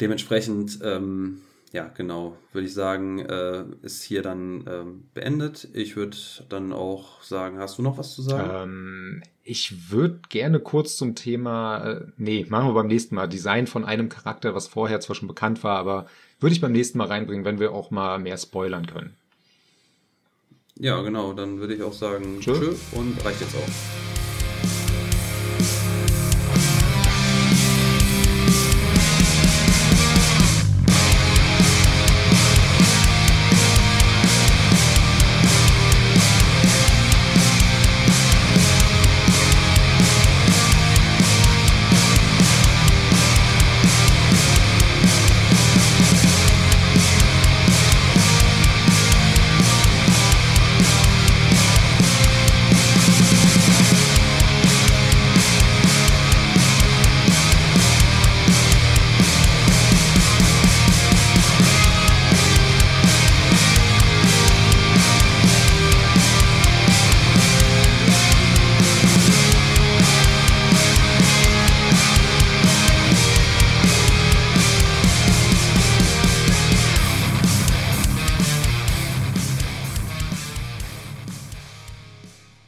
Dementsprechend 0.00 0.80
ähm, 0.82 1.42
ja, 1.74 1.90
genau, 1.92 2.36
würde 2.52 2.68
ich 2.68 2.72
sagen, 2.72 3.18
äh, 3.18 3.64
ist 3.82 4.04
hier 4.04 4.22
dann 4.22 4.64
ähm, 4.68 5.04
beendet. 5.12 5.66
Ich 5.72 5.96
würde 5.96 6.16
dann 6.48 6.72
auch 6.72 7.20
sagen, 7.24 7.58
hast 7.58 7.78
du 7.78 7.82
noch 7.82 7.98
was 7.98 8.14
zu 8.14 8.22
sagen? 8.22 8.70
Ähm, 8.70 9.22
ich 9.42 9.90
würde 9.90 10.20
gerne 10.28 10.60
kurz 10.60 10.96
zum 10.96 11.16
Thema, 11.16 11.84
äh, 11.84 12.00
nee, 12.16 12.46
machen 12.48 12.68
wir 12.68 12.74
beim 12.74 12.86
nächsten 12.86 13.16
Mal, 13.16 13.26
Design 13.26 13.66
von 13.66 13.84
einem 13.84 14.08
Charakter, 14.08 14.54
was 14.54 14.68
vorher 14.68 15.00
zwar 15.00 15.16
schon 15.16 15.26
bekannt 15.26 15.64
war, 15.64 15.76
aber 15.76 16.06
würde 16.38 16.54
ich 16.54 16.60
beim 16.60 16.70
nächsten 16.70 16.96
Mal 16.96 17.08
reinbringen, 17.08 17.44
wenn 17.44 17.58
wir 17.58 17.72
auch 17.72 17.90
mal 17.90 18.20
mehr 18.20 18.38
spoilern 18.38 18.86
können. 18.86 19.16
Ja, 20.78 21.02
genau, 21.02 21.32
dann 21.32 21.58
würde 21.58 21.74
ich 21.74 21.82
auch 21.82 21.92
sagen, 21.92 22.38
tschö, 22.38 22.54
tschö 22.54 22.74
und 22.92 23.24
reicht 23.24 23.40
jetzt 23.40 23.56
auch. 23.56 24.23